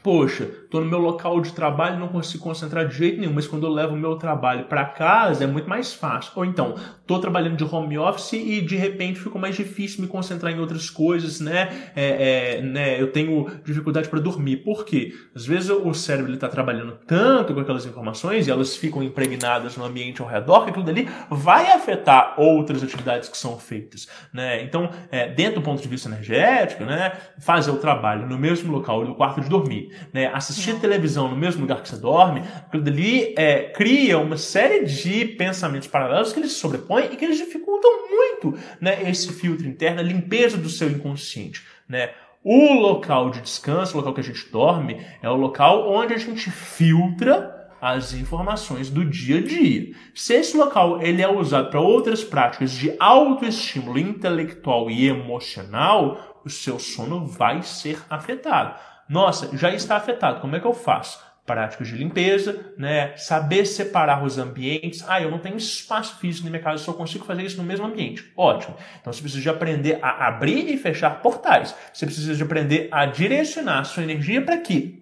Poxa, 0.03 0.49
estou 0.71 0.79
no 0.79 0.87
meu 0.87 0.99
local 0.99 1.41
de 1.41 1.51
trabalho 1.51 1.99
não 1.99 2.07
consigo 2.07 2.41
concentrar 2.41 2.87
de 2.87 2.95
jeito 2.95 3.19
nenhum, 3.19 3.33
mas 3.33 3.45
quando 3.45 3.67
eu 3.67 3.71
levo 3.71 3.93
o 3.93 3.97
meu 3.97 4.15
trabalho 4.15 4.63
para 4.65 4.85
casa 4.85 5.43
é 5.43 5.47
muito 5.47 5.69
mais 5.69 5.93
fácil. 5.93 6.31
Ou 6.35 6.45
então, 6.45 6.75
estou 7.01 7.19
trabalhando 7.19 7.57
de 7.57 7.63
home 7.63 7.97
office 7.97 8.33
e 8.33 8.61
de 8.61 8.77
repente 8.77 9.19
ficou 9.19 9.39
mais 9.39 9.55
difícil 9.55 10.01
me 10.01 10.07
concentrar 10.07 10.53
em 10.53 10.59
outras 10.59 10.89
coisas, 10.89 11.41
né? 11.41 11.91
É, 11.93 12.57
é, 12.57 12.61
né? 12.61 13.01
Eu 13.01 13.11
tenho 13.11 13.51
dificuldade 13.65 14.07
para 14.07 14.19
dormir. 14.21 14.57
Por 14.57 14.85
quê? 14.85 15.13
Às 15.35 15.45
vezes 15.45 15.69
o 15.69 15.93
cérebro 15.93 16.33
está 16.33 16.47
trabalhando 16.47 16.97
tanto 17.05 17.53
com 17.53 17.59
aquelas 17.59 17.85
informações 17.85 18.47
e 18.47 18.51
elas 18.51 18.75
ficam 18.77 19.03
impregnadas 19.03 19.75
no 19.75 19.83
ambiente 19.83 20.21
ao 20.21 20.27
redor 20.27 20.63
que 20.63 20.69
aquilo 20.69 20.85
dali 20.85 21.09
vai 21.29 21.69
afetar 21.71 22.35
outras 22.37 22.81
atividades 22.81 23.27
que 23.27 23.37
são 23.37 23.59
feitas, 23.59 24.07
né? 24.33 24.63
Então, 24.63 24.89
é, 25.11 25.27
dentro 25.27 25.55
do 25.55 25.63
ponto 25.63 25.81
de 25.81 25.87
vista 25.89 26.07
energético, 26.07 26.85
né? 26.85 27.11
Fazer 27.39 27.71
o 27.71 27.77
trabalho 27.77 28.25
no 28.25 28.37
mesmo 28.37 28.71
local 28.71 29.05
do 29.05 29.15
quarto 29.15 29.41
de 29.41 29.49
dormir 29.49 29.91
né, 30.13 30.27
assistir 30.33 30.60
televisão 30.79 31.27
no 31.27 31.35
mesmo 31.35 31.61
lugar 31.61 31.81
que 31.81 31.89
você 31.89 31.97
dorme, 31.97 32.41
aquilo 32.41 32.83
dali 32.83 33.33
é, 33.37 33.63
cria 33.69 34.19
uma 34.19 34.37
série 34.37 34.85
de 34.85 35.25
pensamentos 35.25 35.87
paralelos 35.87 36.31
que 36.31 36.39
eles 36.39 36.53
sobrepõem 36.53 37.05
e 37.11 37.15
que 37.15 37.25
eles 37.25 37.37
dificultam 37.37 37.91
muito 38.09 38.57
né, 38.79 39.09
esse 39.09 39.31
filtro 39.33 39.67
interno, 39.67 39.99
a 39.99 40.03
limpeza 40.03 40.57
do 40.57 40.69
seu 40.69 40.89
inconsciente. 40.89 41.65
Né? 41.87 42.11
O 42.43 42.73
local 42.73 43.29
de 43.29 43.41
descanso, 43.41 43.93
o 43.93 43.97
local 43.97 44.13
que 44.13 44.21
a 44.21 44.23
gente 44.23 44.51
dorme, 44.51 45.05
é 45.21 45.29
o 45.29 45.35
local 45.35 45.91
onde 45.91 46.13
a 46.13 46.17
gente 46.17 46.49
filtra 46.49 47.59
as 47.81 48.13
informações 48.13 48.91
do 48.91 49.03
dia 49.03 49.39
a 49.39 49.41
dia. 49.41 49.95
Se 50.13 50.35
esse 50.35 50.55
local 50.55 51.01
ele 51.01 51.21
é 51.21 51.27
usado 51.27 51.71
para 51.71 51.81
outras 51.81 52.23
práticas 52.23 52.71
de 52.71 52.95
autoestímulo 52.99 53.97
intelectual 53.97 54.89
e 54.89 55.07
emocional, 55.07 56.41
o 56.45 56.49
seu 56.49 56.77
sono 56.79 57.25
vai 57.25 57.63
ser 57.63 57.99
afetado. 58.07 58.75
Nossa, 59.11 59.57
já 59.57 59.69
está 59.73 59.97
afetado. 59.97 60.39
Como 60.39 60.55
é 60.55 60.59
que 60.61 60.65
eu 60.65 60.73
faço? 60.73 61.19
Práticas 61.45 61.89
de 61.89 61.95
limpeza, 61.97 62.73
né? 62.77 63.13
Saber 63.17 63.65
separar 63.65 64.23
os 64.23 64.37
ambientes. 64.37 65.03
Ah, 65.05 65.21
eu 65.21 65.29
não 65.29 65.37
tenho 65.37 65.57
espaço 65.57 66.17
físico 66.17 66.45
na 66.45 66.51
minha 66.51 66.63
casa, 66.63 66.81
só 66.81 66.93
consigo 66.93 67.25
fazer 67.25 67.43
isso 67.43 67.57
no 67.57 67.63
mesmo 67.63 67.85
ambiente. 67.85 68.31
Ótimo. 68.37 68.77
Então 69.01 69.11
você 69.11 69.21
precisa 69.21 69.41
de 69.41 69.49
aprender 69.49 69.99
a 70.01 70.27
abrir 70.27 70.65
e 70.73 70.77
fechar 70.77 71.21
portais. 71.21 71.75
Você 71.91 72.05
precisa 72.05 72.33
de 72.33 72.41
aprender 72.41 72.87
a 72.89 73.05
direcionar 73.05 73.79
a 73.79 73.83
sua 73.83 74.03
energia 74.03 74.41
para 74.41 74.57
que 74.59 75.00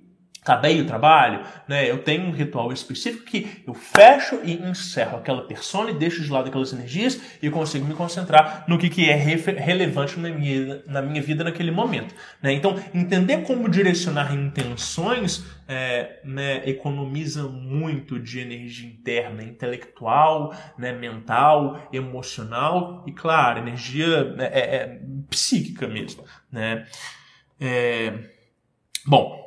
acabei 0.49 0.81
o 0.81 0.85
trabalho, 0.85 1.43
né? 1.67 1.89
Eu 1.89 1.99
tenho 1.99 2.25
um 2.25 2.31
ritual 2.31 2.73
específico 2.73 3.25
que 3.25 3.61
eu 3.67 3.73
fecho 3.73 4.39
e 4.43 4.53
encerro 4.53 5.17
aquela 5.17 5.43
persona 5.43 5.91
e 5.91 5.93
deixo 5.93 6.23
de 6.23 6.31
lado 6.31 6.49
aquelas 6.49 6.73
energias 6.73 7.21
e 7.41 7.49
consigo 7.51 7.85
me 7.85 7.93
concentrar 7.93 8.65
no 8.67 8.77
que, 8.79 8.89
que 8.89 9.07
é 9.07 9.15
relevante 9.15 10.19
na 10.19 10.29
minha, 10.29 10.81
na 10.87 11.01
minha 11.01 11.21
vida 11.21 11.43
naquele 11.43 11.69
momento. 11.69 12.15
Né? 12.41 12.53
Então, 12.53 12.75
entender 12.93 13.43
como 13.43 13.69
direcionar 13.69 14.33
intenções 14.33 15.45
é, 15.67 16.19
né, 16.23 16.67
economiza 16.67 17.43
muito 17.43 18.19
de 18.19 18.39
energia 18.39 18.89
interna, 18.89 19.43
intelectual, 19.43 20.55
né, 20.77 20.91
mental, 20.91 21.87
emocional 21.93 23.03
e, 23.05 23.11
claro, 23.11 23.59
energia 23.59 24.23
né, 24.33 24.49
é, 24.51 24.59
é, 24.59 24.99
psíquica 25.29 25.87
mesmo. 25.87 26.23
Né? 26.51 26.87
É, 27.59 28.13
bom, 29.05 29.38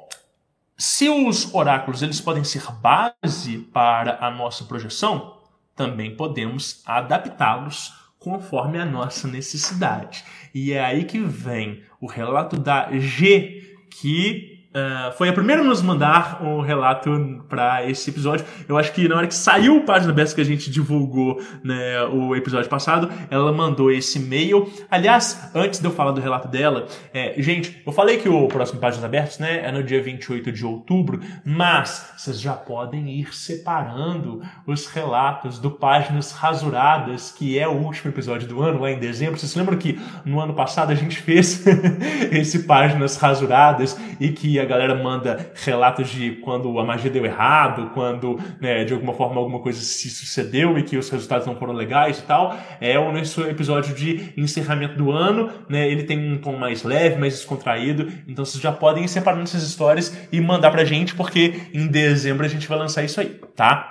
se 0.76 1.08
os 1.08 1.54
oráculos 1.54 2.02
eles 2.02 2.20
podem 2.20 2.44
ser 2.44 2.64
base 2.80 3.58
para 3.72 4.18
a 4.24 4.30
nossa 4.30 4.64
projeção, 4.64 5.38
também 5.74 6.16
podemos 6.16 6.82
adaptá-los 6.86 7.92
conforme 8.18 8.78
a 8.78 8.84
nossa 8.84 9.26
necessidade. 9.26 10.24
E 10.54 10.72
é 10.72 10.84
aí 10.84 11.04
que 11.04 11.18
vem 11.18 11.82
o 12.00 12.06
relato 12.06 12.56
da 12.56 12.90
G, 12.98 13.76
que 13.90 14.51
Uh, 14.72 15.12
foi 15.18 15.28
a 15.28 15.32
primeira 15.34 15.60
a 15.60 15.64
nos 15.64 15.82
mandar 15.82 16.42
um 16.42 16.62
relato 16.62 17.44
para 17.46 17.88
esse 17.88 18.08
episódio. 18.08 18.46
Eu 18.66 18.78
acho 18.78 18.90
que 18.92 19.06
na 19.06 19.16
hora 19.16 19.26
que 19.26 19.34
saiu 19.34 19.76
o 19.76 19.84
Página 19.84 20.12
Aberta 20.12 20.34
que 20.34 20.40
a 20.40 20.44
gente 20.44 20.70
divulgou 20.70 21.42
né, 21.62 22.02
o 22.04 22.34
episódio 22.34 22.70
passado, 22.70 23.10
ela 23.30 23.52
mandou 23.52 23.90
esse 23.90 24.18
e-mail. 24.18 24.72
Aliás, 24.90 25.50
antes 25.54 25.78
de 25.78 25.86
eu 25.86 25.90
falar 25.90 26.12
do 26.12 26.22
relato 26.22 26.48
dela, 26.48 26.86
é, 27.12 27.34
gente, 27.36 27.82
eu 27.84 27.92
falei 27.92 28.16
que 28.16 28.30
o 28.30 28.48
próximo 28.48 28.80
Páginas 28.80 29.04
Abertas 29.04 29.38
né, 29.38 29.62
é 29.62 29.70
no 29.70 29.82
dia 29.82 30.02
28 30.02 30.50
de 30.50 30.64
outubro, 30.64 31.20
mas 31.44 32.14
vocês 32.16 32.40
já 32.40 32.54
podem 32.54 33.10
ir 33.10 33.34
separando 33.34 34.40
os 34.66 34.86
relatos 34.86 35.58
do 35.58 35.70
Páginas 35.70 36.32
Rasuradas, 36.32 37.30
que 37.30 37.58
é 37.58 37.68
o 37.68 37.72
último 37.72 38.10
episódio 38.10 38.48
do 38.48 38.62
ano, 38.62 38.80
lá 38.80 38.90
em 38.90 38.98
dezembro. 38.98 39.38
Vocês 39.38 39.54
lembram 39.54 39.76
que 39.76 40.00
no 40.24 40.40
ano 40.40 40.54
passado 40.54 40.92
a 40.92 40.94
gente 40.94 41.18
fez 41.18 41.62
esse 42.32 42.60
Páginas 42.60 43.18
Rasuradas 43.18 44.00
e 44.18 44.30
que 44.30 44.61
a 44.62 44.64
galera 44.64 44.94
manda 44.94 45.52
relatos 45.64 46.08
de 46.08 46.32
quando 46.36 46.78
a 46.78 46.84
magia 46.84 47.10
deu 47.10 47.24
errado, 47.24 47.90
quando 47.92 48.38
né, 48.60 48.84
de 48.84 48.94
alguma 48.94 49.12
forma 49.12 49.40
alguma 49.40 49.58
coisa 49.58 49.80
se 49.80 50.08
sucedeu 50.08 50.78
e 50.78 50.82
que 50.82 50.96
os 50.96 51.08
resultados 51.10 51.46
não 51.46 51.56
foram 51.56 51.72
legais 51.72 52.18
e 52.18 52.22
tal. 52.22 52.56
É 52.80 52.98
o 52.98 53.12
nosso 53.12 53.42
episódio 53.42 53.94
de 53.94 54.32
encerramento 54.36 54.96
do 54.96 55.10
ano, 55.10 55.50
né? 55.68 55.88
Ele 55.88 56.04
tem 56.04 56.32
um 56.32 56.38
tom 56.38 56.56
mais 56.56 56.82
leve, 56.82 57.18
mais 57.18 57.34
descontraído. 57.34 58.10
Então 58.26 58.44
vocês 58.44 58.62
já 58.62 58.72
podem 58.72 59.04
ir 59.04 59.08
separando 59.08 59.44
essas 59.44 59.62
histórias 59.62 60.16
e 60.30 60.40
mandar 60.40 60.70
pra 60.70 60.84
gente, 60.84 61.14
porque 61.14 61.62
em 61.74 61.86
dezembro 61.86 62.46
a 62.46 62.48
gente 62.48 62.68
vai 62.68 62.78
lançar 62.78 63.02
isso 63.02 63.20
aí, 63.20 63.40
tá? 63.54 63.88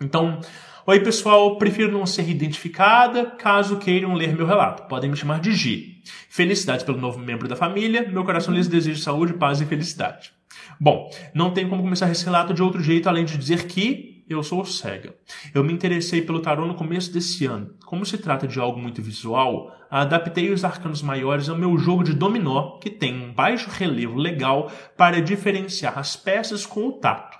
Então, 0.00 0.40
Oi 0.88 1.00
pessoal, 1.00 1.56
prefiro 1.58 1.90
não 1.90 2.06
ser 2.06 2.28
identificada 2.30 3.26
caso 3.26 3.76
queiram 3.76 4.14
ler 4.14 4.36
meu 4.36 4.46
relato. 4.46 4.84
Podem 4.84 5.10
me 5.10 5.16
chamar 5.16 5.40
de 5.40 5.52
G. 5.52 5.95
Felicidades 6.28 6.84
pelo 6.84 7.00
novo 7.00 7.18
membro 7.18 7.48
da 7.48 7.56
família. 7.56 8.08
Meu 8.08 8.24
coração 8.24 8.54
lhes 8.54 8.68
deseja 8.68 9.02
saúde, 9.02 9.34
paz 9.34 9.60
e 9.60 9.66
felicidade. 9.66 10.32
Bom, 10.80 11.10
não 11.34 11.52
tenho 11.52 11.68
como 11.68 11.82
começar 11.82 12.10
esse 12.10 12.24
relato 12.24 12.54
de 12.54 12.62
outro 12.62 12.82
jeito 12.82 13.08
além 13.08 13.24
de 13.24 13.36
dizer 13.36 13.66
que 13.66 14.24
eu 14.28 14.42
sou 14.42 14.64
cega. 14.64 15.14
Eu 15.54 15.62
me 15.62 15.72
interessei 15.72 16.20
pelo 16.20 16.40
tarô 16.40 16.66
no 16.66 16.74
começo 16.74 17.12
desse 17.12 17.46
ano. 17.46 17.74
Como 17.84 18.04
se 18.04 18.18
trata 18.18 18.46
de 18.46 18.58
algo 18.58 18.78
muito 18.78 19.00
visual, 19.00 19.72
adaptei 19.88 20.50
os 20.50 20.64
arcanos 20.64 21.00
maiores 21.00 21.48
ao 21.48 21.56
meu 21.56 21.78
jogo 21.78 22.02
de 22.02 22.12
dominó, 22.12 22.78
que 22.78 22.90
tem 22.90 23.14
um 23.14 23.32
baixo 23.32 23.70
relevo 23.70 24.16
legal 24.16 24.70
para 24.96 25.22
diferenciar 25.22 25.96
as 25.98 26.16
peças 26.16 26.66
com 26.66 26.88
o 26.88 26.92
tato. 26.92 27.35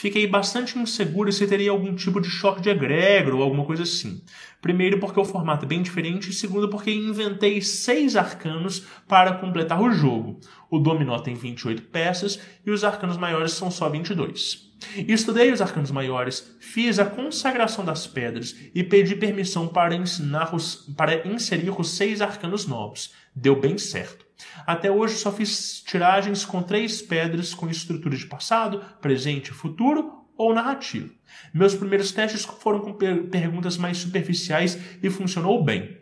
Fiquei 0.00 0.26
bastante 0.26 0.78
inseguro 0.78 1.30
se 1.30 1.46
teria 1.46 1.70
algum 1.70 1.94
tipo 1.94 2.22
de 2.22 2.30
choque 2.30 2.62
de 2.62 2.70
egrégor 2.70 3.34
ou 3.34 3.42
alguma 3.42 3.66
coisa 3.66 3.82
assim. 3.82 4.22
Primeiro, 4.58 4.98
porque 4.98 5.20
o 5.20 5.24
formato 5.26 5.66
é 5.66 5.68
bem 5.68 5.82
diferente, 5.82 6.30
e 6.30 6.32
segundo, 6.32 6.70
porque 6.70 6.90
inventei 6.90 7.60
seis 7.60 8.16
arcanos 8.16 8.86
para 9.06 9.34
completar 9.34 9.78
o 9.78 9.92
jogo. 9.92 10.40
O 10.70 10.78
dominó 10.78 11.18
tem 11.18 11.34
28 11.34 11.82
peças 11.82 12.40
e 12.64 12.70
os 12.70 12.82
arcanos 12.82 13.18
maiores 13.18 13.52
são 13.52 13.70
só 13.70 13.90
22. 13.90 14.70
Estudei 15.06 15.52
os 15.52 15.60
arcanos 15.60 15.90
maiores, 15.90 16.56
fiz 16.60 16.98
a 16.98 17.04
consagração 17.04 17.84
das 17.84 18.06
pedras 18.06 18.56
e 18.74 18.82
pedi 18.82 19.14
permissão 19.14 19.68
para, 19.68 19.94
ensinar 19.94 20.54
os, 20.54 20.76
para 20.96 21.28
inserir 21.28 21.78
os 21.78 21.90
seis 21.90 22.22
arcanos 22.22 22.66
novos. 22.66 23.12
Deu 23.36 23.54
bem 23.54 23.76
certo. 23.76 24.29
Até 24.66 24.90
hoje 24.90 25.16
só 25.16 25.32
fiz 25.32 25.82
tiragens 25.82 26.44
com 26.44 26.62
três 26.62 27.00
pedras 27.02 27.54
com 27.54 27.68
estrutura 27.68 28.16
de 28.16 28.26
passado, 28.26 28.84
presente, 29.00 29.52
futuro 29.52 30.20
ou 30.36 30.54
narrativo. 30.54 31.12
Meus 31.52 31.74
primeiros 31.74 32.12
testes 32.12 32.44
foram 32.44 32.80
com 32.80 32.94
per 32.94 33.24
perguntas 33.24 33.76
mais 33.76 33.98
superficiais 33.98 34.78
e 35.02 35.10
funcionou 35.10 35.62
bem. 35.62 36.00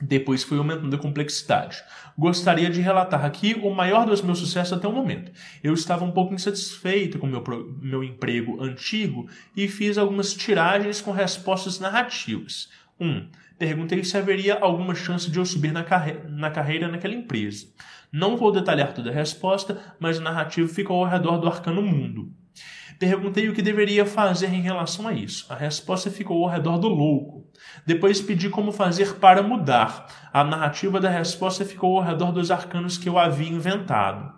Depois 0.00 0.42
fui 0.42 0.58
aumentando 0.58 0.96
a 0.96 0.98
complexidade. 0.98 1.82
Gostaria 2.18 2.68
de 2.68 2.80
relatar 2.80 3.24
aqui 3.24 3.54
o 3.62 3.70
maior 3.70 4.06
dos 4.06 4.22
meus 4.22 4.38
sucessos 4.38 4.72
até 4.72 4.88
o 4.88 4.92
momento. 4.92 5.30
Eu 5.62 5.72
estava 5.72 6.04
um 6.04 6.10
pouco 6.10 6.34
insatisfeito 6.34 7.18
com 7.18 7.26
meu, 7.26 7.42
meu 7.80 8.02
emprego 8.02 8.62
antigo 8.62 9.28
e 9.56 9.68
fiz 9.68 9.96
algumas 9.96 10.34
tiragens 10.34 11.00
com 11.00 11.12
respostas 11.12 11.78
narrativas. 11.78 12.68
1. 12.98 13.06
Um, 13.06 13.28
perguntei 13.58 14.02
se 14.04 14.16
haveria 14.16 14.58
alguma 14.58 14.94
chance 14.94 15.30
de 15.30 15.38
eu 15.38 15.44
subir 15.44 15.72
na, 15.72 15.84
carre 15.84 16.18
na 16.28 16.50
carreira 16.50 16.88
naquela 16.88 17.14
empresa. 17.14 17.66
Não 18.12 18.36
vou 18.36 18.52
detalhar 18.52 18.92
toda 18.92 19.10
a 19.10 19.14
resposta, 19.14 19.78
mas 19.98 20.18
o 20.18 20.22
narrativo 20.22 20.72
ficou 20.72 21.04
ao 21.04 21.10
redor 21.10 21.38
do 21.38 21.48
arcano 21.48 21.82
mundo. 21.82 22.32
Perguntei 22.98 23.48
o 23.48 23.52
que 23.52 23.62
deveria 23.62 24.06
fazer 24.06 24.52
em 24.54 24.60
relação 24.60 25.08
a 25.08 25.12
isso. 25.12 25.46
A 25.52 25.56
resposta 25.56 26.10
ficou 26.10 26.44
ao 26.44 26.50
redor 26.50 26.78
do 26.78 26.88
louco. 26.88 27.44
Depois 27.84 28.20
pedi 28.20 28.48
como 28.48 28.70
fazer 28.70 29.16
para 29.16 29.42
mudar. 29.42 30.06
A 30.32 30.44
narrativa 30.44 31.00
da 31.00 31.10
resposta 31.10 31.64
ficou 31.64 31.98
ao 31.98 32.04
redor 32.04 32.30
dos 32.30 32.50
arcanos 32.50 32.96
que 32.96 33.08
eu 33.08 33.18
havia 33.18 33.48
inventado. 33.48 34.32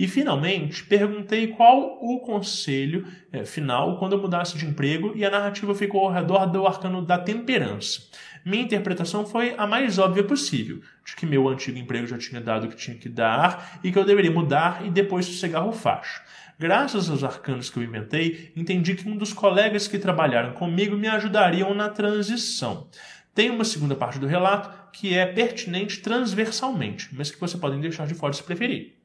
E 0.00 0.08
finalmente, 0.08 0.82
perguntei 0.84 1.48
qual 1.48 1.98
o 2.00 2.20
conselho 2.20 3.06
é, 3.30 3.44
final 3.44 3.98
quando 3.98 4.14
eu 4.14 4.18
mudasse 4.18 4.56
de 4.56 4.64
emprego, 4.64 5.12
e 5.14 5.26
a 5.26 5.30
narrativa 5.30 5.74
ficou 5.74 6.06
ao 6.06 6.10
redor 6.10 6.46
do 6.46 6.66
arcano 6.66 7.02
da 7.02 7.18
temperança. 7.18 8.04
Minha 8.42 8.62
interpretação 8.62 9.26
foi 9.26 9.54
a 9.58 9.66
mais 9.66 9.98
óbvia 9.98 10.24
possível, 10.24 10.80
de 11.04 11.14
que 11.14 11.26
meu 11.26 11.46
antigo 11.46 11.76
emprego 11.76 12.06
já 12.06 12.16
tinha 12.16 12.40
dado 12.40 12.64
o 12.64 12.70
que 12.70 12.76
tinha 12.76 12.96
que 12.96 13.10
dar 13.10 13.78
e 13.84 13.92
que 13.92 13.98
eu 13.98 14.04
deveria 14.06 14.30
mudar 14.30 14.86
e 14.86 14.88
depois 14.88 15.26
sossegar 15.26 15.68
o 15.68 15.72
facho. 15.72 16.22
Graças 16.58 17.10
aos 17.10 17.22
arcanos 17.22 17.68
que 17.68 17.76
eu 17.76 17.82
inventei, 17.82 18.52
entendi 18.56 18.94
que 18.94 19.06
um 19.06 19.18
dos 19.18 19.34
colegas 19.34 19.86
que 19.86 19.98
trabalharam 19.98 20.54
comigo 20.54 20.96
me 20.96 21.08
ajudariam 21.08 21.74
na 21.74 21.90
transição. 21.90 22.88
Tem 23.34 23.50
uma 23.50 23.64
segunda 23.64 23.94
parte 23.94 24.18
do 24.18 24.26
relato 24.26 24.70
que 24.94 25.14
é 25.14 25.26
pertinente 25.26 26.00
transversalmente, 26.00 27.10
mas 27.12 27.30
que 27.30 27.38
você 27.38 27.58
podem 27.58 27.82
deixar 27.82 28.06
de 28.06 28.14
fora 28.14 28.32
se 28.32 28.42
preferir. 28.42 28.99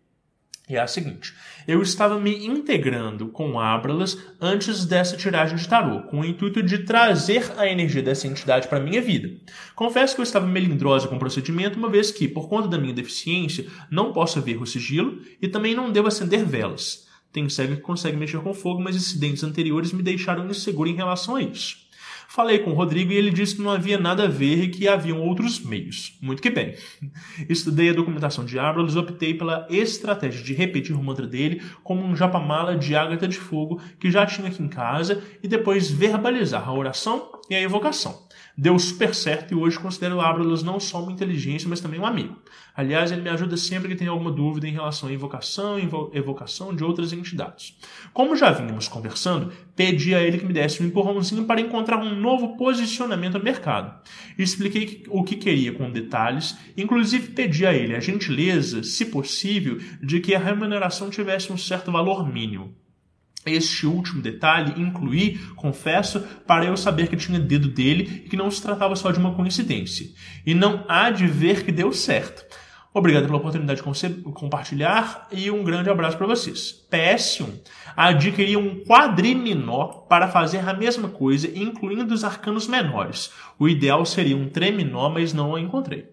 E 0.67 0.75
é 0.75 0.79
a 0.79 0.87
seguinte: 0.87 1.33
eu 1.67 1.81
estava 1.81 2.19
me 2.19 2.45
integrando 2.45 3.27
com 3.27 3.59
Abralas 3.59 4.17
antes 4.41 4.85
dessa 4.85 5.15
tiragem 5.15 5.57
de 5.57 5.67
tarô, 5.67 6.01
com 6.03 6.21
o 6.21 6.25
intuito 6.25 6.63
de 6.63 6.79
trazer 6.79 7.53
a 7.57 7.67
energia 7.67 8.01
dessa 8.01 8.27
entidade 8.27 8.67
para 8.67 8.79
minha 8.79 9.01
vida. 9.01 9.29
Confesso 9.75 10.15
que 10.15 10.21
eu 10.21 10.23
estava 10.23 10.47
melindrosa 10.47 11.07
com 11.07 11.17
o 11.17 11.19
procedimento, 11.19 11.77
uma 11.77 11.89
vez 11.89 12.09
que, 12.11 12.27
por 12.27 12.49
conta 12.49 12.67
da 12.67 12.79
minha 12.79 12.93
deficiência, 12.93 13.67
não 13.91 14.11
posso 14.11 14.41
ver 14.41 14.59
o 14.59 14.65
sigilo 14.65 15.21
e 15.39 15.47
também 15.47 15.75
não 15.75 15.91
devo 15.91 16.07
acender 16.07 16.43
velas. 16.43 17.05
Tenho 17.31 17.49
cego 17.49 17.75
que 17.75 17.81
consegue 17.81 18.17
mexer 18.17 18.39
com 18.39 18.53
fogo, 18.53 18.81
mas 18.81 18.95
incidentes 18.95 19.43
anteriores 19.43 19.91
me 19.91 20.01
deixaram 20.01 20.49
inseguro 20.49 20.89
em 20.89 20.95
relação 20.95 21.35
a 21.35 21.41
isso. 21.41 21.84
Falei 22.27 22.59
com 22.59 22.71
o 22.71 22.73
Rodrigo 22.73 23.11
e 23.11 23.15
ele 23.15 23.31
disse 23.31 23.55
que 23.55 23.61
não 23.61 23.71
havia 23.71 23.97
nada 23.97 24.23
a 24.23 24.27
ver 24.27 24.63
e 24.63 24.69
que 24.69 24.87
haviam 24.87 25.21
outros 25.21 25.59
meios. 25.59 26.17
Muito 26.21 26.41
que 26.41 26.49
bem. 26.49 26.75
Estudei 27.47 27.89
a 27.89 27.93
documentação 27.93 28.43
de 28.43 28.59
Abralos 28.59 28.95
e 28.95 28.97
optei 28.97 29.33
pela 29.33 29.67
estratégia 29.69 30.43
de 30.43 30.53
repetir 30.53 30.95
o 30.95 31.03
mantra 31.03 31.27
dele 31.27 31.61
como 31.83 32.03
um 32.03 32.15
japamala 32.15 32.75
de 32.75 32.95
ágata 32.95 33.27
de 33.27 33.37
fogo 33.37 33.81
que 33.99 34.11
já 34.11 34.25
tinha 34.25 34.47
aqui 34.47 34.61
em 34.61 34.67
casa 34.67 35.23
e 35.41 35.47
depois 35.47 35.89
verbalizar 35.89 36.67
a 36.67 36.73
oração 36.73 37.31
e 37.49 37.55
a 37.55 37.61
evocação. 37.61 38.24
Deu 38.57 38.79
super 38.79 39.13
certo 39.13 39.51
e 39.51 39.55
hoje 39.55 39.77
considero 39.77 40.15
o 40.15 40.21
Abralos 40.21 40.63
não 40.63 40.79
só 40.79 41.03
uma 41.03 41.11
inteligência, 41.11 41.67
mas 41.67 41.81
também 41.81 41.99
um 41.99 42.05
amigo. 42.05 42.37
Aliás, 42.73 43.11
ele 43.11 43.21
me 43.21 43.29
ajuda 43.29 43.57
sempre 43.57 43.89
que 43.89 43.95
tenho 43.95 44.13
alguma 44.13 44.31
dúvida 44.31 44.65
em 44.65 44.71
relação 44.71 45.09
à 45.09 45.11
invocação 45.11 45.77
e 45.77 45.89
evocação 46.17 46.73
de 46.73 46.81
outras 46.81 47.11
entidades. 47.11 47.77
Como 48.13 48.33
já 48.33 48.51
vínhamos 48.51 48.87
conversando, 48.87 49.51
pedi 49.75 50.15
a 50.15 50.21
ele 50.21 50.37
que 50.37 50.45
me 50.45 50.53
desse 50.53 50.81
um 50.81 50.85
empurrãozinho 50.85 51.43
para 51.43 51.59
encontrar 51.59 51.97
um 51.97 52.15
novo 52.15 52.55
posicionamento 52.55 53.37
no 53.37 53.43
mercado. 53.43 53.93
Expliquei 54.37 55.03
o 55.09 55.21
que 55.25 55.35
queria 55.35 55.73
com 55.73 55.91
detalhes, 55.91 56.57
inclusive 56.77 57.33
pedi 57.33 57.65
a 57.65 57.73
ele 57.73 57.93
a 57.93 57.99
gentileza, 57.99 58.83
se 58.83 59.05
possível, 59.07 59.79
de 60.01 60.21
que 60.21 60.33
a 60.33 60.39
remuneração 60.39 61.09
tivesse 61.09 61.51
um 61.51 61.57
certo 61.57 61.91
valor 61.91 62.25
mínimo. 62.25 62.73
Este 63.45 63.85
último 63.85 64.21
detalhe 64.21 64.81
incluí, 64.81 65.37
confesso, 65.55 66.19
para 66.47 66.65
eu 66.65 66.75
saber 66.75 67.07
que 67.07 67.15
tinha 67.15 67.39
dedo 67.39 67.67
dele 67.67 68.23
e 68.25 68.29
que 68.29 68.35
não 68.35 68.49
se 68.49 68.61
tratava 68.61 68.95
só 68.95 69.11
de 69.11 69.19
uma 69.19 69.35
coincidência. 69.35 70.07
E 70.45 70.53
não 70.53 70.83
há 70.87 71.11
de 71.11 71.27
ver 71.27 71.63
que 71.63 71.71
deu 71.71 71.91
certo. 71.91 72.43
Obrigado 72.97 73.25
pela 73.25 73.37
oportunidade 73.37 73.81
de 73.81 74.21
compartilhar 74.31 75.27
e 75.29 75.51
um 75.51 75.65
grande 75.65 75.89
abraço 75.89 76.17
para 76.17 76.27
vocês. 76.27 76.87
PS1. 76.89 77.59
Adquiri 77.93 78.55
um 78.55 78.85
quadriminó 78.85 79.87
para 80.07 80.29
fazer 80.29 80.59
a 80.59 80.73
mesma 80.73 81.09
coisa, 81.09 81.51
incluindo 81.53 82.13
os 82.13 82.23
arcanos 82.23 82.67
menores. 82.67 83.31
O 83.59 83.67
ideal 83.67 84.05
seria 84.05 84.37
um 84.37 84.47
treminó, 84.47 85.09
mas 85.09 85.33
não 85.33 85.51
o 85.51 85.57
encontrei. 85.57 86.09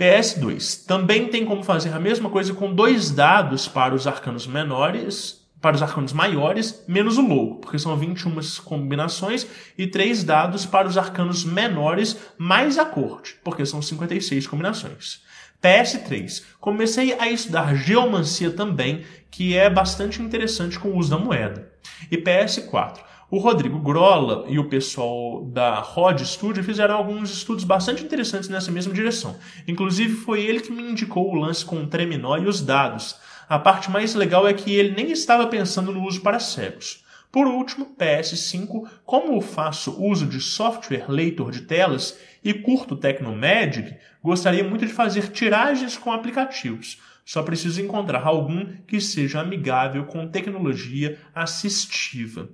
PS2. 0.00 0.86
Também 0.86 1.28
tem 1.28 1.44
como 1.44 1.62
fazer 1.62 1.92
a 1.92 2.00
mesma 2.00 2.30
coisa 2.30 2.54
com 2.54 2.74
dois 2.74 3.10
dados 3.10 3.68
para 3.68 3.94
os 3.94 4.06
arcanos 4.06 4.46
menores, 4.46 5.39
para 5.60 5.76
os 5.76 5.82
arcanos 5.82 6.12
maiores, 6.12 6.82
menos 6.88 7.18
o 7.18 7.22
louco, 7.22 7.60
porque 7.60 7.78
são 7.78 7.96
21 7.96 8.34
combinações, 8.64 9.46
e 9.76 9.86
três 9.86 10.24
dados 10.24 10.64
para 10.64 10.88
os 10.88 10.96
arcanos 10.96 11.44
menores, 11.44 12.16
mais 12.38 12.78
a 12.78 12.84
corte, 12.84 13.36
porque 13.44 13.66
são 13.66 13.82
56 13.82 14.46
combinações. 14.46 15.20
PS3. 15.62 16.42
Comecei 16.58 17.12
a 17.18 17.30
estudar 17.30 17.74
geomancia 17.74 18.50
também, 18.50 19.04
que 19.30 19.56
é 19.56 19.68
bastante 19.68 20.22
interessante 20.22 20.78
com 20.78 20.88
o 20.88 20.96
uso 20.96 21.10
da 21.10 21.18
moeda. 21.18 21.70
E 22.10 22.16
PS4. 22.16 22.98
O 23.30 23.38
Rodrigo 23.38 23.78
Grola 23.78 24.44
e 24.48 24.58
o 24.58 24.68
pessoal 24.68 25.44
da 25.44 25.78
Rod 25.78 26.20
Studio 26.22 26.64
fizeram 26.64 26.96
alguns 26.96 27.30
estudos 27.30 27.62
bastante 27.62 28.02
interessantes 28.02 28.48
nessa 28.48 28.72
mesma 28.72 28.92
direção. 28.92 29.36
Inclusive, 29.68 30.16
foi 30.16 30.40
ele 30.40 30.58
que 30.58 30.72
me 30.72 30.82
indicou 30.82 31.30
o 31.30 31.36
lance 31.36 31.64
com 31.64 31.80
o 31.80 31.86
Treminó 31.86 32.36
e 32.38 32.46
os 32.46 32.60
dados. 32.60 33.16
A 33.50 33.58
parte 33.58 33.90
mais 33.90 34.14
legal 34.14 34.46
é 34.46 34.54
que 34.54 34.72
ele 34.72 34.94
nem 34.94 35.10
estava 35.10 35.44
pensando 35.48 35.90
no 35.90 36.04
uso 36.04 36.20
para 36.20 36.38
cegos. 36.38 37.04
Por 37.32 37.48
último, 37.48 37.96
PS5, 37.98 38.88
como 39.04 39.40
faço 39.40 40.00
uso 40.00 40.24
de 40.24 40.40
software 40.40 41.10
leitor 41.10 41.50
de 41.50 41.62
telas 41.62 42.16
e 42.44 42.54
curto 42.54 42.94
Tecnomagic, 42.94 43.96
gostaria 44.22 44.62
muito 44.62 44.86
de 44.86 44.92
fazer 44.92 45.32
tiragens 45.32 45.98
com 45.98 46.12
aplicativos. 46.12 47.02
Só 47.24 47.42
preciso 47.42 47.82
encontrar 47.82 48.24
algum 48.24 48.66
que 48.86 49.00
seja 49.00 49.40
amigável 49.40 50.06
com 50.06 50.28
tecnologia 50.28 51.18
assistiva. 51.34 52.50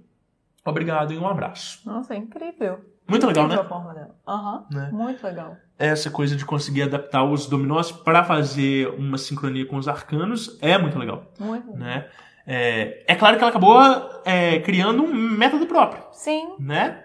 Obrigado 0.64 1.12
e 1.12 1.18
um 1.18 1.28
abraço. 1.28 1.82
Nossa, 1.84 2.14
é 2.14 2.16
incrível. 2.16 2.82
Muito 3.08 3.26
legal, 3.26 3.46
né? 3.48 3.54
a 3.56 3.64
forma 3.64 3.94
dela. 3.94 4.14
Aham, 4.26 4.66
Né? 4.70 4.90
muito 4.92 5.22
legal. 5.24 5.56
Essa 5.78 6.10
coisa 6.10 6.34
de 6.34 6.44
conseguir 6.44 6.82
adaptar 6.82 7.22
os 7.24 7.46
dominós 7.46 7.92
para 7.92 8.24
fazer 8.24 8.88
uma 8.98 9.18
sincronia 9.18 9.66
com 9.66 9.76
os 9.76 9.86
arcanos 9.88 10.58
é 10.62 10.76
muito 10.78 10.98
legal, 10.98 11.24
Muito 11.38 11.70
né? 11.76 12.06
É, 12.46 13.04
é 13.08 13.14
claro 13.14 13.36
que 13.36 13.42
ela 13.42 13.50
acabou 13.50 13.76
é, 14.24 14.60
criando 14.60 15.02
um 15.02 15.12
método 15.12 15.66
próprio, 15.66 16.02
Sim, 16.12 16.54
né? 16.58 17.02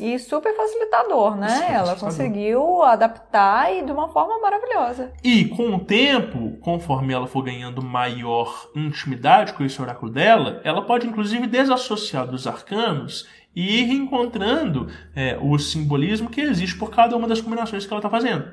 e 0.00 0.18
super 0.18 0.56
facilitador, 0.56 1.36
né? 1.36 1.48
Super 1.48 1.62
Ela 1.72 1.78
facilitador. 1.94 2.04
conseguiu 2.08 2.82
adaptar 2.82 3.70
e 3.74 3.82
de 3.84 3.92
uma 3.92 4.08
forma 4.08 4.38
maravilhosa. 4.40 5.12
E 5.22 5.44
com 5.44 5.74
o 5.74 5.80
tempo, 5.80 6.56
conforme 6.62 7.12
ela 7.12 7.26
for 7.26 7.42
ganhando 7.42 7.82
maior 7.84 8.70
intimidade 8.74 9.52
com 9.52 9.62
esse 9.62 9.80
oráculo 9.82 10.10
dela, 10.10 10.60
ela 10.64 10.80
pode 10.82 11.06
inclusive 11.06 11.46
desassociar 11.46 12.26
dos 12.26 12.46
arcanos 12.46 13.28
e 13.54 13.80
ir 13.80 13.92
encontrando 13.92 14.88
é, 15.14 15.36
o 15.40 15.58
simbolismo 15.58 16.30
que 16.30 16.40
existe 16.40 16.76
por 16.76 16.90
cada 16.90 17.16
uma 17.16 17.28
das 17.28 17.40
combinações 17.40 17.84
que 17.84 17.92
ela 17.92 17.98
está 17.98 18.10
fazendo. 18.10 18.50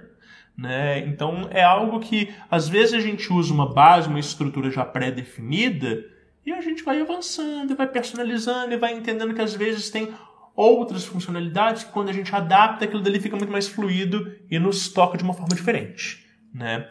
Né? 0.57 0.99
Então 1.07 1.47
é 1.51 1.63
algo 1.63 1.99
que 1.99 2.33
às 2.49 2.67
vezes 2.67 2.95
a 2.95 2.99
gente 2.99 3.31
usa 3.31 3.53
uma 3.53 3.71
base, 3.71 4.09
uma 4.09 4.19
estrutura 4.19 4.71
já 4.71 4.83
pré-definida 4.83 6.03
e 6.43 6.51
a 6.51 6.61
gente 6.61 6.83
vai 6.83 6.99
avançando, 6.99 7.75
vai 7.75 7.87
personalizando 7.87 8.73
e 8.73 8.77
vai 8.77 8.93
entendendo 8.93 9.33
que 9.35 9.41
às 9.41 9.53
vezes 9.53 9.91
tem 9.91 10.11
outras 10.55 11.05
funcionalidades 11.05 11.83
que 11.83 11.91
quando 11.91 12.09
a 12.09 12.13
gente 12.13 12.35
adapta 12.35 12.85
aquilo 12.85 13.03
dali 13.03 13.19
fica 13.19 13.37
muito 13.37 13.51
mais 13.51 13.67
fluido 13.67 14.35
e 14.49 14.57
nos 14.57 14.89
toca 14.89 15.15
de 15.15 15.23
uma 15.23 15.33
forma 15.33 15.55
diferente. 15.55 16.25
Né? 16.51 16.87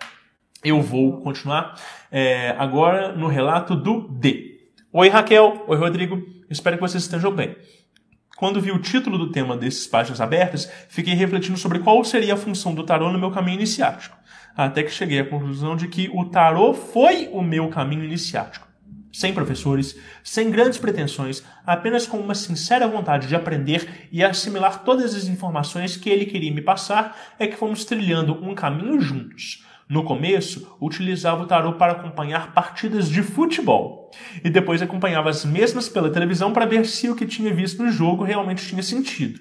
Eu 0.62 0.80
vou 0.80 1.20
continuar 1.20 1.74
é, 2.12 2.54
agora 2.58 3.16
no 3.16 3.26
relato 3.26 3.74
do 3.74 4.06
D. 4.08 4.70
Oi 4.92 5.08
Raquel, 5.08 5.64
oi 5.66 5.76
Rodrigo, 5.76 6.22
espero 6.48 6.76
que 6.76 6.82
vocês 6.82 7.02
estejam 7.02 7.32
bem. 7.32 7.56
Quando 8.36 8.60
vi 8.60 8.70
o 8.70 8.78
título 8.78 9.16
do 9.16 9.32
tema 9.32 9.56
desses 9.56 9.86
páginas 9.86 10.20
abertas, 10.20 10.70
fiquei 10.90 11.14
refletindo 11.14 11.56
sobre 11.56 11.78
qual 11.78 12.04
seria 12.04 12.34
a 12.34 12.36
função 12.36 12.74
do 12.74 12.84
tarô 12.84 13.10
no 13.10 13.18
meu 13.18 13.30
caminho 13.30 13.56
iniciático. 13.56 14.14
Até 14.54 14.82
que 14.82 14.90
cheguei 14.90 15.20
à 15.20 15.24
conclusão 15.24 15.74
de 15.74 15.88
que 15.88 16.10
o 16.12 16.26
tarô 16.26 16.74
foi 16.74 17.30
o 17.32 17.42
meu 17.42 17.68
caminho 17.70 18.04
iniciático. 18.04 18.68
Sem 19.10 19.32
professores, 19.32 19.98
sem 20.22 20.50
grandes 20.50 20.78
pretensões, 20.78 21.42
apenas 21.64 22.06
com 22.06 22.18
uma 22.18 22.34
sincera 22.34 22.86
vontade 22.86 23.26
de 23.26 23.34
aprender 23.34 24.08
e 24.12 24.22
assimilar 24.22 24.84
todas 24.84 25.14
as 25.14 25.24
informações 25.24 25.96
que 25.96 26.10
ele 26.10 26.26
queria 26.26 26.52
me 26.52 26.60
passar, 26.60 27.16
é 27.38 27.46
que 27.46 27.56
fomos 27.56 27.86
trilhando 27.86 28.34
um 28.44 28.54
caminho 28.54 29.00
juntos. 29.00 29.65
No 29.88 30.02
começo, 30.02 30.76
utilizava 30.80 31.44
o 31.44 31.46
tarô 31.46 31.74
para 31.74 31.92
acompanhar 31.92 32.52
partidas 32.52 33.08
de 33.08 33.22
futebol 33.22 34.10
e 34.42 34.50
depois 34.50 34.82
acompanhava 34.82 35.30
as 35.30 35.44
mesmas 35.44 35.88
pela 35.88 36.10
televisão 36.10 36.52
para 36.52 36.66
ver 36.66 36.84
se 36.86 37.08
o 37.08 37.14
que 37.14 37.24
tinha 37.24 37.54
visto 37.54 37.80
no 37.84 37.92
jogo 37.92 38.24
realmente 38.24 38.66
tinha 38.66 38.82
sentido. 38.82 39.38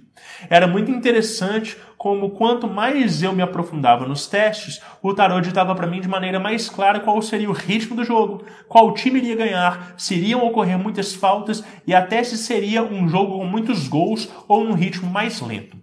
Era 0.47 0.67
muito 0.67 0.91
interessante 0.91 1.75
como 1.97 2.29
quanto 2.29 2.67
mais 2.67 3.23
eu 3.23 3.33
me 3.33 3.41
aprofundava 3.41 4.07
nos 4.07 4.27
testes, 4.27 4.79
o 5.01 5.15
tarô 5.15 5.41
ditava 5.41 5.73
para 5.73 5.87
mim 5.87 5.99
de 5.99 6.07
maneira 6.07 6.39
mais 6.39 6.69
clara 6.69 6.99
qual 6.99 7.19
seria 7.23 7.49
o 7.49 7.53
ritmo 7.53 7.95
do 7.95 8.03
jogo, 8.03 8.45
qual 8.67 8.93
time 8.93 9.17
iria 9.17 9.35
ganhar, 9.35 9.95
se 9.97 10.13
iriam 10.13 10.45
ocorrer 10.45 10.77
muitas 10.77 11.15
faltas 11.15 11.63
e 11.87 11.93
até 11.95 12.23
se 12.23 12.37
seria 12.37 12.83
um 12.83 13.09
jogo 13.09 13.39
com 13.39 13.45
muitos 13.45 13.87
gols 13.87 14.29
ou 14.47 14.63
num 14.63 14.73
ritmo 14.73 15.09
mais 15.09 15.41
lento. 15.41 15.75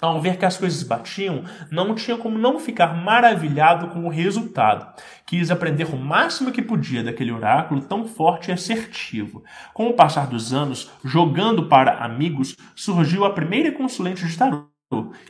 Ao 0.00 0.20
ver 0.20 0.36
que 0.36 0.44
as 0.44 0.56
coisas 0.56 0.84
batiam, 0.84 1.42
não 1.72 1.92
tinha 1.92 2.16
como 2.16 2.38
não 2.38 2.60
ficar 2.60 2.94
maravilhado 2.94 3.88
com 3.88 4.06
o 4.06 4.08
resultado. 4.08 4.94
Quis 5.26 5.50
aprender 5.50 5.92
o 5.92 5.96
máximo 5.96 6.52
que 6.52 6.62
podia 6.62 7.02
daquele 7.02 7.32
oráculo 7.32 7.80
tão 7.80 8.06
forte 8.06 8.48
e 8.48 8.52
assertivo. 8.52 9.42
Com 9.74 9.88
o 9.88 9.94
passar 9.94 10.28
dos 10.28 10.52
anos, 10.52 10.88
jogando 11.04 11.68
para 11.68 11.98
amigos, 11.98 12.54
surgiu 12.76 13.24
a 13.24 13.32
primeira 13.32 13.72
consulente 13.72 14.24
de 14.24 14.38
tarô. 14.38 14.77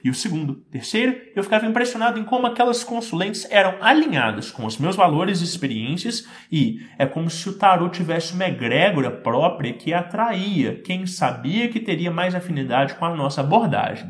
E 0.05 0.09
o 0.09 0.14
segundo, 0.14 0.55
terceiro, 0.70 1.20
eu 1.35 1.43
ficava 1.43 1.66
impressionado 1.66 2.16
em 2.16 2.22
como 2.22 2.47
aquelas 2.47 2.85
consulentes 2.85 3.44
eram 3.51 3.74
alinhadas 3.80 4.52
com 4.52 4.64
os 4.64 4.78
meus 4.78 4.94
valores 4.94 5.40
e 5.40 5.44
experiências 5.44 6.28
e 6.51 6.86
é 6.97 7.05
como 7.05 7.28
se 7.28 7.48
o 7.48 7.59
tarô 7.59 7.89
tivesse 7.89 8.35
uma 8.35 8.47
egrégora 8.47 9.10
própria 9.10 9.72
que 9.72 9.93
atraía 9.93 10.80
quem 10.82 11.09
sabia 11.09 11.68
que 11.68 11.80
teria 11.80 12.09
mais 12.09 12.36
afinidade 12.36 12.94
com 12.94 13.05
a 13.05 13.16
nossa 13.16 13.40
abordagem. 13.40 14.09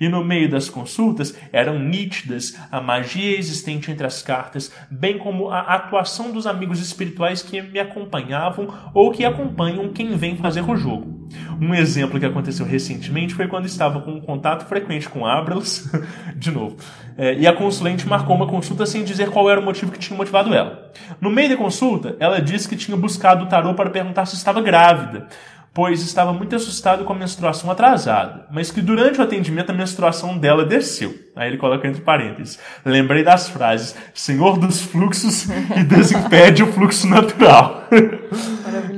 E 0.00 0.08
no 0.08 0.24
meio 0.24 0.48
das 0.48 0.70
consultas 0.70 1.36
eram 1.52 1.76
nítidas 1.76 2.56
a 2.70 2.80
magia 2.80 3.36
existente 3.36 3.90
entre 3.90 4.06
as 4.06 4.22
cartas, 4.22 4.72
bem 4.88 5.18
como 5.18 5.50
a 5.50 5.60
atuação 5.60 6.30
dos 6.30 6.46
amigos 6.46 6.78
espirituais 6.78 7.42
que 7.42 7.60
me 7.60 7.80
acompanhavam 7.80 8.68
ou 8.94 9.10
que 9.10 9.24
acompanham 9.24 9.92
quem 9.92 10.16
vem 10.16 10.36
fazer 10.36 10.62
o 10.62 10.76
jogo. 10.76 11.24
Um 11.60 11.74
exemplo 11.74 12.20
que 12.20 12.26
aconteceu 12.26 12.64
recentemente 12.64 13.34
foi 13.34 13.48
quando 13.48 13.66
estava 13.66 14.00
com 14.00 14.12
um 14.12 14.20
contato 14.20 14.64
frequente 14.66 14.83
com 15.08 15.26
Abrams, 15.26 15.90
de 16.36 16.50
novo, 16.50 16.76
é, 17.16 17.34
e 17.34 17.46
a 17.46 17.52
consulente 17.52 18.06
marcou 18.08 18.34
uma 18.34 18.46
consulta 18.46 18.84
sem 18.86 19.04
dizer 19.04 19.30
qual 19.30 19.50
era 19.50 19.60
o 19.60 19.62
motivo 19.62 19.92
que 19.92 19.98
tinha 19.98 20.16
motivado 20.16 20.52
ela. 20.52 20.92
No 21.20 21.30
meio 21.30 21.48
da 21.48 21.56
consulta, 21.56 22.16
ela 22.18 22.40
disse 22.40 22.68
que 22.68 22.76
tinha 22.76 22.96
buscado 22.96 23.44
o 23.44 23.48
tarô 23.48 23.74
para 23.74 23.90
perguntar 23.90 24.26
se 24.26 24.36
estava 24.36 24.60
grávida, 24.60 25.28
pois 25.74 26.00
estava 26.02 26.32
muito 26.32 26.54
assustado 26.54 27.04
com 27.04 27.12
a 27.12 27.16
menstruação 27.16 27.68
atrasada, 27.68 28.46
mas 28.50 28.70
que 28.70 28.80
durante 28.80 29.18
o 29.18 29.22
atendimento 29.24 29.70
a 29.70 29.74
menstruação 29.74 30.38
dela 30.38 30.64
desceu. 30.64 31.12
Aí 31.34 31.48
ele 31.48 31.58
coloca 31.58 31.88
entre 31.88 32.00
parênteses. 32.00 32.60
Lembrei 32.84 33.24
das 33.24 33.48
frases: 33.48 33.96
Senhor 34.14 34.56
dos 34.56 34.80
fluxos 34.80 35.48
e 35.76 35.82
desimpede 35.82 36.62
o 36.62 36.72
fluxo 36.72 37.08
natural. 37.08 37.88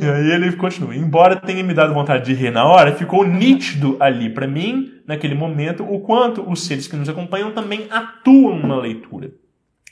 E 0.00 0.04
aí 0.04 0.30
ele 0.30 0.52
continua. 0.52 0.94
Embora 0.94 1.36
tenha 1.36 1.64
me 1.64 1.72
dado 1.72 1.94
vontade 1.94 2.26
de 2.26 2.34
rir 2.34 2.50
na 2.50 2.66
hora, 2.66 2.92
ficou 2.92 3.26
nítido 3.26 3.96
ali 3.98 4.28
para 4.28 4.46
mim, 4.46 4.92
naquele 5.06 5.34
momento, 5.34 5.82
o 5.82 6.00
quanto 6.00 6.42
os 6.48 6.64
seres 6.66 6.86
que 6.86 6.96
nos 6.96 7.08
acompanham 7.08 7.52
também 7.52 7.86
atuam 7.90 8.58
na 8.66 8.76
leitura. 8.76 9.30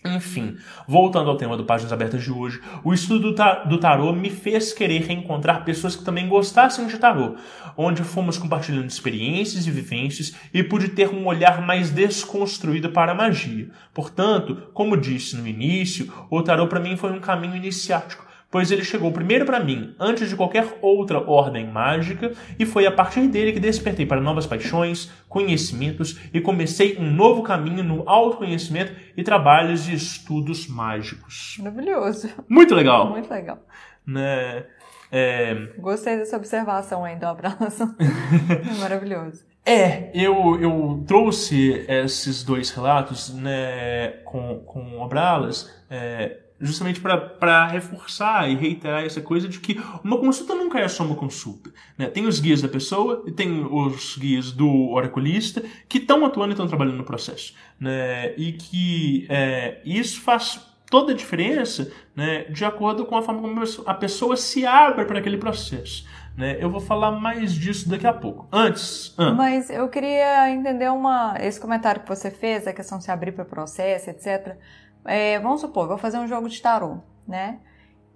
Enfim, 0.07 0.59
voltando 0.87 1.31
ao 1.31 1.37
tema 1.39 1.57
do 1.57 1.65
Páginas 1.65 1.91
Abertas 1.91 2.23
de 2.23 2.31
hoje, 2.31 2.61
o 2.85 2.93
estudo 2.93 3.31
do, 3.31 3.35
ta 3.35 3.65
do 3.65 3.79
tarô 3.79 4.13
me 4.13 4.29
fez 4.29 4.71
querer 4.71 5.01
reencontrar 5.01 5.65
pessoas 5.65 5.97
que 5.97 6.05
também 6.05 6.29
gostassem 6.29 6.87
de 6.87 6.99
tarô, 6.99 7.37
onde 7.75 8.05
fomos 8.05 8.37
compartilhando 8.37 8.87
experiências 8.87 9.67
e 9.67 9.71
vivências 9.71 10.37
e 10.53 10.63
pude 10.63 10.89
ter 10.89 11.09
um 11.09 11.27
olhar 11.27 11.63
mais 11.63 11.89
desconstruído 11.89 12.91
para 12.91 13.13
a 13.13 13.15
magia. 13.15 13.71
Portanto, 13.95 14.69
como 14.75 14.95
disse 14.95 15.37
no 15.37 15.49
início, 15.49 16.13
o 16.29 16.43
tarô 16.43 16.67
para 16.67 16.81
mim 16.81 16.99
foi 16.99 17.11
um 17.11 17.21
caminho 17.21 17.57
iniciático, 17.57 18.24
pois 18.55 18.71
ele 18.71 18.85
chegou 18.85 19.11
primeiro 19.11 19.45
para 19.45 19.59
mim, 19.59 19.97
antes 19.99 20.29
de 20.29 20.37
qualquer 20.37 20.79
outra 20.81 21.19
ordem 21.19 21.67
mágica, 21.67 22.31
e 22.57 22.65
foi 22.65 22.87
a 22.87 22.93
partir 22.93 23.27
dele 23.27 23.53
que 23.53 23.59
despertei 23.59 24.07
para 24.07 24.21
novas 24.21 24.47
paixões, 24.47 25.11
conhecimentos 25.29 26.21
e 26.33 26.41
comecei 26.41 26.97
um 26.97 27.11
novo 27.11 27.43
caminho 27.43 27.83
no 27.83 28.09
autoconhecimento 28.09 28.93
e 29.17 29.25
trabalhos 29.25 29.89
e 29.89 29.95
estudos 29.95 30.69
mágicos. 30.69 31.57
Maravilhoso. 31.59 32.29
Muito 32.49 32.77
legal, 32.77 33.11
Muito 33.11 33.29
legal. 33.29 33.59
né? 34.07 34.67
É, 35.11 35.57
Gostei 35.77 36.17
dessa 36.17 36.37
observação 36.37 37.05
aí 37.05 37.17
do 37.17 37.27
abraço. 37.27 37.93
É 37.99 38.75
maravilhoso. 38.79 39.45
É, 39.67 40.13
eu, 40.15 40.61
eu 40.61 41.03
trouxe 41.09 41.85
esses 41.89 42.45
dois 42.45 42.71
relatos 42.71 43.35
né, 43.35 44.11
com, 44.25 44.61
com 44.61 45.01
Obralas 45.01 45.75
é, 45.91 46.44
justamente 46.61 47.01
para 47.01 47.67
reforçar 47.67 48.49
e 48.49 48.55
reiterar 48.55 49.05
essa 49.05 49.21
coisa 49.21 49.49
de 49.49 49.59
que 49.59 49.81
uma 50.03 50.19
consulta 50.19 50.55
nunca 50.55 50.79
é 50.79 50.89
só 50.89 51.05
uma 51.05 51.17
consulta. 51.17 51.71
Né? 51.99 52.07
Tem 52.07 52.27
os 52.27 52.41
guias 52.41 52.63
da 52.63 52.69
pessoa 52.69 53.23
e 53.27 53.33
tem 53.33 53.65
os 53.65 54.17
guias 54.17 54.53
do 54.53 54.91
oraculista 54.91 55.63
que 55.89 55.99
estão 55.99 56.25
atuando 56.25 56.53
e 56.53 56.55
estão 56.55 56.69
trabalhando 56.69 56.97
no 56.97 57.05
processo. 57.05 57.55
Né? 57.79 58.35
E 58.37 58.53
que 58.53 59.27
é, 59.29 59.81
isso 59.85 60.21
faz 60.21 60.61
toda 60.89 61.13
a 61.13 61.17
diferença 61.17 61.91
né, 62.15 62.45
de 62.45 62.65
acordo 62.65 63.05
com 63.05 63.17
a 63.17 63.23
forma 63.23 63.41
como 63.41 63.61
a 63.87 63.95
pessoa 63.95 64.37
se 64.37 64.65
abre 64.65 65.05
para 65.05 65.19
aquele 65.19 65.37
processo. 65.37 66.07
Né? 66.37 66.57
Eu 66.61 66.69
vou 66.69 66.81
falar 66.81 67.13
mais 67.13 67.53
disso 67.53 67.89
daqui 67.89 68.07
a 68.07 68.13
pouco. 68.13 68.49
Antes. 68.53 69.15
Ah. 69.17 69.33
Mas 69.33 69.71
eu 69.71 69.89
queria 69.89 70.51
entender 70.51 70.89
uma. 70.91 71.37
Esse 71.41 71.61
comentário 71.61 72.03
que 72.03 72.09
você 72.09 72.31
fez, 72.31 72.67
a 72.67 72.73
questão 72.73 72.99
de 72.99 73.05
se 73.05 73.11
abrir 73.11 73.33
para 73.33 73.45
o 73.45 73.47
processo, 73.47 74.11
etc. 74.11 74.57
É, 75.05 75.39
vamos 75.39 75.61
supor, 75.61 75.87
vou 75.87 75.99
fazer 75.99 76.19
um 76.19 76.27
jogo 76.27 76.49
de 76.49 76.61
tarô, 76.61 76.99
né? 77.27 77.59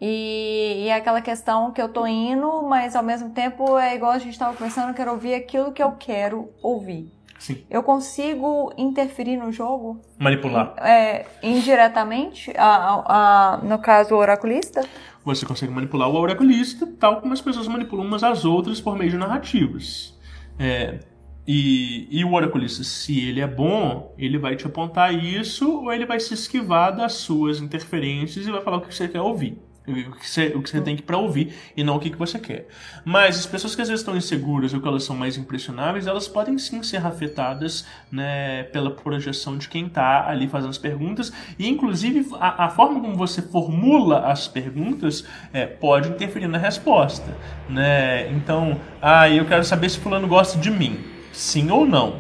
E, 0.01 0.85
e 0.85 0.89
é 0.89 0.95
aquela 0.95 1.21
questão 1.21 1.73
que 1.73 1.83
eu 1.83 1.89
tô 1.89 2.07
indo, 2.07 2.63
mas 2.63 2.95
ao 2.95 3.03
mesmo 3.03 3.31
tempo 3.31 3.77
é 3.79 3.95
igual 3.95 4.13
a 4.13 4.19
gente 4.19 4.33
estava 4.33 4.57
conversando, 4.57 4.91
eu 4.91 4.95
quero 4.95 5.11
ouvir 5.11 5.35
aquilo 5.35 5.73
que 5.73 5.83
eu 5.83 5.93
quero 5.93 6.51
ouvir. 6.63 7.13
Sim. 7.39 7.65
Eu 7.71 7.83
consigo 7.83 8.73
interferir 8.77 9.37
no 9.37 9.53
jogo? 9.53 10.01
Manipular. 10.19 10.75
É, 10.79 11.27
indiretamente, 11.43 12.53
a, 12.57 13.55
a, 13.55 13.57
no 13.59 13.79
caso, 13.79 14.15
o 14.15 14.19
oraculista? 14.19 14.85
Você 15.25 15.47
consegue 15.47 15.73
manipular 15.73 16.09
o 16.09 16.17
oraculista, 16.17 16.87
tal 16.99 17.21
como 17.21 17.33
as 17.33 17.41
pessoas 17.41 17.69
manipulam 17.69 18.05
umas 18.05 18.25
às 18.25 18.45
outras 18.45 18.81
por 18.81 18.97
meio 18.97 19.11
de 19.11 19.17
narrativas. 19.17 20.19
É, 20.59 20.99
e, 21.51 22.07
e, 22.11 22.23
o 22.27 22.35
oraculista, 22.35 22.85
se 22.85 23.27
ele 23.27 23.41
é 23.41 23.47
bom, 23.47 24.15
ele 24.19 24.37
vai 24.37 24.55
te 24.55 24.67
apontar 24.67 25.15
isso 25.15 25.81
ou 25.81 25.91
ele 25.91 26.05
vai 26.05 26.21
se 26.21 26.35
esquivar 26.35 26.95
das 26.95 27.15
suas 27.15 27.59
interferências 27.59 28.47
e 28.47 28.51
vai 28.51 28.61
falar 28.61 28.77
o 28.77 28.81
que 28.83 28.95
você 28.95 29.09
quer 29.09 29.23
ouvir. 29.23 29.57
O 29.87 30.13
que 30.13 30.29
você, 30.29 30.49
o 30.49 30.61
que 30.61 30.69
você 30.69 30.83
tem 30.83 30.95
que 30.95 31.03
para 31.03 31.17
ouvir 31.17 31.55
e 31.75 31.83
não 31.83 31.97
o 31.97 31.99
que, 31.99 32.11
que 32.11 32.19
você 32.19 32.39
quer. 32.39 32.69
Mas 33.03 33.39
as 33.39 33.47
pessoas 33.47 33.75
que 33.75 33.81
às 33.81 33.89
vezes 33.89 34.03
estão 34.03 34.15
inseguras 34.15 34.75
ou 34.75 34.81
que 34.83 34.87
elas 34.87 35.05
são 35.05 35.17
mais 35.17 35.39
impressionáveis, 35.39 36.07
elas 36.07 36.29
podem 36.29 36.59
sim 36.59 36.83
ser 36.83 36.99
afetadas 36.99 37.87
né, 38.13 38.65
pela 38.65 38.91
projeção 38.91 39.57
de 39.57 39.71
quem 39.71 39.87
está 39.87 40.29
ali 40.29 40.49
fazendo 40.49 40.69
as 40.69 40.77
perguntas. 40.77 41.33
E 41.59 41.67
inclusive 41.67 42.27
a, 42.35 42.67
a, 42.67 42.69
forma 42.69 43.01
como 43.01 43.17
você 43.17 43.41
formula 43.41 44.27
as 44.27 44.47
perguntas 44.47 45.25
é, 45.55 45.65
pode 45.65 46.11
interferir 46.11 46.47
na 46.47 46.59
resposta. 46.59 47.35
Né? 47.71 48.31
Então, 48.33 48.79
ah, 49.01 49.31
eu 49.31 49.47
quero 49.47 49.65
saber 49.65 49.89
se 49.89 49.99
fulano 49.99 50.29
gosta 50.29 50.59
de 50.59 50.71
mim 50.71 51.17
sim 51.39 51.71
ou 51.71 51.87
não. 51.87 52.17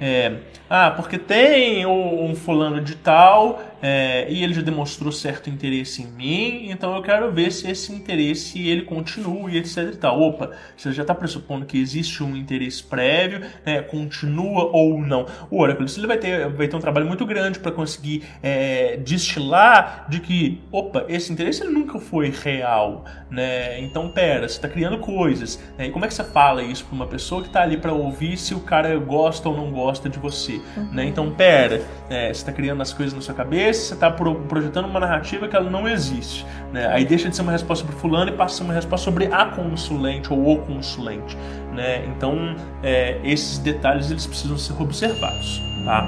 É, 0.00 0.32
ah, 0.68 0.90
porque 0.90 1.18
tem 1.18 1.84
um 1.86 2.34
fulano 2.34 2.80
de 2.80 2.96
tal 2.96 3.62
é, 3.82 4.30
e 4.30 4.44
ele 4.44 4.54
já 4.54 4.62
demonstrou 4.62 5.10
certo 5.10 5.50
interesse 5.50 6.02
em 6.02 6.06
mim, 6.06 6.70
então 6.70 6.94
eu 6.94 7.02
quero 7.02 7.32
ver 7.32 7.50
se 7.50 7.68
esse 7.68 7.92
interesse 7.92 8.68
ele 8.68 8.82
continua 8.82 9.50
e 9.50 9.58
etc 9.58 9.78
e 9.92 9.96
tal. 9.96 10.20
Opa, 10.20 10.52
você 10.76 10.92
já 10.92 11.02
está 11.02 11.12
pressupondo 11.12 11.66
que 11.66 11.80
existe 11.80 12.22
um 12.22 12.36
interesse 12.36 12.80
prévio, 12.84 13.40
né, 13.66 13.82
continua 13.82 14.70
ou 14.72 15.00
não. 15.00 15.26
O 15.50 15.60
Oracle 15.60 15.86
ele 15.96 16.06
vai 16.06 16.16
ter, 16.16 16.48
vai 16.48 16.68
ter 16.68 16.76
um 16.76 16.80
trabalho 16.80 17.06
muito 17.06 17.26
grande 17.26 17.58
para 17.58 17.72
conseguir 17.72 18.22
é, 18.40 18.98
destilar 18.98 20.06
de 20.08 20.20
que, 20.20 20.60
opa, 20.70 21.04
esse 21.08 21.32
interesse 21.32 21.64
ele 21.64 21.72
nunca 21.72 21.98
foi 21.98 22.30
real, 22.30 23.04
né? 23.28 23.80
Então, 23.80 24.10
pera, 24.10 24.48
você 24.48 24.54
está 24.54 24.68
criando 24.68 24.98
coisas. 24.98 25.58
Né? 25.76 25.86
E 25.86 25.90
como 25.90 26.04
é 26.04 26.08
que 26.08 26.14
você 26.14 26.22
fala 26.22 26.62
isso 26.62 26.84
para 26.84 26.94
uma 26.94 27.06
pessoa 27.06 27.42
que 27.42 27.48
está 27.48 27.62
ali 27.62 27.76
para 27.76 27.92
ouvir 27.92 28.36
se 28.36 28.54
o 28.54 28.60
cara 28.60 28.96
gosta 28.98 29.48
ou 29.48 29.56
não 29.56 29.72
gosta 29.72 30.08
de 30.08 30.18
você? 30.18 30.60
Uhum. 30.76 30.92
Né? 30.92 31.04
Então, 31.06 31.32
pera, 31.32 31.82
é, 32.08 32.26
você 32.26 32.40
está 32.40 32.52
criando 32.52 32.80
as 32.80 32.92
coisas 32.92 33.12
na 33.12 33.20
sua 33.20 33.34
cabeça 33.34 33.71
você 33.78 33.94
está 33.94 34.10
projetando 34.10 34.86
uma 34.86 35.00
narrativa 35.00 35.48
que 35.48 35.56
ela 35.56 35.70
não 35.70 35.88
existe. 35.88 36.46
Né? 36.72 36.86
Aí 36.88 37.04
deixa 37.04 37.28
de 37.28 37.36
ser 37.36 37.42
uma 37.42 37.52
resposta 37.52 37.84
sobre 37.84 38.00
fulano 38.00 38.30
e 38.30 38.34
passa 38.34 38.54
a 38.54 38.56
ser 38.58 38.64
uma 38.64 38.74
resposta 38.74 39.04
sobre 39.04 39.26
a 39.26 39.46
consulente 39.46 40.32
ou 40.32 40.54
o 40.54 40.58
consulente. 40.58 41.36
Né? 41.72 42.04
Então, 42.06 42.56
é, 42.82 43.18
esses 43.24 43.58
detalhes 43.58 44.10
eles 44.10 44.26
precisam 44.26 44.58
ser 44.58 44.80
observados. 44.80 45.62
Tá? 45.84 46.04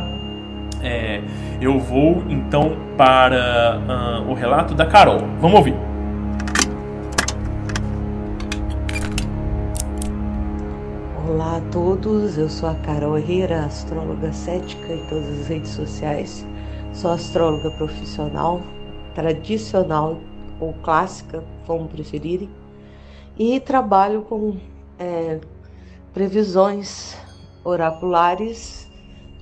É, 0.82 1.22
eu 1.60 1.78
vou 1.78 2.22
então 2.28 2.76
para 2.96 3.80
uh, 4.26 4.30
o 4.30 4.34
relato 4.34 4.74
da 4.74 4.84
Carol. 4.84 5.20
Vamos 5.40 5.58
ouvir. 5.58 5.74
Olá 11.26 11.56
a 11.56 11.60
todos, 11.72 12.36
eu 12.36 12.48
sou 12.48 12.68
a 12.68 12.74
Carol 12.74 13.18
Herrera, 13.18 13.64
astróloga 13.64 14.32
cética 14.32 14.92
em 14.92 15.06
todas 15.08 15.40
as 15.40 15.48
redes 15.48 15.70
sociais. 15.70 16.46
Sou 16.94 17.10
astróloga 17.10 17.72
profissional, 17.72 18.62
tradicional 19.16 20.16
ou 20.60 20.72
clássica, 20.74 21.42
como 21.66 21.88
preferirem, 21.88 22.48
e 23.36 23.58
trabalho 23.58 24.22
com 24.22 24.56
é, 24.96 25.40
previsões 26.12 27.16
oraculares 27.64 28.88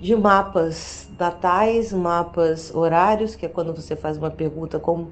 de 0.00 0.16
mapas 0.16 1.10
datais, 1.18 1.92
mapas 1.92 2.74
horários, 2.74 3.36
que 3.36 3.44
é 3.44 3.48
quando 3.50 3.74
você 3.74 3.94
faz 3.94 4.16
uma 4.16 4.30
pergunta 4.30 4.80
como, 4.80 5.10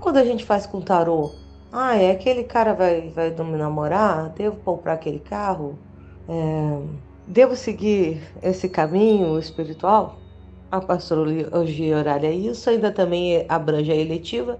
quando 0.00 0.16
a 0.16 0.24
gente 0.24 0.46
faz 0.46 0.66
com 0.66 0.80
tarô. 0.80 1.30
Ah, 1.70 1.94
é 1.94 2.10
aquele 2.10 2.42
cara 2.42 2.72
vai, 2.72 3.10
vai 3.10 3.30
me 3.30 3.58
namorar? 3.58 4.30
Devo 4.30 4.56
comprar 4.56 4.94
aquele 4.94 5.18
carro? 5.18 5.78
É, 6.26 6.80
devo 7.26 7.54
seguir 7.54 8.22
esse 8.42 8.66
caminho 8.66 9.38
espiritual? 9.38 10.25
A 10.70 10.78
astrologia 10.92 11.96
horária 11.96 12.26
é 12.26 12.34
isso, 12.34 12.68
ainda 12.68 12.90
também 12.90 13.46
abrange 13.48 13.92
a 13.92 13.96
eletiva, 13.96 14.58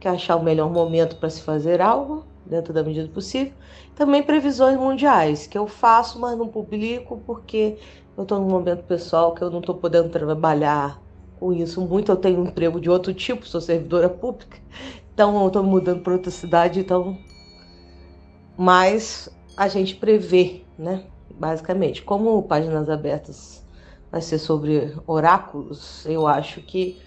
que 0.00 0.08
é 0.08 0.10
achar 0.10 0.36
o 0.36 0.42
melhor 0.42 0.70
momento 0.70 1.16
para 1.16 1.30
se 1.30 1.42
fazer 1.42 1.80
algo, 1.80 2.24
dentro 2.44 2.72
da 2.72 2.82
medida 2.82 3.08
possível. 3.08 3.52
Também 3.94 4.22
previsões 4.22 4.76
mundiais, 4.76 5.46
que 5.46 5.56
eu 5.56 5.66
faço, 5.66 6.20
mas 6.20 6.36
não 6.36 6.48
publico, 6.48 7.22
porque 7.24 7.78
eu 8.16 8.24
estou 8.24 8.40
num 8.40 8.48
momento 8.48 8.84
pessoal 8.84 9.32
que 9.32 9.42
eu 9.42 9.50
não 9.50 9.60
estou 9.60 9.76
podendo 9.76 10.08
trabalhar 10.08 11.00
com 11.38 11.52
isso 11.52 11.80
muito. 11.80 12.10
Eu 12.10 12.16
tenho 12.16 12.40
um 12.40 12.46
emprego 12.46 12.80
de 12.80 12.90
outro 12.90 13.14
tipo, 13.14 13.46
sou 13.46 13.60
servidora 13.60 14.08
pública, 14.08 14.58
então 15.12 15.40
eu 15.40 15.46
estou 15.46 15.62
mudando 15.62 16.02
para 16.02 16.14
outra 16.14 16.30
cidade, 16.30 16.80
então. 16.80 17.16
Mas 18.56 19.28
a 19.56 19.68
gente 19.68 19.94
prevê, 19.96 20.62
né? 20.76 21.04
Basicamente, 21.30 22.02
como 22.02 22.42
páginas 22.42 22.88
abertas 22.88 23.63
vai 24.14 24.22
ser 24.22 24.38
sobre 24.38 24.94
oráculos, 25.08 26.06
eu 26.06 26.24
acho 26.24 26.60
que 26.60 27.02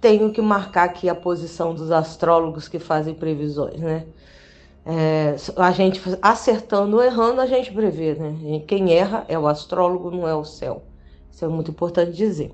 tenho 0.00 0.32
que 0.32 0.42
marcar 0.42 0.86
aqui 0.86 1.08
a 1.08 1.14
posição 1.14 1.72
dos 1.72 1.92
astrólogos 1.92 2.66
que 2.66 2.80
fazem 2.80 3.14
previsões, 3.14 3.78
né? 3.78 4.06
É, 4.84 5.36
a 5.56 5.70
gente 5.70 6.02
acertando 6.20 6.96
ou 6.96 7.04
errando, 7.04 7.40
a 7.40 7.46
gente 7.46 7.72
prevê, 7.72 8.14
né? 8.14 8.64
Quem 8.66 8.92
erra 8.92 9.24
é 9.28 9.38
o 9.38 9.46
astrólogo, 9.46 10.10
não 10.10 10.26
é 10.26 10.34
o 10.34 10.44
céu. 10.44 10.82
Isso 11.30 11.44
é 11.44 11.48
muito 11.48 11.70
importante 11.70 12.10
dizer. 12.10 12.52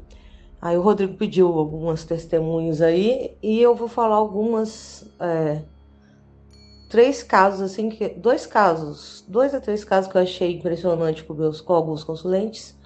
Aí 0.60 0.76
o 0.76 0.82
Rodrigo 0.82 1.14
pediu 1.14 1.58
algumas 1.58 2.04
testemunhos 2.04 2.82
aí 2.82 3.34
e 3.42 3.58
eu 3.58 3.74
vou 3.74 3.88
falar 3.88 4.16
algumas. 4.16 5.06
É, 5.18 5.62
três 6.90 7.22
casos, 7.22 7.62
assim, 7.62 7.88
que, 7.88 8.10
dois 8.10 8.44
casos, 8.44 9.24
dois 9.26 9.54
a 9.54 9.60
três 9.60 9.82
casos 9.82 10.12
que 10.12 10.18
eu 10.18 10.22
achei 10.22 10.58
impressionante 10.58 11.24
com, 11.24 11.32
meus, 11.32 11.62
com 11.62 11.72
alguns 11.72 12.04
consulentes 12.04 12.76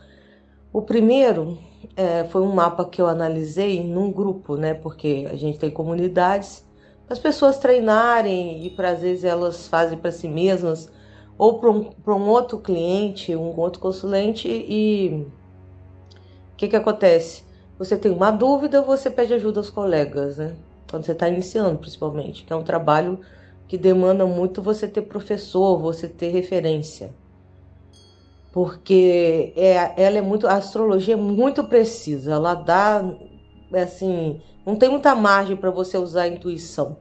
o 0.73 0.82
primeiro 0.82 1.59
é, 1.97 2.24
foi 2.24 2.43
um 2.43 2.53
mapa 2.55 2.85
que 2.85 3.01
eu 3.01 3.07
analisei 3.07 3.82
num 3.82 4.12
grupo, 4.12 4.57
né? 4.57 4.74
Porque 4.74 5.27
a 5.31 5.36
gente 5.36 5.59
tem 5.59 5.70
comunidades, 5.70 6.66
as 7.09 7.19
pessoas 7.19 7.59
treinarem 7.59 8.65
e 8.66 8.70
para 8.70 8.90
às 8.90 9.01
vezes 9.01 9.24
elas 9.24 9.66
fazem 9.69 9.97
para 9.97 10.12
si 10.12 10.28
mesmas 10.28 10.90
ou 11.39 11.59
para 11.59 11.70
um, 11.70 11.90
um 12.07 12.28
outro 12.28 12.59
cliente, 12.59 13.35
um 13.35 13.59
outro 13.59 13.81
consulente 13.81 14.49
e 14.49 15.27
o 16.53 16.57
que, 16.57 16.69
que 16.69 16.77
acontece? 16.77 17.45
Você 17.78 17.97
tem 17.97 18.11
uma 18.11 18.31
dúvida, 18.31 18.82
você 18.82 19.09
pede 19.09 19.32
ajuda 19.32 19.61
aos 19.61 19.70
colegas, 19.70 20.36
né? 20.36 20.57
Quando 20.90 21.05
você 21.05 21.12
está 21.12 21.28
iniciando, 21.28 21.78
principalmente, 21.78 22.45
que 22.45 22.53
é 22.53 22.57
um 22.57 22.65
trabalho 22.65 23.20
que 23.69 23.78
demanda 23.78 24.27
muito 24.27 24.61
você 24.61 24.89
ter 24.89 25.03
professor, 25.03 25.78
você 25.78 26.09
ter 26.09 26.31
referência 26.31 27.15
porque 28.53 29.53
é, 29.57 29.93
ela 29.97 30.19
é 30.19 30.23
muito, 30.23 30.47
a 30.47 30.55
astrologia 30.55 31.15
é 31.15 31.16
muito 31.16 31.65
precisa, 31.65 32.33
ela 32.33 32.55
dá, 32.55 33.05
assim, 33.75 34.41
não 34.65 34.77
tem 34.77 34.89
muita 34.89 35.15
margem 35.15 35.57
para 35.57 35.70
você 35.70 35.99
usar 35.99 36.23
a 36.23 36.29
intuição. 36.29 36.99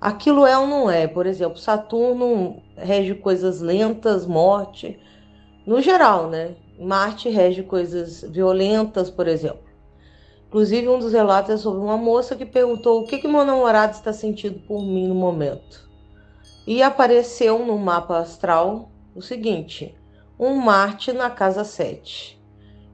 Aquilo 0.00 0.46
é 0.46 0.56
ou 0.56 0.66
não 0.66 0.88
é, 0.90 1.08
por 1.08 1.26
exemplo, 1.26 1.58
Saturno 1.58 2.62
rege 2.76 3.14
coisas 3.14 3.60
lentas, 3.60 4.26
morte, 4.26 4.98
no 5.66 5.80
geral, 5.80 6.30
né? 6.30 6.54
Marte 6.78 7.28
rege 7.28 7.62
coisas 7.62 8.22
violentas, 8.22 9.10
por 9.10 9.26
exemplo. 9.26 9.68
Inclusive, 10.46 10.88
um 10.88 10.98
dos 10.98 11.12
relatos 11.12 11.50
é 11.50 11.56
sobre 11.58 11.80
uma 11.80 11.96
moça 11.96 12.34
que 12.34 12.46
perguntou 12.46 13.00
o 13.00 13.04
que, 13.04 13.18
que 13.18 13.28
meu 13.28 13.44
namorado 13.44 13.92
está 13.92 14.12
sentindo 14.12 14.60
por 14.60 14.80
mim 14.82 15.08
no 15.08 15.14
momento. 15.14 15.86
E 16.66 16.82
apareceu 16.82 17.66
no 17.66 17.76
mapa 17.76 18.18
astral 18.18 18.90
o 19.14 19.20
seguinte: 19.20 19.97
um 20.38 20.54
Marte 20.54 21.12
na 21.12 21.30
casa 21.30 21.64
7. 21.64 22.38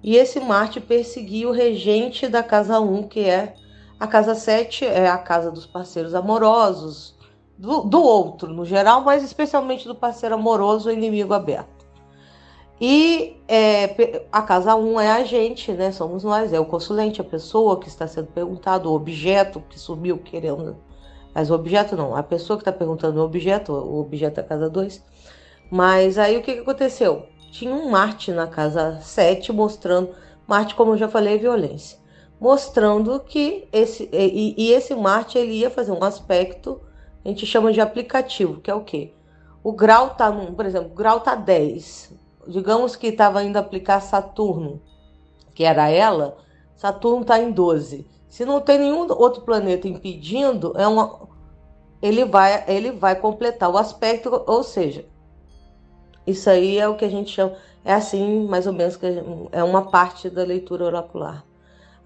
E 0.03 0.17
esse 0.17 0.41
Marte 0.41 0.81
perseguia 0.81 1.49
o 1.49 1.53
regente 1.53 2.29
da 2.29 2.43
casa 2.43 2.81
1, 2.81 3.09
que 3.09 3.21
é 3.21 3.55
a 3.99 4.07
casa 4.07 4.35
7, 4.35 4.85
é 4.85 5.09
a 5.09 5.19
casa 5.19 5.51
dos 5.51 5.67
parceiros 5.67 6.15
amorosos, 6.15 7.15
do, 7.57 7.83
do 7.83 8.03
outro 8.03 8.53
no 8.53 8.65
geral, 8.65 9.03
mas 9.03 9.23
especialmente 9.23 9.87
do 9.87 9.95
parceiro 9.95 10.35
amoroso, 10.35 10.91
inimigo 10.91 11.33
aberto. 11.33 11.85
E 12.81 13.41
é, 13.47 14.25
a 14.33 14.43
casa 14.43 14.75
1 14.75 15.01
é 15.01 15.13
a 15.13 15.25
gente, 15.25 15.73
né? 15.73 15.93
Somos 15.93 16.25
nós, 16.25 16.53
é 16.53 16.59
o 16.59 16.67
consulente, 16.67 17.21
a 17.21 17.25
pessoa 17.25 17.79
que 17.79 17.89
está 17.89 18.07
sendo 18.07 18.27
perguntado, 18.27 18.91
o 18.91 18.95
objeto 18.95 19.63
que 19.71 19.79
subiu 19.79 20.19
querendo. 20.19 20.77
Mas 21.35 21.51
o 21.51 21.55
objeto 21.55 21.97
não, 21.97 22.15
a 22.17 22.23
pessoa 22.23 22.57
que 22.57 22.63
está 22.63 22.73
perguntando 22.73 23.21
o 23.21 23.25
objeto, 23.25 23.73
o 23.73 24.01
objeto 24.01 24.39
é 24.39 24.43
a 24.43 24.47
casa 24.47 24.69
2. 24.69 25.03
Mas 25.71 26.19
aí 26.19 26.37
o 26.37 26.43
que, 26.43 26.55
que 26.55 26.61
aconteceu? 26.61 27.27
Tinha 27.55 27.73
um 27.73 27.89
Marte 27.89 28.33
na 28.33 28.49
casa 28.49 28.99
7 29.01 29.53
mostrando. 29.53 30.11
Marte, 30.45 30.75
como 30.75 30.93
eu 30.93 30.97
já 30.97 31.09
falei, 31.09 31.35
é 31.35 31.39
violência. 31.39 31.97
Mostrando 32.41 33.21
que 33.21 33.69
esse. 33.73 34.09
E, 34.13 34.57
e 34.59 34.73
esse 34.73 34.93
Marte 34.93 35.39
ele 35.39 35.53
ia 35.53 35.71
fazer 35.71 35.93
um 35.93 36.03
aspecto, 36.03 36.81
a 37.25 37.29
gente 37.29 37.47
chama 37.47 37.73
de 37.73 37.81
aplicativo, 37.81 38.61
que 38.61 38.69
é 38.69 38.75
o 38.75 38.83
quê? 38.83 39.15
O 39.63 39.73
grau 39.73 40.17
tá, 40.17 40.33
por 40.33 40.67
exemplo, 40.67 40.91
o 40.91 40.95
grau 40.95 41.21
tá 41.21 41.37
10 41.37 42.13
digamos 42.49 42.97
que 42.97 43.07
estava 43.07 43.43
indo 43.43 43.57
aplicar 43.57 44.01
Saturno, 44.01 44.83
que 45.55 45.65
era 45.65 45.89
ela, 45.89 46.37
Saturno 46.77 47.23
está 47.23 47.39
em 47.39 47.53
12. 47.53 48.05
Se 48.29 48.45
não 48.45 48.61
tem 48.61 48.79
nenhum 48.79 49.11
outro 49.13 49.43
planeta 49.43 49.87
impedindo, 49.87 50.75
é 50.77 50.87
uma, 50.87 51.29
ele, 52.03 52.25
vai, 52.25 52.65
ele 52.67 52.91
vai 52.91 53.15
completar 53.17 53.71
o 53.71 53.79
aspecto, 53.79 54.43
ou 54.47 54.63
seja, 54.65 55.07
isso 56.27 56.49
aí 56.49 56.79
é 56.79 56.89
o 56.89 56.97
que 56.97 57.05
a 57.05 57.11
gente 57.11 57.31
chama, 57.31 57.57
é 57.85 57.93
assim 57.93 58.47
mais 58.47 58.67
ou 58.67 58.73
menos, 58.73 58.97
que 58.97 59.07
é 59.53 59.63
uma 59.63 59.83
parte 59.91 60.31
da 60.31 60.43
leitura 60.43 60.85
oracular. 60.85 61.45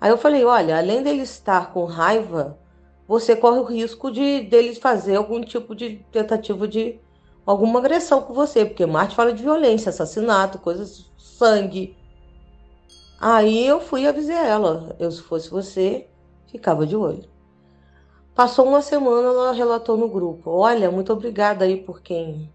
Aí 0.01 0.11
eu 0.11 0.19
falei, 0.19 0.45
olha, 0.45 0.78
além 0.78 1.03
dele 1.03 1.23
estar 1.23 1.73
com 1.73 1.85
raiva, 1.85 2.59
você 3.07 3.35
corre 3.35 3.59
o 3.59 3.65
risco 3.65 4.11
de 4.11 4.43
dele 4.43 4.74
fazer 4.74 5.16
algum 5.16 5.40
tipo 5.40 5.74
de 5.74 6.05
tentativa 6.12 6.69
de 6.69 7.01
alguma 7.47 7.78
agressão 7.78 8.20
com 8.20 8.35
você, 8.35 8.65
porque 8.65 8.85
Marte 8.85 9.16
fala 9.16 9.32
de 9.32 9.43
violência, 9.43 9.90
assassinato, 9.90 10.59
coisas, 10.59 11.11
sangue. 11.16 11.97
Aí 13.20 13.66
eu 13.66 13.81
fui 13.81 14.03
e 14.03 14.07
avisei 14.07 14.36
ela. 14.36 14.95
Eu, 14.99 15.11
se 15.11 15.23
fosse 15.23 15.51
você, 15.51 16.07
ficava 16.47 16.86
de 16.86 16.95
olho. 16.95 17.24
Passou 18.35 18.66
uma 18.66 18.82
semana, 18.82 19.28
ela 19.28 19.53
relatou 19.53 19.97
no 19.97 20.09
grupo: 20.09 20.51
Olha, 20.51 20.90
muito 20.90 21.12
obrigada 21.12 21.65
aí 21.65 21.77
por 21.77 22.01
quem 22.01 22.53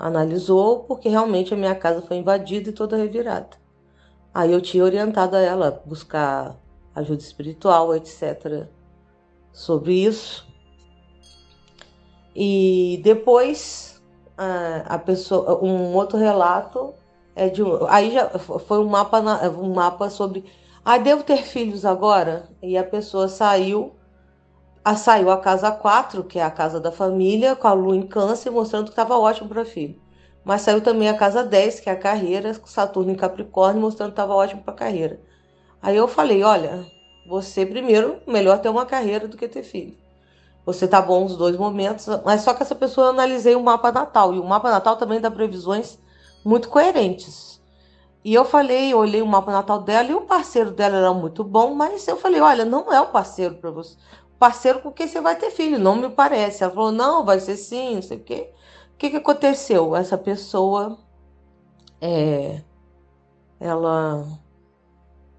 analisou, 0.00 0.80
porque 0.84 1.08
realmente 1.08 1.52
a 1.52 1.56
minha 1.56 1.74
casa 1.74 2.00
foi 2.02 2.16
invadida 2.16 2.70
e 2.70 2.72
toda 2.72 2.96
revirada. 2.96 3.50
Aí 4.32 4.52
eu 4.52 4.60
tinha 4.60 4.84
orientado 4.84 5.36
a 5.36 5.40
ela 5.40 5.82
buscar 5.84 6.56
ajuda 6.94 7.20
espiritual, 7.20 7.94
etc. 7.94 8.66
Sobre 9.52 10.04
isso. 10.04 10.46
E 12.34 13.00
depois 13.04 14.00
a, 14.86 14.98
pessoa, 14.98 15.62
um 15.62 15.94
outro 15.94 16.18
relato 16.18 16.94
é 17.36 17.48
de 17.48 17.62
aí 17.88 18.12
já 18.12 18.28
foi 18.38 18.78
um 18.78 18.88
mapa 18.88 19.20
um 19.50 19.74
mapa 19.74 20.08
sobre 20.08 20.44
ah 20.84 20.98
devo 20.98 21.22
ter 21.22 21.42
filhos 21.42 21.84
agora 21.84 22.48
e 22.62 22.76
a 22.76 22.84
pessoa 22.84 23.28
saiu 23.28 23.92
saiu 24.96 25.30
a 25.30 25.38
casa 25.38 25.70
4, 25.70 26.24
que 26.24 26.38
é 26.38 26.42
a 26.42 26.50
casa 26.50 26.80
da 26.80 26.90
família, 26.92 27.56
com 27.56 27.68
a 27.68 27.72
lua 27.72 27.96
em 27.96 28.06
câncer, 28.06 28.50
mostrando 28.50 28.86
que 28.86 28.90
estava 28.90 29.18
ótimo 29.18 29.48
para 29.48 29.64
filho. 29.64 30.00
Mas 30.44 30.62
saiu 30.62 30.80
também 30.80 31.08
a 31.08 31.16
casa 31.16 31.44
10, 31.44 31.80
que 31.80 31.90
é 31.90 31.92
a 31.92 31.96
carreira, 31.98 32.54
com 32.54 32.66
Saturno 32.66 33.12
em 33.12 33.16
Capricórnio, 33.16 33.82
mostrando 33.82 34.10
que 34.10 34.14
estava 34.14 34.34
ótimo 34.34 34.62
para 34.62 34.74
carreira. 34.74 35.20
Aí 35.82 35.96
eu 35.96 36.08
falei, 36.08 36.42
olha, 36.42 36.86
você 37.26 37.66
primeiro, 37.66 38.20
melhor 38.26 38.58
ter 38.58 38.68
uma 38.68 38.86
carreira 38.86 39.28
do 39.28 39.36
que 39.36 39.48
ter 39.48 39.62
filho 39.62 39.96
você 40.64 40.86
tá 40.86 41.00
bom 41.00 41.24
os 41.24 41.36
dois 41.36 41.56
momentos, 41.56 42.06
mas 42.24 42.42
só 42.42 42.54
que 42.54 42.62
essa 42.62 42.74
pessoa 42.74 43.08
eu 43.08 43.10
analisei 43.10 43.54
o 43.54 43.62
mapa 43.62 43.90
natal, 43.90 44.34
e 44.34 44.38
o 44.38 44.44
mapa 44.44 44.70
natal 44.70 44.96
também 44.96 45.20
dá 45.20 45.30
previsões 45.30 45.98
muito 46.44 46.68
coerentes. 46.68 47.60
E 48.22 48.34
eu 48.34 48.44
falei, 48.44 48.92
eu 48.92 48.98
olhei 48.98 49.22
o 49.22 49.26
mapa 49.26 49.50
natal 49.50 49.80
dela 49.80 50.10
e 50.10 50.14
o 50.14 50.22
parceiro 50.22 50.70
dela 50.70 50.98
era 50.98 51.12
muito 51.14 51.42
bom, 51.42 51.74
mas 51.74 52.06
eu 52.06 52.16
falei, 52.18 52.40
olha, 52.40 52.64
não 52.66 52.92
é 52.92 53.00
o 53.00 53.06
parceiro 53.06 53.54
para 53.56 53.70
você. 53.70 53.96
Parceiro 54.40 54.80
com 54.80 54.90
quem 54.90 55.06
você 55.06 55.20
vai 55.20 55.36
ter 55.36 55.50
filho, 55.50 55.78
não 55.78 55.94
me 55.94 56.08
parece. 56.08 56.64
Ela 56.64 56.72
falou, 56.72 56.90
não, 56.90 57.26
vai 57.26 57.38
ser 57.38 57.56
sim, 57.56 57.96
não 57.96 58.02
sei 58.02 58.16
o 58.16 58.24
quê. 58.24 58.50
O 58.94 58.96
que, 58.96 59.10
que 59.10 59.16
aconteceu? 59.16 59.94
Essa 59.94 60.16
pessoa, 60.16 60.98
é, 62.00 62.62
ela 63.60 64.26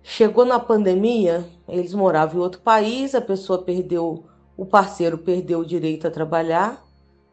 chegou 0.03 0.45
na 0.45 0.59
pandemia, 0.59 1.43
eles 1.67 1.95
moravam 1.95 2.39
em 2.39 2.43
outro 2.43 2.61
país, 2.61 3.15
a 3.15 3.21
pessoa 3.21 3.63
perdeu 3.63 4.23
o 4.55 4.65
parceiro 4.65 5.17
perdeu 5.17 5.61
o 5.61 5.65
direito 5.65 6.05
a 6.05 6.11
trabalhar 6.11 6.85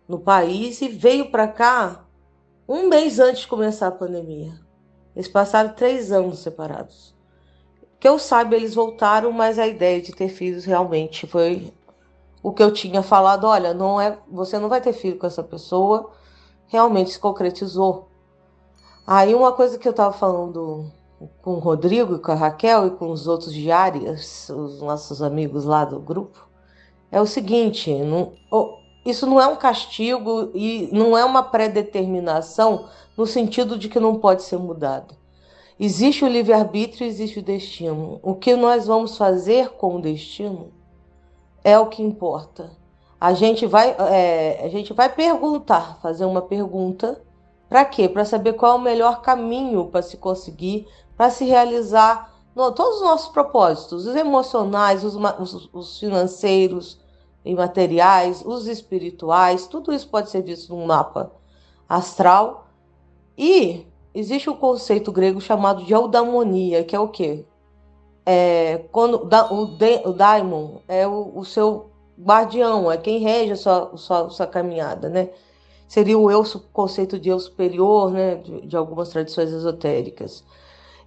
no 0.09 0.19
país 0.19 0.81
e 0.81 0.89
veio 0.89 1.31
para 1.31 1.47
cá 1.47 2.07
um 2.67 2.89
mês 2.89 3.19
antes 3.19 3.43
de 3.43 3.49
começar 3.49 3.89
a 3.89 3.93
pandemia. 3.93 4.59
Eles 5.15 5.29
passaram 5.29 5.75
três 5.75 6.11
anos 6.11 6.39
separados. 6.39 7.15
Que 8.01 8.09
eu 8.09 8.19
saiba, 8.19 8.55
eles 8.55 8.75
voltaram, 8.75 9.33
mas 9.33 9.59
a 9.59 9.67
ideia 9.67 10.01
de 10.01 10.13
ter 10.13 10.29
filhos 10.29 10.65
realmente 10.65 11.27
foi 11.27 11.73
o 12.43 12.53
que 12.53 12.63
eu 12.63 12.73
tinha 12.73 13.03
falado. 13.03 13.45
Olha, 13.45 13.75
não 13.75 14.01
é, 14.01 14.19
você 14.31 14.59
não 14.59 14.69
vai 14.69 14.81
ter 14.81 14.93
filho 14.93 15.19
com 15.19 15.27
essa 15.27 15.43
pessoa. 15.43 16.11
Realmente 16.67 17.11
se 17.11 17.19
concretizou. 17.19 18.09
Aí 19.07 19.35
uma 19.35 19.53
coisa 19.53 19.79
que 19.79 19.89
eu 19.89 19.93
estava 19.93 20.13
falando 20.13 20.93
com 21.43 21.55
o 21.55 21.59
Rodrigo 21.59 22.17
e 22.17 22.19
com 22.19 22.33
a 22.33 22.35
Raquel 22.35 22.87
e 22.87 22.91
com 22.91 23.11
os 23.11 23.27
outros 23.27 23.53
diários, 23.53 24.49
os 24.51 24.81
nossos 24.81 25.23
amigos 25.23 25.65
lá 25.65 25.85
do 25.85 25.99
grupo, 25.99 26.47
é 27.11 27.21
o 27.21 27.27
seguinte: 27.27 27.93
não, 27.93 28.33
isso 29.05 29.27
não 29.27 29.41
é 29.41 29.47
um 29.47 29.57
castigo 29.57 30.51
e 30.55 30.89
não 30.93 31.17
é 31.17 31.25
uma 31.25 31.43
predeterminação 31.43 32.87
no 33.17 33.27
sentido 33.27 33.79
de 33.79 33.89
que 33.89 33.99
não 33.99 34.17
pode 34.17 34.43
ser 34.43 34.59
mudado. 34.59 35.15
Existe 35.81 36.25
o 36.25 36.29
livre-arbítrio 36.29 37.07
existe 37.07 37.39
o 37.39 37.43
destino. 37.43 38.19
O 38.23 38.35
que 38.35 38.57
nós 38.57 38.87
vamos 38.87 39.17
fazer 39.17 39.71
com 39.71 39.97
o 39.97 40.03
destino 40.03 40.73
é 41.63 41.79
o 41.79 41.87
que 41.87 42.03
importa. 42.03 42.71
A 43.21 43.33
gente 43.33 43.67
vai, 43.67 43.91
é, 43.91 44.65
a 44.65 44.69
gente 44.69 44.93
vai 44.93 45.09
perguntar, 45.09 45.99
fazer 46.01 46.25
uma 46.25 46.43
pergunta. 46.43 47.23
Para 47.69 47.85
quê? 47.85 48.09
Para 48.09 48.25
saber 48.25 48.55
qual 48.55 48.73
é 48.73 48.75
o 48.77 48.83
melhor 48.83 49.21
caminho 49.21 49.87
para 49.87 50.03
se 50.03 50.17
conseguir, 50.17 50.87
para 51.17 51.31
se 51.31 51.45
realizar 51.45 52.35
no, 52.57 52.73
todos 52.73 52.97
os 52.97 53.03
nossos 53.03 53.29
propósitos, 53.29 54.07
os 54.07 54.17
emocionais, 54.17 55.05
os, 55.05 55.15
os, 55.15 55.69
os 55.73 55.99
financeiros 56.01 56.99
e 57.45 57.55
materiais, 57.55 58.43
os 58.45 58.67
espirituais, 58.67 59.69
tudo 59.69 59.93
isso 59.93 60.09
pode 60.09 60.29
ser 60.29 60.43
visto 60.43 60.75
num 60.75 60.87
mapa 60.87 61.31
astral. 61.89 62.67
E 63.37 63.87
existe 64.19 64.51
um 64.51 64.57
conceito 64.57 65.13
grego 65.13 65.41
chamado 65.41 65.85
de 65.85 65.93
eudaimonia, 65.93 66.83
que 66.85 66.97
é 66.97 67.01
o 67.01 67.09
quê? 67.09 67.45
É, 68.27 68.85
quando 68.91 69.29
o, 69.51 69.67
de, 69.67 70.03
o 70.05 70.13
daimon 70.13 70.79
é 70.87 71.07
o, 71.07 71.33
o, 71.35 71.45
seu 71.45 71.91
guardião, 72.21 72.91
é 72.91 72.97
quem 72.97 73.21
rege 73.21 73.53
a 73.53 73.57
sua, 73.57 73.97
sua, 73.97 74.31
sua 74.31 74.47
caminhada, 74.47 75.09
né? 75.09 75.31
Seria 75.87 76.19
o 76.19 76.31
eu, 76.31 76.43
conceito 76.73 77.19
de 77.19 77.31
eu 77.31 77.39
superior, 77.39 78.11
né? 78.11 78.35
De, 78.37 78.67
de 78.67 78.77
algumas 78.77 79.09
tradições 79.09 79.51
esotéricas. 79.51 80.45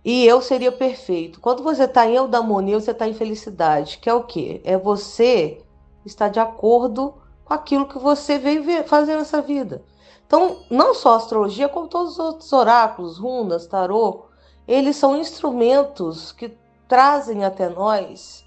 E 0.04 0.26
eu 0.26 0.42
seria 0.42 0.72
perfeito. 0.72 1.40
Quando 1.40 1.62
você 1.62 1.84
está 1.84 2.08
em 2.08 2.16
eudaimonia, 2.16 2.80
você 2.80 2.92
está 2.92 3.08
em 3.08 3.14
felicidade, 3.14 4.00
que 4.00 4.10
é 4.10 4.14
o 4.14 4.24
quê? 4.24 4.62
É 4.64 4.76
você 4.78 5.62
estar 6.04 6.30
de 6.30 6.40
acordo 6.40 7.14
com 7.46 7.54
aquilo 7.54 7.86
que 7.88 8.00
você 8.00 8.40
veio 8.40 8.64
fazer 8.88 9.16
nessa 9.16 9.42
vida. 9.42 9.84
Então, 10.32 10.60
não 10.70 10.94
só 10.94 11.12
a 11.12 11.18
astrologia, 11.18 11.68
como 11.68 11.90
todos 11.90 12.14
os 12.14 12.20
outros 12.20 12.54
oráculos, 12.54 13.18
runas, 13.18 13.68
tarô, 13.68 14.28
eles 14.66 14.96
são 14.96 15.18
instrumentos 15.18 16.32
que 16.32 16.58
trazem 16.88 17.44
até 17.44 17.68
nós 17.68 18.46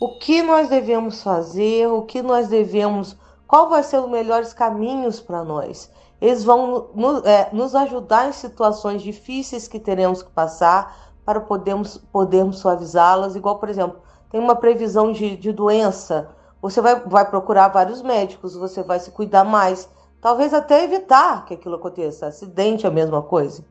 o 0.00 0.18
que 0.18 0.42
nós 0.42 0.70
devemos 0.70 1.22
fazer, 1.22 1.86
o 1.86 2.00
que 2.00 2.22
nós 2.22 2.48
devemos, 2.48 3.14
qual 3.46 3.68
vai 3.68 3.82
ser 3.82 3.98
os 3.98 4.08
melhores 4.08 4.54
caminhos 4.54 5.20
para 5.20 5.44
nós. 5.44 5.92
Eles 6.18 6.42
vão 6.42 6.88
é, 7.26 7.54
nos 7.54 7.74
ajudar 7.74 8.30
em 8.30 8.32
situações 8.32 9.02
difíceis 9.02 9.68
que 9.68 9.78
teremos 9.78 10.22
que 10.22 10.30
passar 10.30 11.12
para 11.26 11.42
podermos, 11.42 11.98
podermos 12.10 12.58
suavizá-las. 12.58 13.36
Igual, 13.36 13.58
por 13.58 13.68
exemplo, 13.68 14.00
tem 14.30 14.40
uma 14.40 14.56
previsão 14.56 15.12
de, 15.12 15.36
de 15.36 15.52
doença, 15.52 16.30
você 16.62 16.80
vai, 16.80 16.98
vai 17.00 17.28
procurar 17.28 17.68
vários 17.68 18.00
médicos, 18.00 18.56
você 18.56 18.82
vai 18.82 18.98
se 18.98 19.10
cuidar 19.10 19.44
mais, 19.44 19.94
talvez 20.20 20.52
até 20.52 20.84
evitar 20.84 21.44
que 21.44 21.54
aquilo 21.54 21.76
aconteça. 21.76 22.26
Acidente 22.26 22.86
é 22.86 22.88
a 22.88 22.92
mesma 22.92 23.22
coisa. 23.22 23.64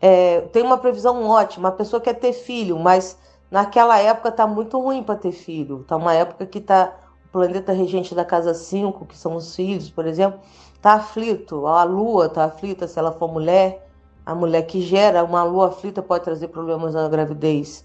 É, 0.00 0.42
tem 0.52 0.62
uma 0.62 0.78
previsão 0.78 1.24
ótima, 1.28 1.68
a 1.68 1.72
pessoa 1.72 2.00
quer 2.00 2.14
ter 2.14 2.32
filho, 2.32 2.78
mas 2.78 3.18
naquela 3.50 3.98
época 3.98 4.28
está 4.28 4.46
muito 4.46 4.78
ruim 4.78 5.02
para 5.02 5.16
ter 5.16 5.32
filho. 5.32 5.80
Está 5.80 5.96
uma 5.96 6.12
época 6.12 6.46
que 6.46 6.58
está 6.58 6.92
o 7.24 7.28
planeta 7.28 7.72
regente 7.72 8.14
da 8.14 8.24
casa 8.24 8.52
5, 8.52 9.06
que 9.06 9.16
são 9.16 9.34
os 9.34 9.54
filhos, 9.56 9.88
por 9.88 10.06
exemplo, 10.06 10.40
tá 10.82 10.94
aflito, 10.94 11.66
a 11.66 11.82
lua 11.84 12.28
tá 12.28 12.44
aflita 12.44 12.86
se 12.86 12.98
ela 12.98 13.12
for 13.12 13.32
mulher, 13.32 13.88
a 14.26 14.34
mulher 14.34 14.62
que 14.62 14.80
gera 14.82 15.24
uma 15.24 15.42
lua 15.42 15.68
aflita 15.68 16.02
pode 16.02 16.24
trazer 16.24 16.48
problemas 16.48 16.94
na 16.94 17.08
gravidez. 17.08 17.84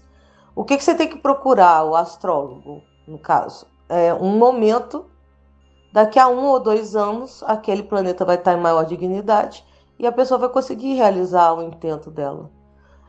O 0.54 0.64
que, 0.64 0.76
que 0.76 0.84
você 0.84 0.94
tem 0.94 1.08
que 1.08 1.18
procurar, 1.18 1.84
o 1.84 1.94
astrólogo, 1.94 2.82
no 3.06 3.18
caso? 3.18 3.66
É 3.88 4.12
um 4.12 4.36
momento, 4.36 5.06
daqui 5.92 6.18
a 6.18 6.28
um 6.28 6.46
ou 6.46 6.60
dois 6.60 6.94
anos, 6.96 7.42
aquele 7.44 7.82
planeta 7.82 8.24
vai 8.24 8.36
estar 8.36 8.54
em 8.54 8.60
maior 8.60 8.84
dignidade 8.84 9.64
e 9.98 10.06
a 10.06 10.12
pessoa 10.12 10.38
vai 10.38 10.48
conseguir 10.48 10.94
realizar 10.94 11.52
o 11.52 11.62
intento 11.62 12.10
dela. 12.10 12.50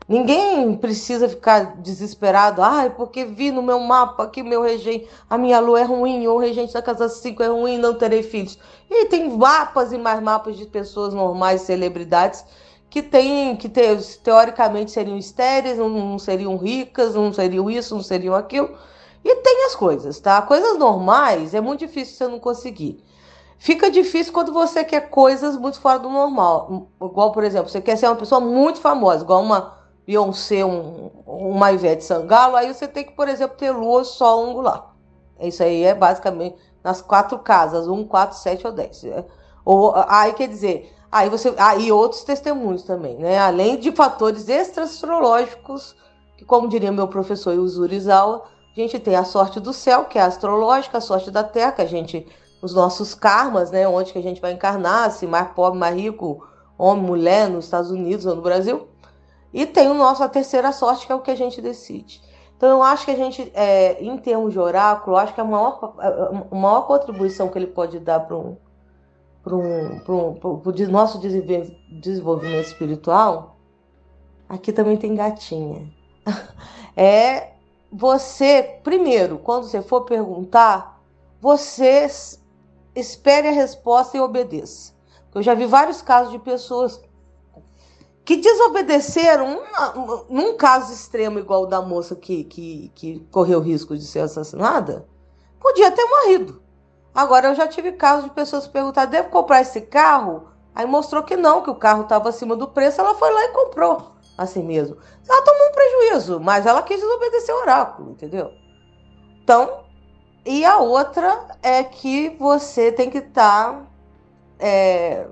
Ninguém 0.08 0.76
precisa 0.76 1.28
ficar 1.28 1.76
desesperado, 1.80 2.60
ai, 2.60 2.90
porque 2.90 3.24
vi 3.24 3.50
no 3.50 3.62
meu 3.62 3.78
mapa 3.78 4.26
que 4.26 4.42
meu 4.42 4.60
regente, 4.60 5.08
a 5.30 5.38
minha 5.38 5.60
lua 5.60 5.80
é 5.80 5.84
ruim, 5.84 6.26
ou 6.26 6.36
o 6.36 6.40
regente 6.40 6.72
da 6.72 6.82
casa 6.82 7.08
5 7.08 7.42
é 7.42 7.46
ruim, 7.46 7.78
não 7.78 7.94
terei 7.94 8.22
filhos. 8.22 8.58
E 8.90 9.06
tem 9.06 9.30
mapas 9.30 9.92
e 9.92 9.98
mais 9.98 10.20
mapas 10.20 10.56
de 10.56 10.66
pessoas 10.66 11.14
normais, 11.14 11.62
celebridades, 11.62 12.44
que 12.90 13.00
tem, 13.00 13.56
que 13.56 13.68
te, 13.68 13.96
teoricamente 14.22 14.90
seriam 14.90 15.16
estéreis, 15.16 15.78
não 15.78 16.18
seriam 16.18 16.56
ricas, 16.56 17.14
não 17.14 17.32
seriam 17.32 17.70
isso, 17.70 17.94
não 17.94 18.02
seriam 18.02 18.34
aquilo. 18.34 18.76
E 19.24 19.36
tem 19.36 19.66
as 19.66 19.74
coisas, 19.74 20.18
tá? 20.20 20.42
Coisas 20.42 20.78
normais 20.78 21.54
é 21.54 21.60
muito 21.60 21.80
difícil 21.80 22.16
você 22.16 22.28
não 22.28 22.40
conseguir. 22.40 23.02
Fica 23.58 23.90
difícil 23.90 24.32
quando 24.32 24.52
você 24.52 24.82
quer 24.82 25.08
coisas 25.08 25.56
muito 25.56 25.80
fora 25.80 25.98
do 25.98 26.08
normal. 26.08 26.88
Igual, 27.00 27.30
por 27.30 27.44
exemplo, 27.44 27.68
você 27.68 27.80
quer 27.80 27.96
ser 27.96 28.08
uma 28.08 28.16
pessoa 28.16 28.40
muito 28.40 28.80
famosa, 28.80 29.22
igual 29.22 29.40
uma 29.40 29.78
Beyoncé, 30.04 30.64
um, 30.64 31.10
uma 31.24 31.70
Ivete 31.70 32.02
Sangalo, 32.02 32.56
aí 32.56 32.72
você 32.72 32.88
tem 32.88 33.04
que, 33.04 33.12
por 33.12 33.28
exemplo, 33.28 33.56
ter 33.56 33.70
lua, 33.70 34.02
sol 34.02 34.50
angular. 34.50 34.92
Isso 35.40 35.62
aí 35.62 35.84
é 35.84 35.94
basicamente 35.94 36.56
nas 36.82 37.00
quatro 37.00 37.38
casas, 37.38 37.86
1, 37.86 38.04
4, 38.04 38.36
7 38.38 38.66
ou 38.66 38.72
10. 38.72 39.04
É. 39.04 39.24
Ou, 39.64 39.92
aí 40.08 40.32
quer 40.32 40.48
dizer, 40.48 40.92
aí 41.10 41.28
você. 41.28 41.54
Aí 41.56 41.88
ah, 41.90 41.94
outros 41.94 42.24
testemunhos 42.24 42.82
também, 42.82 43.16
né? 43.16 43.38
Além 43.38 43.78
de 43.78 43.92
fatores 43.92 44.48
extra-astrológicos, 44.48 45.94
que, 46.36 46.44
como 46.44 46.68
diria 46.68 46.90
meu 46.90 47.06
professor 47.06 47.54
Yuzurizawa, 47.54 48.42
a 48.74 48.80
gente 48.80 48.98
tem 48.98 49.14
a 49.16 49.24
sorte 49.24 49.60
do 49.60 49.72
céu, 49.72 50.06
que 50.06 50.18
é 50.18 50.22
astrológica, 50.22 50.98
a 50.98 51.00
sorte 51.00 51.30
da 51.30 51.44
terra, 51.44 51.72
que 51.72 51.82
a 51.82 51.86
gente. 51.86 52.26
Os 52.62 52.72
nossos 52.74 53.12
karmas, 53.12 53.72
né? 53.72 53.88
Onde 53.88 54.12
que 54.12 54.18
a 54.18 54.22
gente 54.22 54.40
vai 54.40 54.52
encarnar, 54.52 55.10
se 55.10 55.26
mais 55.26 55.50
pobre, 55.50 55.78
mais 55.78 55.96
rico, 55.96 56.46
homem, 56.78 57.04
mulher, 57.04 57.50
nos 57.50 57.64
Estados 57.64 57.90
Unidos 57.90 58.24
ou 58.24 58.36
no 58.36 58.42
Brasil. 58.42 58.86
E 59.52 59.66
tem 59.66 59.88
o 59.88 59.94
nosso 59.94 60.22
a 60.22 60.28
terceira 60.28 60.72
sorte, 60.72 61.04
que 61.04 61.12
é 61.12 61.14
o 61.14 61.20
que 61.20 61.30
a 61.30 61.36
gente 61.36 61.60
decide. 61.60 62.22
Então, 62.56 62.70
eu 62.70 62.82
acho 62.82 63.04
que 63.04 63.10
a 63.10 63.16
gente, 63.16 63.50
é, 63.54 64.00
em 64.02 64.16
termos 64.16 64.52
de 64.52 64.58
oráculo, 64.60 65.16
acho 65.16 65.34
que 65.34 65.40
a 65.40 65.44
maior, 65.44 65.94
a 65.98 66.54
maior 66.54 66.86
contribuição 66.86 67.48
que 67.48 67.58
ele 67.58 67.66
pode 67.66 67.98
dar 67.98 68.20
para 68.20 68.36
um, 68.36 68.56
para 69.42 69.56
um, 69.56 70.00
um, 70.08 70.62
o 70.64 70.88
nosso 70.88 71.18
desenvolvimento 71.18 72.66
espiritual, 72.66 73.56
aqui 74.48 74.72
também 74.72 74.96
tem 74.96 75.14
gatinha. 75.14 75.92
É 76.94 77.51
você, 77.92 78.80
primeiro, 78.82 79.38
quando 79.38 79.64
você 79.64 79.82
for 79.82 80.06
perguntar, 80.06 80.98
você 81.38 82.08
espere 82.94 83.48
a 83.48 83.52
resposta 83.52 84.16
e 84.16 84.20
obedeça. 84.20 84.94
Eu 85.34 85.42
já 85.42 85.52
vi 85.52 85.66
vários 85.66 86.00
casos 86.00 86.32
de 86.32 86.38
pessoas 86.38 86.98
que 88.24 88.36
desobedeceram, 88.36 89.60
num 90.30 90.56
caso 90.56 90.92
extremo 90.92 91.38
igual 91.38 91.64
o 91.64 91.66
da 91.66 91.82
moça 91.82 92.16
que, 92.16 92.44
que, 92.44 92.90
que 92.94 93.20
correu 93.30 93.60
risco 93.60 93.94
de 93.96 94.06
ser 94.06 94.20
assassinada, 94.20 95.06
podia 95.60 95.90
ter 95.90 96.04
morrido. 96.04 96.62
Agora, 97.14 97.48
eu 97.48 97.54
já 97.54 97.68
tive 97.68 97.92
casos 97.92 98.24
de 98.24 98.30
pessoas 98.30 98.66
perguntar: 98.66 99.04
devo 99.04 99.28
comprar 99.28 99.60
esse 99.60 99.82
carro? 99.82 100.48
Aí 100.74 100.86
mostrou 100.86 101.22
que 101.22 101.36
não, 101.36 101.62
que 101.62 101.68
o 101.68 101.74
carro 101.74 102.04
estava 102.04 102.30
acima 102.30 102.56
do 102.56 102.68
preço, 102.68 103.00
ela 103.00 103.14
foi 103.14 103.30
lá 103.30 103.44
e 103.44 103.48
comprou 103.48 104.12
assim 104.36 104.62
mesmo. 104.62 104.96
Ela 105.28 105.42
tomou 105.42 105.68
um 105.68 105.72
prejuízo, 105.72 106.40
mas 106.40 106.66
ela 106.66 106.82
quis 106.82 107.00
desobedecer 107.00 107.54
o 107.54 107.60
oráculo, 107.60 108.10
entendeu? 108.10 108.50
Então, 109.42 109.84
e 110.44 110.64
a 110.64 110.78
outra 110.78 111.46
é 111.62 111.84
que 111.84 112.30
você 112.38 112.90
tem 112.92 113.10
que 113.10 113.18
estar. 113.18 113.72
Tá, 113.72 113.86
é, 114.58 115.26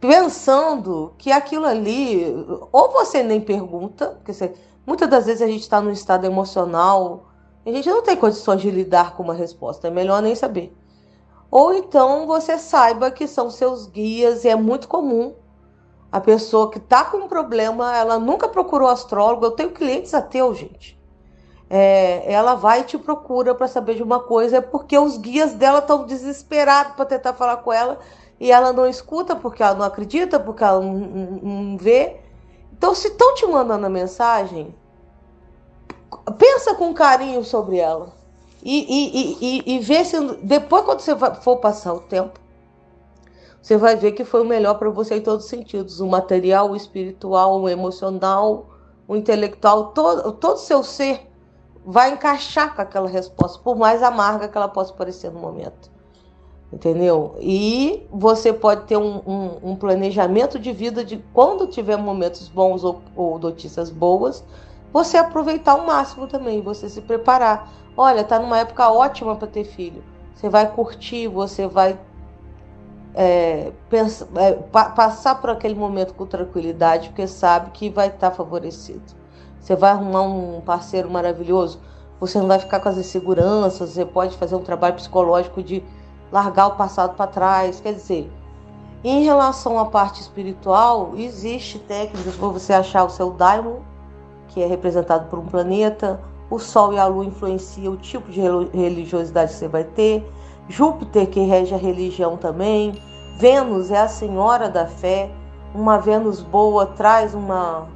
pensando 0.00 1.12
que 1.18 1.32
aquilo 1.32 1.66
ali, 1.66 2.24
ou 2.70 2.92
você 2.92 3.22
nem 3.22 3.40
pergunta, 3.40 4.08
porque 4.10 4.32
você, 4.32 4.54
muitas 4.86 5.08
das 5.08 5.26
vezes 5.26 5.42
a 5.42 5.46
gente 5.46 5.62
está 5.62 5.80
num 5.80 5.90
estado 5.90 6.24
emocional, 6.24 7.26
a 7.66 7.70
gente 7.70 7.88
não 7.88 8.02
tem 8.02 8.16
condições 8.16 8.60
de 8.60 8.70
lidar 8.70 9.16
com 9.16 9.22
uma 9.22 9.34
resposta, 9.34 9.88
é 9.88 9.90
melhor 9.90 10.22
nem 10.22 10.34
saber. 10.34 10.74
Ou 11.50 11.74
então 11.74 12.26
você 12.26 12.58
saiba 12.58 13.10
que 13.10 13.26
são 13.26 13.50
seus 13.50 13.86
guias, 13.86 14.44
e 14.44 14.48
é 14.48 14.56
muito 14.56 14.86
comum 14.86 15.34
a 16.10 16.20
pessoa 16.20 16.70
que 16.70 16.78
está 16.78 17.04
com 17.04 17.18
um 17.18 17.28
problema, 17.28 17.96
ela 17.96 18.18
nunca 18.18 18.48
procurou 18.48 18.88
astrólogo. 18.88 19.44
Eu 19.44 19.50
tenho 19.50 19.70
clientes 19.70 20.14
ateus, 20.14 20.58
gente. 20.58 20.98
É, 21.70 22.32
ela 22.32 22.54
vai 22.54 22.80
e 22.80 22.84
te 22.84 22.96
procura 22.96 23.54
para 23.54 23.68
saber 23.68 23.94
de 23.94 24.02
uma 24.02 24.20
coisa, 24.20 24.56
é 24.56 24.60
porque 24.60 24.98
os 24.98 25.18
guias 25.18 25.52
dela 25.52 25.80
estão 25.80 26.06
desesperados 26.06 26.94
para 26.94 27.04
tentar 27.04 27.34
falar 27.34 27.58
com 27.58 27.70
ela 27.70 27.98
e 28.40 28.50
ela 28.50 28.72
não 28.72 28.86
escuta 28.86 29.36
porque 29.36 29.62
ela 29.62 29.74
não 29.74 29.84
acredita, 29.84 30.40
porque 30.40 30.64
ela 30.64 30.80
não, 30.80 30.94
não, 30.94 31.26
não 31.42 31.76
vê. 31.76 32.20
Então, 32.72 32.94
se 32.94 33.08
estão 33.08 33.34
te 33.34 33.44
mandando 33.46 33.84
a 33.84 33.90
mensagem, 33.90 34.74
pensa 36.38 36.74
com 36.74 36.94
carinho 36.94 37.44
sobre 37.44 37.76
ela. 37.76 38.16
E, 38.62 38.86
e, 38.88 39.38
e, 39.40 39.76
e 39.76 39.78
vê 39.80 40.04
se 40.04 40.18
depois, 40.42 40.84
quando 40.84 41.00
você 41.00 41.14
for 41.16 41.56
passar 41.56 41.92
o 41.92 42.00
tempo, 42.00 42.38
você 43.68 43.76
vai 43.76 43.96
ver 43.96 44.12
que 44.12 44.24
foi 44.24 44.40
o 44.40 44.46
melhor 44.46 44.78
para 44.78 44.88
você 44.88 45.16
em 45.16 45.20
todos 45.20 45.44
os 45.44 45.50
sentidos: 45.50 46.00
o 46.00 46.06
material, 46.06 46.70
o 46.70 46.76
espiritual, 46.76 47.60
o 47.60 47.68
emocional, 47.68 48.70
o 49.06 49.14
intelectual, 49.14 49.88
todo, 49.88 50.32
todo 50.32 50.56
seu 50.56 50.82
ser 50.82 51.30
vai 51.84 52.12
encaixar 52.12 52.74
com 52.74 52.80
aquela 52.80 53.08
resposta, 53.08 53.58
por 53.62 53.76
mais 53.76 54.02
amarga 54.02 54.48
que 54.48 54.56
ela 54.56 54.68
possa 54.68 54.94
parecer 54.94 55.30
no 55.30 55.38
momento 55.38 55.90
entendeu? 56.70 57.34
E 57.40 58.06
você 58.10 58.52
pode 58.52 58.84
ter 58.84 58.96
um, 58.98 59.22
um, 59.26 59.70
um, 59.70 59.76
planejamento 59.76 60.58
de 60.58 60.70
vida 60.70 61.02
de 61.02 61.16
quando 61.32 61.66
tiver 61.66 61.96
momentos 61.96 62.46
bons 62.48 62.84
ou, 62.84 63.00
ou, 63.16 63.38
notícias 63.38 63.88
boas, 63.90 64.44
você 64.92 65.16
aproveitar 65.16 65.76
o 65.76 65.86
máximo 65.86 66.26
também, 66.26 66.60
você 66.60 66.90
se 66.90 67.00
preparar. 67.00 67.72
Olha, 67.96 68.22
tá 68.22 68.38
numa 68.38 68.58
época 68.58 68.90
ótima 68.90 69.34
para 69.34 69.48
ter 69.48 69.64
filho. 69.64 70.04
Você 70.34 70.50
vai 70.50 70.70
curtir, 70.70 71.26
você 71.26 71.66
vai 71.66 71.98
é, 73.20 73.72
pensa, 73.90 74.28
é, 74.36 74.52
pa, 74.52 74.90
passar 74.90 75.40
por 75.40 75.50
aquele 75.50 75.74
momento 75.74 76.14
com 76.14 76.24
tranquilidade, 76.24 77.08
porque 77.08 77.26
sabe 77.26 77.72
que 77.72 77.90
vai 77.90 78.06
estar 78.06 78.30
tá 78.30 78.36
favorecido. 78.36 79.02
Você 79.60 79.74
vai 79.74 79.90
arrumar 79.90 80.22
um 80.22 80.60
parceiro 80.60 81.10
maravilhoso, 81.10 81.80
você 82.20 82.38
não 82.38 82.46
vai 82.46 82.60
ficar 82.60 82.78
com 82.78 82.88
as 82.88 82.96
inseguranças, 82.96 83.90
você 83.90 84.04
pode 84.04 84.36
fazer 84.36 84.54
um 84.54 84.62
trabalho 84.62 84.94
psicológico 84.94 85.60
de 85.64 85.82
largar 86.30 86.68
o 86.68 86.76
passado 86.76 87.16
para 87.16 87.26
trás. 87.26 87.80
Quer 87.80 87.94
dizer, 87.94 88.30
em 89.02 89.24
relação 89.24 89.80
à 89.80 89.86
parte 89.86 90.20
espiritual, 90.20 91.14
existe 91.16 91.80
técnicas 91.80 92.36
para 92.36 92.48
você 92.48 92.72
achar 92.72 93.02
o 93.02 93.10
seu 93.10 93.32
daimon, 93.32 93.80
que 94.46 94.62
é 94.62 94.66
representado 94.66 95.28
por 95.28 95.40
um 95.40 95.46
planeta. 95.46 96.20
O 96.48 96.60
Sol 96.60 96.92
e 96.92 96.98
a 96.98 97.06
Lua 97.06 97.24
influenciam 97.24 97.94
o 97.94 97.96
tipo 97.96 98.30
de 98.30 98.40
religiosidade 98.72 99.50
que 99.50 99.58
você 99.58 99.66
vai 99.66 99.82
ter. 99.82 100.24
Júpiter, 100.68 101.26
que 101.28 101.40
rege 101.40 101.74
a 101.74 101.78
religião 101.78 102.36
também. 102.36 103.07
Vênus 103.38 103.92
é 103.92 104.00
a 104.00 104.08
senhora 104.08 104.68
da 104.68 104.86
fé. 104.86 105.30
Uma 105.72 105.96
Vênus 105.96 106.42
boa 106.42 106.86
traz 106.86 107.34
uma, 107.34 107.86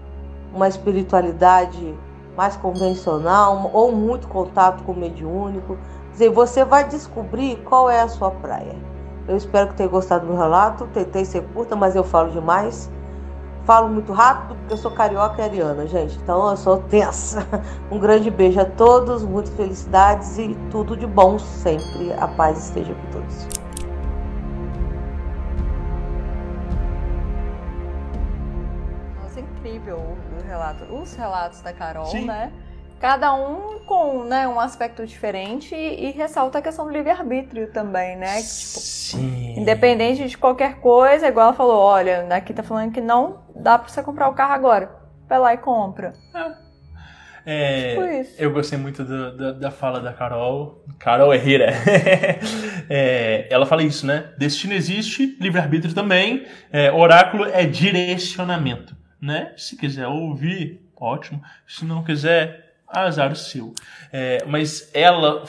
uma 0.55 0.69
espiritualidade 0.69 1.95
mais 2.37 2.57
convencional 2.57 3.69
ou 3.73 3.91
muito 3.91 4.29
contato 4.29 4.85
com 4.85 4.93
o 4.93 4.97
mediúnico 4.97 5.77
dizer, 6.13 6.31
você 6.31 6.65
vai 6.65 6.87
descobrir 6.89 7.57
qual 7.65 7.91
é 7.91 8.03
a 8.03 8.09
sua 8.09 8.31
praia. 8.31 8.77
Eu 9.27 9.37
espero 9.37 9.69
que 9.69 9.75
tenha 9.75 9.89
gostado 9.89 10.27
do 10.27 10.33
meu 10.33 10.41
relato. 10.41 10.87
Tentei 10.95 11.25
ser 11.25 11.43
curta, 11.55 11.75
mas 11.75 11.97
eu 11.97 12.05
falo 12.05 12.31
demais. 12.31 12.89
Falo 13.65 13.89
muito 13.89 14.13
rápido 14.13 14.55
porque 14.57 14.75
eu 14.75 14.77
sou 14.77 14.93
carioca 14.93 15.41
e 15.41 15.45
ariana, 15.45 15.87
gente. 15.89 16.17
Então 16.23 16.51
eu 16.51 16.57
sou 16.57 16.79
tensa. 16.79 17.45
Um 17.91 17.99
grande 17.99 18.31
beijo 18.31 18.61
a 18.61 18.65
todos, 18.65 19.25
muitas 19.25 19.53
felicidades 19.55 20.39
e 20.39 20.57
tudo 20.71 20.97
de 20.97 21.07
bom 21.07 21.37
sempre. 21.39 22.13
A 22.13 22.29
paz 22.29 22.59
esteja 22.59 22.95
com 22.95 23.19
todos. 23.19 23.62
O 30.63 30.65
relato. 30.65 30.95
Os 30.95 31.15
relatos 31.17 31.61
da 31.61 31.73
Carol, 31.73 32.07
Sim. 32.07 32.27
né? 32.27 32.53
cada 33.01 33.35
um 33.35 33.81
com 33.81 34.23
né, 34.23 34.47
um 34.47 34.61
aspecto 34.61 35.05
diferente 35.05 35.75
e, 35.75 36.07
e 36.07 36.11
ressalta 36.13 36.59
a 36.59 36.63
questão 36.63 36.85
do 36.85 36.93
livre-arbítrio 36.93 37.67
também, 37.73 38.17
né? 38.17 38.37
Que, 38.37 38.43
tipo, 38.43 38.79
Sim. 38.81 39.55
Independente 39.59 40.29
de 40.29 40.39
qualquer 40.39 40.77
coisa, 40.77 41.27
igual 41.27 41.47
ela 41.49 41.57
falou, 41.57 41.79
olha, 41.81 42.25
aqui 42.31 42.55
tá 42.55 42.63
falando 42.63 42.93
que 42.93 43.01
não 43.01 43.41
dá 43.57 43.77
pra 43.77 43.89
você 43.89 44.05
comprar 44.05 44.29
o 44.29 44.35
carro 44.35 44.53
agora. 44.53 44.89
Vai 45.29 45.41
lá 45.41 45.53
e 45.53 45.59
compra. 45.59 46.13
É, 47.45 47.95
Tipo 47.97 48.05
isso. 48.07 48.35
eu 48.41 48.53
gostei 48.53 48.79
muito 48.79 49.03
do- 49.03 49.37
da- 49.37 49.51
da 49.53 49.71
fala 49.73 49.99
da 49.99 50.13
Carol. 50.13 50.85
Carol 51.01 51.35
Herrera. 51.35 51.73
É, 52.89 53.47
ela 53.51 53.65
fala 53.65 53.83
isso, 53.83 54.07
né? 54.07 54.33
Destino 54.39 54.75
existe, 54.75 55.37
livre-arbítrio 55.41 55.95
também. 55.95 56.47
É, 56.71 56.93
oráculo 56.93 57.47
é 57.47 57.65
direcionamento, 57.65 58.95
né? 59.23 59.55
Se 59.57 59.77
quiser 59.77 60.09
ouvir, 60.09 60.81
ótimo. 60.97 61.41
Se 61.67 61.85
não 61.85 62.03
quiser, 62.03 62.75
azar 62.89 63.33
o 63.33 63.37
seu. 63.37 63.73
É, 64.13 64.45
mas 64.47 64.91
ela, 64.93 65.45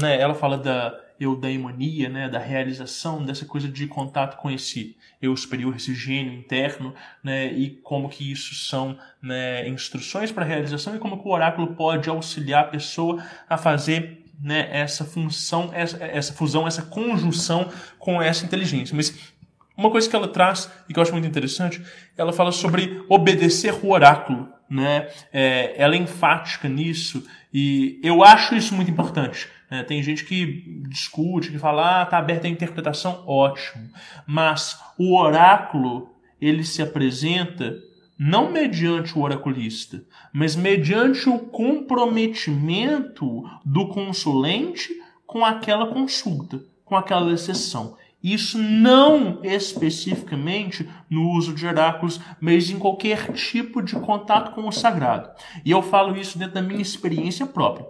né, 0.00 0.18
ela 0.18 0.34
fala 0.34 0.56
da 0.58 0.98
eudaimonia, 1.20 2.08
né, 2.08 2.28
da 2.28 2.38
realização, 2.38 3.24
dessa 3.24 3.44
coisa 3.44 3.68
de 3.68 3.86
contato 3.86 4.36
com 4.36 4.50
esse 4.50 4.96
eu 5.20 5.36
superior, 5.36 5.74
esse 5.74 5.92
gênio 5.94 6.32
interno, 6.32 6.94
né, 7.22 7.52
e 7.52 7.70
como 7.70 8.08
que 8.08 8.30
isso 8.30 8.54
são 8.54 8.96
né, 9.20 9.68
instruções 9.68 10.30
para 10.30 10.44
realização 10.44 10.94
e 10.94 10.98
como 10.98 11.20
que 11.20 11.28
o 11.28 11.32
oráculo 11.32 11.74
pode 11.74 12.08
auxiliar 12.08 12.64
a 12.64 12.68
pessoa 12.68 13.22
a 13.48 13.58
fazer 13.58 14.24
né, 14.40 14.68
essa 14.70 15.04
função, 15.04 15.70
essa, 15.74 16.02
essa 16.04 16.32
fusão, 16.32 16.68
essa 16.68 16.82
conjunção 16.82 17.68
com 17.98 18.22
essa 18.22 18.44
inteligência. 18.44 18.94
Mas 18.94 19.34
uma 19.78 19.90
coisa 19.90 20.10
que 20.10 20.16
ela 20.16 20.26
traz 20.26 20.68
e 20.88 20.92
que 20.92 20.98
eu 20.98 21.02
acho 21.02 21.12
muito 21.12 21.28
interessante, 21.28 21.80
ela 22.16 22.32
fala 22.32 22.50
sobre 22.50 23.04
obedecer 23.08 23.72
o 23.80 23.92
oráculo, 23.92 24.48
né? 24.68 25.08
É, 25.32 25.80
ela 25.80 25.94
é 25.94 25.98
enfática 25.98 26.68
nisso 26.68 27.24
e 27.54 28.00
eu 28.02 28.24
acho 28.24 28.56
isso 28.56 28.74
muito 28.74 28.90
importante. 28.90 29.48
né? 29.70 29.84
Tem 29.84 30.02
gente 30.02 30.24
que 30.24 30.82
discute, 30.88 31.52
que 31.52 31.58
fala, 31.58 32.02
ah, 32.02 32.06
tá 32.06 32.18
aberta 32.18 32.48
a 32.48 32.50
interpretação, 32.50 33.22
ótimo. 33.24 33.88
Mas 34.26 34.76
o 34.98 35.16
oráculo 35.16 36.12
ele 36.40 36.64
se 36.64 36.82
apresenta 36.82 37.76
não 38.18 38.50
mediante 38.50 39.16
o 39.16 39.22
oraculista, 39.22 40.02
mas 40.32 40.56
mediante 40.56 41.28
o 41.28 41.38
comprometimento 41.38 43.44
do 43.64 43.86
consulente 43.86 44.88
com 45.24 45.44
aquela 45.44 45.86
consulta, 45.86 46.60
com 46.84 46.96
aquela 46.96 47.32
exceção. 47.32 47.96
Isso 48.22 48.58
não 48.58 49.40
especificamente 49.44 50.88
no 51.08 51.30
uso 51.30 51.54
de 51.54 51.66
oráculos, 51.66 52.20
mas 52.40 52.68
em 52.68 52.78
qualquer 52.78 53.32
tipo 53.32 53.80
de 53.80 53.94
contato 53.94 54.54
com 54.54 54.66
o 54.66 54.72
sagrado. 54.72 55.30
E 55.64 55.70
eu 55.70 55.82
falo 55.82 56.16
isso 56.16 56.36
dentro 56.36 56.54
da 56.54 56.62
minha 56.62 56.82
experiência 56.82 57.46
própria. 57.46 57.86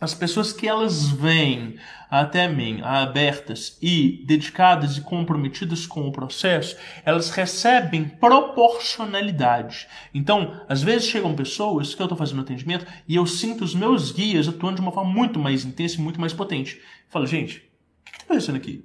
As 0.00 0.12
pessoas 0.12 0.52
que 0.52 0.68
elas 0.68 1.08
vêm 1.08 1.76
até 2.10 2.46
mim 2.46 2.80
abertas 2.82 3.78
e 3.80 4.22
dedicadas 4.26 4.98
e 4.98 5.00
comprometidas 5.00 5.86
com 5.86 6.06
o 6.06 6.12
processo, 6.12 6.76
elas 7.04 7.30
recebem 7.30 8.04
proporcionalidade. 8.04 9.88
Então, 10.12 10.60
às 10.68 10.82
vezes 10.82 11.08
chegam 11.08 11.34
pessoas 11.34 11.94
que 11.94 12.02
eu 12.02 12.04
estou 12.04 12.18
fazendo 12.18 12.42
atendimento 12.42 12.86
e 13.08 13.16
eu 13.16 13.24
sinto 13.24 13.64
os 13.64 13.74
meus 13.74 14.12
guias 14.12 14.46
atuando 14.46 14.76
de 14.76 14.82
uma 14.82 14.92
forma 14.92 15.10
muito 15.10 15.38
mais 15.38 15.64
intensa 15.64 15.96
e 15.96 16.02
muito 16.02 16.20
mais 16.20 16.34
potente. 16.34 16.76
Eu 16.76 16.82
falo, 17.08 17.26
gente, 17.26 17.58
o 17.58 18.04
que 18.04 18.10
está 18.10 18.24
acontecendo 18.24 18.56
aqui? 18.56 18.84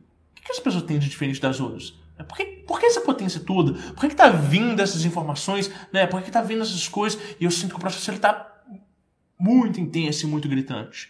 Que 0.50 0.54
as 0.54 0.60
pessoas 0.60 0.84
têm 0.84 0.98
de 0.98 1.08
diferente 1.08 1.40
das 1.40 1.60
outras? 1.60 1.94
Por 2.28 2.36
que, 2.36 2.44
por 2.44 2.80
que 2.80 2.88
essa 2.88 3.02
potência 3.02 3.40
toda? 3.40 3.74
Por 3.94 4.00
que 4.00 4.08
está 4.08 4.30
vindo 4.30 4.82
essas 4.82 5.06
informações? 5.06 5.70
Né? 5.94 6.08
Por 6.08 6.20
que 6.24 6.30
está 6.30 6.42
vindo 6.42 6.64
essas 6.64 6.88
coisas? 6.88 7.22
E 7.40 7.46
eu 7.46 7.52
sinto 7.52 7.70
que 7.70 7.76
o 7.76 7.80
processo 7.80 8.10
está 8.10 8.52
muito 9.40 9.80
intenso 9.80 10.26
e 10.26 10.28
muito 10.28 10.50
gritante. 10.50 11.08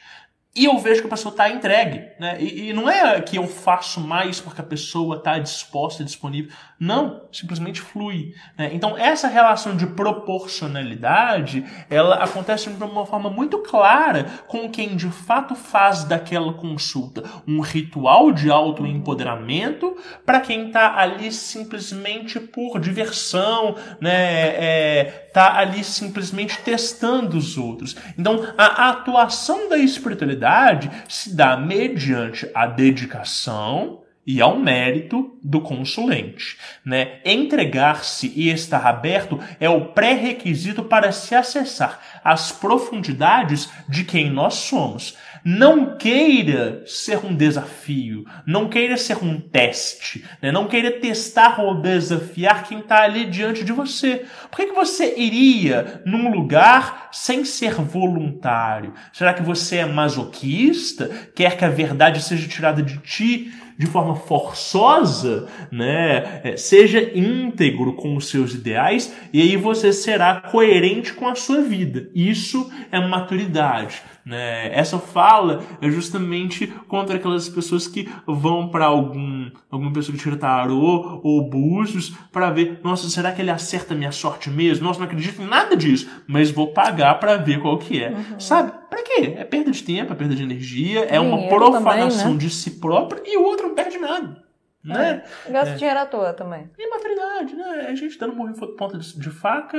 E 0.53 0.65
eu 0.65 0.77
vejo 0.77 0.99
que 0.99 1.07
a 1.07 1.09
pessoa 1.09 1.31
está 1.31 1.49
entregue. 1.49 2.05
Né? 2.19 2.35
E, 2.41 2.67
e 2.67 2.73
não 2.73 2.89
é 2.89 3.21
que 3.21 3.37
eu 3.37 3.47
faço 3.47 4.01
mais 4.01 4.41
porque 4.41 4.59
a 4.59 4.63
pessoa 4.63 5.15
está 5.15 5.39
disposta 5.39 6.01
e 6.01 6.05
disponível. 6.05 6.51
Não, 6.79 7.23
simplesmente 7.29 7.81
flui. 7.81 8.33
Né? 8.57 8.69
Então, 8.73 8.97
essa 8.97 9.27
relação 9.27 9.75
de 9.75 9.85
proporcionalidade, 9.85 11.65
ela 11.89 12.23
acontece 12.23 12.69
de 12.69 12.81
uma 12.81 13.05
forma 13.05 13.29
muito 13.29 13.57
clara 13.59 14.25
com 14.47 14.69
quem 14.69 14.95
de 14.95 15.09
fato 15.09 15.55
faz 15.55 16.05
daquela 16.05 16.53
consulta 16.53 17.23
um 17.45 17.59
ritual 17.59 18.31
de 18.31 18.49
autoempoderamento 18.49 19.97
para 20.25 20.39
quem 20.39 20.67
está 20.67 20.97
ali 20.97 21.33
simplesmente 21.33 22.39
por 22.39 22.79
diversão, 22.79 23.75
né? 23.99 24.55
É, 24.55 25.29
tá 25.33 25.57
ali 25.57 25.83
simplesmente 25.83 26.59
testando 26.59 27.37
os 27.37 27.57
outros. 27.57 27.95
Então, 28.17 28.41
a 28.57 28.89
atuação 28.89 29.67
da 29.67 29.77
espiritualidade 29.77 30.89
se 31.09 31.35
dá 31.35 31.57
mediante 31.57 32.49
a 32.53 32.65
dedicação 32.65 34.01
e 34.29 34.39
ao 34.43 34.59
mérito 34.59 35.35
do 35.41 35.59
consulente. 35.59 36.55
Né? 36.85 37.19
Entregar-se 37.25 38.31
e 38.35 38.51
estar 38.51 38.85
aberto 38.85 39.39
é 39.59 39.67
o 39.67 39.85
pré-requisito 39.85 40.83
para 40.83 41.11
se 41.11 41.33
acessar 41.33 41.99
as 42.23 42.51
profundidades 42.51 43.71
de 43.89 44.03
quem 44.03 44.29
nós 44.29 44.53
somos. 44.53 45.17
Não 45.43 45.97
queira 45.97 46.83
ser 46.85 47.25
um 47.25 47.35
desafio, 47.35 48.23
não 48.45 48.69
queira 48.69 48.97
ser 48.97 49.17
um 49.23 49.39
teste, 49.39 50.23
né? 50.39 50.51
não 50.51 50.67
queira 50.67 50.99
testar 50.99 51.59
ou 51.59 51.81
desafiar 51.81 52.65
quem 52.65 52.81
está 52.81 53.01
ali 53.01 53.25
diante 53.25 53.63
de 53.63 53.71
você. 53.71 54.27
Por 54.51 54.57
que, 54.57 54.67
que 54.67 54.75
você 54.75 55.15
iria 55.17 56.03
num 56.05 56.31
lugar 56.31 57.09
sem 57.11 57.43
ser 57.43 57.73
voluntário? 57.81 58.93
Será 59.11 59.33
que 59.33 59.41
você 59.41 59.77
é 59.77 59.85
masoquista? 59.87 61.09
Quer 61.33 61.57
que 61.57 61.65
a 61.65 61.69
verdade 61.69 62.21
seja 62.21 62.47
tirada 62.47 62.83
de 62.83 62.97
ti? 62.99 63.51
De 63.79 63.85
forma 63.85 64.13
forçosa, 64.13 65.47
né? 65.71 66.41
É, 66.43 66.57
Seja 66.57 67.17
íntegro 67.17 67.93
com 67.93 68.17
os 68.17 68.27
seus 68.27 68.53
ideais 68.53 69.15
e 69.31 69.41
aí 69.41 69.55
você 69.55 69.93
será 69.93 70.41
coerente 70.41 71.13
com 71.13 71.29
a 71.29 71.33
sua 71.33 71.61
vida. 71.61 72.09
Isso 72.13 72.69
é 72.91 72.99
maturidade. 72.99 74.01
Né? 74.25 74.69
Essa 74.77 74.99
fala 74.99 75.63
é 75.81 75.89
justamente 75.89 76.67
contra 76.87 77.15
aquelas 77.15 77.47
pessoas 77.47 77.87
que 77.87 78.07
vão 78.27 78.67
para 78.67 78.85
algum 78.85 79.49
alguma 79.71 79.93
pessoa 79.93 80.15
que 80.15 80.21
tira 80.21 80.35
tarô 80.35 81.21
ou 81.23 81.49
búzios 81.49 82.13
para 82.31 82.51
ver, 82.51 82.81
nossa, 82.83 83.09
será 83.09 83.31
que 83.31 83.41
ele 83.41 83.49
acerta 83.49 83.95
minha 83.95 84.11
sorte 84.11 84.49
mesmo? 84.49 84.85
Nossa, 84.85 84.99
não 84.99 85.07
acredito 85.07 85.41
em 85.41 85.47
nada 85.47 85.75
disso, 85.75 86.07
mas 86.27 86.51
vou 86.51 86.67
pagar 86.67 87.15
para 87.15 87.37
ver 87.37 87.59
qual 87.61 87.77
que 87.77 88.03
é. 88.03 88.13
Sabe? 88.37 88.73
Para 88.89 89.03
quê? 89.03 89.35
É 89.37 89.43
perda 89.43 89.71
de 89.71 89.83
tempo, 89.83 90.11
é 90.11 90.15
perda 90.15 90.35
de 90.35 90.43
energia, 90.43 91.05
é 91.05 91.19
uma 91.19 91.47
profanação 91.47 92.17
também, 92.17 92.33
né? 92.33 92.39
de 92.39 92.49
si 92.49 92.71
próprio 92.79 93.21
e 93.25 93.37
o 93.37 93.43
outro 93.43 93.67
não 93.67 93.75
perde 93.75 93.97
nada. 93.97 94.43
Né? 94.83 95.23
Gasta 95.49 95.75
dinheiro 95.75 95.99
à 95.99 96.05
toa 96.05 96.33
também. 96.33 96.69
E 96.77 96.89
maturidade, 96.89 97.55
né? 97.55 97.87
A 97.89 97.95
gente 97.95 98.17
dando 98.17 98.35
morrer 98.35 98.53
em 98.53 98.75
ponta 98.75 98.97
de, 98.97 99.19
de 99.19 99.29
faca. 99.29 99.77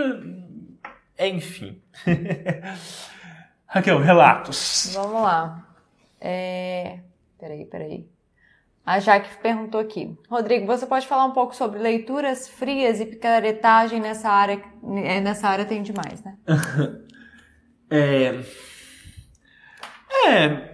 Enfim. 1.18 1.80
Raquel, 3.66 3.98
relatos. 3.98 4.92
Vamos 4.94 5.22
lá. 5.22 5.66
É... 6.20 6.98
Peraí, 7.38 7.64
peraí. 7.64 8.06
A 8.84 8.98
Jaque 8.98 9.36
perguntou 9.38 9.80
aqui. 9.80 10.16
Rodrigo, 10.28 10.66
você 10.66 10.86
pode 10.86 11.06
falar 11.06 11.24
um 11.24 11.32
pouco 11.32 11.54
sobre 11.54 11.78
leituras 11.78 12.48
frias 12.48 13.00
e 13.00 13.06
picaretagem 13.06 14.00
nessa 14.00 14.28
área? 14.28 14.60
é, 15.04 15.20
Nessa 15.20 15.48
área 15.48 15.64
tem 15.64 15.82
demais, 15.82 16.22
né? 16.22 16.36
É. 17.92 18.38
É. 20.12 20.70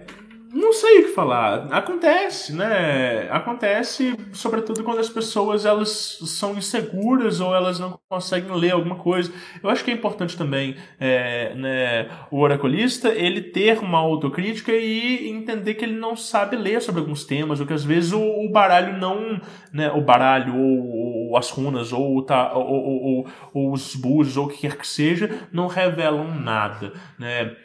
Não 0.53 0.71
sei 0.71 0.99
o 1.01 1.03
que 1.07 1.09
falar. 1.13 1.67
Acontece, 1.73 2.53
né? 2.53 3.29
Acontece, 3.29 4.15
sobretudo 4.31 4.81
quando 4.83 4.99
as 4.99 5.09
pessoas 5.09 5.65
elas 5.65 6.17
são 6.25 6.57
inseguras 6.57 7.41
ou 7.41 7.53
elas 7.53 7.79
não 7.79 7.99
conseguem 8.09 8.55
ler 8.55 8.71
alguma 8.71 8.95
coisa. 8.95 9.31
Eu 9.61 9.69
acho 9.69 9.83
que 9.83 9.91
é 9.91 9.93
importante 9.93 10.37
também 10.37 10.75
é, 10.99 11.53
né, 11.53 12.09
o 12.31 12.39
oraculista 12.39 13.09
ele 13.09 13.41
ter 13.41 13.77
uma 13.79 13.99
autocrítica 13.99 14.71
e 14.71 15.29
entender 15.29 15.73
que 15.75 15.83
ele 15.83 15.97
não 15.99 16.15
sabe 16.15 16.55
ler 16.55 16.81
sobre 16.81 17.01
alguns 17.01 17.25
temas, 17.25 17.59
ou 17.59 17.67
que 17.67 17.73
às 17.73 17.83
vezes 17.83 18.13
o, 18.13 18.19
o 18.21 18.49
baralho 18.49 18.97
não, 18.97 19.39
né, 19.71 19.91
o 19.91 20.01
baralho 20.01 20.55
ou, 20.55 21.27
ou 21.31 21.37
as 21.37 21.49
runas 21.49 21.91
ou, 21.91 22.23
tá, 22.23 22.53
ou- 22.53 22.65
ou- 22.65 23.27
ou 23.53 23.73
os 23.73 23.95
búzios 23.95 24.37
ou 24.37 24.45
o 24.45 24.49
que 24.49 24.59
quer 24.61 24.77
que 24.77 24.87
seja 24.87 25.29
não 25.51 25.67
revelam 25.67 26.33
nada, 26.39 26.93
né? 27.19 27.55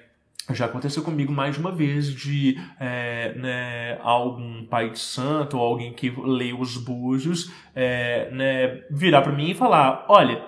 Já 0.54 0.66
aconteceu 0.66 1.02
comigo 1.02 1.32
mais 1.32 1.54
de 1.54 1.60
uma 1.60 1.72
vez 1.72 2.06
de 2.06 2.58
é, 2.78 3.32
né, 3.34 3.98
algum 4.02 4.64
pai 4.66 4.90
de 4.90 4.98
santo 4.98 5.58
ou 5.58 5.64
alguém 5.64 5.92
que 5.92 6.12
lê 6.24 6.52
os 6.52 6.76
búzios 6.76 7.52
é, 7.74 8.30
né, 8.30 8.82
virar 8.90 9.22
para 9.22 9.32
mim 9.32 9.50
e 9.50 9.54
falar: 9.54 10.06
Olha, 10.08 10.42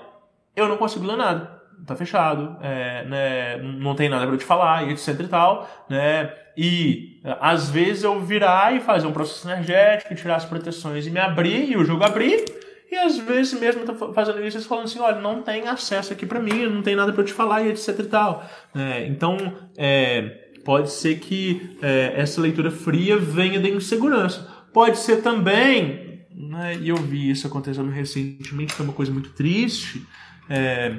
eu 0.55 0.68
não 0.68 0.76
consigo 0.76 1.06
ler 1.06 1.16
nada, 1.16 1.60
tá 1.86 1.94
fechado, 1.94 2.56
é, 2.60 3.05
né, 3.05 3.56
não 3.59 3.94
tem 3.94 4.09
nada 4.09 4.26
para 4.26 4.36
te 4.36 4.44
falar, 4.44 4.89
e 4.89 4.93
etc 4.93 5.20
e 5.20 5.28
tal, 5.28 5.68
né? 5.89 6.32
E 6.56 7.20
às 7.40 7.68
vezes 7.68 8.05
eu 8.05 8.20
virar 8.20 8.74
e 8.74 8.81
fazer 8.81 9.06
um 9.06 9.12
processo 9.12 9.48
energético, 9.48 10.14
tirar 10.14 10.36
as 10.36 10.44
proteções 10.44 11.06
e 11.06 11.10
me 11.10 11.18
abrir, 11.18 11.70
e 11.70 11.76
o 11.76 11.85
jogo 11.85 12.05
abrir. 12.05 12.44
E 12.94 12.96
às 12.96 13.18
vezes 13.18 13.58
mesmo 13.58 13.80
eu 13.80 13.86
tô 13.86 14.12
fazendo 14.12 14.38
isso, 14.46 14.56
eles 14.56 14.68
falando 14.68 14.84
assim, 14.84 15.00
olha, 15.00 15.20
não 15.20 15.42
tem 15.42 15.66
acesso 15.66 16.12
aqui 16.12 16.24
para 16.24 16.38
mim, 16.38 16.66
não 16.66 16.80
tem 16.80 16.94
nada 16.94 17.12
para 17.12 17.24
te 17.24 17.32
falar 17.32 17.62
e 17.62 17.70
etc 17.70 17.98
e 17.98 18.02
tal. 18.04 18.48
É, 18.72 19.04
então, 19.08 19.36
é, 19.76 20.52
pode 20.64 20.92
ser 20.92 21.18
que 21.18 21.76
é, 21.82 22.12
essa 22.14 22.40
leitura 22.40 22.70
fria 22.70 23.18
venha 23.18 23.58
da 23.58 23.68
insegurança. 23.68 24.48
Pode 24.72 24.98
ser 24.98 25.22
também, 25.22 26.20
né, 26.32 26.78
e 26.80 26.88
eu 26.88 26.96
vi 26.96 27.30
isso 27.30 27.48
acontecendo 27.48 27.90
recentemente, 27.90 28.76
que 28.76 28.80
é 28.80 28.84
uma 28.84 28.94
coisa 28.94 29.10
muito 29.10 29.30
triste, 29.30 30.06
é, 30.48 30.94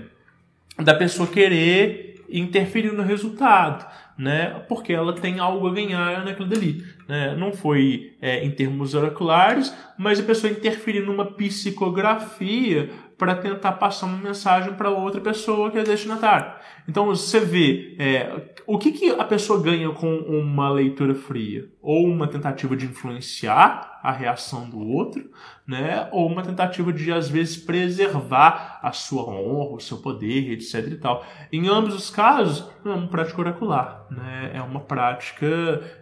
da 0.77 0.95
pessoa 0.95 1.29
querer 1.29 2.25
interferir 2.29 2.91
no 2.91 3.03
resultado, 3.03 3.85
né? 4.17 4.63
Porque 4.67 4.93
ela 4.93 5.13
tem 5.13 5.39
algo 5.39 5.67
a 5.67 5.73
ganhar 5.73 6.23
naquilo 6.23 6.47
dali. 6.47 6.83
Né? 7.07 7.35
Não 7.35 7.51
foi 7.51 8.13
é, 8.21 8.43
em 8.43 8.51
termos 8.51 8.93
oraculares, 8.93 9.75
mas 9.97 10.19
a 10.19 10.23
pessoa 10.23 10.51
interferir 10.51 11.01
numa 11.01 11.25
psicografia 11.25 12.89
para 13.17 13.35
tentar 13.35 13.73
passar 13.73 14.07
uma 14.07 14.17
mensagem 14.17 14.73
para 14.73 14.89
outra 14.89 15.21
pessoa 15.21 15.71
que 15.71 15.77
é 15.77 15.83
destinatário. 15.83 16.53
Então 16.87 17.05
você 17.05 17.39
vê 17.39 17.95
é, 17.97 18.53
o 18.67 18.77
que, 18.77 18.91
que 18.91 19.09
a 19.11 19.23
pessoa 19.23 19.61
ganha 19.61 19.89
com 19.89 20.13
uma 20.17 20.69
leitura 20.69 21.15
fria? 21.15 21.69
Ou 21.81 22.05
uma 22.07 22.27
tentativa 22.27 22.75
de 22.75 22.85
influenciar 22.85 23.94
a 24.05 24.11
reação 24.11 24.69
do 24.69 24.79
outro, 24.79 25.29
né? 25.67 26.07
ou 26.11 26.27
uma 26.27 26.43
tentativa 26.43 26.93
de, 26.93 27.11
às 27.11 27.29
vezes, 27.29 27.57
preservar 27.57 28.79
a 28.81 28.91
sua 28.91 29.23
honra, 29.23 29.75
o 29.75 29.79
seu 29.79 29.97
poder, 29.97 30.51
etc. 30.51 30.87
E 30.91 30.97
tal. 30.97 31.25
Em 31.51 31.67
ambos 31.67 31.95
os 31.95 32.09
casos, 32.09 32.69
não 32.83 32.93
é 32.93 32.95
uma 32.95 33.07
prática 33.07 33.41
oracular, 33.41 34.05
né? 34.11 34.51
é 34.53 34.61
uma 34.61 34.79
prática 34.79 35.47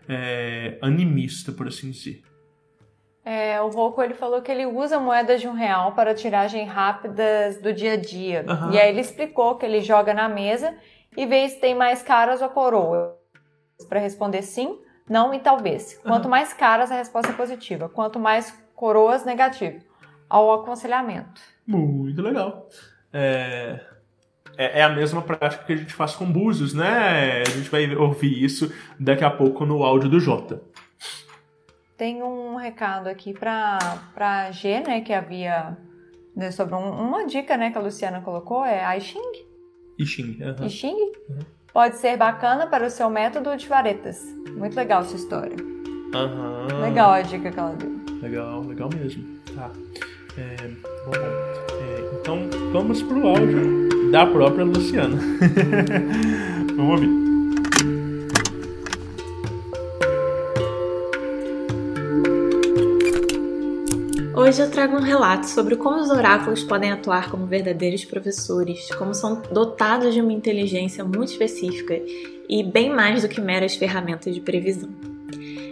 é, 0.07 0.77
animista, 0.81 1.51
por 1.51 1.67
assim 1.67 1.91
dizer. 1.91 2.23
É, 3.25 3.61
o 3.61 3.69
Volco 3.69 4.01
ele 4.01 4.13
falou 4.13 4.41
que 4.41 4.51
ele 4.51 4.65
usa 4.65 4.99
moedas 4.99 5.39
de 5.39 5.47
um 5.47 5.53
real 5.53 5.93
para 5.93 6.13
tiragem 6.13 6.65
rápidas 6.65 7.61
do 7.61 7.71
dia 7.71 7.93
a 7.93 7.97
dia. 7.97 8.45
Uhum. 8.45 8.71
E 8.71 8.79
aí 8.79 8.89
ele 8.89 8.99
explicou 8.99 9.55
que 9.55 9.65
ele 9.65 9.79
joga 9.79 10.13
na 10.13 10.27
mesa 10.27 10.75
e 11.15 11.25
vê 11.25 11.47
se 11.47 11.59
tem 11.59 11.73
mais 11.73 12.01
caras 12.03 12.41
ou 12.41 12.49
coroa. 12.49 13.17
Para 13.87 13.99
responder 13.99 14.41
sim, 14.41 14.77
não 15.13 15.31
e 15.31 15.39
talvez. 15.39 16.01
Quanto 16.03 16.27
mais 16.27 16.53
caras, 16.53 16.91
a 16.91 16.95
resposta 16.95 17.31
é 17.31 17.35
positiva. 17.35 17.87
Quanto 17.87 18.19
mais 18.19 18.51
coroas, 18.75 19.23
negativo. 19.23 19.79
Ao 20.27 20.51
aconselhamento. 20.51 21.39
Muito 21.67 22.21
legal. 22.21 22.67
É... 23.13 23.79
É, 24.55 24.81
é 24.81 24.83
a 24.83 24.89
mesma 24.89 25.21
prática 25.21 25.63
que 25.63 25.73
a 25.73 25.75
gente 25.75 25.93
faz 25.93 26.15
com 26.15 26.31
búzios, 26.31 26.75
né? 26.75 27.41
A 27.41 27.49
gente 27.49 27.69
vai 27.71 27.95
ouvir 27.95 28.43
isso 28.43 28.71
daqui 28.99 29.23
a 29.23 29.31
pouco 29.31 29.65
no 29.65 29.83
áudio 29.83 30.07
do 30.07 30.19
Jota. 30.19 30.61
Tem 31.97 32.21
um 32.21 32.55
recado 32.55 33.07
aqui 33.07 33.33
para 33.33 33.79
para 34.13 34.51
G, 34.51 34.81
né, 34.81 35.01
que 35.01 35.11
havia 35.11 35.75
né, 36.35 36.51
sobre 36.51 36.75
um, 36.75 36.87
uma 36.87 37.25
dica, 37.25 37.57
né, 37.57 37.71
que 37.71 37.77
a 37.79 37.81
Luciana 37.81 38.21
colocou, 38.21 38.63
é 38.63 38.83
a 38.83 38.99
Xing. 38.99 39.47
Xing, 39.99 40.37
uhum. 40.43 40.69
Xing? 40.69 41.13
Uhum. 41.29 41.39
Pode 41.73 41.97
ser 41.97 42.15
bacana 42.17 42.67
para 42.67 42.85
o 42.85 42.89
seu 42.89 43.09
método 43.09 43.57
de 43.57 43.67
varetas. 43.67 44.23
Muito 44.55 44.75
legal 44.75 45.03
sua 45.03 45.15
história. 45.15 45.57
Uhum. 45.57 46.81
Legal 46.81 47.11
a 47.11 47.21
dica 47.23 47.51
que 47.51 47.59
ela 47.59 47.75
deu. 47.75 47.91
Legal, 48.21 48.61
legal 48.61 48.89
mesmo. 48.95 49.23
Tá. 49.55 49.71
É, 50.37 50.55
bom, 51.05 51.15
é, 51.15 52.19
então 52.21 52.47
vamos 52.71 53.01
pro 53.01 53.27
áudio 53.27 54.11
da 54.11 54.23
própria 54.23 54.63
Luciana. 54.63 55.17
vamos 56.77 57.01
ouvir. 57.01 57.32
Hoje 64.43 64.61
eu 64.61 64.69
trago 64.69 64.97
um 64.97 65.01
relato 65.01 65.47
sobre 65.47 65.77
como 65.77 66.01
os 66.01 66.09
oráculos 66.09 66.65
podem 66.65 66.91
atuar 66.91 67.31
como 67.31 67.45
verdadeiros 67.45 68.03
professores, 68.03 68.93
como 68.95 69.13
são 69.13 69.41
dotados 69.49 70.13
de 70.13 70.19
uma 70.19 70.33
inteligência 70.33 71.01
muito 71.01 71.31
específica 71.31 71.97
e 72.49 72.61
bem 72.61 72.89
mais 72.89 73.21
do 73.21 73.29
que 73.29 73.39
meras 73.39 73.73
ferramentas 73.77 74.35
de 74.35 74.41
previsão. 74.41 74.89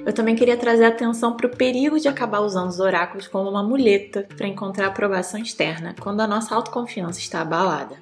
Eu 0.05 0.13
também 0.13 0.37
queria 0.37 0.55
trazer 0.55 0.85
atenção 0.85 1.35
para 1.35 1.47
o 1.47 1.53
perigo 1.53 1.99
de 1.99 2.07
acabar 2.07 2.39
usando 2.39 2.69
os 2.69 2.79
oráculos 2.79 3.27
como 3.27 3.49
uma 3.49 3.61
muleta 3.61 4.25
para 4.37 4.47
encontrar 4.47 4.87
aprovação 4.87 5.41
externa 5.41 5.93
quando 5.99 6.21
a 6.21 6.27
nossa 6.27 6.55
autoconfiança 6.55 7.19
está 7.19 7.41
abalada. 7.41 7.97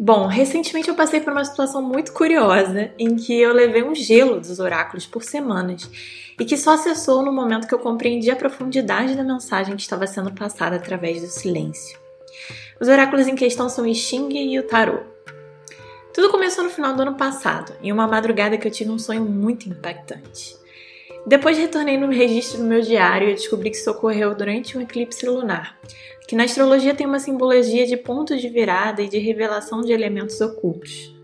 Bom, 0.00 0.28
recentemente 0.28 0.88
eu 0.88 0.94
passei 0.94 1.20
por 1.20 1.32
uma 1.34 1.44
situação 1.44 1.82
muito 1.82 2.14
curiosa 2.14 2.90
em 2.98 3.16
que 3.16 3.38
eu 3.38 3.52
levei 3.52 3.82
um 3.82 3.94
gelo 3.94 4.40
dos 4.40 4.60
oráculos 4.60 5.04
por 5.04 5.22
semanas 5.22 5.90
e 6.38 6.44
que 6.44 6.56
só 6.56 6.76
cessou 6.76 7.22
no 7.22 7.32
momento 7.32 7.66
que 7.66 7.74
eu 7.74 7.78
compreendi 7.78 8.30
a 8.30 8.36
profundidade 8.36 9.16
da 9.16 9.24
mensagem 9.24 9.74
que 9.74 9.82
estava 9.82 10.06
sendo 10.06 10.32
passada 10.32 10.76
através 10.76 11.20
do 11.20 11.28
silêncio. 11.28 11.98
Os 12.80 12.86
oráculos 12.86 13.26
em 13.26 13.34
questão 13.34 13.68
são 13.68 13.84
o 13.84 13.94
Xing 13.94 14.28
e 14.32 14.58
o 14.58 14.62
Tarot. 14.62 15.04
Tudo 16.14 16.30
começou 16.30 16.64
no 16.64 16.70
final 16.70 16.94
do 16.94 17.02
ano 17.02 17.16
passado, 17.16 17.72
em 17.82 17.92
uma 17.92 18.06
madrugada 18.06 18.56
que 18.56 18.66
eu 18.66 18.72
tive 18.72 18.90
um 18.90 18.98
sonho 18.98 19.24
muito 19.24 19.68
impactante. 19.68 20.56
Depois 21.26 21.58
retornei 21.58 21.98
no 21.98 22.10
registro 22.10 22.58
do 22.58 22.64
meu 22.64 22.80
diário 22.80 23.28
e 23.28 23.34
descobri 23.34 23.70
que 23.70 23.76
isso 23.76 23.90
ocorreu 23.90 24.34
durante 24.34 24.78
um 24.78 24.80
eclipse 24.80 25.26
lunar, 25.26 25.78
que 26.26 26.36
na 26.36 26.44
astrologia 26.44 26.94
tem 26.94 27.06
uma 27.06 27.18
simbologia 27.18 27.86
de 27.86 27.96
pontos 27.96 28.40
de 28.40 28.48
virada 28.48 29.02
e 29.02 29.08
de 29.08 29.18
revelação 29.18 29.80
de 29.80 29.92
elementos 29.92 30.40
ocultos. 30.40 31.17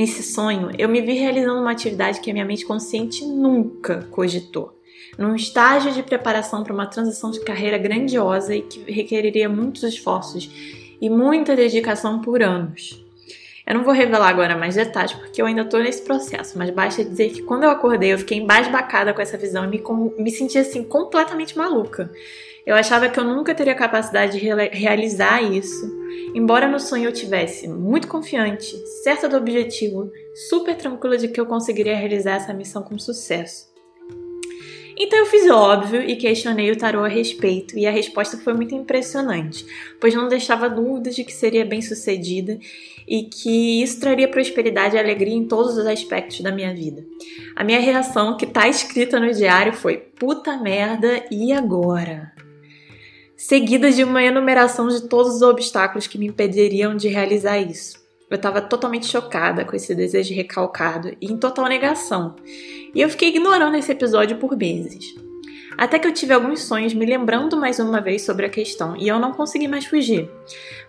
Nesse 0.00 0.22
sonho, 0.22 0.70
eu 0.78 0.88
me 0.88 1.02
vi 1.02 1.12
realizando 1.12 1.60
uma 1.60 1.72
atividade 1.72 2.20
que 2.20 2.30
a 2.30 2.32
minha 2.32 2.46
mente 2.46 2.64
consciente 2.64 3.22
nunca 3.22 4.08
cogitou. 4.10 4.74
Num 5.18 5.36
estágio 5.36 5.92
de 5.92 6.02
preparação 6.02 6.64
para 6.64 6.72
uma 6.72 6.86
transição 6.86 7.30
de 7.30 7.38
carreira 7.40 7.76
grandiosa 7.76 8.54
e 8.54 8.62
que 8.62 8.90
requeriria 8.90 9.46
muitos 9.46 9.82
esforços 9.82 10.50
e 10.98 11.10
muita 11.10 11.54
dedicação 11.54 12.18
por 12.18 12.42
anos. 12.42 13.04
Eu 13.66 13.74
não 13.74 13.84
vou 13.84 13.92
revelar 13.92 14.30
agora 14.30 14.56
mais 14.56 14.74
detalhes 14.74 15.12
porque 15.12 15.42
eu 15.42 15.44
ainda 15.44 15.60
estou 15.60 15.80
nesse 15.80 16.00
processo, 16.00 16.56
mas 16.56 16.70
basta 16.70 17.04
dizer 17.04 17.32
que 17.32 17.42
quando 17.42 17.64
eu 17.64 17.70
acordei 17.70 18.14
eu 18.14 18.18
fiquei 18.18 18.38
embasbacada 18.38 19.12
com 19.12 19.20
essa 19.20 19.36
visão 19.36 19.66
e 19.66 19.68
me, 19.68 19.82
me 20.16 20.30
senti 20.30 20.56
assim 20.56 20.82
completamente 20.82 21.58
maluca. 21.58 22.10
Eu 22.66 22.74
achava 22.74 23.08
que 23.08 23.18
eu 23.18 23.24
nunca 23.24 23.54
teria 23.54 23.74
capacidade 23.74 24.38
de 24.38 24.46
re 24.46 24.68
realizar 24.68 25.42
isso, 25.42 25.90
embora 26.34 26.68
no 26.68 26.78
sonho 26.78 27.06
eu 27.06 27.12
tivesse 27.12 27.66
muito 27.68 28.06
confiante, 28.06 28.76
certa 29.02 29.28
do 29.28 29.36
objetivo, 29.36 30.10
super 30.48 30.76
tranquila 30.76 31.16
de 31.16 31.28
que 31.28 31.40
eu 31.40 31.46
conseguiria 31.46 31.96
realizar 31.96 32.36
essa 32.36 32.52
missão 32.52 32.82
com 32.82 32.98
sucesso. 32.98 33.70
Então 35.02 35.18
eu 35.18 35.24
fiz 35.24 35.46
o 35.46 35.54
óbvio 35.54 36.02
e 36.02 36.14
questionei 36.14 36.70
o 36.70 36.76
tarô 36.76 37.02
a 37.02 37.08
respeito, 37.08 37.78
e 37.78 37.86
a 37.86 37.90
resposta 37.90 38.36
foi 38.36 38.52
muito 38.52 38.74
impressionante, 38.74 39.64
pois 39.98 40.14
não 40.14 40.28
deixava 40.28 40.68
dúvidas 40.68 41.16
de 41.16 41.24
que 41.24 41.32
seria 41.32 41.64
bem 41.64 41.80
sucedida 41.80 42.58
e 43.08 43.22
que 43.22 43.82
isso 43.82 43.98
traria 43.98 44.28
prosperidade 44.28 44.96
e 44.96 44.98
alegria 44.98 45.34
em 45.34 45.48
todos 45.48 45.78
os 45.78 45.86
aspectos 45.86 46.40
da 46.42 46.52
minha 46.52 46.74
vida. 46.74 47.02
A 47.56 47.64
minha 47.64 47.80
reação, 47.80 48.36
que 48.36 48.44
está 48.44 48.68
escrita 48.68 49.18
no 49.18 49.32
diário, 49.32 49.72
foi: 49.72 49.96
puta 49.96 50.58
merda, 50.58 51.24
e 51.30 51.50
agora? 51.50 52.30
Seguida 53.42 53.90
de 53.90 54.04
uma 54.04 54.22
enumeração 54.22 54.86
de 54.88 55.08
todos 55.08 55.36
os 55.36 55.40
obstáculos 55.40 56.06
que 56.06 56.18
me 56.18 56.26
impediriam 56.26 56.94
de 56.94 57.08
realizar 57.08 57.58
isso. 57.58 57.98
Eu 58.28 58.36
estava 58.36 58.60
totalmente 58.60 59.06
chocada 59.06 59.64
com 59.64 59.74
esse 59.74 59.94
desejo 59.94 60.34
recalcado 60.34 61.16
e 61.18 61.32
em 61.32 61.38
total 61.38 61.66
negação. 61.66 62.36
E 62.94 63.00
eu 63.00 63.08
fiquei 63.08 63.30
ignorando 63.30 63.78
esse 63.78 63.90
episódio 63.90 64.36
por 64.36 64.54
meses. 64.58 65.14
Até 65.80 65.98
que 65.98 66.06
eu 66.06 66.12
tive 66.12 66.34
alguns 66.34 66.60
sonhos 66.64 66.92
me 66.92 67.06
lembrando 67.06 67.56
mais 67.56 67.78
uma 67.78 68.02
vez 68.02 68.20
sobre 68.20 68.44
a 68.44 68.50
questão 68.50 68.94
e 68.98 69.08
eu 69.08 69.18
não 69.18 69.32
consegui 69.32 69.66
mais 69.66 69.86
fugir. 69.86 70.30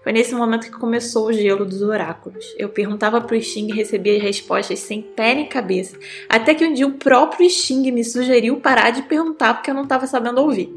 Foi 0.04 0.12
nesse 0.12 0.36
momento 0.36 0.66
que 0.66 0.78
começou 0.78 1.28
o 1.28 1.32
gelo 1.32 1.64
dos 1.64 1.82
oráculos. 1.82 2.54
Eu 2.58 2.68
perguntava 2.68 3.22
pro 3.22 3.42
Xing 3.42 3.70
e 3.70 3.72
recebia 3.72 4.22
respostas 4.22 4.80
sem 4.80 5.02
pé 5.02 5.34
nem 5.34 5.46
cabeça. 5.46 5.98
Até 6.28 6.54
que 6.54 6.66
um 6.66 6.74
dia 6.74 6.86
o 6.86 6.92
próprio 6.92 7.50
Xing 7.50 7.90
me 7.90 8.04
sugeriu 8.04 8.60
parar 8.60 8.90
de 8.90 9.04
perguntar 9.04 9.54
porque 9.54 9.72
eu 9.72 9.76
não 9.76 9.84
estava 9.84 10.06
sabendo 10.06 10.42
ouvir. 10.42 10.76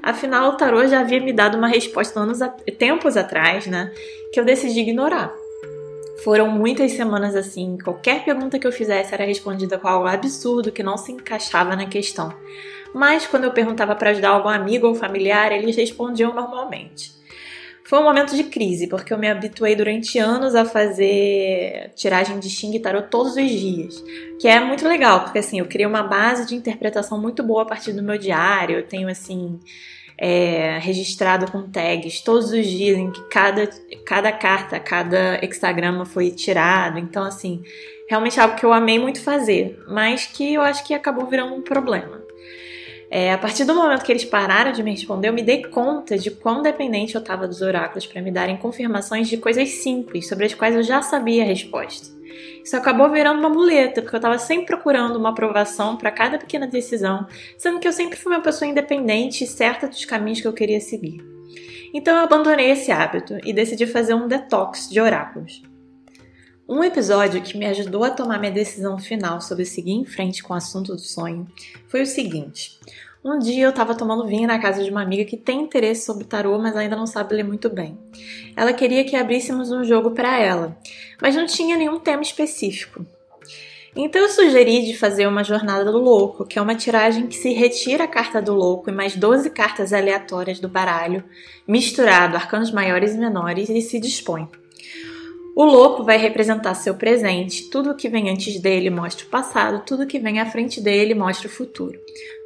Afinal, 0.00 0.50
o 0.50 0.56
tarô 0.56 0.86
já 0.86 1.00
havia 1.00 1.18
me 1.18 1.32
dado 1.32 1.58
uma 1.58 1.66
resposta 1.66 2.20
anos, 2.20 2.38
tempos 2.78 3.16
atrás, 3.16 3.66
né? 3.66 3.90
Que 4.32 4.38
eu 4.38 4.44
decidi 4.44 4.78
ignorar. 4.78 5.34
Foram 6.22 6.48
muitas 6.48 6.92
semanas 6.92 7.34
assim, 7.34 7.76
qualquer 7.82 8.24
pergunta 8.24 8.60
que 8.60 8.66
eu 8.66 8.72
fizesse 8.72 9.12
era 9.12 9.24
respondida 9.24 9.76
com 9.76 9.88
algo 9.88 10.06
absurdo 10.06 10.70
que 10.70 10.84
não 10.84 10.96
se 10.96 11.10
encaixava 11.10 11.74
na 11.74 11.86
questão. 11.86 12.32
Mas 12.94 13.26
quando 13.26 13.44
eu 13.44 13.52
perguntava 13.52 13.94
para 13.94 14.10
ajudar 14.10 14.30
algum 14.30 14.48
amigo 14.48 14.86
ou 14.86 14.94
familiar, 14.94 15.52
eles 15.52 15.76
respondiam 15.76 16.34
normalmente. 16.34 17.18
Foi 17.84 17.98
um 17.98 18.04
momento 18.04 18.36
de 18.36 18.44
crise, 18.44 18.86
porque 18.86 19.12
eu 19.12 19.18
me 19.18 19.28
habituei 19.28 19.74
durante 19.74 20.16
anos 20.18 20.54
a 20.54 20.64
fazer 20.64 21.90
tiragem 21.96 22.38
de 22.38 22.48
Xing 22.48 22.78
Tarot 22.78 23.08
todos 23.10 23.34
os 23.34 23.50
dias, 23.50 24.04
que 24.40 24.46
é 24.46 24.60
muito 24.60 24.86
legal, 24.86 25.24
porque 25.24 25.40
assim, 25.40 25.58
eu 25.58 25.66
criei 25.66 25.86
uma 25.86 26.04
base 26.04 26.46
de 26.46 26.54
interpretação 26.54 27.20
muito 27.20 27.42
boa 27.42 27.62
a 27.62 27.66
partir 27.66 27.92
do 27.92 28.02
meu 28.02 28.16
diário, 28.16 28.76
eu 28.76 28.86
tenho 28.86 29.08
assim, 29.08 29.58
é, 30.20 30.78
registrado 30.78 31.50
com 31.50 31.62
tags 31.68 32.20
todos 32.20 32.52
os 32.52 32.66
dias 32.66 32.98
em 32.98 33.10
que 33.10 33.22
cada, 33.30 33.66
cada 34.04 34.30
carta, 34.30 34.78
cada 34.78 35.42
hexagrama 35.42 36.04
foi 36.04 36.30
tirado. 36.30 36.98
Então, 36.98 37.24
assim, 37.24 37.62
realmente 38.08 38.38
é 38.38 38.42
algo 38.42 38.54
que 38.54 38.64
eu 38.64 38.72
amei 38.72 38.98
muito 38.98 39.22
fazer, 39.22 39.82
mas 39.88 40.26
que 40.26 40.52
eu 40.52 40.60
acho 40.60 40.84
que 40.86 40.92
acabou 40.92 41.26
virando 41.26 41.54
um 41.54 41.62
problema. 41.62 42.19
É, 43.10 43.32
a 43.32 43.38
partir 43.38 43.64
do 43.64 43.74
momento 43.74 44.04
que 44.04 44.12
eles 44.12 44.24
pararam 44.24 44.70
de 44.70 44.84
me 44.84 44.92
responder, 44.92 45.28
eu 45.28 45.32
me 45.32 45.42
dei 45.42 45.64
conta 45.64 46.16
de 46.16 46.30
quão 46.30 46.62
dependente 46.62 47.16
eu 47.16 47.20
estava 47.20 47.48
dos 47.48 47.60
oráculos 47.60 48.06
para 48.06 48.22
me 48.22 48.30
darem 48.30 48.56
confirmações 48.56 49.28
de 49.28 49.36
coisas 49.36 49.68
simples, 49.68 50.28
sobre 50.28 50.46
as 50.46 50.54
quais 50.54 50.76
eu 50.76 50.82
já 50.84 51.02
sabia 51.02 51.42
a 51.42 51.46
resposta. 51.46 52.08
Isso 52.64 52.76
acabou 52.76 53.10
virando 53.10 53.40
uma 53.40 53.48
muleta, 53.48 54.00
porque 54.00 54.14
eu 54.14 54.18
estava 54.18 54.38
sempre 54.38 54.66
procurando 54.66 55.16
uma 55.16 55.30
aprovação 55.30 55.96
para 55.96 56.12
cada 56.12 56.38
pequena 56.38 56.68
decisão, 56.68 57.26
sendo 57.58 57.80
que 57.80 57.88
eu 57.88 57.92
sempre 57.92 58.16
fui 58.16 58.32
uma 58.32 58.42
pessoa 58.42 58.70
independente 58.70 59.42
e 59.42 59.46
certa 59.46 59.88
dos 59.88 60.04
caminhos 60.04 60.40
que 60.40 60.46
eu 60.46 60.52
queria 60.52 60.80
seguir. 60.80 61.20
Então 61.92 62.16
eu 62.16 62.22
abandonei 62.22 62.70
esse 62.70 62.92
hábito 62.92 63.38
e 63.44 63.52
decidi 63.52 63.88
fazer 63.88 64.14
um 64.14 64.28
detox 64.28 64.88
de 64.88 65.00
oráculos. 65.00 65.62
Um 66.72 66.84
episódio 66.84 67.42
que 67.42 67.58
me 67.58 67.66
ajudou 67.66 68.04
a 68.04 68.10
tomar 68.10 68.38
minha 68.38 68.52
decisão 68.52 68.96
final 68.96 69.40
sobre 69.40 69.64
seguir 69.64 69.90
em 69.90 70.04
frente 70.04 70.40
com 70.40 70.54
o 70.54 70.56
assunto 70.56 70.92
do 70.92 71.00
sonho 71.00 71.48
foi 71.88 72.02
o 72.02 72.06
seguinte. 72.06 72.78
Um 73.22 73.38
dia 73.38 73.64
eu 73.64 73.70
estava 73.70 73.94
tomando 73.94 74.26
vinho 74.26 74.48
na 74.48 74.58
casa 74.58 74.82
de 74.82 74.90
uma 74.90 75.02
amiga 75.02 75.26
que 75.26 75.36
tem 75.36 75.60
interesse 75.60 76.06
sobre 76.06 76.24
tarô, 76.24 76.58
mas 76.58 76.74
ainda 76.74 76.96
não 76.96 77.06
sabe 77.06 77.34
ler 77.34 77.42
muito 77.42 77.68
bem. 77.68 77.98
Ela 78.56 78.72
queria 78.72 79.04
que 79.04 79.14
abríssemos 79.14 79.70
um 79.70 79.84
jogo 79.84 80.12
para 80.12 80.38
ela, 80.38 80.74
mas 81.20 81.36
não 81.36 81.44
tinha 81.44 81.76
nenhum 81.76 82.00
tema 82.00 82.22
específico. 82.22 83.04
Então 83.94 84.22
eu 84.22 84.28
sugeri 84.30 84.86
de 84.86 84.96
fazer 84.96 85.26
uma 85.26 85.44
jornada 85.44 85.84
do 85.92 85.98
louco, 85.98 86.46
que 86.46 86.58
é 86.58 86.62
uma 86.62 86.74
tiragem 86.74 87.26
que 87.26 87.36
se 87.36 87.52
retira 87.52 88.04
a 88.04 88.08
carta 88.08 88.40
do 88.40 88.54
louco 88.54 88.88
e 88.88 88.92
mais 88.92 89.14
12 89.14 89.50
cartas 89.50 89.92
aleatórias 89.92 90.58
do 90.58 90.68
baralho, 90.68 91.22
misturado 91.68 92.36
arcanos 92.36 92.70
maiores 92.70 93.14
e 93.14 93.18
menores 93.18 93.68
e 93.68 93.82
se 93.82 94.00
dispõe. 94.00 94.48
O 95.56 95.64
louco 95.64 96.04
vai 96.04 96.16
representar 96.16 96.74
seu 96.74 96.94
presente, 96.94 97.68
tudo 97.70 97.94
que 97.94 98.08
vem 98.08 98.30
antes 98.30 98.60
dele 98.60 98.88
mostra 98.88 99.26
o 99.26 99.28
passado, 99.28 99.84
tudo 99.84 100.06
que 100.06 100.18
vem 100.18 100.40
à 100.40 100.46
frente 100.46 100.80
dele 100.80 101.14
mostra 101.14 101.48
o 101.48 101.50
futuro. 101.50 101.98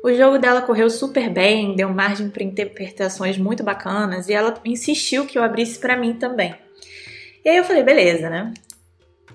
O 0.02 0.12
jogo 0.12 0.38
dela 0.38 0.62
correu 0.62 0.88
super 0.90 1.30
bem, 1.30 1.76
deu 1.76 1.88
margem 1.90 2.28
para 2.30 2.42
interpretações 2.42 3.38
muito 3.38 3.62
bacanas 3.62 4.28
e 4.28 4.32
ela 4.32 4.54
insistiu 4.64 5.26
que 5.26 5.38
eu 5.38 5.42
abrisse 5.42 5.78
para 5.78 5.96
mim 5.96 6.14
também. 6.14 6.54
E 7.44 7.48
aí 7.48 7.56
eu 7.56 7.64
falei, 7.64 7.82
beleza, 7.82 8.30
né? 8.30 8.52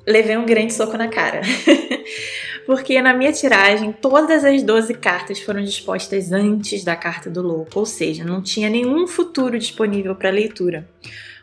levei 0.10 0.36
um 0.36 0.46
grande 0.46 0.74
soco 0.74 0.98
na 0.98 1.08
cara. 1.08 1.41
Porque 2.66 3.02
na 3.02 3.14
minha 3.14 3.32
tiragem, 3.32 3.91
todas 3.91 4.44
as 4.44 4.62
12 4.62 4.94
cartas 4.96 5.40
foram 5.40 5.64
dispostas 5.64 6.32
antes 6.32 6.84
da 6.84 6.96
carta 6.96 7.30
do 7.30 7.41
louco, 7.41 7.80
ou 7.80 7.86
seja, 7.86 8.24
não 8.24 8.41
tinha 8.41 8.70
nenhum 8.70 9.08
futuro 9.08 9.58
disponível 9.58 10.16
para 10.16 10.30
leitura. 10.30 10.88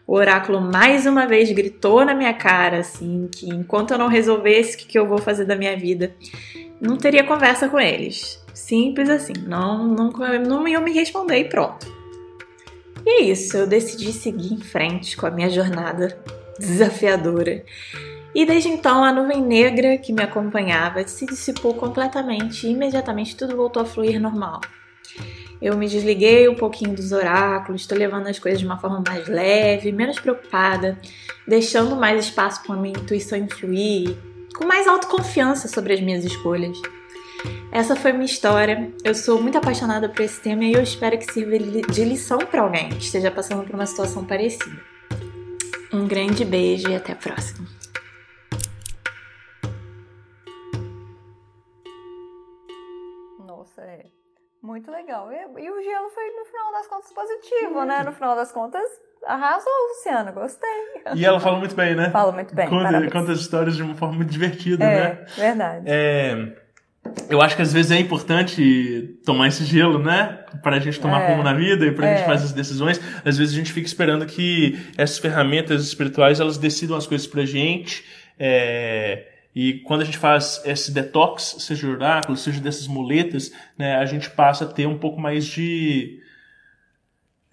O 0.06 0.14
oráculo 0.14 0.60
mais 0.60 1.04
uma 1.04 1.26
vez 1.26 1.50
gritou 1.50 2.04
na 2.04 2.14
minha 2.14 2.32
cara, 2.32 2.78
assim, 2.78 3.28
que 3.32 3.48
enquanto 3.48 3.90
eu 3.90 3.98
não 3.98 4.06
resolvesse 4.06 4.76
o 4.76 4.78
que, 4.78 4.96
eu 4.96 5.06
vou 5.06 5.18
fazer 5.18 5.44
da 5.44 5.56
minha 5.56 5.76
vida, 5.76 6.14
não 6.80 6.96
teria 6.96 7.24
conversa 7.24 7.68
com 7.68 7.80
eles. 7.80 8.40
Simples 8.54 9.10
assim, 9.10 9.32
não, 9.46 9.84
não, 9.84 10.10
não 10.10 10.68
iam 10.68 10.82
me 10.82 10.92
responder 10.92 11.38
e 11.38 11.48
pronto. 11.48 11.86
E 13.04 13.10
é 13.10 13.22
isso, 13.22 13.56
eu 13.56 13.66
decidi 13.66 14.12
seguir 14.12 14.54
em 14.54 14.60
frente 14.60 15.16
com 15.16 15.26
a 15.26 15.30
minha 15.30 15.50
jornada 15.50 16.16
desafiadora. 16.58 17.64
E 18.32 18.44
desde 18.44 18.68
então 18.68 19.02
a 19.02 19.12
nuvem 19.12 19.42
negra 19.42 19.98
que 19.98 20.12
me 20.12 20.22
acompanhava 20.22 21.06
se 21.08 21.26
dissipou 21.26 21.74
completamente 21.74 22.66
e 22.66 22.70
imediatamente 22.70 23.36
tudo 23.36 23.56
voltou 23.56 23.82
a 23.82 23.86
fluir 23.86 24.20
normal. 24.20 24.60
Eu 25.60 25.76
me 25.76 25.88
desliguei 25.88 26.48
um 26.48 26.54
pouquinho 26.54 26.94
dos 26.94 27.12
oráculos, 27.12 27.82
estou 27.82 27.96
levando 27.96 28.26
as 28.26 28.38
coisas 28.38 28.60
de 28.60 28.66
uma 28.66 28.78
forma 28.78 29.02
mais 29.06 29.26
leve, 29.26 29.90
menos 29.90 30.18
preocupada, 30.18 30.98
deixando 31.46 31.96
mais 31.96 32.26
espaço 32.26 32.62
para 32.62 32.74
a 32.74 32.78
minha 32.78 32.98
intuição 32.98 33.38
influir, 33.38 34.16
com 34.54 34.66
mais 34.66 34.86
autoconfiança 34.86 35.68
sobre 35.68 35.94
as 35.94 36.00
minhas 36.00 36.24
escolhas. 36.24 36.76
Essa 37.72 37.96
foi 37.96 38.12
minha 38.12 38.24
história. 38.24 38.90
Eu 39.04 39.14
sou 39.14 39.40
muito 39.40 39.58
apaixonada 39.58 40.08
por 40.08 40.22
esse 40.22 40.40
tema 40.40 40.64
e 40.64 40.72
eu 40.72 40.82
espero 40.82 41.18
que 41.18 41.32
sirva 41.32 41.58
de 41.58 42.04
lição 42.04 42.38
para 42.38 42.62
alguém 42.62 42.88
que 42.88 43.04
esteja 43.04 43.30
passando 43.30 43.64
por 43.64 43.74
uma 43.74 43.86
situação 43.86 44.24
parecida. 44.24 44.80
Um 45.92 46.06
grande 46.06 46.44
beijo 46.44 46.88
e 46.88 46.94
até 46.94 47.12
a 47.12 47.16
próxima. 47.16 47.75
Muito 54.66 54.90
legal. 54.90 55.30
E, 55.30 55.36
e, 55.36 55.70
o 55.70 55.80
gelo 55.80 56.10
foi, 56.10 56.24
no 56.36 56.44
final 56.44 56.72
das 56.72 56.88
contas, 56.88 57.12
positivo, 57.12 57.84
né? 57.84 58.02
No 58.02 58.10
final 58.10 58.34
das 58.34 58.50
contas, 58.50 58.82
arrasou, 59.24 59.72
Luciana. 59.90 60.32
Gostei. 60.32 60.68
E 61.14 61.24
ela 61.24 61.38
fala 61.38 61.56
muito 61.56 61.76
bem, 61.76 61.94
né? 61.94 62.10
Fala 62.10 62.32
muito 62.32 62.52
bem. 62.52 62.68
Conta, 62.68 63.10
conta 63.10 63.32
as 63.32 63.38
histórias 63.38 63.76
de 63.76 63.82
uma 63.84 63.94
forma 63.94 64.16
muito 64.16 64.30
divertida, 64.30 64.84
é, 64.84 64.88
né? 64.88 65.24
Verdade. 65.36 65.84
É, 65.86 66.52
eu 67.30 67.40
acho 67.40 67.54
que 67.54 67.62
às 67.62 67.72
vezes 67.72 67.92
é 67.92 68.00
importante 68.00 69.20
tomar 69.24 69.46
esse 69.46 69.64
gelo, 69.64 70.00
né? 70.00 70.44
Para 70.64 70.76
a 70.76 70.80
gente 70.80 70.98
tomar 70.98 71.22
é. 71.22 71.30
rumo 71.30 71.44
na 71.44 71.52
vida 71.52 71.86
e 71.86 71.92
para 71.92 72.06
a 72.06 72.08
é. 72.08 72.16
gente 72.16 72.26
fazer 72.26 72.46
as 72.46 72.52
decisões. 72.52 73.00
Às 73.24 73.38
vezes 73.38 73.54
a 73.54 73.56
gente 73.56 73.72
fica 73.72 73.86
esperando 73.86 74.26
que 74.26 74.76
essas 74.98 75.20
ferramentas 75.20 75.84
espirituais 75.84 76.40
elas 76.40 76.58
decidam 76.58 76.96
as 76.96 77.06
coisas 77.06 77.28
pra 77.28 77.44
gente. 77.44 78.04
É, 78.36 79.35
e 79.56 79.80
quando 79.80 80.02
a 80.02 80.04
gente 80.04 80.18
faz 80.18 80.60
esse 80.66 80.92
detox, 80.92 81.56
seja 81.60 81.86
de 81.86 81.92
oráculo, 81.94 82.36
seja 82.36 82.60
dessas 82.60 82.86
muletas, 82.86 83.50
né, 83.78 83.96
a 83.96 84.04
gente 84.04 84.28
passa 84.28 84.66
a 84.66 84.68
ter 84.68 84.86
um 84.86 84.98
pouco 84.98 85.18
mais 85.18 85.46
de 85.46 86.20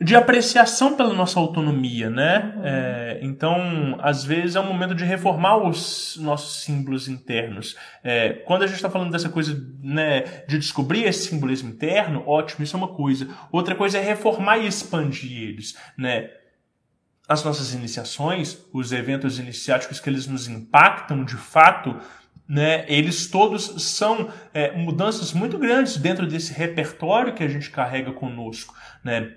de 0.02 0.14
apreciação 0.14 0.98
pela 0.98 1.14
nossa 1.14 1.40
autonomia, 1.40 2.10
né? 2.10 2.54
Uhum. 2.58 2.62
É, 2.66 3.20
então, 3.22 3.98
às 4.02 4.26
vezes 4.26 4.58
é 4.58 4.60
um 4.60 4.68
momento 4.68 4.94
de 4.94 5.06
reformar 5.06 5.66
os 5.66 6.18
nossos 6.20 6.64
símbolos 6.64 7.08
internos. 7.08 7.78
É, 8.04 8.34
quando 8.46 8.64
a 8.64 8.68
gente 8.68 8.76
está 8.76 8.90
falando 8.90 9.12
dessa 9.12 9.30
coisa, 9.30 9.58
né, 9.82 10.44
de 10.46 10.58
descobrir 10.58 11.06
esse 11.06 11.30
simbolismo 11.30 11.70
interno, 11.70 12.22
ótimo, 12.28 12.66
isso 12.66 12.76
é 12.76 12.80
uma 12.80 12.90
coisa. 12.90 13.30
Outra 13.50 13.76
coisa 13.76 13.98
é 13.98 14.02
reformar 14.02 14.58
e 14.58 14.68
expandir 14.68 15.42
eles, 15.42 15.78
né? 15.98 16.30
As 17.28 17.44
nossas 17.44 17.74
iniciações, 17.74 18.58
os 18.74 18.92
eventos 18.92 19.40
iniciáticos 19.40 20.00
que 20.00 20.10
eles 20.10 20.28
nos 20.28 20.48
impactam 20.48 21.24
de 21.24 21.38
fato, 21.38 21.98
né, 22.48 22.86
eles 22.88 23.28
todos 23.28 23.82
são 23.84 24.30
é, 24.54 24.72
mudanças 24.72 25.32
muito 25.32 25.58
grandes 25.58 25.98
dentro 25.98 26.28
desse 26.28 26.54
repertório 26.54 27.34
que 27.34 27.44
a 27.44 27.48
gente 27.48 27.70
carrega 27.70 28.12
conosco. 28.12 28.76
Né? 29.04 29.32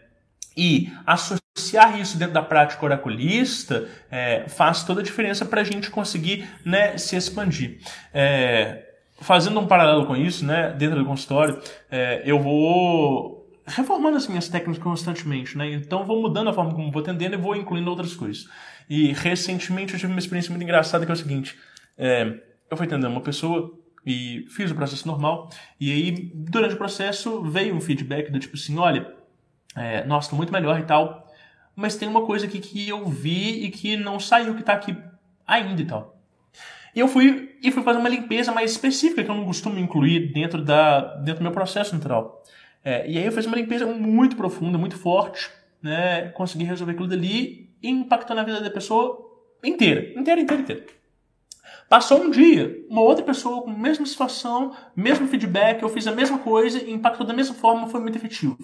E 0.56 0.92
associar 1.06 2.00
isso 2.00 2.18
dentro 2.18 2.34
da 2.34 2.42
prática 2.42 2.84
oraculista 2.84 3.88
é, 4.10 4.48
faz 4.48 4.82
toda 4.82 5.00
a 5.00 5.04
diferença 5.04 5.44
para 5.44 5.60
a 5.60 5.64
gente 5.64 5.90
conseguir 5.90 6.48
né, 6.64 6.98
se 6.98 7.14
expandir. 7.14 7.78
É, 8.12 8.84
fazendo 9.20 9.60
um 9.60 9.66
paralelo 9.66 10.06
com 10.06 10.16
isso, 10.16 10.44
né, 10.44 10.74
dentro 10.76 10.98
do 10.98 11.06
consultório, 11.06 11.60
é, 11.90 12.22
eu 12.24 12.40
vou 12.40 13.35
reformando 13.66 14.16
as 14.16 14.28
minhas 14.28 14.48
técnicas 14.48 14.82
constantemente, 14.82 15.58
né? 15.58 15.72
Então 15.72 16.04
vou 16.04 16.20
mudando 16.22 16.48
a 16.48 16.52
forma 16.52 16.72
como 16.74 16.90
vou 16.90 17.02
atendendo 17.02 17.34
e 17.34 17.38
vou 17.38 17.56
incluindo 17.56 17.90
outras 17.90 18.14
coisas. 18.14 18.48
E 18.88 19.12
recentemente 19.12 19.92
eu 19.92 19.98
tive 19.98 20.12
uma 20.12 20.18
experiência 20.18 20.50
muito 20.50 20.62
engraçada 20.62 21.04
que 21.04 21.10
é 21.10 21.14
o 21.14 21.16
seguinte: 21.16 21.58
é, 21.98 22.40
eu 22.70 22.76
fui 22.76 22.86
atendendo 22.86 23.08
uma 23.08 23.20
pessoa 23.20 23.78
e 24.04 24.46
fiz 24.50 24.70
o 24.70 24.74
processo 24.74 25.06
normal, 25.08 25.50
e 25.80 25.90
aí 25.90 26.30
durante 26.32 26.74
o 26.74 26.78
processo 26.78 27.42
veio 27.42 27.74
um 27.74 27.80
feedback 27.80 28.30
do 28.30 28.38
tipo 28.38 28.56
assim: 28.56 28.78
olha, 28.78 29.12
é, 29.74 30.04
nossa, 30.04 30.30
tô 30.30 30.36
muito 30.36 30.52
melhor 30.52 30.78
e 30.78 30.84
tal, 30.84 31.26
mas 31.74 31.96
tem 31.96 32.08
uma 32.08 32.24
coisa 32.24 32.46
aqui 32.46 32.60
que 32.60 32.88
eu 32.88 33.04
vi 33.06 33.64
e 33.64 33.70
que 33.70 33.96
não 33.96 34.20
saiu, 34.20 34.54
que 34.54 34.62
tá 34.62 34.74
aqui 34.74 34.96
ainda 35.46 35.82
e 35.82 35.86
tal. 35.86 36.16
E 36.94 37.00
eu 37.00 37.08
fui 37.08 37.58
e 37.62 37.70
fui 37.72 37.82
fazer 37.82 37.98
uma 37.98 38.08
limpeza 38.08 38.52
mais 38.52 38.70
específica 38.70 39.24
que 39.24 39.30
eu 39.30 39.34
não 39.34 39.44
costumo 39.44 39.78
incluir 39.78 40.32
dentro, 40.32 40.62
da, 40.62 41.16
dentro 41.16 41.40
do 41.40 41.42
meu 41.42 41.52
processo 41.52 41.94
natural. 41.94 42.42
É, 42.86 43.04
e 43.10 43.18
aí 43.18 43.26
eu 43.26 43.32
fiz 43.32 43.44
uma 43.46 43.56
limpeza 43.56 43.84
muito 43.84 44.36
profunda, 44.36 44.78
muito 44.78 44.96
forte, 44.96 45.50
né? 45.82 46.28
Consegui 46.28 46.62
resolver 46.62 46.92
aquilo 46.92 47.08
dali 47.08 47.74
e 47.82 47.90
impactou 47.90 48.36
na 48.36 48.44
vida 48.44 48.60
da 48.60 48.70
pessoa 48.70 49.28
inteira, 49.64 50.12
inteira, 50.16 50.40
inteira, 50.40 50.62
inteira. 50.62 50.86
Passou 51.88 52.22
um 52.22 52.30
dia, 52.30 52.86
uma 52.88 53.00
outra 53.00 53.24
pessoa 53.24 53.62
com 53.62 53.70
a 53.70 53.76
mesma 53.76 54.06
situação, 54.06 54.72
mesmo 54.94 55.26
feedback, 55.26 55.82
eu 55.82 55.88
fiz 55.88 56.06
a 56.06 56.12
mesma 56.12 56.38
coisa 56.38 56.78
e 56.80 56.92
impactou 56.92 57.26
da 57.26 57.34
mesma 57.34 57.56
forma, 57.56 57.88
foi 57.88 58.00
muito 58.00 58.18
efetivo. 58.18 58.56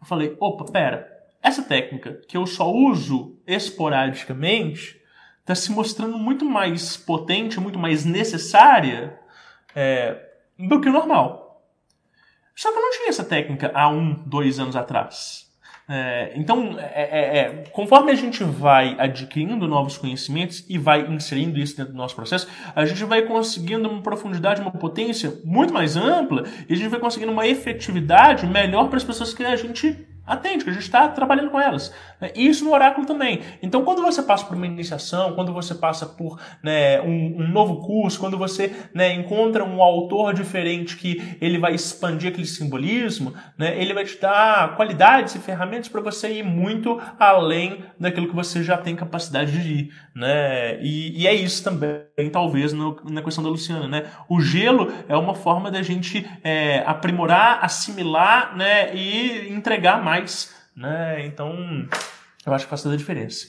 Eu 0.00 0.04
falei, 0.04 0.36
opa, 0.40 0.64
pera, 0.64 1.08
essa 1.40 1.62
técnica 1.62 2.20
que 2.26 2.36
eu 2.36 2.48
só 2.48 2.68
uso 2.72 3.38
esporadicamente 3.46 5.00
está 5.42 5.54
se 5.54 5.70
mostrando 5.70 6.18
muito 6.18 6.44
mais 6.44 6.96
potente, 6.96 7.60
muito 7.60 7.78
mais 7.78 8.04
necessária 8.04 9.16
é, 9.76 10.20
do 10.58 10.80
que 10.80 10.88
o 10.88 10.92
normal. 10.92 11.43
Só 12.54 12.70
que 12.70 12.78
eu 12.78 12.82
não 12.82 12.90
tinha 12.90 13.08
essa 13.08 13.24
técnica 13.24 13.70
há 13.74 13.88
um, 13.88 14.14
dois 14.26 14.58
anos 14.58 14.76
atrás. 14.76 15.44
É, 15.86 16.32
então, 16.34 16.78
é, 16.78 17.02
é, 17.02 17.38
é, 17.38 17.64
conforme 17.70 18.10
a 18.10 18.14
gente 18.14 18.42
vai 18.42 18.96
adquirindo 18.98 19.68
novos 19.68 19.98
conhecimentos 19.98 20.64
e 20.68 20.78
vai 20.78 21.06
inserindo 21.06 21.58
isso 21.58 21.76
dentro 21.76 21.92
do 21.92 21.96
nosso 21.96 22.14
processo, 22.14 22.48
a 22.74 22.86
gente 22.86 23.04
vai 23.04 23.22
conseguindo 23.22 23.86
uma 23.88 24.00
profundidade, 24.00 24.62
uma 24.62 24.70
potência 24.70 25.34
muito 25.44 25.74
mais 25.74 25.94
ampla 25.94 26.44
e 26.68 26.72
a 26.72 26.76
gente 26.76 26.88
vai 26.88 26.98
conseguindo 26.98 27.32
uma 27.32 27.46
efetividade 27.46 28.46
melhor 28.46 28.88
para 28.88 28.96
as 28.96 29.04
pessoas 29.04 29.34
que 29.34 29.44
a 29.44 29.56
gente 29.56 30.06
atende, 30.26 30.64
que 30.64 30.70
a 30.70 30.72
gente 30.72 30.82
está 30.82 31.08
trabalhando 31.08 31.50
com 31.50 31.60
elas. 31.60 31.92
Né? 32.20 32.30
E 32.34 32.46
isso 32.46 32.64
no 32.64 32.72
oráculo 32.72 33.06
também. 33.06 33.40
Então, 33.62 33.84
quando 33.84 34.02
você 34.02 34.22
passa 34.22 34.44
por 34.46 34.56
uma 34.56 34.66
iniciação, 34.66 35.32
quando 35.34 35.52
você 35.52 35.74
passa 35.74 36.06
por 36.06 36.40
né, 36.62 37.00
um, 37.02 37.42
um, 37.42 37.48
novo 37.48 37.76
curso, 37.76 38.18
quando 38.18 38.38
você 38.38 38.74
né, 38.94 39.12
encontra 39.12 39.64
um 39.64 39.82
autor 39.82 40.32
diferente 40.32 40.96
que 40.96 41.36
ele 41.40 41.58
vai 41.58 41.74
expandir 41.74 42.30
aquele 42.30 42.46
simbolismo, 42.46 43.34
né, 43.58 43.78
ele 43.80 43.92
vai 43.92 44.04
te 44.04 44.18
dar 44.18 44.76
qualidades 44.76 45.34
e 45.34 45.38
ferramentas 45.38 45.88
para 45.88 46.00
você 46.00 46.38
ir 46.38 46.42
muito 46.42 47.00
além 47.18 47.84
daquilo 48.00 48.28
que 48.28 48.34
você 48.34 48.62
já 48.62 48.76
tem 48.76 48.96
capacidade 48.96 49.52
de 49.52 49.72
ir. 49.72 49.90
Né? 50.14 50.80
E, 50.80 51.22
e 51.22 51.26
é 51.26 51.34
isso 51.34 51.62
também, 51.62 52.30
talvez, 52.32 52.72
no, 52.72 52.96
na 53.04 53.22
questão 53.22 53.44
da 53.44 53.50
Luciana. 53.50 54.04
O 54.28 54.40
gelo 54.40 54.92
é 55.08 55.16
uma 55.16 55.34
forma 55.34 55.70
da 55.70 55.82
gente 55.82 56.26
é, 56.42 56.82
aprimorar, 56.86 57.58
assimilar 57.62 58.54
e 58.94 59.52
entregar 59.52 60.02
mais 60.02 60.13
mais, 60.14 60.54
né? 60.76 61.26
Então, 61.26 61.52
eu 62.46 62.54
acho 62.54 62.66
que 62.66 62.70
faz 62.70 62.82
toda 62.82 62.94
a 62.94 62.98
diferença. 62.98 63.48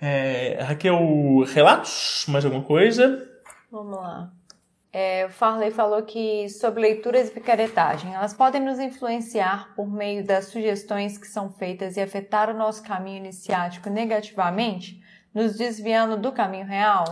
É, 0.00 0.58
Raquel, 0.62 1.44
relatos? 1.46 2.24
Mais 2.28 2.44
alguma 2.44 2.64
coisa? 2.64 3.28
Vamos 3.70 3.96
lá. 3.96 4.32
É, 4.92 5.26
o 5.26 5.30
Farley 5.30 5.70
falou 5.70 6.02
que 6.02 6.48
sobre 6.48 6.80
leituras 6.80 7.28
e 7.28 7.32
picaretagem, 7.32 8.14
elas 8.14 8.32
podem 8.32 8.62
nos 8.62 8.78
influenciar 8.78 9.74
por 9.74 9.86
meio 9.86 10.24
das 10.24 10.46
sugestões 10.46 11.18
que 11.18 11.26
são 11.26 11.50
feitas 11.50 11.98
e 11.98 12.00
afetar 12.00 12.48
o 12.48 12.56
nosso 12.56 12.82
caminho 12.82 13.18
iniciático 13.18 13.90
negativamente, 13.90 15.02
nos 15.34 15.54
desviando 15.56 16.16
do 16.16 16.32
caminho 16.32 16.64
real? 16.64 17.04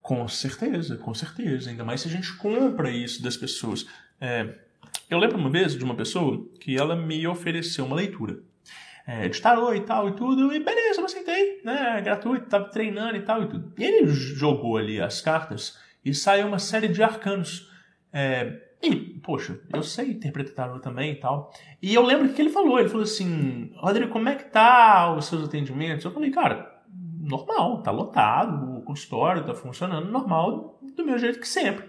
Com 0.00 0.26
certeza, 0.26 0.96
com 0.96 1.12
certeza. 1.12 1.68
Ainda 1.68 1.84
mais 1.84 2.00
se 2.00 2.08
a 2.08 2.10
gente 2.10 2.34
compra 2.38 2.90
isso 2.90 3.22
das 3.22 3.36
pessoas. 3.36 3.86
É, 4.18 4.48
eu 5.10 5.18
lembro 5.18 5.38
uma 5.38 5.50
vez 5.50 5.76
de 5.76 5.84
uma 5.84 5.94
pessoa 5.94 6.46
que 6.60 6.76
ela 6.76 6.96
me 6.96 7.26
ofereceu 7.26 7.84
uma 7.84 7.96
leitura 7.96 8.40
é, 9.06 9.28
de 9.28 9.40
tarô 9.40 9.74
e 9.74 9.80
tal 9.80 10.08
e 10.08 10.12
tudo, 10.12 10.54
e 10.54 10.60
beleza, 10.60 11.00
eu 11.00 11.04
aceitei, 11.04 11.60
né? 11.64 12.00
Gratuito, 12.02 12.46
tava 12.46 12.70
treinando 12.70 13.16
e 13.16 13.22
tal 13.22 13.42
e 13.42 13.48
tudo. 13.48 13.72
E 13.76 13.84
ele 13.84 14.06
jogou 14.06 14.76
ali 14.76 15.00
as 15.00 15.20
cartas 15.20 15.78
e 16.04 16.14
saiu 16.14 16.46
uma 16.46 16.58
série 16.58 16.88
de 16.88 17.02
arcanos. 17.02 17.70
É, 18.12 18.60
e, 18.82 18.94
poxa, 19.20 19.60
eu 19.72 19.82
sei 19.82 20.10
interpretar 20.10 20.66
tarô 20.66 20.80
também 20.80 21.12
e 21.12 21.16
tal. 21.16 21.52
E 21.80 21.94
eu 21.94 22.04
lembro 22.04 22.28
que 22.28 22.40
ele 22.40 22.50
falou, 22.50 22.78
ele 22.78 22.88
falou 22.88 23.04
assim, 23.04 23.72
Rodrigo, 23.76 24.10
como 24.10 24.28
é 24.28 24.34
que 24.34 24.44
tá 24.44 25.14
os 25.14 25.26
seus 25.26 25.44
atendimentos? 25.44 26.04
Eu 26.04 26.10
falei, 26.10 26.30
cara, 26.30 26.82
normal, 27.20 27.82
tá 27.82 27.90
lotado, 27.90 28.78
o 28.78 28.82
consultório 28.82 29.44
tá 29.44 29.54
funcionando 29.54 30.10
normal, 30.10 30.80
do 30.96 31.04
meu 31.04 31.18
jeito 31.18 31.38
que 31.38 31.46
sempre. 31.46 31.88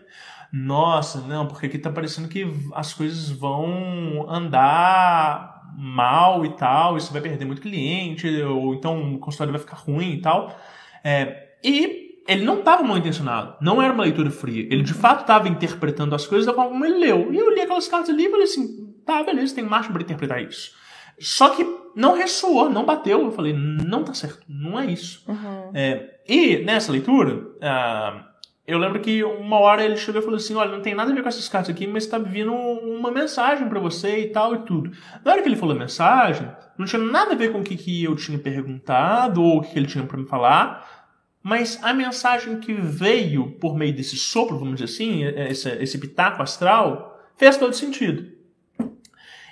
Nossa, 0.53 1.19
não, 1.21 1.47
porque 1.47 1.65
aqui 1.65 1.80
tá 1.80 1.89
parecendo 1.89 2.27
que 2.27 2.45
as 2.75 2.93
coisas 2.93 3.27
vão 3.31 4.30
andar 4.30 5.63
mal 5.75 6.45
e 6.45 6.55
tal, 6.55 6.95
isso 6.95 7.11
vai 7.11 7.23
perder 7.23 7.43
muito 7.43 7.63
cliente, 7.63 8.27
ou 8.43 8.75
então 8.75 9.15
o 9.15 9.19
consultório 9.19 9.51
vai 9.51 9.59
ficar 9.59 9.77
ruim 9.77 10.13
e 10.13 10.21
tal. 10.21 10.55
É, 11.03 11.55
e 11.63 12.21
ele 12.27 12.45
não 12.45 12.59
estava 12.59 12.84
mal 12.84 12.99
intencionado, 12.99 13.55
não 13.59 13.81
era 13.81 13.91
uma 13.91 14.03
leitura 14.03 14.30
fria. 14.30 14.67
Ele 14.69 14.84
de 14.84 14.93
fato 14.93 15.21
estava 15.21 15.49
interpretando 15.49 16.13
as 16.13 16.27
coisas 16.27 16.45
da 16.45 16.53
forma 16.53 16.69
como 16.69 16.85
ele 16.85 16.99
leu. 16.99 17.34
E 17.34 17.38
eu 17.38 17.51
li 17.51 17.61
aquelas 17.61 17.88
cartas 17.88 18.11
ali 18.11 18.25
e 18.25 18.30
falei 18.30 18.45
assim: 18.45 18.93
tá, 19.03 19.23
beleza, 19.23 19.55
tem 19.55 19.63
marcha 19.63 19.91
para 19.91 20.03
interpretar 20.03 20.39
isso. 20.39 20.71
Só 21.19 21.49
que 21.49 21.65
não 21.95 22.15
ressoou, 22.15 22.69
não 22.69 22.85
bateu. 22.85 23.21
Eu 23.21 23.31
falei: 23.31 23.53
não 23.53 24.03
tá 24.03 24.13
certo, 24.13 24.45
não 24.47 24.80
é 24.80 24.85
isso. 24.85 25.23
Uhum. 25.27 25.71
É, 25.73 26.19
e 26.30 26.57
nessa 26.59 26.91
leitura. 26.91 27.38
Uh, 27.38 28.32
eu 28.65 28.77
lembro 28.77 29.02
que 29.02 29.23
uma 29.23 29.60
hora 29.60 29.84
ele 29.84 29.98
chegou 29.98 30.22
e 30.22 30.23
falou 30.23 30.38
assim: 30.38 30.56
Olha, 30.56 30.72
não 30.72 30.81
tem 30.81 30.95
nada 30.95 31.11
a 31.11 31.15
ver 31.15 31.22
com 31.22 31.27
essas 31.27 31.49
cartas 31.49 31.69
aqui, 31.69 31.85
mas 31.85 32.06
está 32.06 32.18
vindo 32.18 32.53
uma 32.53 33.11
mensagem 33.11 33.68
para 33.68 33.80
você 33.80 34.19
e 34.19 34.30
tal 34.30 34.56
e 34.56 34.60
tudo. 34.60 34.91
Na 35.23 35.34
hora 35.34 35.41
que 35.41 35.49
ele 35.49 35.57
falou 35.57 35.76
a 35.76 35.80
mensagem, 35.80 36.49
não 36.77 36.85
tinha 36.85 37.02
nada 37.02 37.34
a 37.34 37.35
ver 37.35 37.52
com 37.52 37.60
o 37.60 37.64
que, 37.64 37.76
que 37.76 38.03
eu 38.03 38.15
tinha 38.15 38.40
perguntado 38.40 39.44
ou 39.44 39.57
o 39.57 39.61
que 39.61 39.77
ele 39.77 39.85
tinha 39.85 40.06
para 40.06 40.18
me 40.18 40.26
falar, 40.26 41.10
mas 41.44 41.77
a 41.84 41.94
mensagem 41.94 42.57
que 42.61 42.73
veio 42.73 43.52
por 43.60 43.76
meio 43.76 43.94
desse 43.94 44.15
sopro, 44.15 44.57
vamos 44.57 44.76
dizer 44.76 44.85
assim, 44.85 45.23
esse, 45.23 45.69
esse 45.69 45.98
pitaco 45.98 46.41
astral, 46.41 47.19
fez 47.35 47.57
todo 47.57 47.76
sentido. 47.76 48.31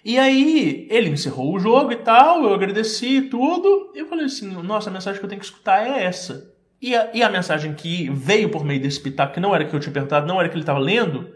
E 0.05 0.17
aí 0.17 0.87
ele 0.89 1.09
encerrou 1.09 1.53
o 1.53 1.59
jogo 1.59 1.91
e 1.91 1.97
tal, 1.97 2.43
eu 2.43 2.53
agradeci 2.53 3.23
tudo, 3.23 3.91
e 3.93 3.99
eu 3.99 4.07
falei 4.07 4.25
assim: 4.25 4.47
Nossa, 4.63 4.89
a 4.89 4.93
mensagem 4.93 5.19
que 5.19 5.25
eu 5.25 5.29
tenho 5.29 5.41
que 5.41 5.45
escutar 5.45 5.85
é 5.85 6.03
essa. 6.05 6.51
E 6.81 6.95
a, 6.95 7.09
e 7.13 7.21
a 7.21 7.29
mensagem 7.29 7.75
que 7.75 8.09
veio 8.09 8.49
por 8.49 8.65
meio 8.65 8.81
desse 8.81 8.99
pitaco, 8.99 9.35
que 9.35 9.39
não 9.39 9.53
era 9.53 9.65
que 9.65 9.75
eu 9.75 9.79
tinha 9.79 9.93
perguntado, 9.93 10.25
não 10.25 10.39
era 10.39 10.49
que 10.49 10.55
ele 10.55 10.63
estava 10.63 10.79
lendo, 10.79 11.31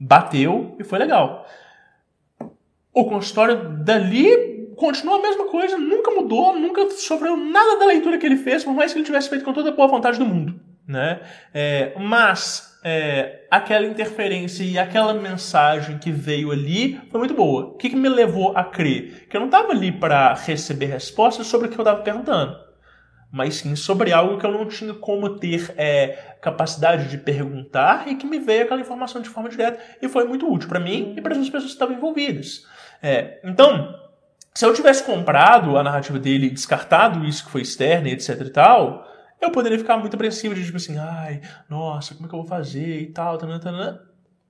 bateu 0.00 0.74
e 0.78 0.84
foi 0.84 0.98
legal. 0.98 1.46
O 2.92 3.04
consultório 3.04 3.68
dali 3.84 4.66
continua 4.76 5.18
a 5.18 5.22
mesma 5.22 5.46
coisa, 5.46 5.76
nunca 5.76 6.10
mudou, 6.10 6.58
nunca 6.58 6.88
sofreu 6.90 7.36
nada 7.36 7.78
da 7.78 7.84
leitura 7.84 8.16
que 8.16 8.24
ele 8.24 8.36
fez, 8.36 8.64
por 8.64 8.72
mais 8.72 8.92
que 8.92 8.98
ele 8.98 9.04
tivesse 9.04 9.28
feito 9.28 9.44
com 9.44 9.52
toda 9.52 9.68
a 9.68 9.72
boa 9.72 9.88
vontade 9.88 10.18
do 10.18 10.24
mundo. 10.24 10.58
Né? 10.86 11.20
É, 11.52 11.92
mas 11.98 12.78
é, 12.82 13.46
aquela 13.50 13.84
interferência 13.84 14.62
e 14.62 14.78
aquela 14.78 15.12
mensagem 15.12 15.98
que 15.98 16.10
veio 16.10 16.50
ali 16.50 16.98
foi 17.10 17.18
muito 17.18 17.34
boa. 17.34 17.66
O 17.66 17.74
que, 17.74 17.90
que 17.90 17.96
me 17.96 18.08
levou 18.08 18.56
a 18.56 18.64
crer? 18.64 19.26
Que 19.28 19.36
eu 19.36 19.40
não 19.40 19.48
estava 19.48 19.70
ali 19.70 19.92
para 19.92 20.32
receber 20.32 20.86
respostas 20.86 21.46
sobre 21.46 21.66
o 21.66 21.70
que 21.70 21.78
eu 21.78 21.82
estava 21.82 22.02
perguntando 22.02 22.67
mas 23.30 23.56
sim 23.56 23.76
sobre 23.76 24.12
algo 24.12 24.38
que 24.38 24.46
eu 24.46 24.52
não 24.52 24.66
tinha 24.66 24.94
como 24.94 25.38
ter 25.38 25.74
é, 25.76 26.36
capacidade 26.40 27.08
de 27.08 27.18
perguntar 27.18 28.08
e 28.08 28.16
que 28.16 28.26
me 28.26 28.38
veio 28.38 28.64
aquela 28.64 28.80
informação 28.80 29.20
de 29.20 29.28
forma 29.28 29.48
direta 29.48 29.78
e 30.00 30.08
foi 30.08 30.24
muito 30.24 30.50
útil 30.50 30.68
para 30.68 30.80
mim 30.80 31.14
e 31.16 31.20
para 31.20 31.34
as 31.34 31.44
pessoas 31.44 31.64
que 31.64 31.70
estavam 31.70 31.94
envolvidas. 31.94 32.66
É, 33.02 33.40
então, 33.44 33.94
se 34.54 34.64
eu 34.64 34.72
tivesse 34.72 35.04
comprado 35.04 35.76
a 35.76 35.82
narrativa 35.82 36.18
dele 36.18 36.46
e 36.46 36.50
descartado 36.50 37.24
isso 37.24 37.44
que 37.44 37.50
foi 37.50 37.62
externo 37.62 38.08
e 38.08 38.12
etc 38.12 38.40
e 38.40 38.50
tal, 38.50 39.06
eu 39.40 39.52
poderia 39.52 39.78
ficar 39.78 39.96
muito 39.98 40.14
apreensivo 40.14 40.54
de 40.54 40.64
tipo 40.64 40.76
assim, 40.76 40.98
ai, 40.98 41.40
nossa, 41.68 42.14
como 42.14 42.26
é 42.26 42.28
que 42.28 42.34
eu 42.34 42.40
vou 42.40 42.48
fazer 42.48 43.00
e 43.02 43.06
tal, 43.06 43.38
tanana, 43.38 43.60
tanana. 43.60 44.02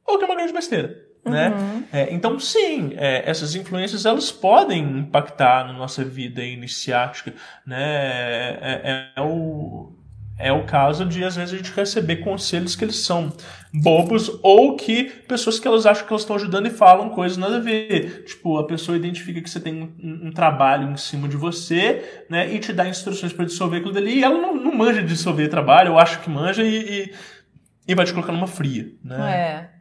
ou 0.06 0.18
que 0.18 0.24
é 0.24 0.26
uma 0.26 0.36
grande 0.36 0.52
besteira. 0.52 1.07
Né? 1.24 1.48
Uhum. 1.50 1.84
É, 1.92 2.12
então, 2.12 2.38
sim, 2.38 2.92
é, 2.96 3.28
essas 3.28 3.54
influências 3.54 4.06
elas 4.06 4.32
podem 4.32 4.82
impactar 5.00 5.66
na 5.66 5.72
nossa 5.72 6.04
vida 6.04 6.42
iniciática. 6.42 7.34
Né? 7.66 7.82
É, 7.82 8.58
é, 8.62 9.08
é, 9.16 9.22
o, 9.22 9.92
é 10.38 10.52
o 10.52 10.64
caso 10.64 11.04
de, 11.04 11.24
às 11.24 11.36
vezes, 11.36 11.52
a 11.52 11.56
gente 11.56 11.72
receber 11.72 12.16
conselhos 12.16 12.74
que 12.74 12.84
eles 12.84 12.96
são 12.96 13.32
bobos 13.72 14.30
ou 14.42 14.76
que 14.76 15.04
pessoas 15.04 15.60
que 15.60 15.68
elas 15.68 15.84
acham 15.84 16.06
que 16.06 16.12
elas 16.12 16.22
estão 16.22 16.36
ajudando 16.36 16.66
e 16.66 16.70
falam 16.70 17.10
coisas 17.10 17.36
nada 17.36 17.56
a 17.56 17.60
ver. 17.60 18.24
Tipo, 18.24 18.58
a 18.58 18.66
pessoa 18.66 18.96
identifica 18.96 19.40
que 19.40 19.50
você 19.50 19.60
tem 19.60 19.82
um, 19.82 20.28
um 20.28 20.32
trabalho 20.32 20.90
em 20.90 20.96
cima 20.96 21.28
de 21.28 21.36
você 21.36 22.24
né, 22.30 22.52
e 22.52 22.58
te 22.58 22.72
dá 22.72 22.88
instruções 22.88 23.32
para 23.32 23.44
dissolver 23.44 23.80
aquilo 23.80 23.94
dali 23.94 24.18
e 24.18 24.24
ela 24.24 24.38
não, 24.38 24.54
não 24.54 24.74
manja 24.74 25.02
de 25.02 25.08
dissolver 25.08 25.50
trabalho, 25.50 25.88
eu 25.88 25.98
acho 25.98 26.20
que 26.20 26.30
manja 26.30 26.62
e, 26.62 26.76
e, 26.76 27.14
e 27.88 27.94
vai 27.94 28.06
te 28.06 28.12
colocar 28.12 28.32
numa 28.32 28.46
fria. 28.46 28.86
Né? 29.04 29.70
É. 29.74 29.77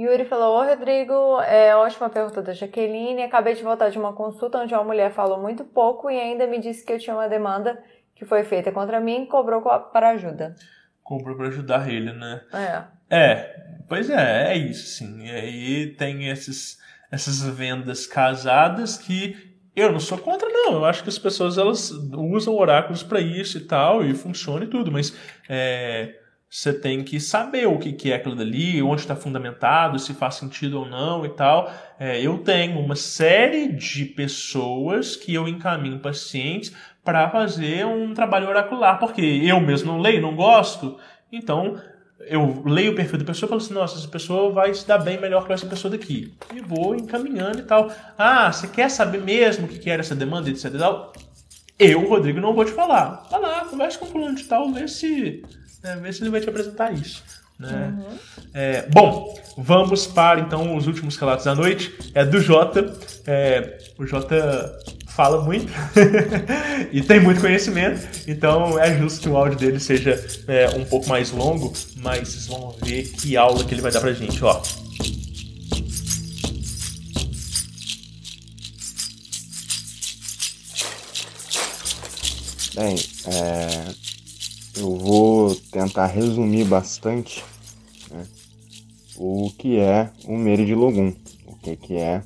Yuri 0.00 0.24
falou: 0.24 0.58
Ô 0.58 0.64
Rodrigo, 0.64 1.40
é 1.42 1.76
ótima 1.76 2.08
pergunta 2.08 2.40
da 2.40 2.54
Jaqueline. 2.54 3.22
Acabei 3.22 3.54
de 3.54 3.62
voltar 3.62 3.90
de 3.90 3.98
uma 3.98 4.14
consulta 4.14 4.58
onde 4.58 4.72
uma 4.72 4.82
mulher 4.82 5.12
falou 5.12 5.40
muito 5.40 5.62
pouco 5.62 6.10
e 6.10 6.18
ainda 6.18 6.46
me 6.46 6.58
disse 6.58 6.84
que 6.84 6.92
eu 6.92 6.98
tinha 6.98 7.14
uma 7.14 7.28
demanda 7.28 7.78
que 8.14 8.24
foi 8.24 8.42
feita 8.42 8.72
contra 8.72 8.98
mim 8.98 9.24
e 9.24 9.26
cobrou 9.26 9.60
para 9.60 10.10
ajuda. 10.10 10.54
Cobrou 11.02 11.36
para 11.36 11.48
ajudar 11.48 11.90
ele, 11.90 12.12
né? 12.12 12.40
É. 12.52 13.00
É, 13.10 13.66
pois 13.88 14.08
é, 14.08 14.52
é 14.52 14.56
isso, 14.56 14.86
sim. 14.86 15.26
E 15.26 15.30
aí 15.30 15.86
tem 15.98 16.28
esses, 16.28 16.78
essas 17.10 17.42
vendas 17.42 18.06
casadas 18.06 18.96
que 18.96 19.36
eu 19.74 19.92
não 19.92 20.00
sou 20.00 20.18
contra, 20.18 20.48
não. 20.48 20.74
Eu 20.74 20.84
acho 20.84 21.02
que 21.02 21.08
as 21.08 21.18
pessoas 21.18 21.58
elas 21.58 21.90
usam 21.90 22.54
oráculos 22.54 23.02
para 23.02 23.20
isso 23.20 23.58
e 23.58 23.62
tal, 23.62 24.04
e 24.04 24.14
funciona 24.14 24.64
e 24.64 24.68
tudo, 24.68 24.90
mas 24.90 25.14
é, 25.48 26.19
você 26.50 26.72
tem 26.74 27.04
que 27.04 27.20
saber 27.20 27.68
o 27.68 27.78
que, 27.78 28.10
é 28.10 28.16
aquilo 28.16 28.34
dali, 28.34 28.82
onde 28.82 29.02
está 29.02 29.14
fundamentado, 29.14 30.00
se 30.00 30.12
faz 30.12 30.34
sentido 30.34 30.80
ou 30.80 30.86
não 30.86 31.24
e 31.24 31.28
tal. 31.28 31.72
É, 31.96 32.20
eu 32.20 32.38
tenho 32.38 32.80
uma 32.80 32.96
série 32.96 33.68
de 33.68 34.04
pessoas 34.04 35.14
que 35.14 35.32
eu 35.32 35.46
encaminho 35.46 36.00
pacientes 36.00 36.74
para 37.04 37.30
fazer 37.30 37.86
um 37.86 38.12
trabalho 38.12 38.48
oracular, 38.48 38.98
porque 38.98 39.22
eu 39.22 39.60
mesmo 39.60 39.92
não 39.92 40.00
leio, 40.00 40.20
não 40.20 40.34
gosto, 40.34 40.98
então 41.30 41.80
eu 42.18 42.62
leio 42.66 42.92
o 42.92 42.96
perfil 42.96 43.18
da 43.20 43.24
pessoa 43.24 43.46
e 43.46 43.50
falo 43.50 43.62
assim, 43.62 43.74
nossa, 43.74 43.98
essa 43.98 44.08
pessoa 44.08 44.52
vai 44.52 44.74
se 44.74 44.86
dar 44.86 44.98
bem 44.98 45.20
melhor 45.20 45.46
com 45.46 45.52
essa 45.52 45.66
pessoa 45.66 45.92
daqui. 45.92 46.34
E 46.52 46.60
vou 46.60 46.96
encaminhando 46.96 47.60
e 47.60 47.62
tal. 47.62 47.92
Ah, 48.18 48.52
você 48.52 48.66
quer 48.66 48.90
saber 48.90 49.22
mesmo 49.22 49.66
o 49.66 49.68
que 49.68 49.88
era 49.88 50.00
essa 50.00 50.16
demanda, 50.16 50.50
etc 50.50 50.64
e 50.74 50.78
tal? 50.78 51.12
Eu, 51.78 52.08
Rodrigo, 52.08 52.40
não 52.40 52.54
vou 52.54 52.64
te 52.64 52.72
falar. 52.72 53.26
Vai 53.30 53.40
lá, 53.40 53.64
conversa 53.64 53.98
com 53.98 54.04
o 54.04 54.08
fulano 54.08 54.34
de 54.34 54.44
tal, 54.44 54.70
vê 54.72 54.86
se 54.86 55.42
né, 55.82 55.96
ver 55.96 56.14
se 56.14 56.22
ele 56.22 56.30
vai 56.30 56.40
te 56.40 56.48
apresentar 56.48 56.92
isso. 56.92 57.22
Né? 57.58 57.94
Uhum. 57.94 58.18
É, 58.54 58.86
bom, 58.88 59.38
vamos 59.56 60.06
para 60.06 60.40
então 60.40 60.76
os 60.76 60.86
últimos 60.86 61.16
relatos 61.16 61.44
da 61.44 61.54
noite. 61.54 61.94
É 62.14 62.24
do 62.24 62.40
Jota. 62.40 62.92
É, 63.26 63.78
o 63.98 64.06
Jota 64.06 64.78
fala 65.10 65.42
muito 65.42 65.70
e 66.90 67.02
tem 67.02 67.20
muito 67.20 67.40
conhecimento, 67.40 68.08
então 68.26 68.78
é 68.78 68.96
justo 68.96 69.20
que 69.20 69.28
o 69.28 69.36
áudio 69.36 69.58
dele 69.58 69.78
seja 69.78 70.18
é, 70.46 70.70
um 70.70 70.84
pouco 70.84 71.08
mais 71.08 71.30
longo, 71.30 71.72
mas 71.96 72.28
vocês 72.28 72.46
vão 72.46 72.74
ver 72.82 73.02
que 73.02 73.36
aula 73.36 73.64
que 73.64 73.74
ele 73.74 73.82
vai 73.82 73.92
dar 73.92 74.00
pra 74.00 74.12
gente, 74.12 74.42
ó. 74.42 74.62
Bem, 82.74 82.96
é, 83.26 83.94
eu 84.80 84.96
vou 84.96 85.54
tentar 85.54 86.06
resumir 86.06 86.64
bastante 86.64 87.44
né, 88.10 88.26
o 89.14 89.50
que 89.58 89.78
é 89.78 90.10
o 90.24 90.36
Meridilogum, 90.36 91.12
o 91.46 91.54
que, 91.56 91.76
que 91.76 91.96
é 91.96 92.22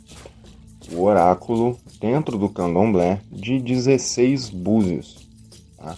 o 0.92 1.02
oráculo 1.02 1.76
dentro 2.00 2.38
do 2.38 2.48
candomblé 2.48 3.20
de 3.30 3.58
16 3.58 4.50
búzios. 4.50 5.28
Tá? 5.76 5.96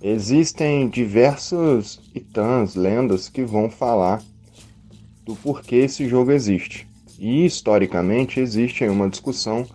Existem 0.00 0.88
diversos 0.88 2.00
itãs, 2.14 2.74
lendas 2.74 3.28
que 3.28 3.44
vão 3.44 3.68
falar 3.68 4.22
do 5.26 5.36
porquê 5.36 5.76
esse 5.76 6.08
jogo 6.08 6.32
existe. 6.32 6.88
E 7.18 7.44
historicamente 7.44 8.40
existe 8.40 8.84
uma 8.84 9.10
discussão 9.10 9.66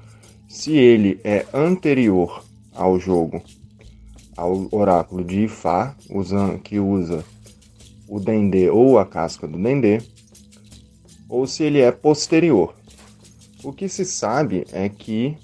se 0.48 0.72
ele 0.72 1.20
é 1.24 1.46
anterior 1.54 2.44
ao 2.74 3.00
jogo 3.00 3.44
ao 4.40 4.70
oráculo 4.72 5.24
de 5.24 5.44
Ifá, 5.44 5.95
usando, 6.10 6.60
que 6.60 6.80
usa 6.80 7.26
o 8.07 8.20
dendê 8.20 8.70
ou 8.70 8.98
a 8.98 9.06
casca 9.06 9.48
do 9.48 9.61
dendê, 9.61 10.02
ou 11.28 11.45
se 11.45 11.64
ele 11.64 11.80
é 11.80 11.91
posterior. 11.91 12.74
O 13.64 13.74
que 13.74 13.90
se 13.90 14.06
sabe 14.06 14.66
é 14.72 14.88
que 14.88 15.38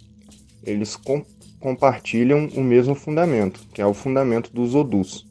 eles 0.64 0.96
com, 0.96 1.24
compartilham 1.60 2.48
o 2.56 2.64
mesmo 2.64 2.96
fundamento, 2.96 3.68
que 3.74 3.82
é 3.82 3.86
o 3.86 3.94
fundamento 3.94 4.52
dos 4.54 4.74
odus. 4.74 5.28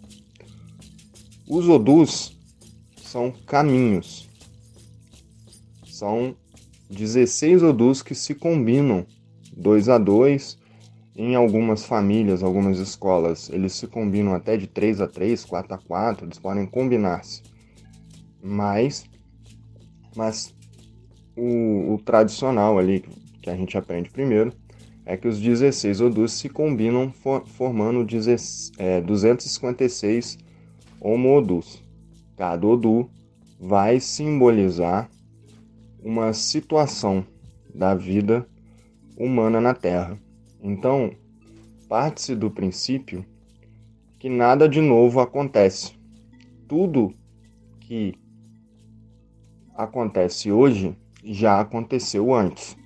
Os 1.49 1.69
odus 1.69 2.39
são 3.03 3.33
caminhos. 3.47 4.29
São 5.87 6.37
16 6.91 7.63
odus 7.63 8.03
que 8.03 8.15
se 8.15 8.35
combinam 8.35 9.07
dois 9.57 9.89
a 9.89 9.97
dois. 9.97 10.59
Em 11.17 11.37
algumas 11.37 11.85
famílias, 11.85 12.43
algumas 12.43 12.79
escolas, 12.79 13.49
eles 13.49 13.73
se 13.75 13.87
combinam 13.87 14.35
até 14.35 14.57
de 14.57 14.67
3 14.67 15.01
a 15.01 15.07
3, 15.07 15.45
4 15.45 15.75
a 15.75 15.79
4, 15.79 16.27
eles 16.27 16.41
podem 16.41 16.67
combinar-se. 16.67 17.41
Mas, 18.43 19.05
mas 20.17 20.53
o, 21.37 21.95
o, 21.95 21.99
tradicional 22.05 22.81
ali, 22.81 23.05
que 23.41 23.49
a 23.49 23.57
gente 23.57 23.79
aprende 23.79 24.11
primeiro, 24.11 24.53
é 25.07 25.17
que 25.17 25.29
os 25.29 25.41
16 25.41 26.01
odus 26.01 26.33
se 26.33 26.49
combinam 26.49 27.13
for, 27.13 27.47
formando 27.47 28.05
10, 28.05 28.73
é, 28.79 29.01
256 29.01 30.37
homo-odus. 31.01 31.81
Cada 32.37 32.67
odu 32.67 33.09
vai 33.61 34.01
simbolizar 34.01 35.09
uma 36.03 36.33
situação 36.33 37.25
da 37.73 37.95
vida 37.95 38.45
humana 39.17 39.61
na 39.61 39.75
Terra. 39.75 40.19
Então, 40.67 41.11
parte-se 41.91 42.35
do 42.35 42.51
princípio 42.51 43.23
que 44.19 44.31
nada 44.31 44.67
de 44.67 44.81
novo 44.81 45.21
acontece. 45.21 45.93
Tudo 46.67 47.13
que 47.81 48.15
acontece 49.75 50.51
hoje 50.51 50.97
já 51.23 51.61
aconteceu 51.61 52.33
antes. 52.33 52.79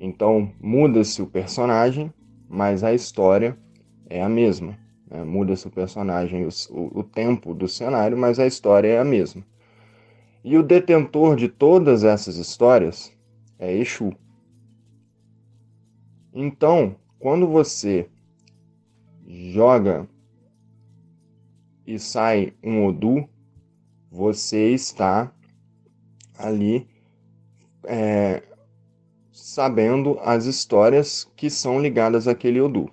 Então, 0.00 0.50
muda-se 0.58 1.20
o 1.20 1.26
personagem, 1.26 2.10
mas 2.48 2.82
a 2.82 2.94
história 2.94 3.54
é 4.08 4.22
a 4.22 4.28
mesma. 4.30 4.78
Né? 5.10 5.22
Muda-se 5.24 5.68
o 5.68 5.70
personagem, 5.70 6.46
o, 6.46 7.00
o 7.00 7.04
tempo 7.04 7.52
do 7.52 7.68
cenário, 7.68 8.16
mas 8.16 8.38
a 8.38 8.46
história 8.46 8.88
é 8.88 8.98
a 8.98 9.04
mesma. 9.04 9.44
E 10.42 10.56
o 10.56 10.62
detentor 10.62 11.36
de 11.36 11.48
todas 11.48 12.02
essas 12.02 12.36
histórias 12.36 13.12
é 13.58 13.70
Exu. 13.76 14.21
Então, 16.34 16.96
quando 17.18 17.46
você 17.46 18.08
joga 19.26 20.08
e 21.86 21.98
sai 21.98 22.54
um 22.62 22.86
Odu, 22.86 23.28
você 24.10 24.70
está 24.70 25.32
ali 26.38 26.88
é, 27.84 28.42
sabendo 29.30 30.18
as 30.20 30.46
histórias 30.46 31.30
que 31.36 31.50
são 31.50 31.80
ligadas 31.80 32.26
àquele 32.26 32.60
Odu. 32.60 32.90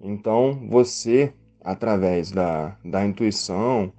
Então, 0.00 0.66
você, 0.68 1.34
através 1.60 2.30
da, 2.30 2.78
da 2.84 3.04
intuição 3.04 3.92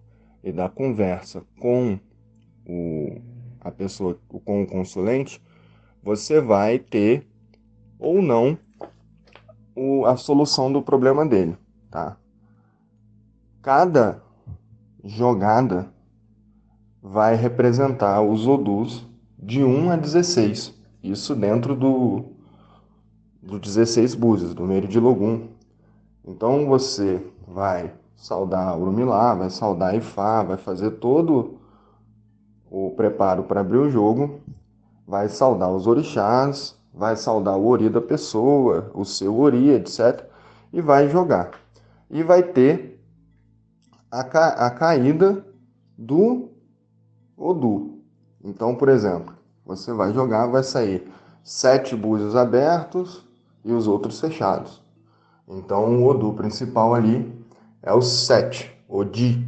e 0.44 0.52
da 0.52 0.68
conversa 0.68 1.45
com 1.60 1.99
o, 2.65 3.22
a 3.60 3.69
pessoa, 3.69 4.19
com 4.45 4.64
o 4.64 4.68
consulente, 4.68 5.41
você 6.02 6.40
vai 6.40 6.80
ter 6.80 7.28
ou 7.99 8.21
não 8.21 8.57
o, 9.76 10.05
a 10.05 10.15
solução 10.15 10.71
do 10.71 10.81
problema 10.81 11.26
dele, 11.26 11.57
tá? 11.91 12.17
Cada 13.61 14.23
jogada 15.03 15.91
vai 17.01 17.35
representar 17.35 18.21
os 18.21 18.47
odus 18.47 19.05
de 19.38 19.63
1 19.63 19.91
a 19.91 19.95
16. 19.95 20.73
Isso 21.03 21.35
dentro 21.35 21.76
do, 21.76 22.26
do 23.41 23.59
16 23.59 24.15
búzios, 24.15 24.53
do 24.53 24.63
meio 24.63 24.88
de 24.88 24.99
Logum. 24.99 25.47
Então 26.26 26.67
você 26.67 27.26
vai 27.47 27.93
saudar 28.15 28.77
Urumilá, 28.77 29.34
vai 29.34 29.49
saudar 29.49 29.95
Ifá, 29.95 30.43
vai 30.43 30.57
fazer 30.57 30.91
todo 30.91 31.57
o 32.69 32.91
preparo 32.91 33.43
para 33.43 33.61
abrir 33.61 33.77
o 33.77 33.89
jogo, 33.89 34.41
vai 35.07 35.27
saudar 35.27 35.69
os 35.69 35.88
orixás, 35.88 36.78
vai 36.93 37.15
saudar 37.15 37.57
o 37.57 37.67
ori 37.67 37.89
da 37.89 38.01
pessoa, 38.01 38.91
o 38.93 39.05
seu 39.05 39.37
ori, 39.39 39.69
etc. 39.69 40.25
E 40.71 40.81
vai 40.81 41.09
jogar. 41.09 41.51
E 42.09 42.23
vai 42.23 42.43
ter 42.43 42.99
a, 44.11 44.23
ca 44.23 44.49
a 44.49 44.71
caída 44.71 45.45
do 45.97 46.49
Odu. 47.37 47.99
Então, 48.43 48.75
por 48.75 48.89
exemplo, 48.89 49.33
você 49.65 49.93
vai 49.93 50.13
jogar, 50.13 50.47
vai 50.47 50.63
sair 50.63 51.11
sete 51.43 51.95
búzios 51.95 52.35
abertos 52.35 53.25
e 53.63 53.71
os 53.71 53.87
outros 53.87 54.19
fechados. 54.19 54.83
Então, 55.47 56.01
o 56.01 56.07
Odu 56.07 56.33
principal 56.33 56.93
ali 56.93 57.33
é 57.81 57.93
o 57.93 58.01
sete, 58.01 58.71
Odi, 58.87 59.47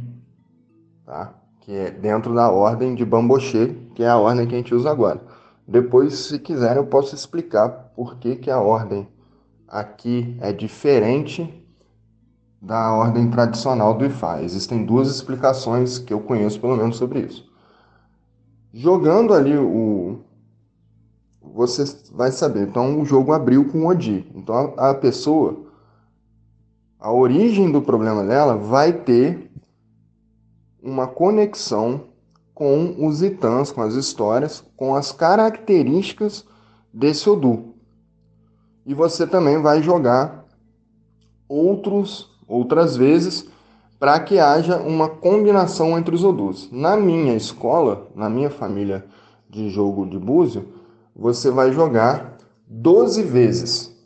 tá? 1.04 1.34
que 1.60 1.72
é 1.72 1.90
dentro 1.90 2.34
da 2.34 2.50
ordem 2.50 2.94
de 2.94 3.04
Bamboche, 3.04 3.78
que 3.94 4.02
é 4.02 4.08
a 4.08 4.18
ordem 4.18 4.46
que 4.46 4.54
a 4.54 4.58
gente 4.58 4.74
usa 4.74 4.90
agora. 4.90 5.20
Depois, 5.72 6.12
se 6.18 6.38
quiserem, 6.38 6.76
eu 6.76 6.86
posso 6.86 7.14
explicar 7.14 7.70
por 7.96 8.18
que, 8.18 8.36
que 8.36 8.50
a 8.50 8.60
ordem 8.60 9.08
aqui 9.66 10.36
é 10.38 10.52
diferente 10.52 11.66
da 12.60 12.92
ordem 12.92 13.30
tradicional 13.30 13.96
do 13.96 14.04
Ifá. 14.04 14.42
Existem 14.42 14.84
duas 14.84 15.08
explicações 15.08 15.98
que 15.98 16.12
eu 16.12 16.20
conheço, 16.20 16.60
pelo 16.60 16.76
menos, 16.76 16.98
sobre 16.98 17.20
isso. 17.20 17.50
Jogando 18.70 19.32
ali 19.32 19.56
o. 19.56 20.20
Você 21.40 21.84
vai 22.12 22.30
saber. 22.30 22.68
Então, 22.68 23.00
o 23.00 23.06
jogo 23.06 23.32
abriu 23.32 23.66
com 23.70 23.84
o 23.84 23.88
Odi. 23.88 24.30
Então, 24.34 24.74
a 24.76 24.92
pessoa. 24.92 25.64
A 27.00 27.10
origem 27.10 27.72
do 27.72 27.80
problema 27.80 28.22
dela 28.22 28.58
vai 28.58 28.92
ter 28.92 29.50
uma 30.82 31.06
conexão 31.06 32.11
com 32.54 33.06
os 33.06 33.22
itãs, 33.22 33.72
com 33.72 33.82
as 33.82 33.94
histórias, 33.94 34.64
com 34.76 34.94
as 34.94 35.12
características 35.12 36.44
desse 36.92 37.28
Odu. 37.28 37.74
E 38.84 38.94
você 38.94 39.26
também 39.26 39.60
vai 39.60 39.82
jogar 39.82 40.44
outros 41.48 42.30
outras 42.46 42.96
vezes 42.96 43.48
para 43.98 44.18
que 44.18 44.38
haja 44.38 44.78
uma 44.78 45.08
combinação 45.08 45.96
entre 45.96 46.14
os 46.14 46.24
Odus. 46.24 46.68
Na 46.72 46.96
minha 46.96 47.34
escola, 47.34 48.08
na 48.14 48.28
minha 48.28 48.50
família 48.50 49.06
de 49.48 49.70
jogo 49.70 50.06
de 50.06 50.18
búzio, 50.18 50.68
você 51.14 51.50
vai 51.50 51.72
jogar 51.72 52.36
12 52.66 53.22
vezes 53.22 53.96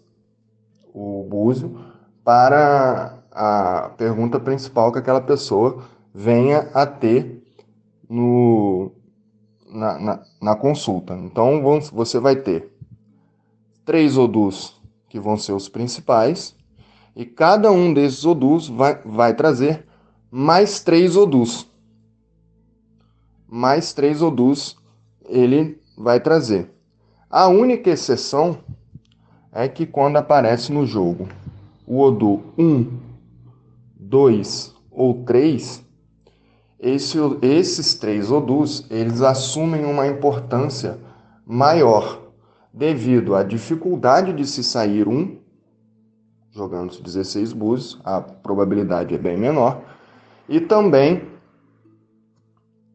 o 0.92 1.26
búzio 1.28 1.78
para 2.22 3.18
a 3.32 3.90
pergunta 3.96 4.38
principal 4.38 4.92
que 4.92 4.98
aquela 4.98 5.20
pessoa 5.20 5.82
venha 6.14 6.68
a 6.74 6.84
ter 6.84 7.35
no, 8.08 8.92
na, 9.68 9.98
na, 9.98 10.22
na 10.40 10.56
consulta. 10.56 11.14
Então 11.14 11.60
você 11.92 12.18
vai 12.18 12.36
ter 12.36 12.72
três 13.84 14.16
odus 14.16 14.80
que 15.08 15.20
vão 15.20 15.36
ser 15.36 15.52
os 15.52 15.68
principais, 15.68 16.54
e 17.14 17.24
cada 17.24 17.72
um 17.72 17.94
desses 17.94 18.24
odus 18.24 18.68
vai, 18.68 19.00
vai 19.02 19.34
trazer 19.34 19.86
mais 20.30 20.80
três 20.80 21.16
odus. 21.16 21.66
Mais 23.48 23.94
três 23.94 24.20
odus 24.20 24.76
ele 25.24 25.80
vai 25.96 26.20
trazer. 26.20 26.70
A 27.30 27.48
única 27.48 27.90
exceção 27.90 28.58
é 29.52 29.68
que 29.68 29.86
quando 29.86 30.16
aparece 30.16 30.72
no 30.72 30.84
jogo 30.84 31.28
o 31.86 32.00
Odu 32.00 32.42
1, 32.58 32.98
2 33.98 34.74
ou 34.90 35.24
3, 35.24 35.85
esse, 36.78 37.18
esses 37.42 37.94
três 37.94 38.30
odus 38.30 38.86
eles 38.90 39.22
assumem 39.22 39.84
uma 39.84 40.06
importância 40.06 40.98
maior 41.46 42.22
devido 42.72 43.34
à 43.34 43.42
dificuldade 43.42 44.32
de 44.34 44.46
se 44.46 44.62
sair 44.62 45.08
um, 45.08 45.38
jogando 46.50 47.00
16 47.00 47.52
búzios, 47.52 48.00
a 48.04 48.20
probabilidade 48.20 49.14
é 49.14 49.18
bem 49.18 49.36
menor, 49.36 49.82
e 50.48 50.60
também 50.60 51.26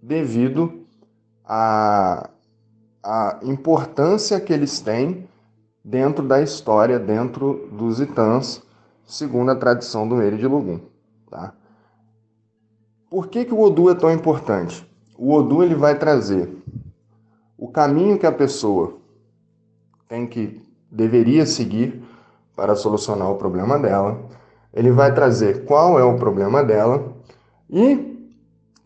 devido 0.01 0.85
à, 1.45 2.29
importância 3.43 4.39
que 4.39 4.53
eles 4.53 4.79
têm 4.79 5.27
dentro 5.83 6.27
da 6.27 6.41
história, 6.41 6.99
dentro 6.99 7.67
dos 7.71 7.99
Itãs, 7.99 8.61
segundo 9.03 9.49
a 9.49 9.55
tradição 9.55 10.07
do 10.07 10.15
Meire 10.15 10.37
de 10.37 10.45
Lugum. 10.45 10.79
Tá? 11.29 11.53
Por 13.11 13.27
que, 13.27 13.43
que 13.43 13.53
o 13.53 13.59
Odu 13.59 13.89
é 13.89 13.93
tão 13.93 14.09
importante? 14.09 14.89
O 15.17 15.33
Odu 15.33 15.61
ele 15.61 15.75
vai 15.75 15.99
trazer 15.99 16.49
o 17.57 17.67
caminho 17.67 18.17
que 18.17 18.25
a 18.25 18.31
pessoa 18.31 18.99
tem 20.07 20.25
que 20.25 20.65
deveria 20.89 21.45
seguir 21.45 22.01
para 22.55 22.73
solucionar 22.73 23.29
o 23.29 23.35
problema 23.35 23.77
dela, 23.77 24.17
ele 24.73 24.91
vai 24.91 25.13
trazer 25.13 25.65
qual 25.65 25.99
é 25.99 26.03
o 26.05 26.17
problema 26.17 26.63
dela 26.63 27.13
e 27.69 28.31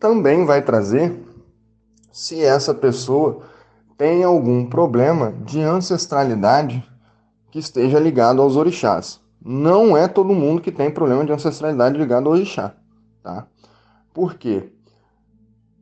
também 0.00 0.44
vai 0.44 0.60
trazer 0.60 1.24
se 2.10 2.42
essa 2.42 2.74
pessoa 2.74 3.42
tem 3.96 4.24
algum 4.24 4.66
problema 4.66 5.34
de 5.44 5.60
ancestralidade 5.60 6.84
que 7.52 7.60
esteja 7.60 8.00
ligado 8.00 8.42
aos 8.42 8.56
orixás. 8.56 9.20
Não 9.40 9.96
é 9.96 10.08
todo 10.08 10.34
mundo 10.34 10.60
que 10.60 10.72
tem 10.72 10.90
problema 10.90 11.24
de 11.24 11.30
ancestralidade 11.30 11.96
ligado 11.96 12.26
ao 12.26 12.32
orixá, 12.32 12.74
tá? 13.22 13.46
Por 14.16 14.36
quê? 14.36 14.72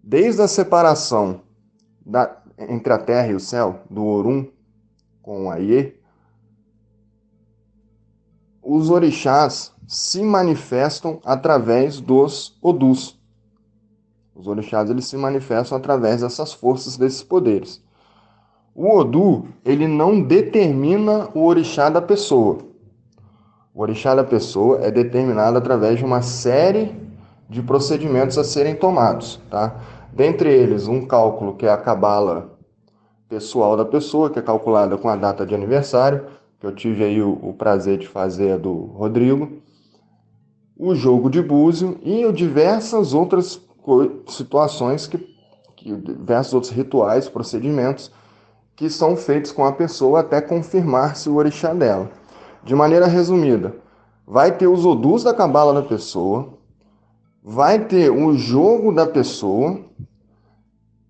Desde 0.03 0.43
a 0.43 0.49
separação 0.49 1.43
da, 2.05 2.43
entre 2.59 2.93
a 2.93 2.99
terra 2.99 3.29
e 3.29 3.35
o 3.37 3.39
céu, 3.39 3.85
do 3.89 4.05
Orum 4.05 4.49
com 5.23 5.47
o 5.47 5.51
Aie, 5.53 5.97
os 8.61 8.91
orixás 8.91 9.73
se 9.87 10.21
manifestam 10.21 11.21
através 11.25 12.01
dos 12.01 12.59
Odus. 12.61 13.17
Os 14.35 14.49
orixás 14.49 14.91
eles 14.91 15.07
se 15.07 15.17
manifestam 15.17 15.79
através 15.79 16.23
dessas 16.23 16.53
forças, 16.53 16.97
desses 16.97 17.23
poderes. 17.23 17.81
O 18.75 18.97
Odu, 18.97 19.47
ele 19.65 19.87
não 19.87 20.21
determina 20.21 21.29
o 21.37 21.45
orixá 21.45 21.89
da 21.89 22.03
pessoa. 22.03 22.59
O 23.73 23.81
orixá 23.81 24.13
da 24.13 24.25
pessoa 24.25 24.81
é 24.81 24.91
determinado 24.91 25.57
através 25.57 26.01
de 26.01 26.05
uma 26.05 26.21
série 26.21 27.04
de 27.49 27.63
procedimentos 27.63 28.39
a 28.39 28.45
serem 28.45 28.75
tomados, 28.75 29.41
tá? 29.51 29.81
Dentre 30.13 30.49
eles, 30.49 30.87
um 30.87 31.07
cálculo 31.07 31.57
que 31.57 31.67
é 31.67 31.71
a 31.71 31.77
cabala 31.77 32.57
pessoal 33.29 33.77
da 33.77 33.85
pessoa, 33.85 34.31
que 34.31 34.39
é 34.39 34.43
calculada 34.43 34.97
com 34.97 35.09
a 35.09 35.17
data 35.17 35.45
de 35.45 35.55
aniversário, 35.55 36.27
que 36.61 36.67
eu 36.67 36.75
tive 36.75 37.05
aí 37.05 37.21
o, 37.21 37.33
o 37.43 37.53
prazer 37.53 37.99
de 37.99 38.09
fazer 38.09 38.59
do 38.59 38.73
Rodrigo, 38.73 39.63
o 40.79 40.95
jogo 40.95 41.29
de 41.29 41.43
búzio 41.43 41.99
e 42.03 42.31
diversas 42.33 43.15
outras 43.15 43.61
situações 44.29 45.07
que, 45.07 45.19
que 45.77 45.95
diversos 45.95 46.55
outros 46.55 46.73
rituais, 46.73 47.29
procedimentos 47.29 48.11
que 48.77 48.91
são 48.91 49.17
feitos 49.17 49.53
com 49.53 49.65
a 49.65 49.73
pessoa 49.73 50.21
até 50.21 50.41
confirmar-se 50.41 51.29
o 51.29 51.37
orixá 51.37 51.73
dela. 51.73 52.11
De 52.65 52.75
maneira 52.75 53.07
resumida, 53.07 53.77
vai 54.27 54.57
ter 54.57 54.67
os 54.67 54.85
odus 54.85 55.23
da 55.23 55.35
cabala 55.35 55.75
da 55.75 55.87
pessoa, 55.87 56.54
vai 57.45 57.85
ter 57.85 58.11
o 58.11 58.35
jogo 58.35 58.91
da 58.91 59.07
pessoa. 59.07 59.79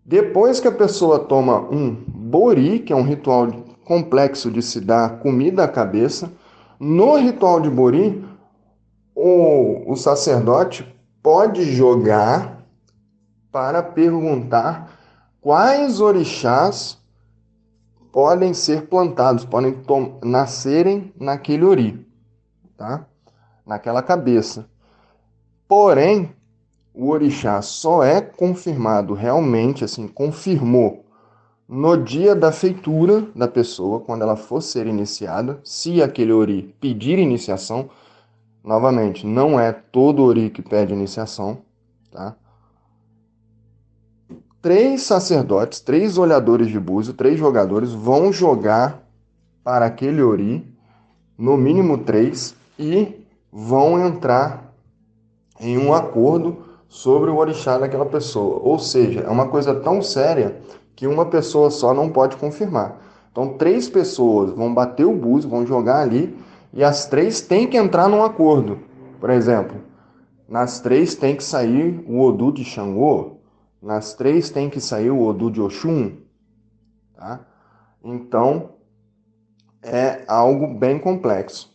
Depois 0.04 0.58
que 0.58 0.66
a 0.66 0.72
pessoa 0.72 1.20
toma 1.20 1.60
um 1.60 1.94
bori, 1.94 2.80
que 2.80 2.92
é 2.92 2.96
um 2.96 3.04
ritual 3.04 3.52
complexo 3.84 4.50
de 4.50 4.60
se 4.60 4.80
dar 4.80 5.20
comida 5.20 5.62
à 5.62 5.68
cabeça, 5.68 6.32
no 6.80 7.16
ritual 7.16 7.60
de 7.60 7.70
bori, 7.70 8.24
o, 9.14 9.92
o 9.92 9.94
sacerdote 9.94 10.84
pode 11.22 11.64
jogar 11.72 12.66
para 13.52 13.80
perguntar 13.80 14.98
quais 15.40 16.00
orixás 16.00 16.98
podem 18.10 18.52
ser 18.52 18.88
plantados, 18.88 19.44
podem 19.44 19.80
nascerem 20.24 21.12
naquele 21.18 21.64
ori, 21.64 22.06
tá? 22.76 23.06
naquela 23.64 24.02
cabeça. 24.02 24.68
Porém, 25.76 26.30
o 26.94 27.08
orixá 27.08 27.60
só 27.60 28.04
é 28.04 28.20
confirmado 28.20 29.12
realmente, 29.12 29.82
assim, 29.82 30.06
confirmou 30.06 31.04
no 31.68 31.96
dia 31.96 32.32
da 32.32 32.52
feitura 32.52 33.26
da 33.34 33.48
pessoa, 33.48 33.98
quando 33.98 34.22
ela 34.22 34.36
for 34.36 34.62
ser 34.62 34.86
iniciada, 34.86 35.58
se 35.64 36.00
aquele 36.00 36.32
ori 36.32 36.72
pedir 36.80 37.18
iniciação, 37.18 37.90
novamente, 38.62 39.26
não 39.26 39.58
é 39.58 39.72
todo 39.72 40.22
ori 40.22 40.48
que 40.48 40.62
pede 40.62 40.92
iniciação, 40.92 41.58
tá? 42.08 42.36
três 44.62 45.02
sacerdotes, 45.02 45.80
três 45.80 46.16
olhadores 46.16 46.68
de 46.68 46.78
búzio, 46.78 47.14
três 47.14 47.36
jogadores 47.36 47.90
vão 47.90 48.32
jogar 48.32 49.02
para 49.64 49.86
aquele 49.86 50.22
Ori, 50.22 50.64
no 51.36 51.56
mínimo 51.56 51.98
três, 51.98 52.54
e 52.78 53.26
vão 53.52 54.06
entrar 54.06 54.63
em 55.60 55.78
um 55.78 55.92
acordo 55.92 56.58
sobre 56.88 57.30
o 57.30 57.36
orixá 57.36 57.78
daquela 57.78 58.06
pessoa. 58.06 58.60
Ou 58.62 58.78
seja, 58.78 59.20
é 59.20 59.28
uma 59.28 59.48
coisa 59.48 59.74
tão 59.74 60.00
séria 60.02 60.60
que 60.94 61.06
uma 61.06 61.26
pessoa 61.26 61.70
só 61.70 61.92
não 61.92 62.08
pode 62.08 62.36
confirmar. 62.36 63.00
Então, 63.32 63.54
três 63.58 63.88
pessoas 63.88 64.52
vão 64.52 64.72
bater 64.72 65.04
o 65.04 65.16
búzio, 65.16 65.50
vão 65.50 65.66
jogar 65.66 66.00
ali, 66.02 66.36
e 66.72 66.84
as 66.84 67.06
três 67.06 67.40
têm 67.40 67.66
que 67.66 67.76
entrar 67.76 68.08
num 68.08 68.22
acordo. 68.22 68.78
Por 69.20 69.30
exemplo, 69.30 69.76
nas 70.48 70.80
três 70.80 71.14
tem 71.16 71.34
que 71.34 71.42
sair 71.42 72.04
o 72.06 72.20
Odu 72.20 72.52
de 72.52 72.64
Xangô, 72.64 73.38
nas 73.82 74.14
três 74.14 74.50
tem 74.50 74.70
que 74.70 74.80
sair 74.80 75.10
o 75.10 75.20
Odu 75.20 75.50
de 75.50 75.60
Oxum. 75.60 76.12
Tá? 77.16 77.40
Então, 78.04 78.70
é 79.82 80.22
algo 80.28 80.66
bem 80.66 80.98
complexo. 80.98 81.72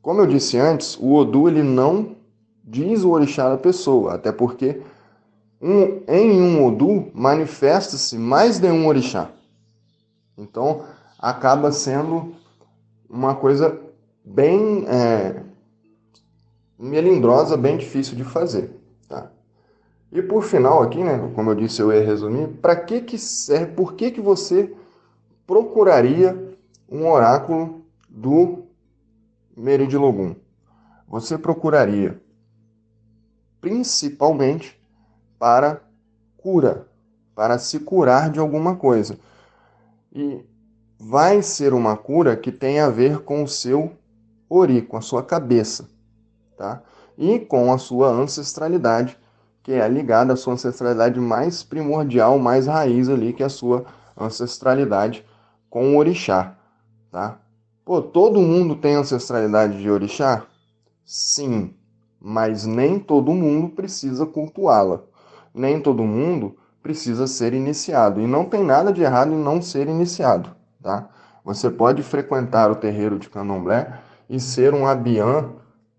Como 0.00 0.20
eu 0.20 0.26
disse 0.26 0.56
antes, 0.56 0.96
o 0.98 1.14
Odu 1.14 1.48
ele 1.48 1.62
não 1.62 2.16
diz 2.72 3.04
o 3.04 3.10
orixá 3.10 3.50
da 3.50 3.58
pessoa, 3.58 4.14
até 4.14 4.32
porque 4.32 4.80
um, 5.60 6.02
em 6.08 6.40
um 6.40 6.66
Odu 6.66 7.10
manifesta-se 7.12 8.16
mais 8.16 8.58
de 8.58 8.68
um 8.68 8.86
orixá. 8.86 9.30
Então, 10.38 10.84
acaba 11.18 11.70
sendo 11.70 12.34
uma 13.10 13.34
coisa 13.34 13.78
bem 14.24 14.86
é, 14.88 15.42
melindrosa, 16.78 17.58
bem 17.58 17.76
difícil 17.76 18.16
de 18.16 18.24
fazer. 18.24 18.74
E 20.10 20.20
por 20.20 20.42
final 20.42 20.82
aqui, 20.82 21.02
né, 21.02 21.30
como 21.34 21.50
eu 21.50 21.54
disse, 21.54 21.80
eu 21.80 21.90
ia 21.90 22.04
resumir, 22.04 22.46
para 22.60 22.76
que 22.76 23.00
que 23.00 23.16
serve, 23.16 23.72
por 23.72 23.94
que 23.94 24.10
que 24.10 24.20
você 24.20 24.74
procuraria 25.46 26.54
um 26.86 27.08
oráculo 27.10 27.82
do 28.10 28.64
Meridilogum? 29.56 30.34
Você 31.08 31.38
procuraria 31.38 32.20
principalmente 33.62 34.78
para 35.38 35.80
cura, 36.36 36.88
para 37.32 37.58
se 37.58 37.78
curar 37.78 38.28
de 38.28 38.40
alguma 38.40 38.76
coisa. 38.76 39.18
E 40.12 40.44
vai 40.98 41.40
ser 41.42 41.72
uma 41.72 41.96
cura 41.96 42.36
que 42.36 42.50
tem 42.50 42.80
a 42.80 42.90
ver 42.90 43.20
com 43.20 43.44
o 43.44 43.48
seu 43.48 43.92
ori, 44.50 44.82
com 44.82 44.96
a 44.96 45.00
sua 45.00 45.22
cabeça, 45.22 45.88
tá? 46.58 46.82
E 47.16 47.38
com 47.38 47.72
a 47.72 47.78
sua 47.78 48.08
ancestralidade, 48.08 49.16
que 49.62 49.72
é 49.72 49.88
ligada 49.88 50.32
à 50.32 50.36
sua 50.36 50.54
ancestralidade 50.54 51.20
mais 51.20 51.62
primordial, 51.62 52.38
mais 52.38 52.66
raiz 52.66 53.08
ali, 53.08 53.32
que 53.32 53.44
é 53.44 53.46
a 53.46 53.48
sua 53.48 53.86
ancestralidade 54.20 55.24
com 55.70 55.94
o 55.94 55.98
orixá, 55.98 56.56
tá? 57.12 57.38
Pô, 57.84 58.02
todo 58.02 58.40
mundo 58.40 58.74
tem 58.74 58.96
ancestralidade 58.96 59.80
de 59.80 59.88
orixá? 59.88 60.46
Sim, 61.04 61.74
mas 62.22 62.64
nem 62.64 62.98
todo 62.98 63.32
mundo 63.32 63.70
precisa 63.70 64.24
cultuá-la. 64.24 65.00
Nem 65.52 65.80
todo 65.80 66.04
mundo 66.04 66.56
precisa 66.82 67.26
ser 67.26 67.52
iniciado. 67.52 68.20
E 68.20 68.26
não 68.26 68.44
tem 68.44 68.64
nada 68.64 68.92
de 68.92 69.02
errado 69.02 69.32
em 69.32 69.38
não 69.38 69.60
ser 69.60 69.88
iniciado, 69.88 70.50
tá? 70.80 71.08
Você 71.44 71.68
pode 71.68 72.02
frequentar 72.02 72.70
o 72.70 72.76
terreiro 72.76 73.18
de 73.18 73.28
candomblé 73.28 73.98
e 74.30 74.38
ser 74.38 74.72
um 74.72 74.86
abian 74.86 75.50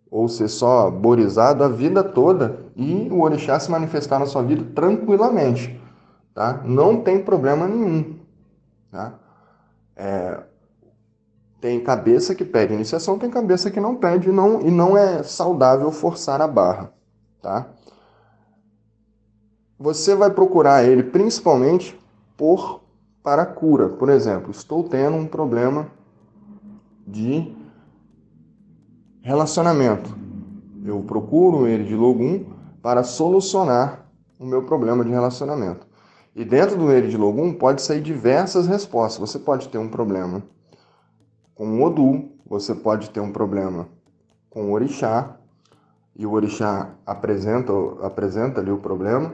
ou 0.10 0.30
ser 0.30 0.48
só 0.48 0.90
borizado 0.90 1.64
a 1.64 1.68
vida 1.68 2.04
toda 2.04 2.60
e 2.76 3.10
o 3.12 3.22
orixá 3.22 3.60
se 3.60 3.70
manifestar 3.70 4.20
na 4.20 4.26
sua 4.26 4.44
vida 4.44 4.64
tranquilamente, 4.74 5.80
tá? 6.34 6.62
Não 6.64 7.02
tem 7.02 7.22
problema 7.22 7.68
nenhum, 7.68 8.16
tá? 8.90 9.16
É, 9.96 10.40
tem 11.64 11.80
cabeça 11.80 12.36
que 12.36 12.44
pede 12.44 12.74
iniciação, 12.74 13.18
tem 13.18 13.30
cabeça 13.30 13.72
que 13.72 13.80
não 13.80 13.96
pede 13.96 14.30
não, 14.34 14.60
e 14.60 14.70
não 14.70 14.98
é 14.98 15.24
saudável 15.24 15.94
forçar 15.94 16.42
a 16.42 16.48
barra, 16.48 16.92
tá? 17.42 17.70
Você 19.80 20.14
vai 20.14 20.30
procurar 20.30 20.84
ele 20.84 21.04
principalmente 21.04 21.98
por 22.36 22.82
para 23.24 23.46
cura. 23.46 23.88
Por 23.88 24.10
exemplo, 24.10 24.52
estou 24.52 24.84
tendo 24.84 25.16
um 25.16 25.26
problema 25.26 25.88
de 27.08 27.56
Relacionamento. 29.22 30.14
Eu 30.84 31.00
procuro 31.04 31.66
ele 31.66 31.86
de 31.86 31.96
Logum 31.96 32.44
para 32.82 33.04
solucionar 33.04 34.06
o 34.38 34.46
meu 34.46 34.64
problema 34.64 35.02
de 35.02 35.12
relacionamento. 35.12 35.88
E 36.36 36.44
dentro 36.44 36.76
do 36.76 36.92
ele 36.92 37.08
de 37.08 37.16
Logum 37.16 37.54
pode 37.54 37.82
sair 37.82 38.02
diversas 38.02 38.68
respostas. 38.68 39.32
Você 39.32 39.40
pode 39.40 39.70
ter 39.70 39.78
um 39.78 39.88
problema 39.88 40.44
com 41.56 41.80
o 41.80 41.84
Odu, 41.84 42.30
você 42.46 42.74
pode 42.74 43.10
ter 43.10 43.20
um 43.20 43.32
problema 43.32 43.88
com 44.50 44.70
o 44.70 44.72
Orixá, 44.72 45.38
e 46.16 46.26
o 46.26 46.32
Orixá 46.32 46.92
apresenta, 47.06 47.74
apresenta 48.02 48.62
ali 48.62 48.72
o 48.72 48.78
problema. 48.78 49.34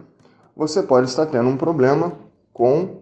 Você 0.55 0.81
pode 0.81 1.09
estar 1.09 1.25
tendo 1.25 1.49
um 1.49 1.57
problema 1.57 2.13
com 2.53 3.01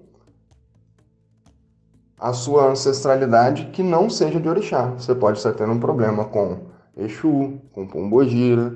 a 2.19 2.34
sua 2.34 2.72
ancestralidade 2.72 3.68
que 3.68 3.84
não 3.84 4.10
seja 4.10 4.39
de 4.39 4.49
Orixá. 4.49 4.91
Você 4.98 5.14
pode 5.14 5.38
estar 5.38 5.53
tendo 5.53 5.73
um 5.73 5.80
problema 5.80 6.26
com 6.26 6.57
Exu, 6.95 7.60
com 7.72 7.88
Pombogira, 7.88 8.76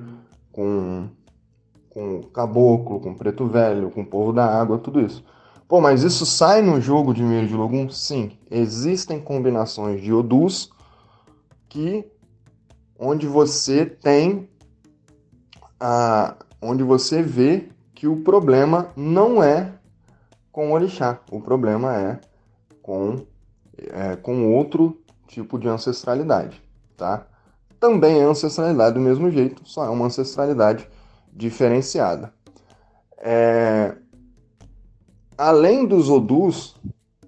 com, 0.52 1.08
com 1.90 2.22
Caboclo, 2.24 3.00
com 3.00 3.16
Preto 3.16 3.48
Velho, 3.48 3.90
com 3.90 4.06
Povo 4.06 4.32
da 4.32 4.46
Água, 4.46 4.78
tudo 4.78 5.02
isso. 5.02 5.24
Pô, 5.72 5.80
mas 5.80 6.03
isso 6.03 6.26
sai 6.26 6.61
no 6.61 6.81
jogo 6.81 7.14
de 7.14 7.23
Meio 7.23 7.48
de 7.48 7.53
Logum? 7.53 7.89
Sim. 7.89 8.38
Existem 8.52 9.22
combinações 9.22 10.02
de 10.02 10.11
Odus 10.11 10.69
que 11.69 12.06
onde 12.99 13.26
você 13.26 13.85
tem 13.85 14.49
a 15.80 16.35
onde 16.61 16.84
você 16.84 17.23
vê 17.23 17.69
que 17.95 18.06
o 18.06 18.18
problema 18.18 18.89
não 18.98 19.41
é 19.41 19.72
com 20.52 20.72
o 20.72 20.73
orixá, 20.73 21.22
o 21.31 21.39
problema 21.39 21.95
é 21.95 22.19
com 22.81 23.26
é, 23.77 24.18
com 24.18 24.53
outro 24.53 25.02
tipo 25.26 25.57
de 25.57 25.69
ancestralidade, 25.69 26.61
tá? 26.98 27.26
Também 27.80 28.19
é 28.19 28.23
ancestralidade 28.23 28.95
do 28.95 28.99
mesmo 28.99 29.31
jeito, 29.31 29.61
só 29.64 29.85
é 29.85 29.89
uma 29.89 30.07
ancestralidade 30.07 30.85
diferenciada. 31.31 32.34
É... 33.19 33.95
Além 35.38 35.86
dos 35.86 36.10
odus, 36.10 36.76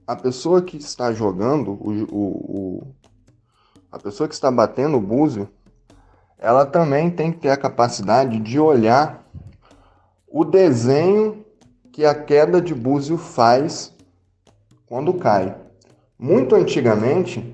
a 0.06 0.16
pessoa 0.16 0.62
que 0.62 0.78
está 0.78 1.12
jogando, 1.12 1.72
o, 1.72 1.92
o, 2.12 2.18
o, 2.18 2.88
a 3.92 3.98
pessoa 3.98 4.28
que 4.28 4.36
está 4.36 4.52
batendo 4.52 4.98
o 4.98 5.02
búzio, 5.02 5.50
ela 6.38 6.66
também 6.66 7.10
tem 7.10 7.32
que 7.32 7.40
ter 7.40 7.50
a 7.50 7.58
capacidade 7.58 8.40
de 8.40 8.60
olhar 8.60 9.26
o 10.28 10.44
desenho 10.44 11.46
que 11.92 12.06
a 12.06 12.16
queda 12.16 12.60
de 12.60 12.74
búzio 12.74 13.18
faz 13.18 13.94
quando 14.88 15.14
cai. 15.14 15.56
Muito 16.18 16.56
antigamente, 16.56 17.54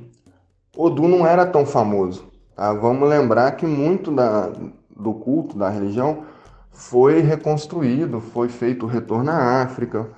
Odu 0.75 1.07
não 1.07 1.27
era 1.27 1.45
tão 1.45 1.65
famoso. 1.65 2.25
Tá? 2.55 2.71
Vamos 2.73 3.07
lembrar 3.07 3.51
que 3.57 3.65
muito 3.65 4.11
da, 4.11 4.49
do 4.95 5.13
culto, 5.13 5.57
da 5.57 5.69
religião, 5.69 6.23
foi 6.71 7.19
reconstruído, 7.19 8.21
foi 8.21 8.47
feito 8.47 8.85
o 8.85 8.89
retorno 8.89 9.29
à 9.29 9.61
África. 9.61 10.09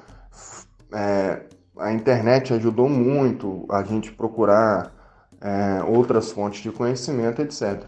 É, 0.93 1.43
a 1.77 1.91
internet 1.91 2.53
ajudou 2.53 2.89
muito 2.89 3.65
a 3.69 3.83
gente 3.83 4.11
procurar 4.11 4.93
é, 5.39 5.83
outras 5.83 6.31
fontes 6.31 6.61
de 6.61 6.71
conhecimento, 6.71 7.41
etc. 7.41 7.83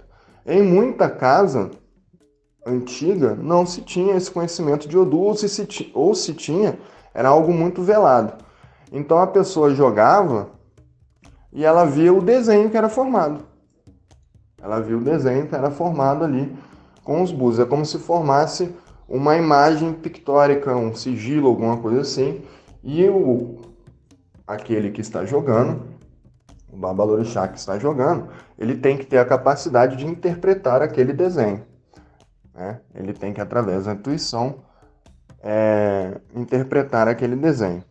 Em 0.46 0.62
muita 0.62 1.10
casa 1.10 1.72
antiga 2.66 3.36
não 3.36 3.66
se 3.66 3.82
tinha 3.82 4.16
esse 4.16 4.32
conhecimento 4.32 4.88
de 4.88 4.98
Odu, 4.98 5.20
ou 5.20 5.36
se, 5.36 5.48
se, 5.50 5.92
ou 5.94 6.16
se 6.16 6.34
tinha, 6.34 6.80
era 7.14 7.30
algo 7.30 7.54
muito 7.54 7.82
velado. 7.82 8.34
Então 8.92 9.20
a 9.20 9.28
pessoa 9.28 9.74
jogava 9.74 10.50
e 11.52 11.64
ela 11.64 11.86
via 11.86 12.14
o 12.14 12.22
desenho 12.22 12.70
que 12.70 12.78
era 12.78 12.90
formado. 12.90 13.46
Ela 14.62 14.80
viu 14.80 15.00
o 15.00 15.04
desenho 15.04 15.48
que 15.48 15.56
era 15.56 15.70
formado 15.70 16.24
ali 16.24 16.56
com 17.04 17.22
os 17.22 17.32
búzios. 17.32 17.66
É 17.66 17.70
como 17.70 17.86
se 17.86 18.00
formasse 18.00 18.74
uma 19.14 19.38
imagem 19.38 19.94
pictórica, 19.94 20.76
um 20.76 20.96
sigilo, 20.96 21.48
alguma 21.48 21.78
coisa 21.78 22.02
assim. 22.02 22.44
E 22.84 23.08
o, 23.08 23.62
aquele 24.48 24.90
que 24.90 25.02
está 25.02 25.24
jogando, 25.24 25.84
o 26.68 26.76
Babalorixá 26.76 27.48
que 27.48 27.60
está 27.60 27.78
jogando, 27.78 28.30
ele 28.58 28.76
tem 28.76 28.98
que 28.98 29.06
ter 29.06 29.20
a 29.20 29.26
capacidade 29.26 29.98
de 29.98 30.08
interpretar 30.08 30.82
aquele 30.82 31.14
desenho. 31.14 31.64
Né? 32.56 32.82
Ele 32.96 33.14
tem 33.14 33.32
que, 33.32 33.40
através 33.40 33.86
da 33.86 33.94
intuição, 33.94 34.64
é, 35.44 36.20
interpretar 36.34 37.08
aquele 37.08 37.36
desenho. 37.36 37.84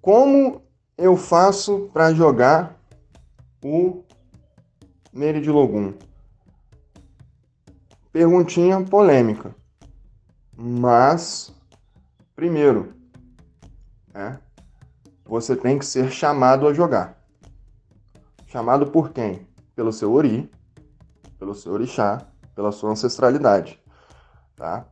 Como 0.00 0.62
eu 0.96 1.18
faço 1.18 1.90
para 1.92 2.14
jogar 2.14 2.80
o 3.62 4.04
Meridilogum. 5.12 5.92
Perguntinha 8.12 8.80
polêmica. 8.84 9.54
Mas, 10.56 11.54
primeiro, 12.34 12.92
é, 14.12 14.36
você 15.24 15.54
tem 15.54 15.78
que 15.78 15.86
ser 15.86 16.10
chamado 16.10 16.66
a 16.66 16.74
jogar. 16.74 17.22
Chamado 18.46 18.88
por 18.88 19.10
quem? 19.10 19.46
Pelo 19.76 19.92
seu 19.92 20.12
Ori, 20.12 20.50
pelo 21.38 21.54
seu 21.54 21.72
Orixá, 21.72 22.26
pela 22.54 22.72
sua 22.72 22.90
ancestralidade. 22.90 23.80
Tá? 24.56 24.84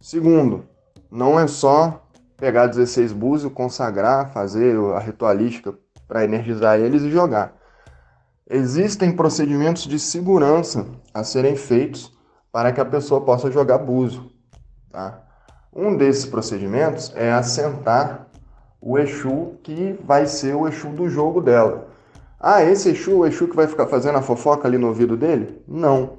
Segundo, 0.00 0.68
não 1.08 1.38
é 1.38 1.46
só 1.46 2.04
pegar 2.36 2.66
16 2.66 3.12
búzios, 3.12 3.52
consagrar, 3.52 4.32
fazer 4.32 4.76
a 4.94 4.98
ritualística 4.98 5.72
para 6.08 6.24
energizar 6.24 6.80
eles 6.80 7.02
e 7.02 7.10
jogar. 7.10 7.56
Existem 8.50 9.14
procedimentos 9.14 9.84
de 9.84 9.98
segurança 9.98 10.86
a 11.14 11.24
serem 11.24 11.56
feitos 11.56 12.12
para 12.54 12.70
que 12.70 12.80
a 12.80 12.84
pessoa 12.84 13.20
possa 13.20 13.50
jogar 13.50 13.78
búzio. 13.78 14.30
Tá? 14.88 15.24
Um 15.74 15.96
desses 15.96 16.24
procedimentos 16.24 17.12
é 17.16 17.32
assentar 17.32 18.28
o 18.80 18.96
Exu 18.96 19.54
que 19.60 19.98
vai 20.04 20.28
ser 20.28 20.54
o 20.54 20.68
Exu 20.68 20.90
do 20.90 21.08
jogo 21.08 21.40
dela. 21.40 21.88
Ah, 22.38 22.62
esse 22.62 22.90
Exu, 22.90 23.18
o 23.18 23.26
Exu 23.26 23.48
que 23.48 23.56
vai 23.56 23.66
ficar 23.66 23.88
fazendo 23.88 24.18
a 24.18 24.22
fofoca 24.22 24.68
ali 24.68 24.78
no 24.78 24.86
ouvido 24.86 25.16
dele? 25.16 25.60
Não. 25.66 26.18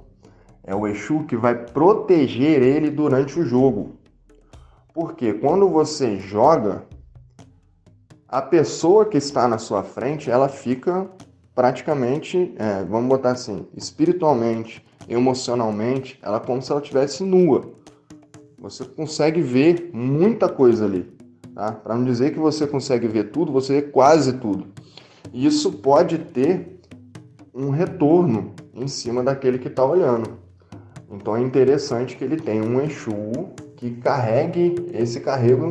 É 0.62 0.76
o 0.76 0.86
Exu 0.86 1.24
que 1.24 1.38
vai 1.38 1.56
proteger 1.56 2.62
ele 2.62 2.90
durante 2.90 3.40
o 3.40 3.46
jogo. 3.46 3.96
Porque 4.94 5.36
quando 5.36 5.70
você 5.70 6.18
joga, 6.18 6.84
a 8.28 8.42
pessoa 8.42 9.06
que 9.06 9.18
está 9.18 9.48
na 9.48 9.58
sua 9.58 9.84
frente, 9.84 10.30
ela 10.30 10.50
fica 10.50 11.10
praticamente, 11.56 12.54
é, 12.58 12.84
vamos 12.84 13.08
botar 13.08 13.32
assim, 13.32 13.66
espiritualmente, 13.74 14.85
emocionalmente, 15.08 16.20
ela 16.22 16.38
é 16.38 16.40
como 16.40 16.62
se 16.62 16.72
ela 16.72 16.82
estivesse 16.82 17.24
nua. 17.24 17.74
Você 18.60 18.84
consegue 18.86 19.42
ver 19.42 19.90
muita 19.94 20.50
coisa 20.50 20.86
ali, 20.86 21.12
tá? 21.54 21.72
Para 21.72 21.96
não 21.96 22.04
dizer 22.04 22.34
que 22.34 22.40
você 22.40 22.66
consegue 22.66 23.08
ver 23.08 23.32
tudo, 23.32 23.52
você 23.52 23.82
vê 23.82 23.82
quase 23.84 24.34
tudo. 24.34 24.68
E 25.32 25.46
isso 25.46 25.72
pode 25.74 26.18
ter 26.18 26.80
um 27.54 27.70
retorno 27.70 28.54
em 28.74 28.88
cima 28.88 29.24
daquele 29.24 29.60
que 29.60 29.68
está 29.68 29.86
olhando. 29.86 30.40
Então 31.10 31.36
é 31.36 31.42
interessante 31.42 32.16
que 32.16 32.24
ele 32.24 32.38
tenha 32.38 32.64
um 32.64 32.82
Exu 32.82 33.54
que 33.76 33.92
carregue 33.92 34.90
esse 34.94 35.20
carrego, 35.20 35.70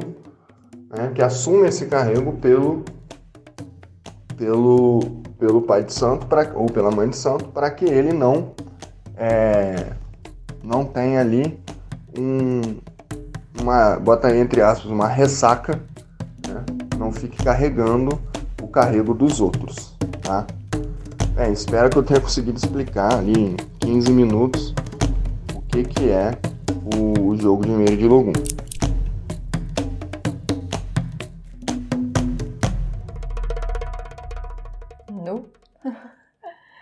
né, 0.97 1.11
que 1.15 1.23
assuma 1.23 1.67
esse 1.67 1.87
carrego 1.87 2.35
pelo, 2.35 2.85
pelo 4.37 5.01
pelo 5.39 5.61
pai 5.63 5.85
de 5.85 5.93
santo 5.93 6.27
pra, 6.27 6.53
ou 6.55 6.67
pela 6.67 6.91
mãe 6.91 7.09
de 7.09 7.17
santo 7.17 7.47
para 7.47 7.71
que 7.71 7.85
ele 7.85 8.13
não 8.13 8.55
é, 9.17 9.93
não 10.63 10.85
tenha 10.85 11.21
ali 11.21 11.59
um, 12.19 12.61
uma 13.61 13.97
bota 13.97 14.35
entre 14.37 14.61
aspas 14.61 14.91
uma 14.91 15.09
ressaca 15.09 15.81
né? 16.49 16.65
não 16.99 17.13
fique 17.13 17.43
carregando 17.43 18.21
o 18.63 18.69
carrego 18.69 19.15
dos 19.15 19.41
outros 19.41 19.97
tá 20.23 20.47
é, 21.37 21.51
espero 21.51 21.91
que 21.91 21.99
eu 21.99 22.03
tenha 22.03 22.21
conseguido 22.21 22.57
explicar 22.57 23.15
ali 23.15 23.33
em 23.33 23.57
15 23.81 24.13
minutos 24.13 24.75
o 25.55 25.61
que 25.63 25.85
que 25.85 26.11
é 26.11 26.33
o 26.97 27.37
jogo 27.37 27.65
de 27.65 27.71
meio 27.71 27.97
de 27.97 28.07
Logum 28.07 28.33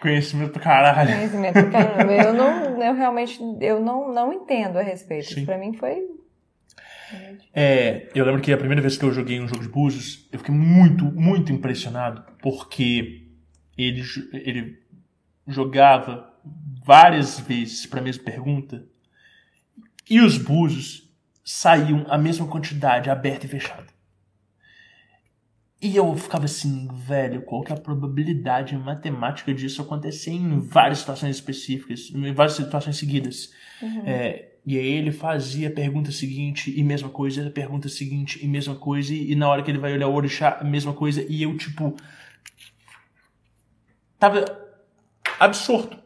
Conhecimento 0.03 0.55
do 0.55 0.59
caralho. 0.59 1.15
Conhecimento 1.15 1.63
do 1.63 1.71
caramba. 1.71 2.13
Eu, 2.13 2.35
não, 2.35 2.83
eu 2.83 2.93
realmente 2.93 3.41
eu 3.61 3.81
não, 3.81 4.13
não 4.13 4.33
entendo 4.33 4.77
a 4.77 4.83
respeito. 4.83 5.33
Sim. 5.33 5.47
Pra 5.47 5.57
mim 5.57 5.73
foi. 5.75 5.97
É, 7.55 8.09
eu 8.13 8.25
lembro 8.25 8.41
que 8.41 8.53
a 8.53 8.57
primeira 8.57 8.83
vez 8.83 8.97
que 8.97 9.05
eu 9.05 9.13
joguei 9.13 9.39
um 9.39 9.47
jogo 9.47 9.63
de 9.63 9.69
búzios, 9.69 10.29
eu 10.33 10.41
fiquei 10.41 10.53
muito, 10.53 11.05
muito 11.05 11.53
impressionado, 11.53 12.25
porque 12.41 13.29
ele, 13.79 14.03
ele 14.33 14.83
jogava 15.47 16.35
várias 16.85 17.39
vezes 17.39 17.87
para 17.87 18.01
a 18.01 18.03
mesma 18.03 18.25
pergunta 18.25 18.85
e 20.11 20.21
os 20.21 20.37
búzios 20.37 21.09
saíam 21.45 22.05
a 22.09 22.19
mesma 22.19 22.49
quantidade, 22.49 23.09
aberta 23.09 23.47
e 23.47 23.49
fechada. 23.49 23.92
E 25.83 25.97
eu 25.97 26.15
ficava 26.15 26.45
assim, 26.45 26.87
velho, 26.93 27.43
qual 27.43 27.63
que 27.63 27.73
é 27.73 27.75
a 27.75 27.81
probabilidade 27.81 28.77
matemática 28.77 29.53
disso 29.53 29.83
acontecer 29.83 30.31
em 30.31 30.61
várias 30.61 31.01
situações 31.01 31.35
específicas, 31.35 32.09
em 32.15 32.33
várias 32.33 32.55
situações 32.55 32.97
seguidas? 32.97 33.53
Uhum. 33.83 34.03
É, 34.07 34.53
e 34.65 34.79
aí 34.79 34.87
ele 34.87 35.11
fazia 35.11 35.67
a 35.67 35.73
pergunta 35.73 36.13
seguinte 36.13 36.73
e 36.79 36.85
mesma 36.85 37.09
coisa, 37.09 37.49
a 37.49 37.51
pergunta 37.51 37.89
seguinte 37.89 38.39
e 38.41 38.47
mesma 38.47 38.77
coisa, 38.77 39.13
e, 39.13 39.35
na 39.35 39.49
hora 39.49 39.61
que 39.61 39.73
ele 39.73 39.79
vai 39.79 39.93
olhar 39.93 40.07
o 40.07 40.15
orixá, 40.15 40.59
a 40.61 40.65
mesma 40.65 40.93
coisa, 40.93 41.27
e 41.29 41.43
eu, 41.43 41.57
tipo. 41.57 41.97
Tava 44.21 44.45
absorto. 45.41 45.99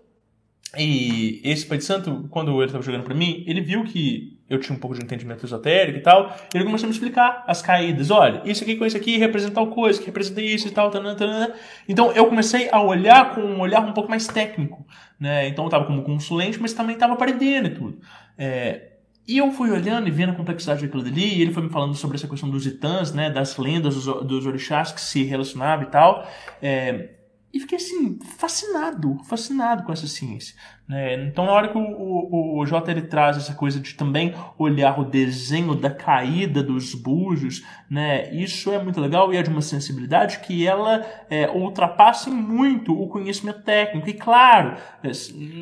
E 0.79 1.43
esse 1.45 1.67
Pai 1.67 1.77
de 1.77 1.85
Santo, 1.85 2.27
quando 2.31 2.63
ele 2.63 2.73
tava 2.73 2.83
jogando 2.83 3.05
pra 3.05 3.15
mim, 3.15 3.45
ele 3.47 3.61
viu 3.61 3.85
que 3.85 4.36
eu 4.49 4.61
tinha 4.61 4.77
um 4.77 4.79
pouco 4.79 4.97
de 4.97 5.03
entendimento 5.03 5.45
esotérico 5.45 5.99
e 5.99 6.03
tal. 6.03 6.35
E 6.55 6.57
ele 6.57 6.65
começou 6.65 6.87
a 6.87 6.89
me 6.89 6.95
explicar 6.95 7.45
as 7.47 7.61
caídas. 7.61 8.11
Olha, 8.11 8.43
isso 8.45 8.63
aqui 8.63 8.77
com 8.77 8.87
isso 8.87 8.97
aqui 8.97 9.17
representa 9.19 9.55
tal 9.55 9.67
coisa, 9.69 9.99
que 9.99 10.07
representa 10.07 10.41
isso 10.41 10.69
e 10.69 10.71
tal. 10.71 10.91
Tanana, 10.91 11.17
tanana. 11.17 11.55
Então 11.89 12.13
eu 12.13 12.27
comecei 12.27 12.69
a 12.71 12.81
olhar 12.81 13.35
com 13.35 13.41
um 13.41 13.61
olhar 13.61 13.81
um 13.81 13.93
pouco 13.93 14.09
mais 14.09 14.27
técnico. 14.27 14.87
Né? 15.19 15.49
Então 15.49 15.65
eu 15.65 15.69
estava 15.69 15.85
como 15.85 16.03
consulente, 16.03 16.61
mas 16.61 16.73
também 16.73 16.95
estava 16.95 17.15
aprendendo 17.15 17.67
e 17.67 17.75
tudo. 17.75 17.99
É, 18.39 18.93
e 19.27 19.39
eu 19.39 19.51
fui 19.51 19.71
olhando 19.73 20.07
e 20.07 20.11
vendo 20.11 20.31
a 20.31 20.35
complexidade 20.35 20.83
daquilo 20.83 21.03
dali, 21.03 21.39
e 21.39 21.43
ele 21.43 21.53
foi 21.53 21.65
me 21.65 21.69
falando 21.69 21.95
sobre 21.97 22.17
essa 22.17 22.29
questão 22.29 22.49
dos 22.49 22.65
itãs, 22.65 23.13
né, 23.13 23.29
das 23.29 23.57
lendas 23.57 23.97
dos, 23.97 24.05
dos 24.25 24.47
orixás 24.47 24.93
que 24.93 25.01
se 25.01 25.25
relacionavam 25.25 25.85
e 25.85 25.91
tal. 25.91 26.29
É, 26.63 27.11
e 27.53 27.59
fiquei 27.59 27.79
assim, 27.79 28.19
fascinado, 28.39 29.19
fascinado 29.25 29.83
com 29.83 29.93
essa 29.93 30.07
ciência. 30.07 30.55
Né? 30.89 31.15
Então, 31.25 31.47
na 31.47 31.53
hora 31.53 31.69
que 31.69 31.77
o, 31.77 31.81
o, 31.81 32.61
o 32.61 32.67
J 32.67 32.91
ele 32.91 33.03
traz 33.03 33.37
essa 33.37 33.55
coisa 33.55 33.81
de 33.81 33.95
também 33.95 34.35
olhar 34.57 34.99
o 35.01 35.05
desenho 35.05 35.75
da 35.75 35.91
caída 35.91 36.63
dos 36.63 36.95
búzios, 36.95 37.65
né? 37.91 38.33
isso 38.33 38.73
é 38.73 38.83
muito 38.83 39.01
legal 39.01 39.33
e 39.33 39.37
é 39.37 39.43
de 39.43 39.51
uma 39.51 39.63
sensibilidade 39.63 40.39
que 40.41 40.67
ela 40.67 41.05
é, 41.29 41.51
ultrapassa 41.51 42.31
muito 42.31 42.93
o 42.93 43.09
conhecimento 43.09 43.63
técnico. 43.63 44.09
E 44.09 44.15
claro, 44.15 44.77
é, 45.03 45.11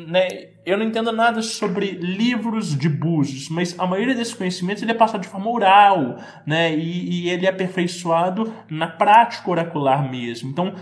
né, 0.07 0.55
eu 0.65 0.77
não 0.77 0.85
entendo 0.85 1.11
nada 1.11 1.41
sobre 1.41 1.91
livros 1.91 2.75
de 2.75 2.89
búzios, 2.89 3.49
mas 3.49 3.77
a 3.79 3.85
maioria 3.85 4.15
desses 4.15 4.33
conhecimentos 4.33 4.81
ele 4.81 4.91
é 4.91 4.95
passado 4.95 5.21
de 5.21 5.27
forma 5.27 5.49
oral, 5.49 6.17
né? 6.45 6.75
E, 6.75 7.25
e 7.25 7.29
ele 7.29 7.45
é 7.45 7.49
aperfeiçoado 7.49 8.51
na 8.69 8.87
prática 8.87 9.49
oracular 9.49 10.09
mesmo. 10.09 10.49
Então, 10.49 10.73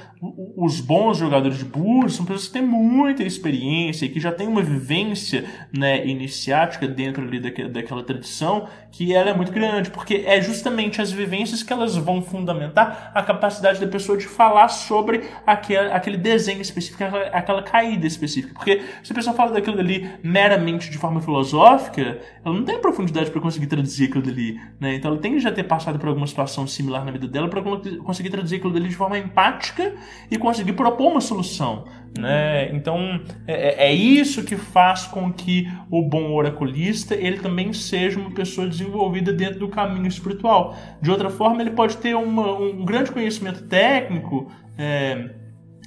os 0.56 0.80
bons 0.80 1.18
jogadores 1.18 1.58
de 1.58 1.66
búzios 1.66 2.16
são 2.16 2.26
pessoas 2.26 2.48
que 2.48 2.54
têm 2.54 2.62
muita 2.62 3.24
experiência 3.24 4.06
e 4.06 4.10
que 4.10 4.22
já 4.22 4.32
têm 4.34 4.48
uma 4.48 4.62
vivência 4.62 5.46
né, 5.72 6.06
iniciática 6.06 6.88
dentro 6.88 7.24
ali 7.24 7.40
daquela, 7.40 8.04
tradição 8.04 8.68
que 8.92 9.14
ela 9.14 9.30
é 9.30 9.34
muito 9.34 9.52
grande, 9.52 9.90
porque 9.90 10.24
é 10.26 10.42
justamente 10.42 11.02
as 11.02 11.12
vivências 11.12 11.64
que 11.64 11.74
elas 11.74 11.96
vão 11.96 12.22
fundamentar 12.22 13.12
a 13.14 13.24
capacidade 13.24 13.80
da 13.80 13.88
pessoa 13.88 14.18
de 14.18 14.28
falar 14.28 14.68
sobre 14.68 15.24
aquele, 15.48 15.92
aquele 15.92 16.18
desenho 16.18 16.62
específico, 16.62 17.04
aquela, 17.04 17.28
aquela 17.28 17.64
caída 17.64 18.06
específica. 18.06 18.54
Porque 18.54 18.82
se 19.04 19.12
a 19.12 19.16
pessoa 19.16 19.36
fala 19.36 19.52
daquilo 19.52 19.78
dali 19.78 20.10
meramente 20.24 20.90
de 20.90 20.98
forma 20.98 21.22
filosófica, 21.22 22.20
ela 22.44 22.54
não 22.54 22.64
tem 22.64 22.80
profundidade 22.80 23.32
para 23.32 23.42
conseguir 23.42 23.68
traduzir 23.68 24.10
aquilo 24.10 24.24
dali. 24.24 24.60
Né? 24.80 24.96
Então 24.96 25.12
ela 25.12 25.20
tem 25.20 25.34
que 25.34 25.40
já 25.40 25.52
ter 25.52 25.64
passado 25.64 25.98
por 25.98 26.10
alguma 26.10 26.28
situação 26.28 26.68
similar 26.68 27.04
na 27.04 27.12
vida 27.12 27.28
dela 27.28 27.48
para 27.48 27.62
conseguir 28.04 28.30
traduzir 28.30 28.58
aquilo 28.58 28.74
dali 28.74 28.90
de 28.90 28.96
forma 28.96 29.18
empática 29.18 29.94
e 30.30 30.38
conseguir 30.38 30.74
propor 30.74 31.12
uma 31.12 31.22
solução. 31.22 31.86
Né? 32.18 32.70
Então 32.76 33.22
é, 33.48 33.54
é, 33.54 33.88
é 33.88 33.94
isso 34.24 34.44
que 34.44 34.56
faz 34.56 35.06
com 35.06 35.32
que 35.32 35.72
o 35.92 36.02
bom 36.02 36.34
oraculista 36.34 37.14
ele 37.14 37.40
também 37.40 37.74
seja 37.74 38.20
uma 38.20 38.32
pessoa 38.32 38.68
desenvolvida 38.68 39.34
dentro 39.34 39.60
do 39.60 39.68
caminho 39.68 40.08
espiritual. 40.08 40.76
De 41.02 41.12
outra 41.12 41.30
forma, 41.30 41.62
ele 41.62 41.72
pode 41.72 41.98
ter 41.98 42.16
uma, 42.16 42.54
um 42.58 42.86
grande 42.86 43.12
conhecimento 43.12 43.68
técnico 43.68 44.50
é, 44.78 45.30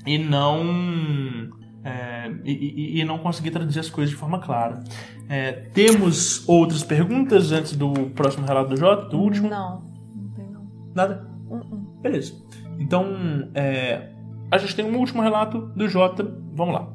e 0.07 0.19
não 0.19 1.51
é, 1.83 2.31
e, 2.45 3.01
e, 3.01 3.05
não 3.05 3.19
conseguir 3.19 3.51
traduzir 3.51 3.81
as 3.81 3.89
coisas 3.89 4.11
de 4.11 4.17
forma 4.17 4.39
clara. 4.39 4.83
É, 5.29 5.53
temos 5.53 6.47
outras 6.49 6.83
perguntas 6.83 7.53
antes 7.53 7.77
do 7.77 7.93
próximo 8.11 8.47
relato 8.47 8.71
do 8.71 8.77
Jota, 8.77 9.09
do 9.09 9.19
último? 9.19 9.49
Não, 9.49 9.83
não 10.15 10.29
tem 10.35 10.51
não. 10.51 10.67
Nada? 10.95 11.29
Uh 11.49 11.59
-uh. 11.59 12.01
Beleza. 12.03 12.35
Então, 12.79 13.51
é, 13.55 14.11
a 14.51 14.59
gente 14.59 14.77
tem 14.77 14.85
um 14.85 14.97
último 14.99 15.23
relato 15.23 15.61
do 15.75 15.89
Jota. 15.89 16.25
Vamos 16.53 16.75
lá. 16.75 16.93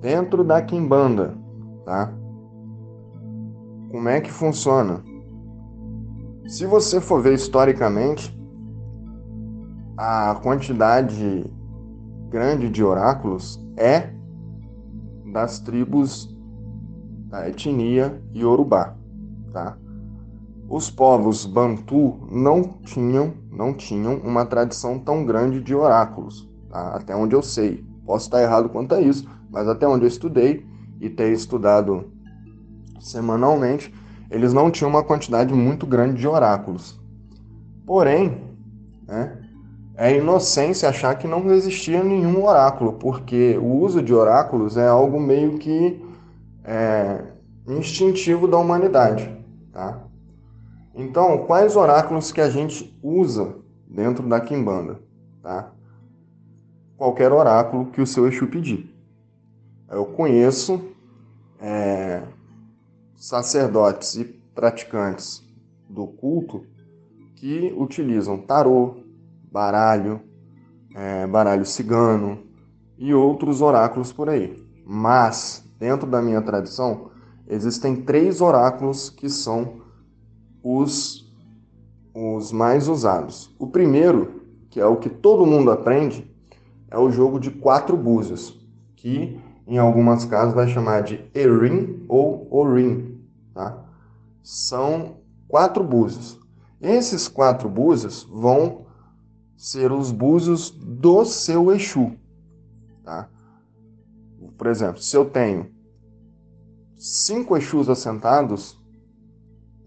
Dentro 0.00 0.44
da 0.44 0.60
Kimbanda, 0.62 1.36
tá? 1.84 2.12
Como 3.90 4.08
é 4.08 4.20
que 4.20 4.30
funciona? 4.30 5.02
Se 6.46 6.66
você 6.66 7.00
for 7.00 7.22
ver 7.22 7.34
historicamente, 7.34 8.36
a 9.96 10.38
quantidade 10.42 11.44
grande 12.28 12.68
de 12.68 12.84
oráculos 12.84 13.58
é 13.76 14.10
das 15.32 15.58
tribos 15.60 16.36
da 17.28 17.48
etnia 17.48 18.22
Yorubá, 18.34 18.94
tá? 19.52 19.76
Os 20.68 20.90
povos 20.90 21.46
Bantu 21.46 22.18
não 22.30 22.62
tinham, 22.82 23.32
não 23.50 23.72
tinham 23.72 24.16
uma 24.16 24.44
tradição 24.44 24.98
tão 24.98 25.24
grande 25.24 25.60
de 25.60 25.74
oráculos, 25.74 26.48
tá? 26.68 26.96
até 26.96 27.14
onde 27.14 27.34
eu 27.34 27.42
sei. 27.42 27.84
Posso 28.04 28.26
estar 28.26 28.42
errado 28.42 28.68
quanto 28.68 28.94
a 28.94 29.00
isso, 29.00 29.28
mas 29.56 29.66
até 29.68 29.88
onde 29.88 30.04
eu 30.04 30.08
estudei 30.08 30.66
e 31.00 31.08
ter 31.08 31.32
estudado 31.32 32.12
semanalmente, 33.00 33.90
eles 34.30 34.52
não 34.52 34.70
tinham 34.70 34.90
uma 34.90 35.02
quantidade 35.02 35.54
muito 35.54 35.86
grande 35.86 36.20
de 36.20 36.28
oráculos. 36.28 37.00
Porém, 37.86 38.38
né, 39.08 39.38
é 39.96 40.14
inocência 40.14 40.90
achar 40.90 41.14
que 41.14 41.26
não 41.26 41.50
existia 41.50 42.04
nenhum 42.04 42.44
oráculo, 42.44 42.92
porque 42.92 43.56
o 43.56 43.78
uso 43.78 44.02
de 44.02 44.12
oráculos 44.12 44.76
é 44.76 44.86
algo 44.86 45.18
meio 45.18 45.56
que 45.56 46.04
é, 46.62 47.24
instintivo 47.66 48.46
da 48.46 48.58
humanidade. 48.58 49.34
Tá? 49.72 50.02
Então, 50.94 51.46
quais 51.46 51.76
oráculos 51.76 52.30
que 52.30 52.42
a 52.42 52.50
gente 52.50 52.94
usa 53.02 53.56
dentro 53.88 54.28
da 54.28 54.38
Kimbanda? 54.38 55.00
Tá? 55.42 55.72
Qualquer 56.98 57.32
oráculo 57.32 57.86
que 57.86 58.02
o 58.02 58.06
seu 58.06 58.28
Exu 58.28 58.48
pedir. 58.48 58.95
Eu 59.88 60.04
conheço 60.06 60.82
é, 61.60 62.22
sacerdotes 63.14 64.16
e 64.16 64.24
praticantes 64.24 65.44
do 65.88 66.06
culto 66.06 66.64
que 67.36 67.72
utilizam 67.76 68.38
tarô, 68.38 68.96
baralho, 69.52 70.20
é, 70.94 71.26
baralho 71.26 71.64
cigano 71.64 72.42
e 72.98 73.14
outros 73.14 73.62
oráculos 73.62 74.12
por 74.12 74.28
aí. 74.28 74.60
Mas, 74.84 75.64
dentro 75.78 76.08
da 76.08 76.20
minha 76.20 76.42
tradição, 76.42 77.10
existem 77.46 78.02
três 78.02 78.40
oráculos 78.40 79.08
que 79.08 79.28
são 79.28 79.82
os, 80.62 81.32
os 82.12 82.50
mais 82.50 82.88
usados. 82.88 83.54
O 83.58 83.68
primeiro, 83.68 84.42
que 84.68 84.80
é 84.80 84.86
o 84.86 84.96
que 84.96 85.08
todo 85.08 85.46
mundo 85.46 85.70
aprende, 85.70 86.28
é 86.90 86.98
o 86.98 87.10
jogo 87.10 87.38
de 87.38 87.50
quatro 87.50 87.96
búzios, 87.96 88.58
que 88.96 89.40
em 89.66 89.78
algumas 89.78 90.24
casas 90.24 90.54
vai 90.54 90.68
chamar 90.68 91.02
de 91.02 91.28
Erin 91.34 92.04
ou 92.08 92.46
Orin. 92.50 93.20
Tá? 93.52 93.84
São 94.42 95.16
quatro 95.48 95.82
búzios. 95.82 96.38
Esses 96.80 97.26
quatro 97.26 97.68
búzios 97.68 98.22
vão 98.30 98.86
ser 99.56 99.90
os 99.90 100.12
búzios 100.12 100.70
do 100.70 101.24
seu 101.24 101.72
Exu. 101.72 102.12
Tá? 103.02 103.28
Por 104.56 104.68
exemplo, 104.68 105.00
se 105.02 105.16
eu 105.16 105.24
tenho 105.24 105.70
cinco 106.96 107.56
Exus 107.56 107.88
assentados, 107.88 108.80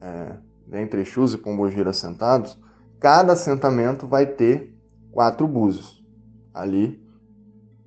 é, 0.01 0.35
dentre 0.67 1.01
Exus 1.01 1.33
e 1.33 1.37
Pombogira 1.37 1.91
assentados, 1.91 2.57
cada 2.99 3.33
assentamento 3.33 4.07
vai 4.07 4.25
ter 4.25 4.75
quatro 5.11 5.47
búzios 5.47 6.03
ali 6.53 7.01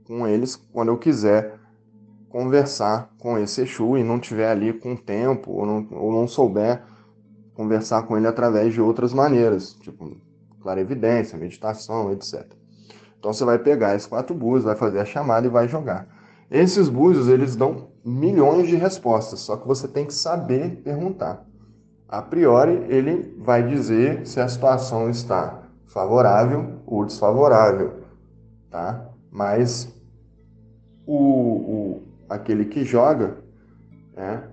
com 0.05 0.27
eles 0.27 0.57
quando 0.57 0.89
eu 0.89 0.99
quiser 0.99 1.61
conversar 2.33 3.11
com 3.19 3.39
esse 3.39 3.61
Exu 3.61 3.99
e 3.99 4.03
não 4.03 4.19
tiver 4.19 4.51
ali 4.51 4.73
com 4.73 4.97
tempo 4.97 5.53
ou 5.53 5.67
não, 5.67 5.87
ou 5.93 6.11
não 6.11 6.27
souber 6.27 6.83
conversar 7.55 8.05
com 8.05 8.17
ele 8.17 8.27
através 8.27 8.73
de 8.73 8.81
outras 8.81 9.13
maneiras, 9.13 9.75
tipo 9.75 10.17
clarevidência, 10.63 11.39
meditação, 11.39 12.11
etc. 12.11 12.47
Então 13.19 13.33
você 13.33 13.45
vai 13.45 13.59
pegar 13.59 13.95
esses 13.95 14.09
quatro 14.09 14.35
búzios, 14.35 14.65
vai 14.65 14.75
fazer 14.75 15.01
a 15.01 15.05
chamada 15.05 15.47
e 15.47 15.51
vai 15.51 15.69
jogar. 15.69 16.09
Esses 16.51 16.89
búzios, 16.89 17.29
eles 17.29 17.55
dão 17.55 17.89
milhões 18.05 18.69
de 18.69 18.77
respostas, 18.77 19.41
só 19.41 19.57
que 19.57 19.67
você 19.67 19.87
tem 19.87 20.07
que 20.07 20.15
saber 20.15 20.77
perguntar. 20.83 21.47
A 22.09 22.23
priori, 22.23 22.73
ele 22.89 23.37
vai 23.39 23.67
dizer 23.67 24.27
se 24.27 24.41
a 24.41 24.49
situação 24.49 25.09
está 25.11 25.63
favorável 25.87 26.81
ou 26.87 27.05
desfavorável, 27.05 28.03
tá? 28.71 29.09
Mas 29.31 29.93
o, 31.07 31.17
o 31.17 32.03
aquele 32.33 32.65
que 32.65 32.85
joga, 32.85 33.39
né, 34.15 34.49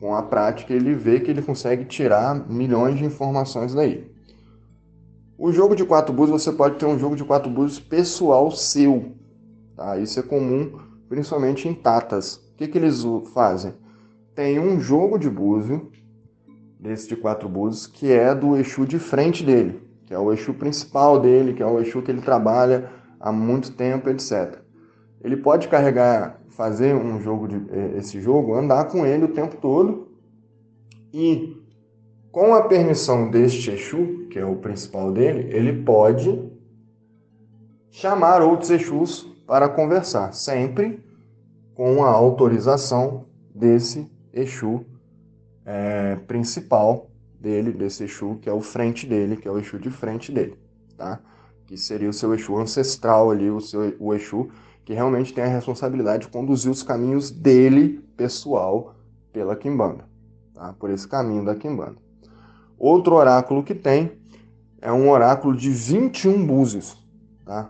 com 0.00 0.14
a 0.14 0.22
prática, 0.22 0.72
ele 0.72 0.94
vê 0.94 1.20
que 1.20 1.30
ele 1.30 1.42
consegue 1.42 1.84
tirar 1.84 2.48
milhões 2.48 2.98
de 2.98 3.04
informações 3.04 3.74
daí. 3.74 4.10
O 5.36 5.52
jogo 5.52 5.74
de 5.76 5.84
quatro 5.84 6.12
búzios, 6.12 6.42
você 6.42 6.52
pode 6.52 6.76
ter 6.76 6.86
um 6.86 6.98
jogo 6.98 7.16
de 7.16 7.24
quatro 7.24 7.50
búzios 7.50 7.78
pessoal 7.78 8.50
seu. 8.50 9.12
Tá? 9.76 9.96
Isso 9.96 10.18
é 10.18 10.22
comum, 10.22 10.78
principalmente 11.08 11.68
em 11.68 11.74
tatas. 11.74 12.36
O 12.36 12.56
que, 12.56 12.66
que 12.66 12.78
eles 12.78 13.04
fazem? 13.32 13.72
Tem 14.34 14.58
um 14.58 14.80
jogo 14.80 15.18
de 15.18 15.28
búzio, 15.28 15.90
desse 16.78 17.08
de 17.08 17.16
quatro 17.16 17.48
búzios, 17.48 17.86
que 17.86 18.10
é 18.12 18.34
do 18.34 18.56
Exu 18.56 18.86
de 18.86 18.98
frente 18.98 19.44
dele, 19.44 19.82
que 20.06 20.14
é 20.14 20.18
o 20.18 20.32
Exu 20.32 20.54
principal 20.54 21.18
dele, 21.18 21.54
que 21.54 21.62
é 21.62 21.66
o 21.66 21.80
Exu 21.80 22.02
que 22.02 22.10
ele 22.10 22.20
trabalha 22.20 22.90
há 23.20 23.32
muito 23.32 23.72
tempo, 23.72 24.08
etc. 24.08 24.58
ele 25.22 25.36
pode 25.36 25.66
carregar, 25.68 26.37
fazer 26.58 26.92
um 26.92 27.20
jogo 27.20 27.46
de 27.46 27.54
eh, 27.70 27.98
esse 27.98 28.20
jogo, 28.20 28.56
andar 28.56 28.86
com 28.86 29.06
ele 29.06 29.26
o 29.26 29.32
tempo 29.32 29.56
todo 29.58 30.08
e 31.14 31.56
com 32.32 32.52
a 32.52 32.62
permissão 32.62 33.30
deste 33.30 33.70
Exu, 33.70 34.26
que 34.28 34.40
é 34.40 34.44
o 34.44 34.56
principal 34.56 35.12
dele, 35.12 35.56
ele 35.56 35.84
pode 35.84 36.50
chamar 37.92 38.42
outros 38.42 38.70
Exus 38.70 39.22
para 39.46 39.68
conversar, 39.68 40.32
sempre 40.32 41.00
com 41.76 42.04
a 42.04 42.10
autorização 42.10 43.26
desse 43.54 44.10
Exu 44.32 44.84
é, 45.64 46.16
principal 46.26 47.08
dele, 47.40 47.70
desse 47.70 48.02
Exu 48.02 48.36
que 48.42 48.48
é 48.48 48.52
o 48.52 48.60
frente 48.60 49.06
dele, 49.06 49.36
que 49.36 49.46
é 49.46 49.50
o 49.50 49.60
Exu 49.60 49.78
de 49.78 49.90
frente 49.90 50.32
dele, 50.32 50.58
tá? 50.96 51.20
Que 51.68 51.76
seria 51.76 52.10
o 52.10 52.12
seu 52.12 52.34
Exu 52.34 52.56
ancestral 52.58 53.30
ali, 53.30 53.48
o 53.48 53.60
seu 53.60 53.94
o 54.00 54.12
Exu 54.12 54.50
que 54.88 54.94
realmente 54.94 55.34
tem 55.34 55.44
a 55.44 55.48
responsabilidade 55.48 56.24
de 56.24 56.32
conduzir 56.32 56.70
os 56.70 56.82
caminhos 56.82 57.30
dele, 57.30 58.02
pessoal, 58.16 58.94
pela 59.30 59.54
Kimbanda, 59.54 60.06
tá? 60.54 60.72
Por 60.80 60.88
esse 60.88 61.06
caminho 61.06 61.44
da 61.44 61.54
Kimbanda. 61.54 61.96
Outro 62.78 63.14
oráculo 63.14 63.62
que 63.62 63.74
tem 63.74 64.12
é 64.80 64.90
um 64.90 65.10
oráculo 65.10 65.54
de 65.54 65.68
21 65.68 66.46
búzios, 66.46 67.06
tá? 67.44 67.68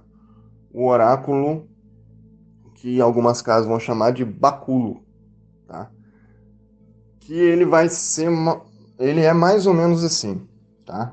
O 0.73 0.87
oráculo 0.87 1.67
que 2.77 3.01
algumas 3.01 3.43
casas 3.43 3.67
vão 3.67 3.81
chamar 3.81 4.13
de 4.13 4.25
baculo, 4.25 5.03
tá? 5.67 5.91
Que 7.19 7.35
ele 7.35 7.65
vai 7.65 7.89
ser 7.89 8.31
ele 8.97 9.23
é 9.23 9.33
mais 9.33 9.67
ou 9.67 9.75
menos 9.75 10.05
assim, 10.05 10.47
tá? 10.87 11.13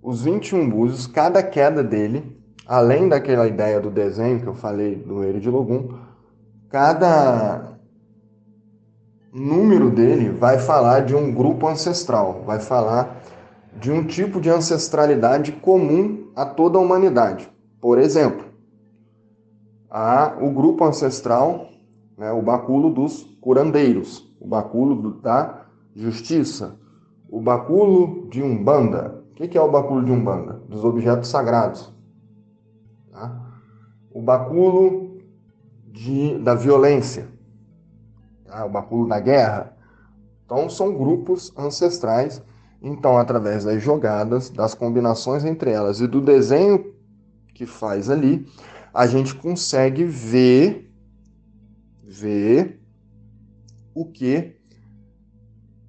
Os 0.00 0.22
21 0.22 0.70
búzios, 0.70 1.08
cada 1.08 1.42
queda 1.42 1.82
dele, 1.82 2.40
além 2.66 3.08
daquela 3.08 3.46
ideia 3.46 3.80
do 3.80 3.90
desenho 3.90 4.40
que 4.40 4.46
eu 4.46 4.54
falei 4.54 4.96
do 4.96 5.22
Eiro 5.22 5.40
de 5.40 5.50
Logum, 5.50 5.88
cada 6.68 7.78
número 9.32 9.90
dele 9.90 10.30
vai 10.30 10.58
falar 10.58 11.00
de 11.00 11.14
um 11.14 11.32
grupo 11.32 11.66
ancestral, 11.66 12.42
vai 12.44 12.60
falar 12.60 13.22
de 13.80 13.90
um 13.90 14.04
tipo 14.06 14.40
de 14.40 14.50
ancestralidade 14.50 15.52
comum 15.52 16.30
a 16.36 16.44
toda 16.44 16.78
a 16.78 16.80
humanidade. 16.80 17.50
Por 17.80 17.98
exemplo, 17.98 18.44
há 19.90 20.36
o 20.40 20.50
grupo 20.50 20.84
ancestral, 20.84 21.68
né, 22.16 22.30
o 22.32 22.42
báculo 22.42 22.90
dos 22.90 23.22
curandeiros, 23.40 24.30
o 24.40 24.46
báculo 24.46 25.20
da 25.20 25.66
justiça, 25.94 26.78
o 27.28 27.40
báculo 27.40 28.28
de 28.28 28.42
Umbanda. 28.42 29.22
O 29.30 29.34
que 29.34 29.58
é 29.58 29.60
o 29.60 29.70
báculo 29.70 30.04
de 30.04 30.12
Umbanda? 30.12 30.60
Dos 30.68 30.84
objetos 30.84 31.28
sagrados. 31.28 31.92
O 34.12 34.20
báculo 34.20 35.18
de, 35.86 36.38
da 36.38 36.54
violência, 36.54 37.28
tá? 38.44 38.64
o 38.64 38.68
báculo 38.68 39.08
da 39.08 39.20
guerra. 39.20 39.76
Então, 40.44 40.68
são 40.68 40.94
grupos 40.94 41.52
ancestrais 41.56 42.42
então, 42.82 43.16
através 43.16 43.64
das 43.64 43.80
jogadas, 43.80 44.50
das 44.50 44.74
combinações 44.74 45.44
entre 45.44 45.70
elas 45.70 46.00
e 46.00 46.06
do 46.08 46.20
desenho 46.20 46.92
que 47.54 47.64
faz 47.64 48.10
ali, 48.10 48.44
a 48.92 49.06
gente 49.06 49.36
consegue 49.36 50.04
ver 50.04 50.90
ver 52.02 52.82
o 53.94 54.04
que 54.04 54.56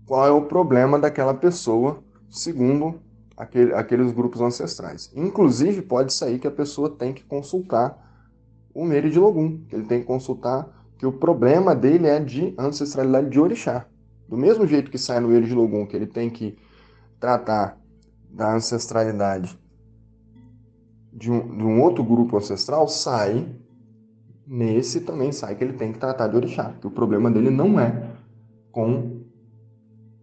qual 0.06 0.28
é 0.28 0.32
o 0.32 0.44
problema 0.44 1.00
daquela 1.00 1.34
pessoa, 1.34 2.04
segundo 2.30 3.02
aquele, 3.36 3.74
aqueles 3.74 4.12
grupos 4.12 4.40
ancestrais. 4.42 5.12
Inclusive, 5.16 5.82
pode 5.82 6.14
sair 6.14 6.38
que 6.38 6.48
a 6.48 6.52
pessoa 6.52 6.90
tem 6.90 7.12
que 7.12 7.24
consultar 7.24 8.03
o 8.74 8.86
Meire 8.86 9.10
de 9.10 9.20
Logum, 9.20 9.60
que 9.68 9.76
ele 9.76 9.86
tem 9.86 10.02
que 10.02 10.08
consultar 10.08 10.68
que 10.98 11.06
o 11.06 11.12
problema 11.12 11.76
dele 11.76 12.08
é 12.08 12.20
de 12.20 12.54
ancestralidade 12.58 13.30
de 13.30 13.40
orixá. 13.40 13.86
Do 14.28 14.38
mesmo 14.38 14.66
jeito 14.66 14.90
que 14.90 14.98
sai 14.98 15.20
no 15.20 15.28
Meire 15.28 15.46
de 15.46 15.54
Logum, 15.54 15.86
que 15.86 15.96
ele 15.96 16.08
tem 16.08 16.30
que 16.30 16.58
tratar 17.20 17.78
da 18.30 18.56
ancestralidade 18.56 19.58
de 21.12 21.32
um, 21.32 21.58
de 21.58 21.64
um 21.64 21.82
outro 21.82 22.04
grupo 22.04 22.38
ancestral, 22.38 22.88
sai 22.88 23.48
nesse 24.48 25.02
também 25.02 25.32
sai 25.32 25.56
que 25.56 25.64
ele 25.64 25.74
tem 25.74 25.94
que 25.94 26.00
tratar 26.00 26.28
de 26.28 26.36
orixá, 26.36 26.74
que 26.80 26.88
o 26.88 26.92
problema 26.92 27.30
dele 27.30 27.50
não 27.50 27.80
é 27.80 28.12
com 28.72 29.22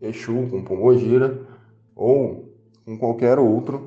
Exu, 0.00 0.48
com 0.50 0.64
Pombogira 0.64 1.46
ou 1.94 2.52
com 2.84 2.98
qualquer 2.98 3.38
outra 3.38 3.80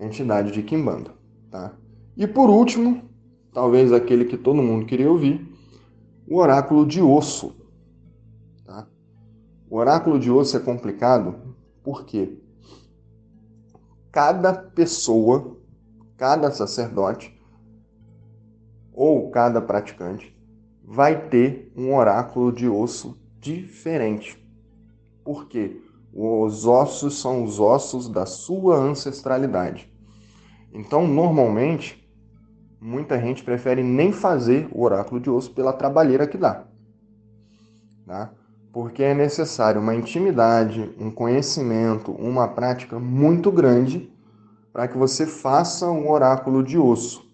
entidade 0.00 0.52
de 0.52 0.62
Kimbanda, 0.62 1.10
tá? 1.50 1.74
E 2.16 2.26
por 2.26 2.48
último, 2.48 3.02
talvez 3.54 3.92
aquele 3.92 4.24
que 4.24 4.36
todo 4.36 4.60
mundo 4.60 4.84
queria 4.84 5.08
ouvir, 5.08 5.48
o 6.28 6.38
oráculo 6.38 6.84
de 6.84 7.00
osso, 7.00 7.54
tá? 8.64 8.88
O 9.70 9.76
oráculo 9.76 10.18
de 10.18 10.30
osso 10.30 10.56
é 10.56 10.60
complicado 10.60 11.36
porque 11.82 12.36
cada 14.10 14.52
pessoa, 14.52 15.56
cada 16.16 16.50
sacerdote 16.50 17.32
ou 18.92 19.30
cada 19.30 19.60
praticante 19.60 20.36
vai 20.82 21.28
ter 21.28 21.72
um 21.76 21.94
oráculo 21.94 22.52
de 22.52 22.68
osso 22.68 23.16
diferente. 23.40 24.42
Por 25.22 25.46
quê? 25.46 25.80
Os 26.12 26.66
ossos 26.66 27.18
são 27.20 27.44
os 27.44 27.58
ossos 27.58 28.08
da 28.08 28.26
sua 28.26 28.76
ancestralidade. 28.76 29.92
Então, 30.72 31.06
normalmente, 31.06 32.03
muita 32.84 33.18
gente 33.20 33.42
prefere 33.42 33.82
nem 33.82 34.12
fazer 34.12 34.68
o 34.70 34.82
oráculo 34.82 35.20
de 35.20 35.30
osso 35.30 35.50
pela 35.52 35.72
trabalheira 35.72 36.26
que 36.26 36.38
dá. 36.38 36.64
Tá? 38.06 38.30
porque 38.74 39.04
é 39.04 39.14
necessário 39.14 39.80
uma 39.80 39.94
intimidade, 39.94 40.92
um 40.98 41.08
conhecimento, 41.08 42.10
uma 42.10 42.48
prática 42.48 42.98
muito 42.98 43.52
grande 43.52 44.12
para 44.72 44.88
que 44.88 44.98
você 44.98 45.24
faça 45.24 45.88
um 45.88 46.10
oráculo 46.10 46.60
de 46.60 46.76
osso. 46.76 47.24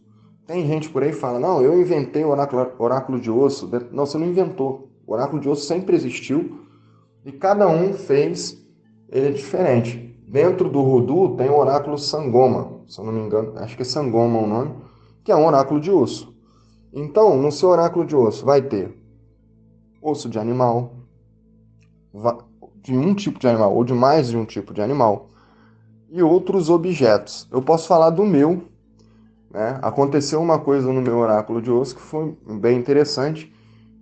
Tem 0.46 0.66
gente 0.66 0.90
por 0.90 1.02
aí 1.02 1.12
que 1.12 1.16
fala: 1.16 1.40
não, 1.40 1.62
eu 1.62 1.80
inventei 1.80 2.22
o 2.22 2.28
oráculo, 2.28 2.70
oráculo 2.78 3.18
de 3.18 3.30
osso. 3.30 3.70
Não, 3.90 4.04
você 4.04 4.18
não 4.18 4.26
inventou. 4.26 4.90
O 5.06 5.14
oráculo 5.14 5.40
de 5.40 5.48
osso 5.48 5.64
sempre 5.64 5.96
existiu 5.96 6.60
e 7.24 7.32
cada 7.32 7.66
um 7.66 7.94
fez 7.94 8.62
ele 9.08 9.32
diferente. 9.32 10.14
Dentro 10.28 10.68
do 10.68 10.82
Rudu 10.82 11.36
tem 11.36 11.48
o 11.48 11.56
oráculo 11.56 11.96
Sangoma, 11.96 12.82
se 12.86 13.00
eu 13.00 13.04
não 13.06 13.12
me 13.14 13.20
engano, 13.20 13.54
acho 13.56 13.74
que 13.76 13.82
é 13.82 13.84
Sangoma 13.84 14.38
o 14.38 14.46
nome, 14.46 14.74
que 15.30 15.32
é 15.32 15.36
um 15.36 15.46
oráculo 15.46 15.80
de 15.80 15.92
osso. 15.92 16.34
Então, 16.92 17.40
no 17.40 17.52
seu 17.52 17.68
oráculo 17.68 18.04
de 18.04 18.16
osso 18.16 18.44
vai 18.44 18.60
ter 18.60 18.92
osso 20.02 20.28
de 20.28 20.40
animal, 20.40 20.92
de 22.82 22.98
um 22.98 23.14
tipo 23.14 23.38
de 23.38 23.46
animal 23.46 23.72
ou 23.72 23.84
de 23.84 23.94
mais 23.94 24.26
de 24.26 24.36
um 24.36 24.44
tipo 24.44 24.74
de 24.74 24.82
animal 24.82 25.30
e 26.10 26.20
outros 26.20 26.68
objetos. 26.68 27.46
Eu 27.52 27.62
posso 27.62 27.86
falar 27.86 28.10
do 28.10 28.24
meu. 28.24 28.64
Né? 29.52 29.78
Aconteceu 29.80 30.42
uma 30.42 30.58
coisa 30.58 30.92
no 30.92 31.00
meu 31.00 31.18
oráculo 31.18 31.62
de 31.62 31.70
osso 31.70 31.94
que 31.94 32.02
foi 32.02 32.36
bem 32.60 32.76
interessante, 32.76 33.54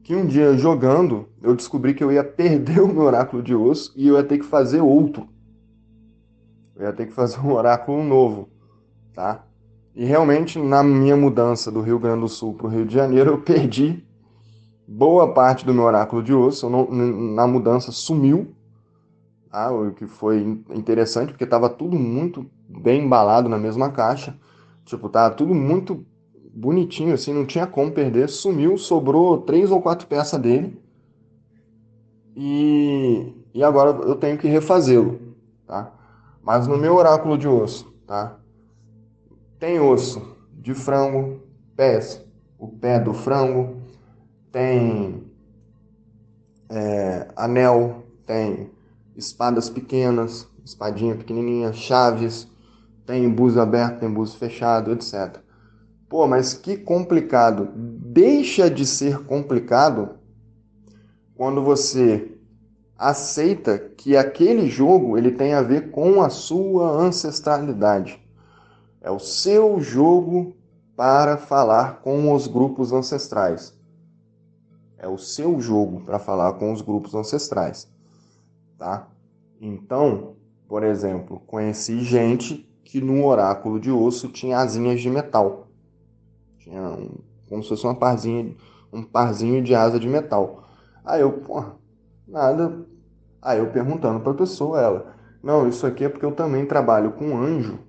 que 0.03 0.17
um 0.17 0.25
dia 0.25 0.57
jogando 0.57 1.29
eu 1.43 1.55
descobri 1.55 1.93
que 1.93 2.03
eu 2.03 2.11
ia 2.11 2.25
perder 2.25 2.81
o 2.81 2.89
meu 2.89 3.03
oráculo 3.03 3.43
de 3.43 3.55
osso 3.55 3.93
e 3.95 4.09
eu 4.09 4.17
ia 4.17 4.25
ter 4.25 4.39
que 4.39 4.47
fazer 4.47 4.81
outro. 4.81 5.29
Eu 6.75 6.87
ia 6.87 6.93
ter 6.95 7.05
que 7.05 7.13
fazer 7.13 7.39
um 7.39 7.53
oráculo 7.53 8.03
novo, 8.03 8.49
tá? 9.13 9.45
E 9.99 10.05
realmente 10.05 10.61
na 10.61 10.81
minha 10.81 11.17
mudança 11.17 11.73
do 11.73 11.81
Rio 11.81 11.99
Grande 11.99 12.21
do 12.21 12.29
Sul 12.29 12.55
para 12.55 12.69
o 12.69 12.71
Rio 12.71 12.87
de 12.87 12.95
Janeiro 12.95 13.33
eu 13.35 13.41
perdi 13.41 14.07
boa 14.87 15.35
parte 15.35 15.67
do 15.67 15.75
meu 15.75 15.83
oráculo 15.83 16.23
de 16.23 16.33
osso 16.33 16.71
não, 16.71 16.89
na 16.89 17.49
mudança 17.49 17.91
sumiu, 17.91 18.55
tá? 19.51 19.73
o 19.73 19.91
que 19.91 20.07
foi 20.07 20.63
interessante, 20.73 21.33
porque 21.33 21.43
estava 21.43 21.69
tudo 21.69 21.99
muito 21.99 22.47
bem 22.69 23.05
embalado 23.05 23.49
na 23.49 23.59
mesma 23.59 23.91
caixa, 23.91 24.39
tipo, 24.85 25.09
tava 25.09 25.35
tudo 25.35 25.53
muito 25.53 26.07
bonitinho, 26.55 27.13
assim, 27.13 27.35
não 27.35 27.45
tinha 27.45 27.67
como 27.67 27.91
perder, 27.91 28.29
sumiu, 28.29 28.79
sobrou 28.79 29.39
três 29.39 29.69
ou 29.69 29.83
quatro 29.83 30.07
peças 30.07 30.41
dele, 30.41 30.81
e, 32.37 33.35
e 33.53 33.65
agora 33.65 33.91
eu 34.07 34.15
tenho 34.15 34.39
que 34.39 34.47
refazê-lo, 34.47 35.19
tá? 35.67 35.93
Mas 36.41 36.69
no 36.69 36.79
meu 36.79 36.95
oráculo 36.95 37.37
de 37.37 37.49
osso, 37.49 37.93
tá? 38.07 38.39
Tem 39.59 39.81
osso 39.81 40.37
de 40.53 40.73
frango, 40.73 41.43
pés, 41.75 42.25
o 42.59 42.69
pé 42.69 43.01
do 43.01 43.13
frango, 43.13 43.83
tem 44.53 45.25
é, 46.69 47.29
anel, 47.35 48.05
tem 48.25 48.71
espadas 49.17 49.69
pequenas, 49.69 50.47
espadinha 50.65 51.17
pequenininha, 51.17 51.73
chaves, 51.73 52.47
tem 53.05 53.29
buzo 53.29 53.61
aberto, 53.61 54.01
tem 54.01 54.11
buzo 54.13 54.37
fechado, 54.37 54.93
etc. 54.93 55.39
Pô, 56.09 56.27
mas 56.27 56.55
que 56.55 56.77
complicado. 56.77 57.69
Deixa 57.75 58.71
de 58.71 58.87
ser 58.87 59.25
complicado 59.25 60.19
quando 61.35 61.63
você 61.63 62.33
aceita 62.97 63.79
que 63.79 64.17
aquele 64.17 64.69
jogo 64.69 65.19
ele 65.19 65.33
tem 65.33 65.55
a 65.55 65.63
ver 65.63 65.91
com 65.91 66.23
a 66.23 66.29
sua 66.29 66.91
ancestralidade. 66.91 68.21
É 69.09 69.11
o 69.11 69.19
seu 69.19 69.81
jogo 69.81 70.55
para 70.95 71.39
falar 71.39 72.03
com 72.03 72.31
os 72.35 72.47
grupos 72.47 72.93
ancestrais. 72.93 73.75
é 74.99 75.09
o 75.09 75.17
seu 75.17 75.59
jogo 75.63 76.03
para 76.03 76.19
falar 76.19 76.53
com 76.59 76.71
os 76.75 76.83
grupos 76.83 77.15
ancestrais, 77.15 77.91
tá? 78.77 79.09
Então, 79.59 80.37
por 80.69 80.83
exemplo, 80.83 81.41
conheci 81.47 82.01
gente 82.03 82.69
que 82.85 83.01
no 83.01 83.25
oráculo 83.25 83.81
de 83.81 83.91
osso 83.91 84.29
tinha 84.29 84.59
asinhas 84.59 85.01
de 85.01 85.09
metal. 85.09 85.69
Tinha 86.59 86.83
um, 86.83 87.09
como 87.49 87.63
se 87.63 87.71
fosse 87.71 87.85
uma 87.85 87.95
parzinha, 87.95 88.55
um 88.93 89.03
parzinho 89.03 89.63
de 89.63 89.75
asa 89.75 89.99
de 89.99 90.07
metal. 90.07 90.65
Aí 91.03 91.23
eu, 91.23 91.33
porra, 91.33 91.77
nada. 92.27 92.87
Aí 93.41 93.59
eu 93.59 93.71
perguntando 93.73 94.21
para 94.21 94.33
a 94.33 94.37
pessoa, 94.37 94.79
ela, 94.83 95.17
não, 95.43 95.67
isso 95.67 95.87
aqui 95.87 96.05
é 96.05 96.11
porque 96.11 96.27
eu 96.27 96.33
também 96.35 96.67
trabalho 96.67 97.13
com 97.13 97.39
anjo. 97.39 97.88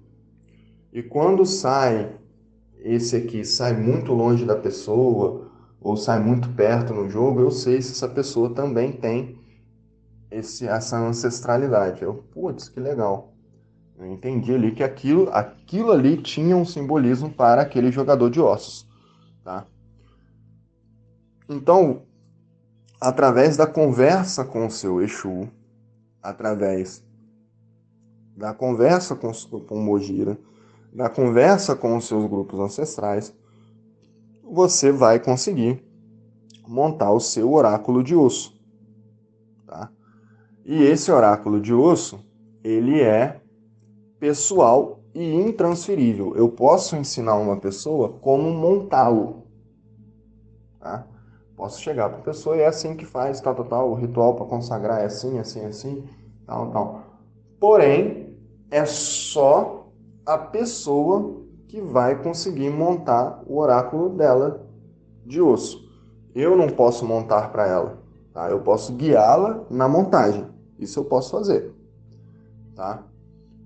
E 0.91 1.03
quando 1.03 1.45
sai 1.45 2.15
esse 2.79 3.15
aqui 3.15 3.43
sai 3.43 3.73
muito 3.73 4.13
longe 4.13 4.45
da 4.45 4.55
pessoa 4.55 5.49
ou 5.81 5.95
sai 5.95 6.19
muito 6.19 6.49
perto 6.49 6.93
no 6.93 7.09
jogo, 7.09 7.41
eu 7.41 7.51
sei 7.51 7.81
se 7.81 7.91
essa 7.91 8.07
pessoa 8.07 8.53
também 8.53 8.91
tem 8.91 9.39
esse, 10.31 10.67
essa 10.67 10.97
ancestralidade. 10.97 12.01
Eu, 12.01 12.23
putz, 12.31 12.69
que 12.69 12.79
legal. 12.79 13.33
Eu 13.97 14.05
entendi 14.07 14.53
ali 14.53 14.71
que 14.71 14.83
aquilo, 14.83 15.29
aquilo 15.31 15.91
ali 15.91 16.17
tinha 16.17 16.55
um 16.55 16.65
simbolismo 16.65 17.29
para 17.29 17.61
aquele 17.61 17.91
jogador 17.91 18.29
de 18.29 18.39
ossos, 18.39 18.87
tá? 19.43 19.65
Então, 21.49 22.03
através 23.01 23.57
da 23.57 23.67
conversa 23.67 24.45
com 24.45 24.65
o 24.65 24.71
seu 24.71 25.01
Exu, 25.01 25.49
através 26.21 27.03
da 28.37 28.53
conversa 28.53 29.15
com, 29.15 29.31
com 29.33 29.79
o 29.79 29.83
Da 30.91 31.09
conversa 31.09 31.75
com 31.75 31.95
os 31.95 32.07
seus 32.07 32.25
grupos 32.25 32.59
ancestrais, 32.59 33.33
você 34.43 34.91
vai 34.91 35.19
conseguir 35.19 35.83
montar 36.67 37.11
o 37.11 37.19
seu 37.19 37.51
oráculo 37.53 38.03
de 38.03 38.15
osso. 38.15 38.59
Tá? 39.67 39.91
E 40.65 40.83
esse 40.83 41.11
oráculo 41.11 41.59
de 41.61 41.73
osso, 41.73 42.19
ele 42.63 43.01
é 43.01 43.39
pessoal 44.19 44.99
e 45.13 45.35
intransferível. 45.35 46.35
Eu 46.35 46.49
posso 46.49 46.95
ensinar 46.95 47.35
uma 47.35 47.57
pessoa 47.57 48.09
como 48.21 48.51
montá-lo. 48.51 49.43
Tá? 50.79 51.05
Posso 51.55 51.81
chegar 51.81 52.09
para 52.09 52.19
a 52.19 52.23
pessoa 52.23 52.55
e 52.55 52.61
é 52.61 52.67
assim 52.67 52.95
que 52.95 53.05
faz, 53.05 53.41
tal, 53.41 53.53
tal, 53.53 53.65
tal, 53.65 53.91
o 53.91 53.95
ritual 53.95 54.35
para 54.35 54.45
consagrar 54.45 55.01
é 55.01 55.05
assim, 55.05 55.37
assim, 55.39 55.65
assim, 55.65 56.03
tal, 56.45 56.71
tal. 56.71 57.03
Porém, 57.59 58.37
é 58.71 58.85
só 58.85 59.78
a 60.25 60.38
pessoa 60.38 61.41
que 61.67 61.80
vai 61.80 62.22
conseguir 62.22 62.69
montar 62.69 63.43
o 63.45 63.57
oráculo 63.57 64.09
dela 64.09 64.67
de 65.25 65.41
osso. 65.41 65.88
Eu 66.33 66.56
não 66.56 66.67
posso 66.67 67.06
montar 67.06 67.51
para 67.51 67.67
ela, 67.67 67.98
tá? 68.33 68.49
Eu 68.49 68.59
posso 68.61 68.93
guiá-la 68.93 69.65
na 69.69 69.88
montagem. 69.88 70.45
Isso 70.77 70.99
eu 70.99 71.06
posso 71.06 71.31
fazer, 71.31 71.73
tá? 72.75 73.03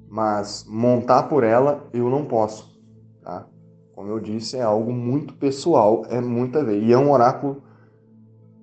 Mas 0.10 0.66
montar 0.68 1.24
por 1.24 1.44
ela 1.44 1.88
eu 1.94 2.10
não 2.10 2.26
posso, 2.26 2.78
tá? 3.22 3.48
Como 3.96 4.10
eu 4.10 4.20
disse, 4.20 4.58
é 4.58 4.62
algo 4.62 4.92
muito 4.92 5.34
pessoal, 5.36 6.04
é 6.10 6.20
muita 6.20 6.64
vez. 6.64 6.84
E 6.84 6.92
é 6.92 6.98
um 6.98 7.12
oráculo 7.12 7.64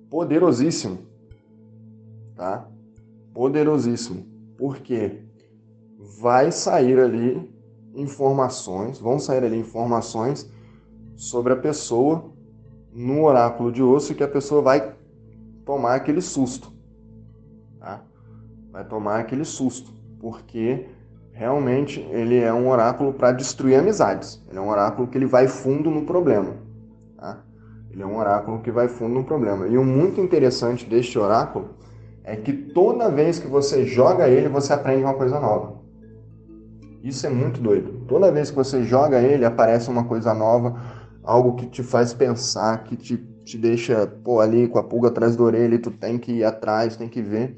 poderosíssimo, 0.09 0.99
tá? 2.35 2.67
Poderosíssimo. 3.33 4.25
Porque 4.57 5.23
vai 6.21 6.51
sair 6.51 6.99
ali 6.99 7.50
informações, 7.95 8.99
vão 8.99 9.19
sair 9.19 9.43
ali 9.43 9.59
informações 9.59 10.49
sobre 11.15 11.53
a 11.53 11.55
pessoa 11.55 12.25
no 12.93 13.23
oráculo 13.23 13.71
de 13.71 13.81
osso 13.81 14.15
que 14.15 14.23
a 14.23 14.27
pessoa 14.27 14.61
vai 14.61 14.93
tomar 15.65 15.95
aquele 15.95 16.21
susto. 16.21 16.71
Tá? 17.79 18.01
Vai 18.71 18.85
tomar 18.85 19.19
aquele 19.19 19.45
susto, 19.45 19.91
porque 20.19 20.87
realmente 21.31 21.99
ele 22.11 22.37
é 22.37 22.53
um 22.53 22.69
oráculo 22.69 23.13
para 23.13 23.31
destruir 23.31 23.79
amizades. 23.79 24.41
Ele 24.49 24.57
é 24.57 24.61
um 24.61 24.69
oráculo 24.69 25.07
que 25.07 25.17
ele 25.17 25.25
vai 25.25 25.47
fundo 25.47 25.89
no 25.89 26.05
problema. 26.05 26.55
Tá? 27.17 27.43
Ele 27.91 28.01
é 28.01 28.05
um 28.05 28.17
oráculo 28.17 28.61
que 28.61 28.71
vai 28.71 28.87
fundo 28.87 29.15
no 29.15 29.23
problema. 29.23 29.67
E 29.67 29.77
o 29.77 29.83
muito 29.83 30.21
interessante 30.21 30.85
deste 30.85 31.17
oráculo 31.17 31.69
é 32.23 32.35
que 32.35 32.53
toda 32.53 33.09
vez 33.09 33.39
que 33.39 33.47
você 33.47 33.85
joga 33.85 34.29
ele, 34.29 34.47
você 34.47 34.73
aprende 34.73 35.03
uma 35.03 35.13
coisa 35.13 35.39
nova. 35.39 35.80
Isso 37.03 37.25
é 37.25 37.29
muito 37.29 37.59
doido. 37.59 38.05
Toda 38.07 38.31
vez 38.31 38.49
que 38.49 38.55
você 38.55 38.83
joga 38.83 39.19
ele, 39.21 39.43
aparece 39.43 39.89
uma 39.89 40.03
coisa 40.03 40.33
nova, 40.33 40.79
algo 41.23 41.55
que 41.55 41.65
te 41.67 41.81
faz 41.81 42.13
pensar, 42.13 42.83
que 42.83 42.95
te, 42.95 43.17
te 43.43 43.57
deixa 43.57 44.05
pô, 44.05 44.39
ali 44.39 44.67
com 44.67 44.77
a 44.77 44.83
pulga 44.83 45.07
atrás 45.07 45.35
da 45.35 45.43
orelha 45.43 45.75
e 45.75 45.79
tu 45.79 45.91
tem 45.91 46.17
que 46.19 46.31
ir 46.31 46.43
atrás, 46.43 46.95
tem 46.95 47.09
que 47.09 47.21
ver. 47.21 47.55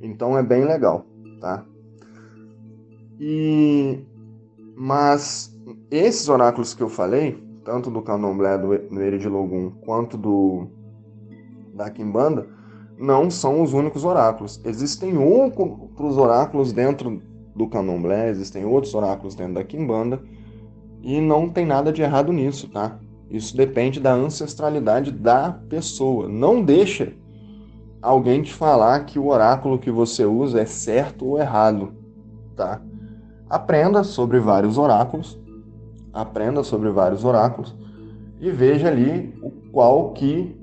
Então 0.00 0.36
é 0.36 0.42
bem 0.42 0.64
legal, 0.64 1.06
tá? 1.40 1.64
E 3.20 4.04
mas 4.74 5.54
esses 5.90 6.28
oráculos 6.28 6.74
que 6.74 6.82
eu 6.82 6.88
falei, 6.88 7.42
tanto 7.64 7.90
do 7.90 8.02
Candomblé 8.02 8.58
do, 8.58 8.78
do 8.78 9.02
Eridilogum 9.02 9.70
quanto 9.84 10.16
do 10.16 10.68
da 11.74 11.90
Kimbanda, 11.90 12.46
não 12.98 13.30
são 13.30 13.62
os 13.62 13.74
únicos 13.74 14.04
oráculos. 14.04 14.60
Existem 14.64 15.18
outros 15.18 16.16
oráculos 16.16 16.72
dentro 16.72 17.20
do 17.56 17.66
candomblé, 17.66 18.28
existem 18.28 18.64
outros 18.64 18.94
oráculos 18.94 19.34
dentro 19.34 19.54
da 19.54 19.64
quimbanda, 19.64 20.20
e 21.02 21.20
não 21.20 21.48
tem 21.48 21.64
nada 21.64 21.92
de 21.92 22.02
errado 22.02 22.32
nisso, 22.32 22.68
tá? 22.68 22.98
Isso 23.30 23.56
depende 23.56 23.98
da 23.98 24.12
ancestralidade 24.12 25.10
da 25.10 25.52
pessoa. 25.68 26.28
Não 26.28 26.62
deixa 26.62 27.12
alguém 28.02 28.42
te 28.42 28.52
falar 28.52 29.04
que 29.04 29.18
o 29.18 29.28
oráculo 29.28 29.78
que 29.78 29.90
você 29.90 30.24
usa 30.24 30.60
é 30.60 30.66
certo 30.66 31.24
ou 31.24 31.38
errado, 31.38 31.92
tá? 32.54 32.80
Aprenda 33.48 34.04
sobre 34.04 34.38
vários 34.38 34.76
oráculos, 34.78 35.38
aprenda 36.12 36.62
sobre 36.62 36.90
vários 36.90 37.24
oráculos 37.24 37.74
e 38.40 38.50
veja 38.50 38.88
ali 38.88 39.34
o 39.42 39.50
qual 39.72 40.12
que 40.12 40.56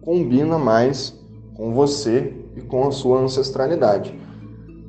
combina 0.00 0.58
mais 0.58 1.18
com 1.54 1.74
você 1.74 2.34
e 2.56 2.60
com 2.60 2.86
a 2.86 2.92
sua 2.92 3.20
ancestralidade 3.20 4.14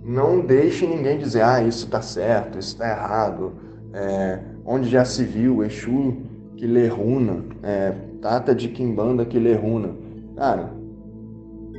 não 0.04 0.42
deixe 0.42 0.88
ninguém 0.88 1.18
dizer, 1.18 1.42
ah, 1.42 1.62
isso 1.62 1.86
está 1.86 2.02
certo, 2.02 2.58
isso 2.58 2.74
está 2.74 2.90
errado. 2.90 3.54
É, 3.94 4.40
onde 4.66 4.90
já 4.90 5.04
se 5.04 5.24
viu 5.24 5.64
Exu 5.64 6.18
que 6.56 6.68
lê 6.68 6.88
runa, 6.88 7.44
é, 7.64 7.92
Tata 8.22 8.54
de 8.54 8.70
Kimbanda 8.70 9.26
que 9.26 9.40
lê 9.40 9.56
runa. 9.56 9.96
Cara, 10.36 10.74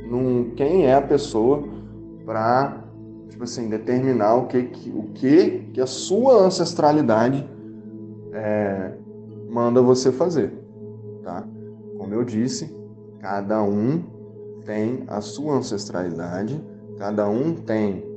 não, 0.09 0.51
quem 0.55 0.85
é 0.85 0.95
a 0.95 1.01
pessoa 1.01 1.63
para 2.25 2.81
tipo 3.41 3.45
assim, 3.45 3.69
determinar 3.69 4.35
o 4.35 4.45
que, 4.45 4.63
que, 4.63 4.89
o 4.89 5.03
que, 5.13 5.69
que 5.73 5.81
a 5.81 5.87
sua 5.87 6.33
ancestralidade 6.43 7.47
é, 8.33 8.91
manda 9.49 9.81
você 9.81 10.11
fazer, 10.11 10.53
tá? 11.23 11.43
Como 11.97 12.13
eu 12.13 12.23
disse, 12.23 12.75
cada 13.19 13.63
um 13.63 14.03
tem 14.65 15.03
a 15.07 15.21
sua 15.21 15.55
ancestralidade, 15.55 16.61
cada 16.97 17.27
um 17.27 17.53
tem 17.55 18.10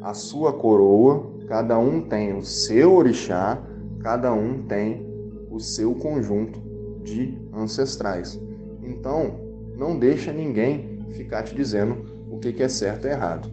a 0.00 0.14
sua 0.14 0.52
coroa, 0.52 1.30
cada 1.46 1.78
um 1.78 2.00
tem 2.00 2.36
o 2.36 2.42
seu 2.42 2.94
orixá, 2.94 3.60
cada 4.00 4.32
um 4.32 4.62
tem 4.62 5.06
o 5.50 5.58
seu 5.58 5.94
conjunto 5.94 6.60
de 7.02 7.38
ancestrais. 7.52 8.40
Então, 8.82 9.40
não 9.76 9.98
deixa 9.98 10.32
ninguém 10.32 11.04
ficar 11.10 11.42
te 11.42 11.54
dizendo 11.54 11.96
o 12.30 12.38
que 12.38 12.62
é 12.62 12.68
certo 12.68 13.06
e 13.06 13.10
errado. 13.10 13.48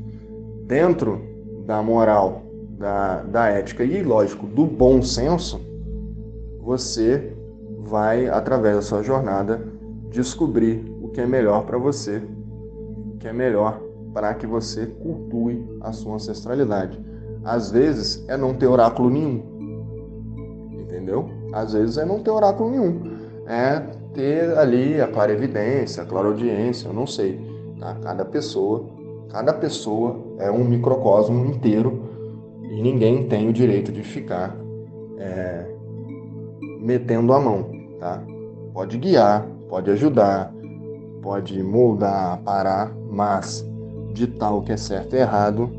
Dentro 0.65 1.22
da 1.65 1.82
moral, 1.82 2.43
da, 2.77 3.24
da 3.24 3.48
ética 3.48 3.83
e, 3.83 4.03
lógico, 4.03 4.45
do 4.45 4.65
bom 4.65 5.01
senso, 5.01 5.59
você 6.59 7.33
vai, 7.80 8.27
através 8.27 8.75
da 8.75 8.82
sua 8.82 9.03
jornada, 9.03 9.65
descobrir 10.09 10.83
o 11.01 11.09
que 11.09 11.22
é 11.22 11.25
melhor 11.25 11.65
para 11.65 11.77
você, 11.77 12.22
o 13.14 13.17
que 13.17 13.27
é 13.27 13.33
melhor 13.33 13.84
para 14.16 14.34
que 14.34 14.48
você 14.48 14.85
cultue 14.85 15.61
a 15.82 15.92
sua 15.92 16.16
ancestralidade. 16.16 16.98
Às 17.44 17.69
vezes 17.69 18.24
é 18.30 18.38
não 18.38 18.53
ter 18.53 18.66
oráculo 18.66 19.10
nenhum. 19.10 19.44
Entendeu? 20.72 21.30
Às 21.52 21.74
vezes 21.74 21.98
é 21.98 22.06
não 22.06 22.24
ter 22.24 22.32
oráculo 22.32 22.72
nenhum. 22.72 23.02
É 23.45 23.82
ter 24.14 24.58
ali 24.58 25.02
a 25.02 25.08
clarevidência, 25.08 26.02
a 26.02 26.06
clareaudiência, 26.06 26.88
eu 26.88 26.94
não 26.94 27.06
sei. 27.06 27.38
Tá? 27.77 27.94
Cada 28.02 28.24
pessoa, 28.24 28.85
cada 29.30 29.52
pessoa 29.52 30.18
é 30.40 30.50
um 30.50 30.64
microcosmo 30.64 31.45
inteiro 31.48 32.02
e 32.64 32.82
ninguém 32.82 33.27
tem 33.27 33.50
o 33.50 33.53
direito 33.53 33.92
de 33.92 34.02
ficar 34.02 34.56
é, 35.19 35.66
metendo 36.80 37.34
a 37.34 37.40
mão, 37.40 37.69
tá? 38.00 38.24
Pode 38.74 38.98
guiar, 38.98 39.45
pode 39.68 39.92
ajudar, 39.92 40.53
pode 41.22 41.61
moldar, 41.61 42.42
parar, 42.44 42.94
mas 43.10 43.66
ditar 44.16 44.52
o 44.56 44.64
que 44.64 44.72
é 44.72 44.77
certo 44.77 45.16
e 45.16 45.19
errado, 45.19 45.69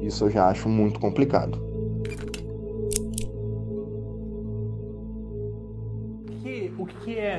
isso 0.00 0.26
eu 0.26 0.30
já 0.30 0.48
acho 0.48 0.68
muito 0.68 1.00
complicado. 1.00 1.65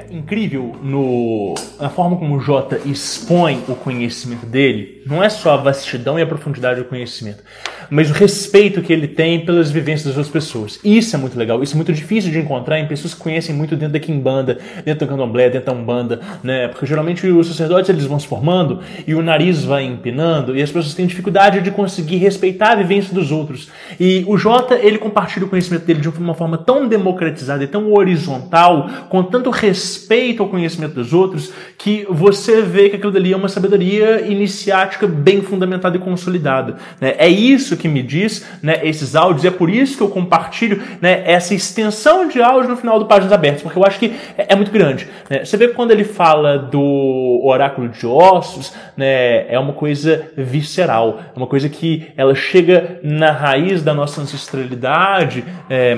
Incrível 0.10 0.76
no, 0.82 1.56
na 1.80 1.90
forma 1.90 2.18
como 2.18 2.36
o 2.36 2.40
Jota 2.40 2.80
expõe 2.86 3.64
o 3.68 3.76
conhecimento 3.76 4.46
dele 4.46 4.98
não 5.08 5.24
é 5.24 5.30
só 5.30 5.54
a 5.54 5.58
vastidão 5.58 6.20
e 6.20 6.22
a 6.22 6.26
profundidade 6.26 6.82
do 6.82 6.86
conhecimento, 6.86 7.42
mas 7.90 8.10
o 8.10 8.14
respeito 8.14 8.82
que 8.82 8.92
ele 8.92 9.08
tem 9.08 9.46
pelas 9.46 9.72
vivências 9.72 10.08
das 10.08 10.18
outras 10.18 10.32
pessoas. 10.32 10.80
Isso 10.84 11.16
é 11.16 11.20
muito 11.20 11.38
legal, 11.38 11.64
isso 11.64 11.74
é 11.74 11.78
muito 11.78 11.94
difícil 11.94 12.32
de 12.32 12.40
encontrar 12.40 12.80
em 12.80 12.88
pessoas 12.88 13.14
que 13.14 13.22
conhecem 13.22 13.56
muito 13.56 13.76
dentro 13.76 13.94
da 13.94 14.00
Kimbanda, 14.00 14.58
dentro 14.84 15.06
do 15.06 15.10
Candomblé, 15.10 15.50
dentro 15.50 15.74
da 15.74 15.80
Umbanda, 15.80 16.20
né? 16.44 16.68
Porque 16.68 16.86
geralmente 16.86 17.26
os 17.26 17.48
sacerdotes 17.48 17.90
eles 17.90 18.06
vão 18.06 18.20
se 18.20 18.28
formando 18.28 18.82
e 19.06 19.16
o 19.16 19.22
nariz 19.22 19.64
vai 19.64 19.86
empinando 19.86 20.58
e 20.58 20.62
as 20.62 20.70
pessoas 20.70 20.94
têm 20.94 21.08
dificuldade 21.08 21.62
de 21.62 21.72
conseguir 21.72 22.18
respeitar 22.18 22.72
a 22.72 22.76
vivência 22.76 23.14
dos 23.14 23.32
outros. 23.32 23.70
E 24.00 24.26
o 24.28 24.38
Jota, 24.38 24.76
ele 24.76 24.98
compartilha 24.98 25.46
o 25.46 25.50
conhecimento 25.50 25.86
dele 25.86 26.02
de 26.02 26.10
uma 26.10 26.34
forma 26.34 26.58
tão 26.58 26.88
democratizada 26.88 27.64
e 27.64 27.68
tão 27.68 27.94
horizontal, 27.94 28.90
com 29.10 29.24
tanto 29.24 29.50
respeito 29.50 29.97
ao 30.40 30.48
conhecimento 30.48 30.94
dos 30.94 31.14
outros, 31.14 31.52
que 31.78 32.06
você 32.10 32.62
vê 32.62 32.90
que 32.90 32.96
aquilo 32.96 33.12
dali 33.12 33.34
é 33.34 33.36
uma 33.36 33.50
sabedoria 33.50 34.22
iniciática 34.22 35.08
bem 35.08 35.42
fundamentada 35.42 35.98
e 35.98 36.00
consolidada. 36.00 36.78
Né? 37.00 37.16
É 37.18 37.28
isso 37.28 37.78
que 37.78 37.88
me 37.88 38.02
diz 38.04 38.46
né, 38.62 38.80
esses 38.84 39.16
áudios, 39.16 39.46
é 39.46 39.52
por 39.52 39.70
isso 39.70 39.98
que 39.98 40.04
eu 40.04 40.10
compartilho 40.10 40.82
né, 41.02 41.24
essa 41.26 41.54
extensão 41.54 42.28
de 42.28 42.42
áudio 42.42 42.70
no 42.70 42.78
final 42.78 43.00
do 43.00 43.06
Páginas 43.06 43.34
Abertas, 43.34 43.62
porque 43.62 43.78
eu 43.78 43.86
acho 43.86 44.00
que 44.00 44.14
é, 44.38 44.48
é 44.50 44.56
muito 44.56 44.72
grande. 44.72 45.08
Né? 45.30 45.44
Você 45.44 45.58
vê 45.58 45.68
que 45.68 45.74
quando 45.74 45.92
ele 45.92 46.04
fala 46.04 46.58
do 46.58 47.42
oráculo 47.44 47.90
de 47.90 48.06
ossos, 48.06 48.74
né, 48.96 49.52
é 49.52 49.60
uma 49.60 49.74
coisa 49.74 50.32
visceral, 50.36 51.20
é 51.36 51.38
uma 51.38 51.48
coisa 51.48 51.70
que 51.70 52.08
ela 52.16 52.36
chega 52.36 53.00
na 53.04 53.32
raiz 53.32 53.84
da 53.84 53.94
nossa 53.94 54.22
ancestralidade. 54.22 55.44
É, 55.70 55.98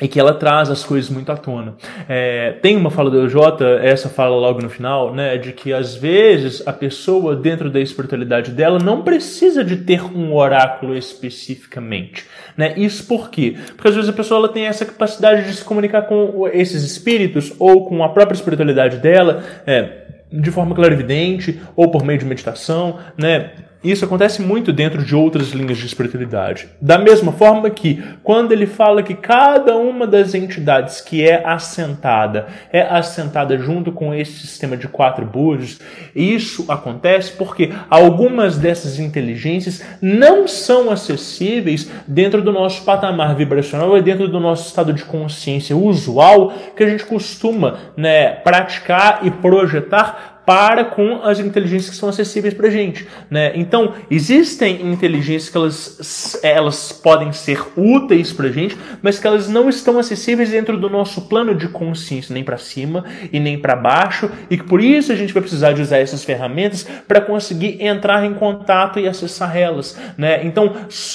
e 0.00 0.08
que 0.08 0.18
ela 0.18 0.34
traz 0.34 0.70
as 0.70 0.82
coisas 0.82 1.08
muito 1.08 1.30
à 1.30 1.36
tona. 1.36 1.74
É, 2.08 2.52
tem 2.62 2.76
uma 2.76 2.90
fala 2.90 3.10
do 3.10 3.28
Jota, 3.28 3.64
essa 3.80 4.08
fala 4.08 4.34
logo 4.36 4.60
no 4.60 4.68
final, 4.68 5.14
né, 5.14 5.38
de 5.38 5.52
que 5.52 5.72
às 5.72 5.94
vezes 5.94 6.66
a 6.66 6.72
pessoa 6.72 7.36
dentro 7.36 7.70
da 7.70 7.80
espiritualidade 7.80 8.50
dela 8.50 8.78
não 8.78 9.02
precisa 9.02 9.62
de 9.62 9.76
ter 9.76 10.02
um 10.02 10.34
oráculo 10.34 10.96
especificamente, 10.96 12.26
né? 12.56 12.74
Isso 12.76 13.06
por 13.06 13.30
quê? 13.30 13.56
Porque 13.76 13.88
às 13.88 13.94
vezes 13.94 14.10
a 14.10 14.12
pessoa 14.12 14.38
ela 14.38 14.48
tem 14.48 14.66
essa 14.66 14.84
capacidade 14.84 15.46
de 15.46 15.54
se 15.54 15.64
comunicar 15.64 16.02
com 16.02 16.48
esses 16.52 16.82
espíritos 16.82 17.52
ou 17.58 17.86
com 17.86 18.02
a 18.02 18.08
própria 18.08 18.34
espiritualidade 18.34 18.96
dela, 18.96 19.44
é, 19.66 20.04
de 20.32 20.50
forma 20.50 20.74
clarividente 20.74 21.60
ou 21.76 21.90
por 21.90 22.04
meio 22.04 22.18
de 22.18 22.24
meditação, 22.24 22.98
né? 23.16 23.52
Isso 23.84 24.06
acontece 24.06 24.40
muito 24.40 24.72
dentro 24.72 25.04
de 25.04 25.14
outras 25.14 25.50
linhas 25.50 25.76
de 25.76 25.84
espiritualidade. 25.84 26.68
Da 26.80 26.96
mesma 26.96 27.32
forma 27.32 27.68
que, 27.68 28.02
quando 28.22 28.52
ele 28.52 28.66
fala 28.66 29.02
que 29.02 29.14
cada 29.14 29.76
uma 29.76 30.06
das 30.06 30.34
entidades 30.34 31.02
que 31.02 31.22
é 31.22 31.46
assentada 31.46 32.46
é 32.72 32.80
assentada 32.80 33.58
junto 33.58 33.92
com 33.92 34.14
esse 34.14 34.32
sistema 34.32 34.74
de 34.74 34.88
quatro 34.88 35.26
bujos, 35.26 35.78
isso 36.16 36.64
acontece 36.68 37.32
porque 37.32 37.72
algumas 37.90 38.56
dessas 38.56 38.98
inteligências 38.98 39.84
não 40.00 40.48
são 40.48 40.90
acessíveis 40.90 41.90
dentro 42.08 42.40
do 42.40 42.52
nosso 42.52 42.84
patamar 42.84 43.34
vibracional 43.34 43.98
e 43.98 44.02
dentro 44.02 44.28
do 44.28 44.40
nosso 44.40 44.66
estado 44.66 44.94
de 44.94 45.04
consciência 45.04 45.76
usual 45.76 46.54
que 46.74 46.82
a 46.82 46.88
gente 46.88 47.04
costuma 47.04 47.78
né, 47.96 48.30
praticar 48.30 49.20
e 49.24 49.30
projetar 49.30 50.33
para 50.46 50.84
com 50.84 51.22
as 51.22 51.38
inteligências 51.38 51.90
que 51.90 51.96
são 51.96 52.08
acessíveis 52.08 52.54
para 52.54 52.68
a 52.68 52.70
gente. 52.70 53.06
Né? 53.30 53.52
Então, 53.54 53.94
existem 54.10 54.86
inteligências 54.86 55.48
que 55.48 55.56
elas, 55.56 56.40
elas 56.42 56.92
podem 56.92 57.32
ser 57.32 57.60
úteis 57.76 58.32
para 58.32 58.46
a 58.46 58.50
gente, 58.50 58.76
mas 59.02 59.18
que 59.18 59.26
elas 59.26 59.48
não 59.48 59.68
estão 59.68 59.98
acessíveis 59.98 60.50
dentro 60.50 60.76
do 60.76 60.90
nosso 60.90 61.22
plano 61.22 61.54
de 61.54 61.68
consciência, 61.68 62.32
nem 62.34 62.44
para 62.44 62.58
cima 62.58 63.04
e 63.32 63.40
nem 63.40 63.58
para 63.58 63.74
baixo, 63.74 64.30
e 64.50 64.56
que 64.56 64.64
por 64.64 64.82
isso 64.82 65.12
a 65.12 65.16
gente 65.16 65.32
vai 65.32 65.42
precisar 65.42 65.72
de 65.72 65.82
usar 65.82 65.98
essas 65.98 66.24
ferramentas 66.24 66.86
para 67.08 67.20
conseguir 67.20 67.82
entrar 67.82 68.24
em 68.24 68.34
contato 68.34 68.98
e 68.98 69.08
acessar 69.08 69.56
elas. 69.56 69.98
Né? 70.18 70.44
Então, 70.44 70.74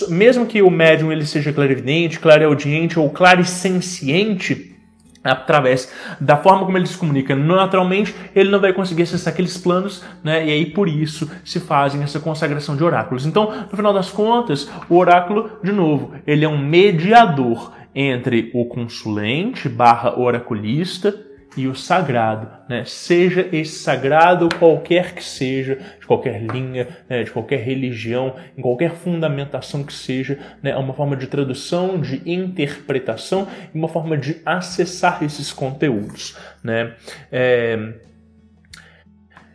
mesmo 0.10 0.46
que 0.46 0.62
o 0.62 0.70
médium 0.70 1.12
ele 1.12 1.26
seja 1.26 1.54
clarividente, 1.54 2.20
clareaudiente 2.20 3.00
ou 3.00 3.10
clarissenciente, 3.10 4.79
através 5.24 5.92
da 6.20 6.38
forma 6.38 6.66
como 6.66 6.78
ele 6.78 6.88
se 6.88 6.98
comunica 6.98 7.36
naturalmente, 7.36 8.16
ele 8.36 8.50
não 8.50 8.60
vai 8.60 8.74
conseguir 8.74 9.04
acessar 9.04 9.34
aqueles 9.34 9.58
planos, 9.58 10.04
né? 10.24 10.46
E 10.46 10.52
aí 10.52 10.66
por 10.66 10.88
isso 10.88 11.30
se 11.44 11.60
fazem 11.60 12.02
essa 12.04 12.20
consagração 12.20 12.76
de 12.76 12.84
oráculos. 12.84 13.26
Então, 13.26 13.66
no 13.70 13.76
final 13.76 13.94
das 13.94 14.10
contas, 14.10 14.70
o 14.90 14.96
oráculo, 14.96 15.52
de 15.64 15.72
novo, 15.72 16.14
ele 16.26 16.46
é 16.46 16.50
um 16.50 16.58
mediador 16.58 17.74
entre 17.94 18.52
o 18.54 18.66
consulente 18.66 19.68
barra 19.68 20.18
oraculista 20.18 21.29
e 21.58 21.68
o 21.68 21.76
sagrado, 21.76 22.48
né? 22.68 22.84
Seja 22.86 23.48
esse 23.52 23.80
sagrado 23.80 24.50
qualquer 24.58 25.14
que 25.14 25.24
seja, 25.24 25.80
de 26.00 26.06
qualquer 26.06 26.42
linha, 26.42 26.88
né? 27.10 27.24
de 27.24 27.32
qualquer 27.32 27.60
religião, 27.60 28.36
em 28.58 28.62
qualquer 28.62 28.92
fundamentação 28.92 29.84
que 29.84 29.94
seja, 29.94 30.38
né? 30.62 30.72
É 30.72 30.78
uma 30.78 30.94
forma 30.94 31.16
de 31.16 31.28
tradução, 31.28 32.00
de 32.00 32.22
interpretação 32.30 33.48
e 33.74 33.78
uma 33.78 33.88
forma 33.88 34.18
de 34.18 34.38
acessar 34.46 35.24
esses 35.24 35.52
conteúdos, 35.52 36.38
né? 36.64 36.94
É... 37.32 37.94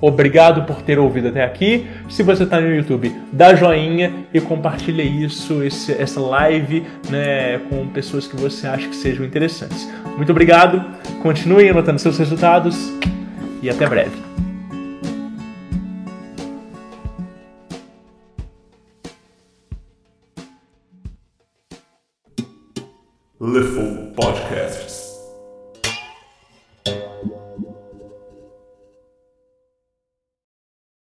Obrigado 0.00 0.66
por 0.66 0.80
ter 0.80 0.98
ouvido 0.98 1.28
até 1.28 1.44
aqui. 1.44 1.86
Se 2.08 2.22
você 2.22 2.44
está 2.44 2.58
no 2.58 2.74
YouTube, 2.74 3.14
dá 3.30 3.54
joinha 3.54 4.24
e 4.32 4.40
compartilha 4.40 5.02
isso, 5.02 5.62
esse, 5.62 5.92
essa 5.92 6.20
live, 6.20 6.84
né, 7.10 7.58
com 7.68 7.86
pessoas 7.88 8.26
que 8.26 8.34
você 8.34 8.66
acha 8.66 8.88
que 8.88 8.96
sejam 8.96 9.26
interessantes. 9.26 9.88
Muito 10.16 10.30
obrigado. 10.30 10.82
Continue 11.22 11.68
anotando 11.68 11.98
seus 11.98 12.18
resultados 12.18 12.90
e 13.62 13.68
até 13.68 13.86
breve. 13.86 14.49
Little 23.42 24.12
Podcast. 24.14 24.89